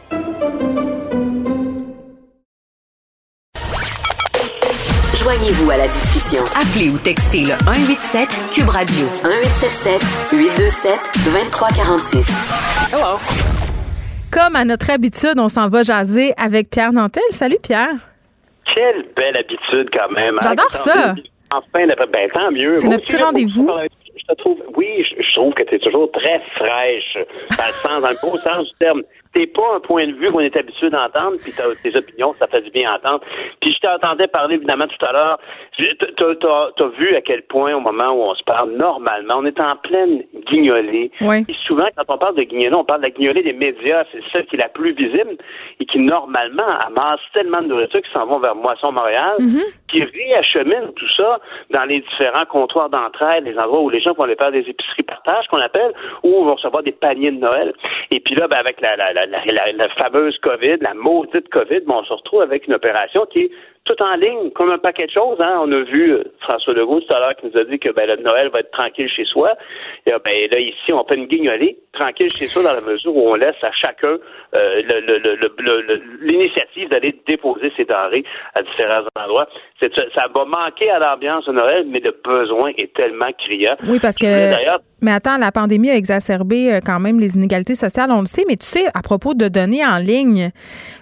Joignez-vous 5.21 5.69
à 5.69 5.77
la 5.77 5.87
discussion. 5.87 6.41
Appelez 6.57 6.89
ou 6.89 6.97
textez 6.97 7.41
le 7.41 7.53
187 7.61 8.25
Cube 8.55 8.69
Radio 8.69 9.05
1877 9.21 10.33
827 10.33 10.97
2346. 11.29 12.25
Hello. 12.89 13.21
Comme 14.33 14.55
à 14.55 14.65
notre 14.65 14.89
habitude, 14.89 15.37
on 15.37 15.47
s'en 15.47 15.69
va 15.69 15.83
jaser 15.83 16.33
avec 16.37 16.71
Pierre 16.71 16.91
Nantel. 16.91 17.21
Salut 17.29 17.59
Pierre. 17.61 17.93
Quelle 18.73 19.05
belle 19.15 19.37
habitude 19.37 19.91
quand 19.93 20.09
même. 20.09 20.39
Hein. 20.41 20.41
J'adore 20.41 20.73
ça. 20.73 21.13
Enfin, 21.51 21.85
ben, 21.85 22.29
tant 22.33 22.49
mieux. 22.49 22.73
C'est 22.77 22.87
notre 22.87 23.03
petit 23.03 23.17
rendez-vous. 23.17 23.69
Je 24.17 24.25
te 24.25 24.33
trouve, 24.39 24.57
oui, 24.75 25.05
je, 25.05 25.33
trouve 25.35 25.53
que 25.53 25.61
tu 25.63 25.75
es 25.75 25.79
toujours 25.79 26.11
très 26.11 26.41
fraîche, 26.55 27.17
dans 27.51 27.67
le 27.67 27.73
sens, 27.73 28.01
dans 28.01 28.09
le 28.09 28.17
beau 28.23 28.37
sens 28.39 28.65
du 28.65 28.73
terme 28.79 29.01
t'es 29.33 29.47
pas 29.47 29.75
un 29.75 29.79
point 29.79 30.07
de 30.07 30.13
vue 30.13 30.27
qu'on 30.27 30.39
est 30.39 30.55
habitué 30.55 30.89
d'entendre, 30.89 31.37
puis 31.41 31.51
t'as 31.55 31.63
tes 31.81 31.95
opinions, 31.95 32.35
ça 32.39 32.47
fait 32.47 32.61
du 32.61 32.71
bien 32.71 32.93
entendre. 32.93 33.21
Puis 33.61 33.73
je 33.73 33.79
t'entendais 33.79 34.27
parler 34.27 34.55
évidemment 34.55 34.87
tout 34.87 35.05
à 35.05 35.11
l'heure. 35.13 35.39
T'as 36.17 36.85
as 36.85 36.87
vu 36.97 37.15
à 37.15 37.21
quel 37.21 37.43
point 37.43 37.73
au 37.73 37.79
moment 37.79 38.11
où 38.11 38.23
on 38.23 38.35
se 38.35 38.43
parle 38.43 38.71
normalement, 38.71 39.35
on 39.37 39.45
est 39.45 39.59
en 39.59 39.75
pleine 39.77 40.23
guignolée. 40.47 41.11
Oui. 41.21 41.45
Et 41.47 41.55
souvent, 41.65 41.87
quand 41.95 42.13
on 42.13 42.17
parle 42.17 42.35
de 42.35 42.43
guignolée, 42.43 42.75
on 42.75 42.83
parle 42.83 43.01
de 43.01 43.05
la 43.05 43.11
guignolée 43.11 43.43
des 43.43 43.53
médias, 43.53 44.03
c'est 44.11 44.21
celle 44.31 44.45
qui 44.47 44.55
est 44.55 44.59
la 44.59 44.69
plus 44.69 44.93
visible 44.93 45.37
et 45.79 45.85
qui 45.85 45.99
normalement 45.99 46.77
amasse 46.87 47.21
tellement 47.33 47.61
de 47.61 47.67
nourriture 47.67 48.01
qui 48.01 48.11
s'en 48.11 48.25
vont 48.25 48.39
vers 48.39 48.55
Moisson 48.55 48.91
Montréal, 48.91 49.35
mm-hmm. 49.39 49.63
qui 49.89 50.03
réachemine 50.03 50.91
tout 50.95 51.09
ça 51.15 51.39
dans 51.69 51.85
les 51.85 52.01
différents 52.01 52.45
comptoirs 52.45 52.89
d'entraide, 52.89 53.45
les 53.45 53.57
endroits 53.57 53.81
où 53.81 53.89
les 53.89 54.01
gens 54.01 54.13
vont 54.13 54.23
aller 54.23 54.35
faire 54.35 54.51
des 54.51 54.59
épiceries 54.67 55.03
partage 55.03 55.47
qu'on 55.47 55.61
appelle, 55.61 55.93
ou 56.23 56.43
vont 56.43 56.55
recevoir 56.55 56.83
des 56.83 56.91
paniers 56.91 57.31
de 57.31 57.39
Noël. 57.39 57.73
Et 58.11 58.19
puis 58.19 58.35
là, 58.35 58.47
ben, 58.47 58.57
avec 58.57 58.81
la, 58.81 58.95
la 58.95 59.13
la, 59.13 59.20
fameuse 59.97 60.37
COVID, 60.39 60.77
la 60.81 60.93
maudite 60.93 61.49
COVID, 61.49 61.81
on 61.87 62.03
se 62.03 62.13
retrouve 62.13 62.41
avec 62.41 62.67
une 62.67 62.73
opération 62.73 63.25
qui 63.25 63.51
tout 63.85 64.01
en 64.01 64.15
ligne, 64.15 64.51
comme 64.51 64.69
un 64.69 64.77
paquet 64.77 65.07
de 65.07 65.11
choses. 65.11 65.37
Hein. 65.39 65.59
On 65.61 65.71
a 65.71 65.81
vu 65.81 66.13
euh, 66.13 66.23
François 66.41 66.73
Legault 66.73 67.01
tout 67.01 67.13
à 67.13 67.19
l'heure 67.19 67.35
qui 67.35 67.47
nous 67.47 67.57
a 67.59 67.63
dit 67.63 67.79
que 67.79 67.89
ben, 67.89 68.07
le 68.07 68.17
Noël 68.17 68.49
va 68.49 68.59
être 68.59 68.71
tranquille 68.71 69.09
chez 69.09 69.25
soi. 69.25 69.53
Et, 70.05 70.11
ben, 70.11 70.49
là, 70.51 70.59
ici, 70.59 70.93
on 70.93 71.03
fait 71.05 71.15
une 71.15 71.25
guignolée, 71.25 71.77
tranquille 71.93 72.29
chez 72.29 72.45
soi, 72.45 72.63
dans 72.63 72.73
la 72.73 72.81
mesure 72.81 73.15
où 73.15 73.29
on 73.29 73.35
laisse 73.35 73.55
à 73.63 73.71
chacun 73.71 74.17
euh, 74.53 74.81
l'initiative 76.21 76.89
d'aller 76.89 77.19
déposer 77.25 77.71
ses 77.75 77.85
denrées 77.85 78.23
à 78.53 78.61
différents 78.61 79.03
endroits. 79.15 79.47
Ça 79.79 80.27
va 80.33 80.45
manquer 80.45 80.89
à 80.91 80.99
l'ambiance 80.99 81.45
de 81.45 81.53
Noël, 81.53 81.85
mais 81.87 81.99
le 81.99 82.15
besoin 82.23 82.71
est 82.77 82.93
tellement 82.93 83.31
criant. 83.37 83.75
Oui, 83.87 83.99
parce 83.99 84.17
que. 84.17 84.27
Mais 85.03 85.11
attends, 85.11 85.37
la 85.37 85.51
pandémie 85.51 85.89
a 85.89 85.95
exacerbé 85.95 86.71
euh, 86.71 86.79
quand 86.85 86.99
même 86.99 87.19
les 87.19 87.35
inégalités 87.35 87.73
sociales, 87.73 88.11
on 88.11 88.19
le 88.19 88.27
sait, 88.27 88.43
mais 88.47 88.55
tu 88.55 88.67
sais, 88.67 88.85
à 88.93 89.01
propos 89.01 89.33
de 89.33 89.47
données 89.47 89.83
en 89.83 89.97
ligne, 89.97 90.51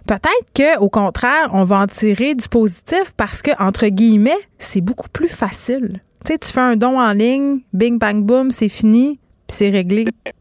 peut-être 0.10 0.80
qu'au 0.80 0.90
contraire, 0.90 1.52
on 1.54 1.64
va 1.64 1.82
en 1.82 1.88
tirer 1.88 2.34
du 2.34 2.48
positif 2.50 3.14
parce 3.16 3.44
que, 3.44 3.52
entre 3.62 3.88
guillemets, 3.88 4.40
c'est 4.58 4.82
beaucoup 4.82 5.08
plus 5.10 5.28
facile. 5.28 6.02
Tu 6.26 6.34
sais, 6.34 6.40
tu 6.40 6.50
fais 6.50 6.62
un 6.62 6.76
don 6.76 7.00
en 7.00 7.12
ligne, 7.14 7.60
bing, 7.74 8.00
bang, 8.00 8.24
boom, 8.26 8.50
c'est 8.50 8.70
fini, 8.70 9.20
c'est 9.48 9.70
réglé. 9.70 10.06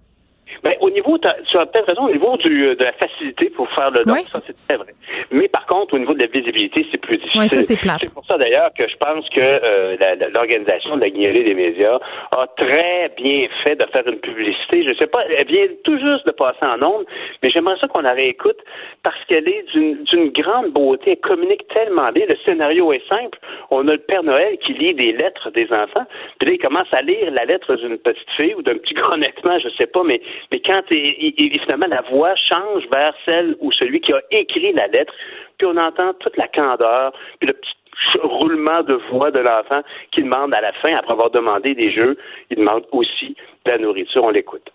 Ben, 0.63 0.75
au 0.81 0.91
niveau, 0.91 1.19
tu 1.19 1.29
as 1.29 1.67
peut-être 1.67 1.87
raison, 1.87 2.07
au 2.07 2.13
niveau 2.13 2.37
du, 2.37 2.75
de 2.77 2.85
la 2.85 2.93
facilité 2.93 3.51
pour 3.51 3.69
faire 3.71 3.91
le 3.91 4.05
don, 4.05 4.17
ça 4.33 4.41
c'est 4.47 4.57
très 4.67 4.77
vrai. 4.77 4.95
Mais 5.31 5.49
par 5.49 5.67
contre, 5.67 5.95
au 5.95 5.99
niveau 5.99 6.15
de 6.15 6.21
la 6.21 6.27
visibilité, 6.27 6.87
c'est 6.91 6.99
plus 6.99 7.19
difficile. 7.19 7.41
Oui, 7.41 7.49
ça 7.49 7.63
c'est 7.63 7.79
C'est 7.81 8.15
pour 8.15 8.25
ça 8.27 8.39
d'ailleurs 8.39 8.71
que 8.77 8.89
je 8.89 8.97
pense 8.97 9.29
que 9.31 9.41
euh, 9.41 9.97
l'organisation 10.33 10.97
de 10.97 11.03
la 11.03 11.11
guignolée 11.11 11.45
des 11.45 11.55
médias 11.55 11.99
a 12.33 12.47
très 12.57 13.13
bien 13.17 13.49
fait 13.63 13.77
de 13.77 13.85
faire 13.87 14.07
une 14.07 14.19
publicité. 14.19 14.85
Je 14.85 14.95
sais 14.95 15.07
pas, 15.07 15.25
elle 15.27 15.47
vient 15.47 15.67
tout 15.85 15.99
juste 15.99 16.27
de 16.27 16.33
passer 16.33 16.65
en 16.65 16.83
ondes, 16.83 17.07
mais 17.43 17.51
j'aimerais 17.51 17.77
ça 17.81 17.89
qu'on 17.89 18.01
la 18.01 18.13
réécoute 18.13 18.59
parce 19.03 19.23
qu'elle 19.27 19.49
est 19.49 19.65
d'une 19.73 20.31
grande 20.31 20.73
beauté. 20.73 21.13
Elle 21.13 21.21
communique 21.21 21.67
tellement 21.69 22.11
bien. 22.13 22.27
Le 22.29 22.37
scénario 22.45 22.93
est 22.93 23.07
simple. 23.09 23.39
On 23.71 23.87
a 23.89 23.93
le 23.93 23.99
Père 23.99 24.23
Noël 24.23 24.57
qui 24.59 24.73
lit 24.75 24.95
des 24.95 25.13
lettres 25.13 25.51
des 25.51 25.73
enfants, 25.73 26.05
puis 26.39 26.49
là, 26.49 26.55
il 26.55 26.59
commence 26.59 26.89
à 26.93 27.03
lire 27.03 27.31
la 27.31 27.45
lettre 27.45 27.75
d'une 27.77 27.99
petite 27.99 28.31
fille 28.37 28.55
ou 28.55 28.63
d'un 28.63 28.77
petit 28.79 28.95
gars, 28.95 29.09
honnêtement, 29.13 29.59
je 29.59 29.69
sais 29.71 29.87
pas, 29.87 30.03
mais 30.05 30.21
mais 30.51 30.61
quand 30.61 30.83
finalement 30.89 31.87
la 31.87 32.03
voix 32.11 32.35
change 32.37 32.87
vers 32.91 33.15
celle 33.25 33.57
ou 33.61 33.73
celui 33.73 34.01
qui 34.01 34.13
a 34.13 34.21
écrit 34.31 34.73
la 34.73 34.87
lettre, 34.89 35.13
puis 35.59 35.67
on 35.67 35.77
entend 35.77 36.15
toute 36.15 36.37
la 36.37 36.49
candeur, 36.49 37.13
puis 37.39 37.49
le 37.49 37.55
petit 37.55 37.75
roulement 38.23 38.83
de 38.83 38.95
voix 39.11 39.31
de 39.31 39.41
l'enfant 39.41 39.83
qui 40.13 40.23
demande 40.23 40.55
à 40.55 40.61
la 40.61 40.73
fin, 40.73 40.95
après 40.95 41.13
avoir 41.13 41.31
demandé 41.31 41.75
des 41.75 41.91
jeux, 41.91 42.17
il 42.51 42.59
demande 42.59 42.85
aussi 42.93 43.37
de 43.65 43.71
la 43.71 43.79
nourriture. 43.79 44.25
On 44.25 44.31
l'écoute. 44.31 44.71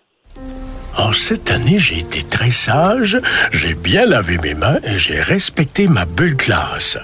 En 0.96 1.12
cette 1.12 1.50
année, 1.50 1.78
j'ai 1.78 1.98
été 1.98 2.22
très 2.22 2.52
sage, 2.52 3.18
j'ai 3.50 3.74
bien 3.74 4.06
lavé 4.06 4.38
mes 4.38 4.54
mains 4.54 4.78
et 4.84 4.96
j'ai 4.96 5.20
respecté 5.20 5.88
ma 5.88 6.04
bulle 6.04 6.36
classe. 6.36 6.98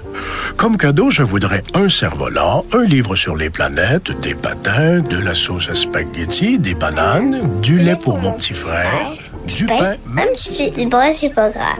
Comme 0.57 0.77
cadeau, 0.77 1.11
je 1.11 1.23
voudrais 1.23 1.65
un 1.75 1.89
cerf-volant, 1.89 2.65
un 2.73 2.85
livre 2.85 3.17
sur 3.17 3.37
les 3.37 3.51
planètes, 3.51 4.13
des 4.21 4.35
patins, 4.35 5.01
de 5.01 5.19
la 5.19 5.35
sauce 5.35 5.69
à 5.69 5.75
spaghetti, 5.75 6.59
des 6.59 6.75
bananes, 6.75 7.61
du 7.61 7.79
lait 7.79 7.97
pour 7.97 8.19
mon 8.19 8.33
petit 8.33 8.55
frère, 8.55 9.13
du 9.47 9.67
pain, 9.67 9.97
même 10.07 10.35
si 10.35 10.55
c'est 10.55 10.71
du 10.71 10.87
brun, 10.87 11.13
c'est 11.13 11.35
pas 11.35 11.51
grave. 11.51 11.79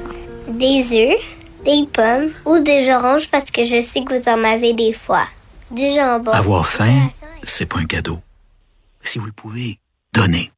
Des 0.49 0.83
œufs, 0.93 1.19
des 1.65 1.87
pommes 1.93 2.31
ou 2.45 2.59
des 2.59 2.93
oranges 2.93 3.29
parce 3.31 3.51
que 3.51 3.65
je 3.65 3.81
sais 3.83 4.03
que 4.03 4.19
vous 4.19 4.29
en 4.29 4.43
avez 4.45 4.73
des 4.73 4.93
fois. 4.93 5.27
Du 5.71 5.85
jambon. 5.95 6.33
Avoir 6.33 6.67
faim, 6.67 7.09
c'est 7.45 7.67
pas 7.67 7.79
un 7.79 7.85
cadeau. 7.85 8.19
Si 9.05 9.19
vous 9.21 9.27
le 9.27 9.33
pouvez, 9.33 9.79
donnez. 10.13 10.51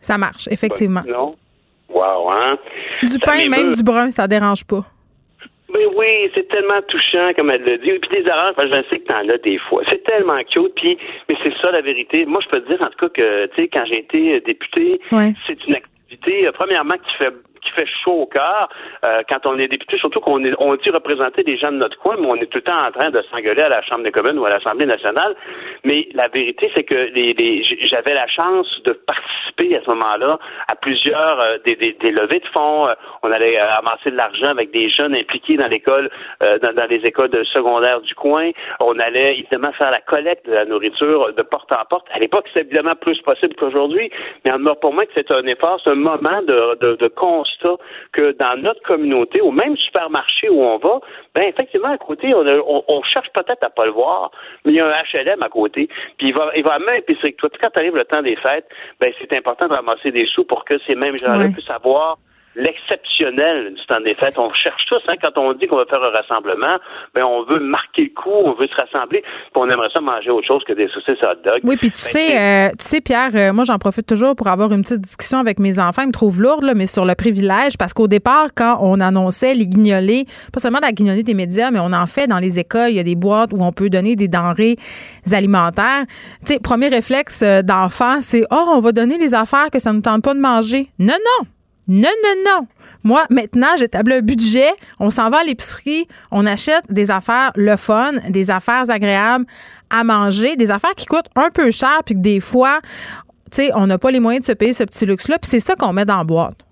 Ça 0.00 0.18
marche, 0.18 0.48
effectivement. 0.50 1.02
non. 1.06 1.36
Wow, 1.90 2.30
hein? 2.30 2.58
Du 3.02 3.18
pain, 3.18 3.48
même 3.48 3.74
du 3.74 3.82
brun, 3.82 4.10
ça 4.10 4.28
dérange 4.28 4.64
pas. 4.64 4.84
Mais 5.74 5.86
oui, 5.96 6.30
c'est 6.34 6.48
tellement 6.48 6.80
touchant, 6.88 7.32
comme 7.34 7.50
elle 7.50 7.62
le 7.62 7.78
dit. 7.78 7.90
Et 7.90 7.98
puis 7.98 8.22
des 8.22 8.30
oranges, 8.30 8.54
je 8.58 8.88
sais 8.90 8.98
que 9.00 9.06
t'en 9.06 9.26
as 9.28 9.38
des 9.38 9.58
fois. 9.58 9.82
C'est 9.88 10.02
tellement 10.04 10.38
cute. 10.44 10.74
Puis, 10.76 10.98
mais 11.28 11.36
c'est 11.42 11.52
ça 11.60 11.70
la 11.70 11.80
vérité. 11.80 12.24
Moi, 12.26 12.40
je 12.42 12.48
peux 12.48 12.60
te 12.60 12.68
dire 12.68 12.80
en 12.82 12.88
tout 12.88 13.08
cas 13.08 13.08
que, 13.08 13.46
tu 13.48 13.56
sais, 13.56 13.68
quand 13.68 13.84
j'ai 13.86 13.98
été 14.00 14.40
député, 14.40 15.00
c'est 15.46 15.66
une 15.66 15.74
activité, 15.74 16.46
euh, 16.46 16.52
premièrement, 16.52 16.94
que 16.94 17.04
tu 17.10 17.16
fais 17.18 17.30
qui 17.60 17.70
fait 17.70 17.86
chaud 17.86 18.22
au 18.22 18.26
cœur 18.26 18.68
euh, 19.04 19.22
quand 19.28 19.46
on 19.46 19.58
est 19.58 19.68
député, 19.68 19.98
surtout 19.98 20.20
qu'on 20.20 20.44
est, 20.44 20.52
on 20.58 20.74
dit 20.76 20.90
représenter 20.90 21.42
des 21.42 21.56
gens 21.56 21.72
de 21.72 21.76
notre 21.76 21.98
coin, 21.98 22.16
mais 22.18 22.26
on 22.26 22.36
est 22.36 22.46
tout 22.46 22.58
le 22.58 22.62
temps 22.62 22.86
en 22.86 22.90
train 22.90 23.10
de 23.10 23.22
s'engueuler 23.30 23.62
à 23.62 23.68
la 23.68 23.82
Chambre 23.82 24.04
des 24.04 24.12
communes 24.12 24.38
ou 24.38 24.44
à 24.44 24.50
l'Assemblée 24.50 24.86
nationale. 24.86 25.34
Mais 25.84 26.08
la 26.14 26.28
vérité, 26.28 26.70
c'est 26.74 26.84
que 26.84 26.94
les, 26.94 27.32
les, 27.34 27.62
j'avais 27.86 28.14
la 28.14 28.26
chance 28.26 28.82
de 28.84 28.92
participer 28.92 29.76
à 29.76 29.82
ce 29.82 29.90
moment-là 29.90 30.38
à 30.68 30.76
plusieurs 30.76 31.40
euh, 31.40 31.58
des, 31.64 31.76
des, 31.76 31.92
des, 32.00 32.10
levées 32.10 32.40
de 32.40 32.46
fonds. 32.52 32.88
Euh, 32.88 32.94
on 33.22 33.30
allait 33.30 33.58
amasser 33.58 34.10
de 34.10 34.16
l'argent 34.16 34.48
avec 34.48 34.70
des 34.70 34.88
jeunes 34.90 35.14
impliqués 35.14 35.56
dans 35.56 35.68
l'école, 35.68 36.10
dans, 36.40 36.72
dans, 36.74 36.86
les 36.88 37.04
écoles 37.04 37.30
de 37.30 37.42
secondaire 37.44 38.00
du 38.00 38.14
coin. 38.14 38.50
On 38.80 38.98
allait 38.98 39.38
évidemment 39.38 39.72
faire 39.72 39.90
la 39.90 40.00
collecte 40.00 40.46
de 40.46 40.52
la 40.52 40.64
nourriture 40.64 41.32
de 41.34 41.42
porte 41.42 41.70
en 41.72 41.84
porte. 41.88 42.06
À 42.12 42.18
l'époque, 42.18 42.46
c'est 42.52 42.60
évidemment 42.60 42.94
plus 42.94 43.20
possible 43.22 43.54
qu'aujourd'hui, 43.56 44.10
mais 44.44 44.52
en 44.52 44.58
demeure 44.58 44.78
pour 44.80 44.92
moi 44.92 45.06
que 45.06 45.12
c'est 45.14 45.30
un 45.30 45.46
effort, 45.46 45.80
c'est 45.82 45.90
un 45.90 45.94
moment 45.94 46.42
de, 46.42 46.78
de, 46.80 46.96
de 46.96 47.08
constat 47.48 47.82
que 48.12 48.32
dans 48.32 48.60
notre 48.60 48.82
communauté, 48.82 49.40
au 49.40 49.50
même 49.50 49.76
supermarché 49.76 50.48
où 50.48 50.62
on 50.62 50.78
va, 50.78 51.00
ben 51.34 51.42
effectivement, 51.42 51.88
à 51.88 51.98
côté, 51.98 52.34
on, 52.34 52.84
on, 52.88 53.02
cherche 53.02 53.28
peut-être 53.32 53.62
à 53.62 53.70
pas 53.70 53.86
le 53.86 53.92
voir, 53.92 54.30
mais 54.64 54.72
il 54.72 54.76
y 54.76 54.80
a 54.80 54.86
un 54.86 55.02
HLM 55.12 55.42
à 55.42 55.48
côté, 55.48 55.88
puis 56.16 56.28
il 56.28 56.34
va, 56.34 56.50
il 56.56 56.64
va 56.64 56.78
même 56.78 56.96
épicerie 56.96 57.32
que 57.32 57.38
toi. 57.38 57.50
Puis 57.50 57.60
quand 57.60 57.76
arrive 57.76 57.96
le 57.96 58.04
temps 58.04 58.22
des 58.22 58.36
fêtes, 58.36 58.68
ben 59.00 59.12
c'est 59.20 59.32
important 59.32 59.68
de 59.68 59.74
ramasser 59.74 60.10
des 60.10 60.26
sous 60.26 60.44
pour 60.44 60.64
que 60.64 60.78
ces 60.86 60.94
mêmes 60.94 61.18
gens-là 61.18 61.48
puissent 61.54 61.70
avoir 61.70 62.18
l'exceptionnel 62.58 63.74
du 63.74 63.86
temps 63.86 64.00
des 64.00 64.14
fêtes. 64.14 64.38
On 64.38 64.52
cherche 64.52 64.84
tous, 64.88 65.00
hein, 65.06 65.14
quand 65.22 65.38
on 65.38 65.52
dit 65.54 65.66
qu'on 65.68 65.76
va 65.76 65.86
faire 65.86 66.02
un 66.02 66.10
rassemblement, 66.10 66.78
ben 67.14 67.24
on 67.24 67.44
veut 67.44 67.60
marquer 67.60 68.02
le 68.02 68.20
coup, 68.20 68.30
on 68.30 68.52
veut 68.52 68.66
se 68.66 68.74
rassembler, 68.74 69.22
puis 69.22 69.52
on 69.54 69.70
aimerait 69.70 69.90
ça 69.92 70.00
manger 70.00 70.30
autre 70.30 70.46
chose 70.46 70.64
que 70.64 70.72
des 70.72 70.88
saucisses 70.88 71.22
hot 71.22 71.40
dog. 71.44 71.60
Oui, 71.62 71.76
puis 71.76 71.90
tu 71.90 72.02
ben, 72.02 72.10
sais, 72.10 72.36
euh, 72.36 72.68
tu 72.70 72.84
sais, 72.84 73.00
Pierre, 73.00 73.30
euh, 73.34 73.52
moi 73.52 73.64
j'en 73.64 73.78
profite 73.78 74.06
toujours 74.06 74.34
pour 74.34 74.48
avoir 74.48 74.72
une 74.72 74.82
petite 74.82 75.00
discussion 75.00 75.38
avec 75.38 75.60
mes 75.60 75.78
enfants. 75.78 76.02
Ils 76.02 76.08
me 76.08 76.12
trouvent 76.12 76.42
lourde, 76.42 76.64
là, 76.64 76.74
mais 76.74 76.86
sur 76.86 77.04
le 77.04 77.14
privilège, 77.14 77.78
parce 77.78 77.94
qu'au 77.94 78.08
départ, 78.08 78.48
quand 78.56 78.78
on 78.80 79.00
annonçait 79.00 79.54
les 79.54 79.66
guignolés, 79.66 80.24
pas 80.52 80.58
seulement 80.58 80.80
la 80.82 80.90
guignolée 80.90 81.22
des 81.22 81.34
médias, 81.34 81.70
mais 81.70 81.80
on 81.80 81.92
en 81.92 82.06
fait 82.06 82.26
dans 82.26 82.38
les 82.38 82.58
écoles, 82.58 82.90
il 82.90 82.96
y 82.96 83.00
a 83.00 83.04
des 83.04 83.16
boîtes 83.16 83.52
où 83.52 83.62
on 83.62 83.72
peut 83.72 83.88
donner 83.88 84.16
des 84.16 84.26
denrées 84.28 84.76
alimentaires. 85.30 86.04
Tu 86.44 86.54
sais, 86.54 86.58
premier 86.58 86.88
réflexe 86.88 87.42
euh, 87.42 87.62
d'enfant, 87.62 88.20
c'est 88.20 88.42
oh, 88.50 88.72
on 88.74 88.80
va 88.80 88.90
donner 88.90 89.16
les 89.16 89.34
affaires 89.34 89.70
que 89.70 89.78
ça 89.78 89.90
ne 89.90 89.96
nous 89.96 90.02
tente 90.02 90.24
pas 90.24 90.34
de 90.34 90.40
manger. 90.40 90.88
Non, 90.98 91.14
non, 91.14 91.46
non, 91.88 92.10
non, 92.22 92.42
non. 92.44 92.66
Moi, 93.04 93.24
maintenant, 93.30 93.76
j'établis 93.78 94.14
un 94.14 94.20
budget. 94.20 94.70
On 94.98 95.10
s'en 95.10 95.30
va 95.30 95.38
à 95.38 95.44
l'épicerie. 95.44 96.06
On 96.30 96.46
achète 96.46 96.84
des 96.90 97.10
affaires 97.10 97.52
le 97.54 97.76
fun, 97.76 98.12
des 98.28 98.50
affaires 98.50 98.90
agréables 98.90 99.46
à 99.90 100.04
manger, 100.04 100.56
des 100.56 100.70
affaires 100.70 100.94
qui 100.94 101.06
coûtent 101.06 101.30
un 101.34 101.48
peu 101.48 101.70
cher, 101.70 102.00
puis 102.04 102.14
que 102.14 102.20
des 102.20 102.40
fois, 102.40 102.80
tu 103.50 103.62
sais, 103.62 103.70
on 103.74 103.86
n'a 103.86 103.96
pas 103.96 104.10
les 104.10 104.20
moyens 104.20 104.44
de 104.46 104.52
se 104.52 104.56
payer 104.56 104.74
ce 104.74 104.84
petit 104.84 105.06
luxe-là. 105.06 105.38
Puis 105.38 105.50
c'est 105.50 105.60
ça 105.60 105.74
qu'on 105.74 105.92
met 105.92 106.04
dans 106.04 106.18
la 106.18 106.24
boîte. 106.24 106.67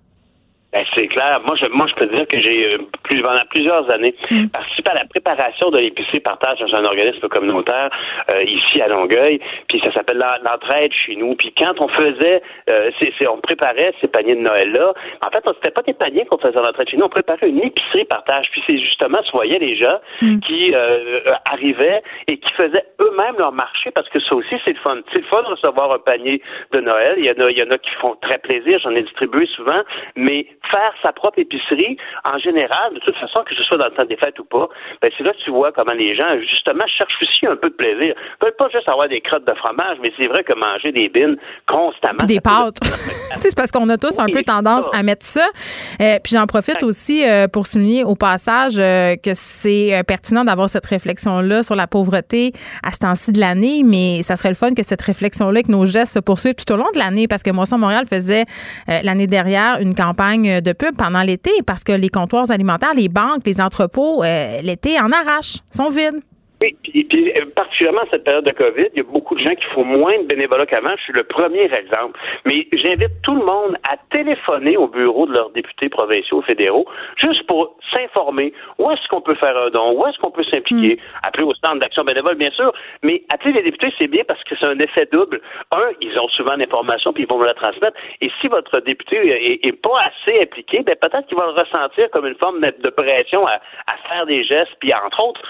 Ben, 0.73 0.83
c'est 0.95 1.07
clair. 1.07 1.39
Moi, 1.45 1.55
je, 1.55 1.65
moi, 1.67 1.87
je 1.87 1.95
peux 1.95 2.07
dire 2.07 2.27
que 2.27 2.41
j'ai 2.41 2.73
euh, 2.73 2.79
plus, 3.03 3.21
pendant 3.21 3.45
plusieurs 3.49 3.89
années 3.89 4.13
mm. 4.29 4.47
participé 4.47 4.91
à 4.91 4.95
la 4.95 5.05
préparation 5.05 5.71
de 5.71 5.77
l'épicerie 5.77 6.19
partage 6.19 6.59
dans 6.59 6.75
un 6.75 6.83
organisme 6.83 7.25
communautaire 7.29 7.89
euh, 8.29 8.43
ici 8.43 8.81
à 8.81 8.89
Longueuil. 8.89 9.39
Puis 9.69 9.79
ça 9.79 9.93
s'appelle 9.93 10.21
l'entraide 10.43 10.91
chez 10.91 11.15
nous. 11.15 11.35
Puis 11.35 11.53
quand 11.57 11.79
on 11.79 11.87
faisait, 11.87 12.41
euh, 12.69 12.91
c'est, 12.99 13.27
on 13.29 13.39
préparait 13.39 13.93
ces 14.01 14.09
paniers 14.09 14.35
de 14.35 14.41
Noël 14.41 14.73
là. 14.73 14.93
En 15.25 15.31
fait, 15.31 15.41
c'était 15.55 15.71
pas 15.71 15.83
des 15.83 15.93
paniers 15.93 16.25
qu'on 16.25 16.37
faisait 16.37 16.61
l'entraide 16.61 16.89
chez 16.89 16.97
nous. 16.97 17.05
On 17.05 17.09
préparait 17.09 17.47
une 17.47 17.63
épicerie 17.63 18.03
partage. 18.03 18.49
Puis 18.51 18.61
c'est 18.67 18.77
justement, 18.77 19.19
tu 19.23 19.31
voyais 19.33 19.59
les 19.59 19.77
gens 19.77 19.99
mm. 20.21 20.39
qui 20.41 20.73
arrivaient 21.49 22.03
et 22.27 22.37
qui 22.37 22.53
faisaient 22.55 22.83
eux-mêmes 22.99 23.37
leur 23.37 23.53
marché 23.53 23.91
parce 23.91 24.09
que 24.09 24.19
ça 24.19 24.35
aussi 24.35 24.55
c'est 24.65 24.73
le 24.73 24.79
fun. 24.79 24.97
C'est 25.13 25.19
le 25.19 25.25
fun 25.25 25.43
de 25.43 25.47
recevoir 25.47 25.93
un 25.93 25.99
panier 25.99 26.41
de 26.73 26.81
Noël. 26.81 27.15
Il 27.19 27.25
y 27.25 27.31
en 27.31 27.45
a, 27.45 27.51
il 27.51 27.57
y 27.57 27.63
en 27.63 27.71
a 27.71 27.77
qui 27.77 27.91
font 28.01 28.15
très 28.21 28.37
plaisir. 28.37 28.79
J'en 28.83 28.91
ai 28.91 29.03
distribué 29.03 29.45
souvent, 29.55 29.81
mais 30.17 30.45
faire 30.69 30.93
sa 31.01 31.11
propre 31.11 31.39
épicerie, 31.39 31.97
en 32.23 32.37
général, 32.37 32.93
de 32.93 32.99
toute 32.99 33.15
façon, 33.15 33.43
que 33.43 33.55
ce 33.55 33.63
soit 33.63 33.77
dans 33.77 33.85
le 33.85 33.91
temps 33.91 34.05
des 34.05 34.17
fêtes 34.17 34.39
ou 34.39 34.45
pas, 34.45 34.67
ben 35.01 35.11
c'est 35.17 35.23
là 35.23 35.33
que 35.33 35.43
tu 35.43 35.51
vois 35.51 35.71
comment 35.71 35.93
les 35.93 36.15
gens, 36.15 36.39
justement, 36.41 36.85
cherchent 36.87 37.21
aussi 37.21 37.45
un 37.45 37.55
peu 37.55 37.69
de 37.69 37.75
plaisir. 37.75 38.13
Ils 38.17 38.45
veulent 38.45 38.55
pas 38.55 38.69
juste 38.69 38.89
avoir 38.89 39.07
des 39.07 39.21
crottes 39.21 39.45
de 39.45 39.53
fromage, 39.53 39.97
mais 40.01 40.11
c'est 40.17 40.27
vrai 40.27 40.43
que 40.43 40.53
manger 40.53 40.91
des 40.91 41.09
bines 41.09 41.37
constamment. 41.67 42.23
Des 42.25 42.39
pâtes. 42.39 42.77
c'est 43.37 43.55
parce 43.55 43.71
qu'on 43.71 43.87
a 43.89 43.97
tous 43.97 44.19
un 44.19 44.27
peu 44.27 44.43
tendance 44.43 44.85
à 44.93 45.03
mettre 45.03 45.25
ça. 45.25 45.45
Euh, 46.01 46.17
puis 46.23 46.33
j'en 46.35 46.45
profite 46.47 46.83
aussi 46.83 47.27
euh, 47.27 47.47
pour 47.47 47.67
souligner 47.67 48.03
au 48.03 48.15
passage 48.15 48.75
euh, 48.77 49.15
que 49.15 49.31
c'est 49.33 50.01
pertinent 50.07 50.43
d'avoir 50.43 50.69
cette 50.69 50.85
réflexion-là 50.85 51.63
sur 51.63 51.75
la 51.75 51.87
pauvreté 51.87 52.51
à 52.83 52.91
ce 52.91 52.99
temps-ci 52.99 53.31
de 53.31 53.39
l'année, 53.39 53.83
mais 53.83 54.23
ça 54.23 54.35
serait 54.35 54.49
le 54.49 54.55
fun 54.55 54.73
que 54.73 54.83
cette 54.83 55.01
réflexion-là, 55.01 55.63
que 55.63 55.71
nos 55.71 55.85
gestes 55.85 56.13
se 56.13 56.19
poursuivent 56.19 56.55
tout 56.55 56.71
au 56.73 56.77
long 56.77 56.89
de 56.93 56.99
l'année, 56.99 57.27
parce 57.27 57.43
que 57.43 57.51
Moisson 57.51 57.77
Montréal 57.77 58.05
faisait 58.09 58.45
l'année 58.87 59.27
dernière 59.27 59.79
une 59.79 59.95
campagne 59.95 60.46
de 60.61 60.73
pub 60.73 60.95
pendant 60.95 61.21
l'été 61.21 61.51
parce 61.65 61.83
que 61.83 61.91
les 61.91 62.09
comptoirs 62.09 62.51
alimentaires, 62.51 62.93
les 62.93 63.09
banques, 63.09 63.45
les 63.45 63.61
entrepôts, 63.61 64.23
euh, 64.23 64.57
l'été 64.61 64.99
en 64.99 65.11
arrache, 65.11 65.57
sont 65.71 65.89
vides. 65.89 66.21
Oui, 66.59 66.75
puis, 66.81 67.03
puis 67.03 67.31
euh, 67.37 67.45
particulièrement 67.55 68.01
cette 68.11 68.23
période 68.23 68.45
de 68.45 68.51
COVID, 68.51 68.87
il 68.93 68.97
y 68.97 68.99
a 69.01 69.03
beaucoup 69.03 69.35
de 69.35 69.41
gens 69.41 69.53
qui 69.53 69.65
font 69.75 69.83
moins 69.83 70.17
de 70.17 70.23
bénévolat 70.23 70.65
qu'avant. 70.65 70.95
Je 70.97 71.03
suis 71.03 71.13
le 71.13 71.23
premier 71.23 71.71
exemple. 71.71 72.19
Mais 72.45 72.67
j'invite 72.73 73.21
tout 73.21 73.35
le 73.35 73.45
monde 73.45 73.77
à 73.89 73.97
téléphoner 74.09 74.75
au 74.75 74.87
bureau 74.87 75.27
de 75.27 75.33
leurs 75.33 75.51
députés 75.51 75.89
provinciaux, 75.89 76.41
fédéraux, 76.41 76.87
juste 77.17 77.45
pour 77.45 77.77
s'informer 77.91 78.53
où 78.79 78.89
est-ce 78.89 79.07
qu'on 79.07 79.21
peut 79.21 79.35
faire 79.35 79.55
un 79.55 79.69
don, 79.69 79.91
où 79.91 80.07
est-ce 80.07 80.17
qu'on 80.17 80.31
peut 80.31 80.43
s'impliquer. 80.43 80.95
Mm. 80.95 81.27
Appeler 81.27 81.43
au 81.43 81.53
stand 81.53 81.79
d'action 81.79 82.03
bénévole, 82.03 82.35
bien 82.35 82.51
sûr, 82.51 82.73
mais 83.03 83.21
appeler 83.31 83.53
les 83.53 83.63
députés, 83.63 83.93
c'est 83.99 84.07
bien 84.07 84.23
parce 84.27 84.43
que 84.43 84.55
c'est 84.59 84.65
un 84.65 84.79
effet 84.79 85.07
double. 85.11 85.41
Un, 85.71 85.89
ils 86.01 86.17
ont 86.19 86.27
souvent 86.29 86.55
l'information 86.55 87.13
puis 87.13 87.23
ils 87.23 87.31
vont 87.31 87.39
me 87.39 87.45
la 87.45 87.53
transmettre. 87.53 87.97
Et 88.21 88.31
si 88.41 88.47
votre 88.47 88.79
député 88.79 89.59
est, 89.63 89.71
pas 89.73 89.99
assez 90.01 90.41
impliqué, 90.41 90.81
ben 90.81 90.95
peut-être 90.95 91.27
qu'il 91.27 91.37
va 91.37 91.45
le 91.45 91.51
ressentir 91.51 92.09
comme 92.09 92.25
une 92.25 92.35
forme 92.35 92.59
de 92.61 92.89
pression 92.89 93.45
à, 93.45 93.59
à 93.85 93.97
faire 94.09 94.25
des 94.25 94.43
gestes, 94.43 94.73
puis 94.79 94.91
entre 94.93 95.23
autres, 95.23 95.41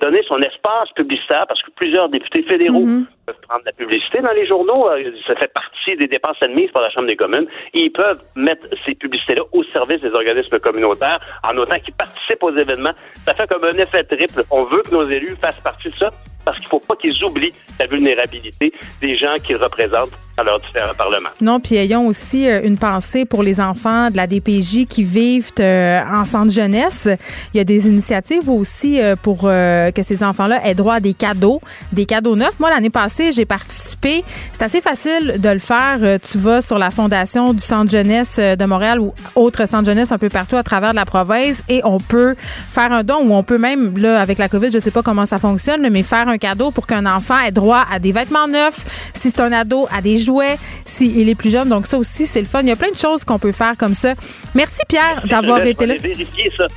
donner 0.00 0.22
son 0.28 0.40
espace 0.52 0.90
publicitaire 0.94 1.44
parce 1.48 1.62
que 1.62 1.70
plusieurs 1.72 2.08
députés 2.08 2.42
fédéraux 2.42 2.84
mhm. 2.84 3.06
Peuvent 3.26 3.40
prendre 3.48 3.62
la 3.64 3.72
publicité 3.72 4.20
dans 4.20 4.32
les 4.32 4.46
journaux. 4.46 4.88
Euh, 4.88 5.12
ça 5.26 5.34
fait 5.36 5.52
partie 5.52 5.96
des 5.96 6.08
dépenses 6.08 6.36
admises 6.40 6.70
par 6.70 6.82
la 6.82 6.90
Chambre 6.90 7.08
des 7.08 7.16
communes. 7.16 7.46
ils 7.72 7.90
peuvent 7.90 8.20
mettre 8.36 8.66
ces 8.84 8.94
publicités-là 8.94 9.42
au 9.52 9.62
service 9.64 10.00
des 10.00 10.10
organismes 10.10 10.58
communautaires 10.58 11.20
en 11.42 11.56
autant 11.56 11.78
qu'ils 11.78 11.94
participent 11.94 12.42
aux 12.42 12.56
événements. 12.56 12.92
Ça 13.24 13.34
fait 13.34 13.46
comme 13.46 13.64
un 13.64 13.76
effet 13.78 14.02
triple. 14.04 14.42
On 14.50 14.64
veut 14.64 14.82
que 14.82 14.90
nos 14.90 15.08
élus 15.08 15.36
fassent 15.40 15.60
partie 15.60 15.90
de 15.90 15.96
ça 15.96 16.10
parce 16.44 16.58
qu'il 16.58 16.66
ne 16.66 16.70
faut 16.70 16.80
pas 16.80 16.96
qu'ils 16.96 17.22
oublient 17.22 17.52
la 17.78 17.86
vulnérabilité 17.86 18.72
des 19.00 19.16
gens 19.16 19.34
qu'ils 19.44 19.56
représentent 19.56 20.10
dans 20.36 20.42
leurs 20.42 20.58
différents 20.58 20.94
parlements. 20.94 21.28
Non, 21.40 21.60
puis 21.60 21.76
ayons 21.76 22.04
aussi 22.08 22.48
euh, 22.48 22.62
une 22.64 22.76
pensée 22.76 23.24
pour 23.24 23.44
les 23.44 23.60
enfants 23.60 24.10
de 24.10 24.16
la 24.16 24.26
DPJ 24.26 24.86
qui 24.86 25.04
vivent 25.04 25.52
euh, 25.60 26.00
en 26.12 26.24
centre 26.24 26.50
jeunesse. 26.50 27.08
Il 27.54 27.58
y 27.58 27.60
a 27.60 27.64
des 27.64 27.86
initiatives 27.86 28.50
aussi 28.50 29.00
pour 29.22 29.42
que 29.42 30.02
ces 30.02 30.24
enfants-là 30.24 30.60
aient 30.66 30.74
droit 30.74 30.94
à 30.94 31.00
des 31.00 31.14
cadeaux, 31.14 31.60
des 31.92 32.06
cadeaux 32.06 32.34
neufs. 32.34 32.58
Moi, 32.58 32.70
l'année 32.70 32.90
passée, 32.90 33.11
j'ai 33.18 33.44
participé. 33.44 34.24
C'est 34.52 34.62
assez 34.62 34.80
facile 34.80 35.36
de 35.38 35.48
le 35.48 35.58
faire. 35.58 36.18
Tu 36.20 36.38
vas 36.38 36.60
sur 36.60 36.78
la 36.78 36.90
fondation 36.90 37.52
du 37.52 37.60
centre 37.60 37.90
jeunesse 37.90 38.38
de 38.38 38.64
Montréal 38.64 39.00
ou 39.00 39.12
autre 39.34 39.66
centre 39.66 39.86
jeunesse 39.86 40.12
un 40.12 40.18
peu 40.18 40.28
partout 40.28 40.56
à 40.56 40.62
travers 40.62 40.92
la 40.92 41.04
province 41.04 41.62
et 41.68 41.80
on 41.84 41.98
peut 41.98 42.34
faire 42.70 42.92
un 42.92 43.04
don 43.04 43.20
ou 43.24 43.34
on 43.34 43.42
peut 43.42 43.58
même, 43.58 43.96
là, 43.98 44.20
avec 44.20 44.38
la 44.38 44.48
COVID, 44.48 44.70
je 44.72 44.78
sais 44.78 44.90
pas 44.90 45.02
comment 45.02 45.26
ça 45.26 45.38
fonctionne, 45.38 45.88
mais 45.90 46.02
faire 46.02 46.28
un 46.28 46.38
cadeau 46.38 46.70
pour 46.70 46.86
qu'un 46.86 47.06
enfant 47.06 47.38
ait 47.38 47.52
droit 47.52 47.84
à 47.90 47.98
des 47.98 48.12
vêtements 48.12 48.48
neufs. 48.48 48.84
Si 49.14 49.30
c'est 49.30 49.40
un 49.40 49.52
ado, 49.52 49.86
à 49.90 50.00
des 50.00 50.18
jouets. 50.18 50.58
S'il 50.84 51.18
il 51.18 51.28
est 51.28 51.34
plus 51.34 51.50
jeune. 51.50 51.68
Donc, 51.68 51.86
ça 51.86 51.98
aussi, 51.98 52.26
c'est 52.26 52.40
le 52.40 52.46
fun. 52.46 52.60
Il 52.62 52.68
y 52.68 52.72
a 52.72 52.76
plein 52.76 52.90
de 52.90 52.98
choses 52.98 53.24
qu'on 53.24 53.38
peut 53.38 53.52
faire 53.52 53.76
comme 53.76 53.94
ça. 53.94 54.12
Merci, 54.54 54.80
Pierre, 54.88 55.24
d'avoir 55.28 55.64
été 55.64 55.86
là. 55.86 55.94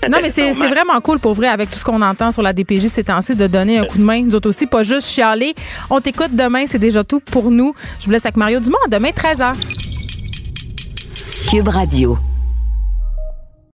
Non, 0.09 0.19
mais 0.21 0.29
c'est 0.29 0.53
vraiment 0.53 0.99
cool 1.01 1.19
pour 1.19 1.33
vrai 1.33 1.47
avec 1.47 1.69
tout 1.71 1.79
ce 1.79 1.83
qu'on 1.83 2.01
entend 2.01 2.31
sur 2.31 2.41
la 2.41 2.53
DPJ 2.53 2.87
ces 2.87 3.03
temps-ci 3.03 3.35
de 3.35 3.47
donner 3.47 3.77
un 3.79 3.85
coup 3.85 3.97
de 3.97 4.03
main. 4.03 4.23
Nous 4.23 4.35
autres 4.35 4.49
aussi, 4.49 4.67
pas 4.67 4.83
juste 4.83 5.07
chialer. 5.07 5.53
On 5.89 5.99
t'écoute 5.99 6.24
demain. 6.33 6.65
C'est 6.67 6.79
déjà 6.79 7.03
tout 7.03 7.19
pour 7.19 7.51
nous. 7.51 7.73
Je 7.99 8.05
vous 8.05 8.11
laisse 8.11 8.25
avec 8.25 8.37
Mario 8.37 8.59
Dumont. 8.59 8.77
Demain, 8.89 9.09
13h. 9.09 9.53
Cube 11.49 11.67
Radio. 11.67 12.17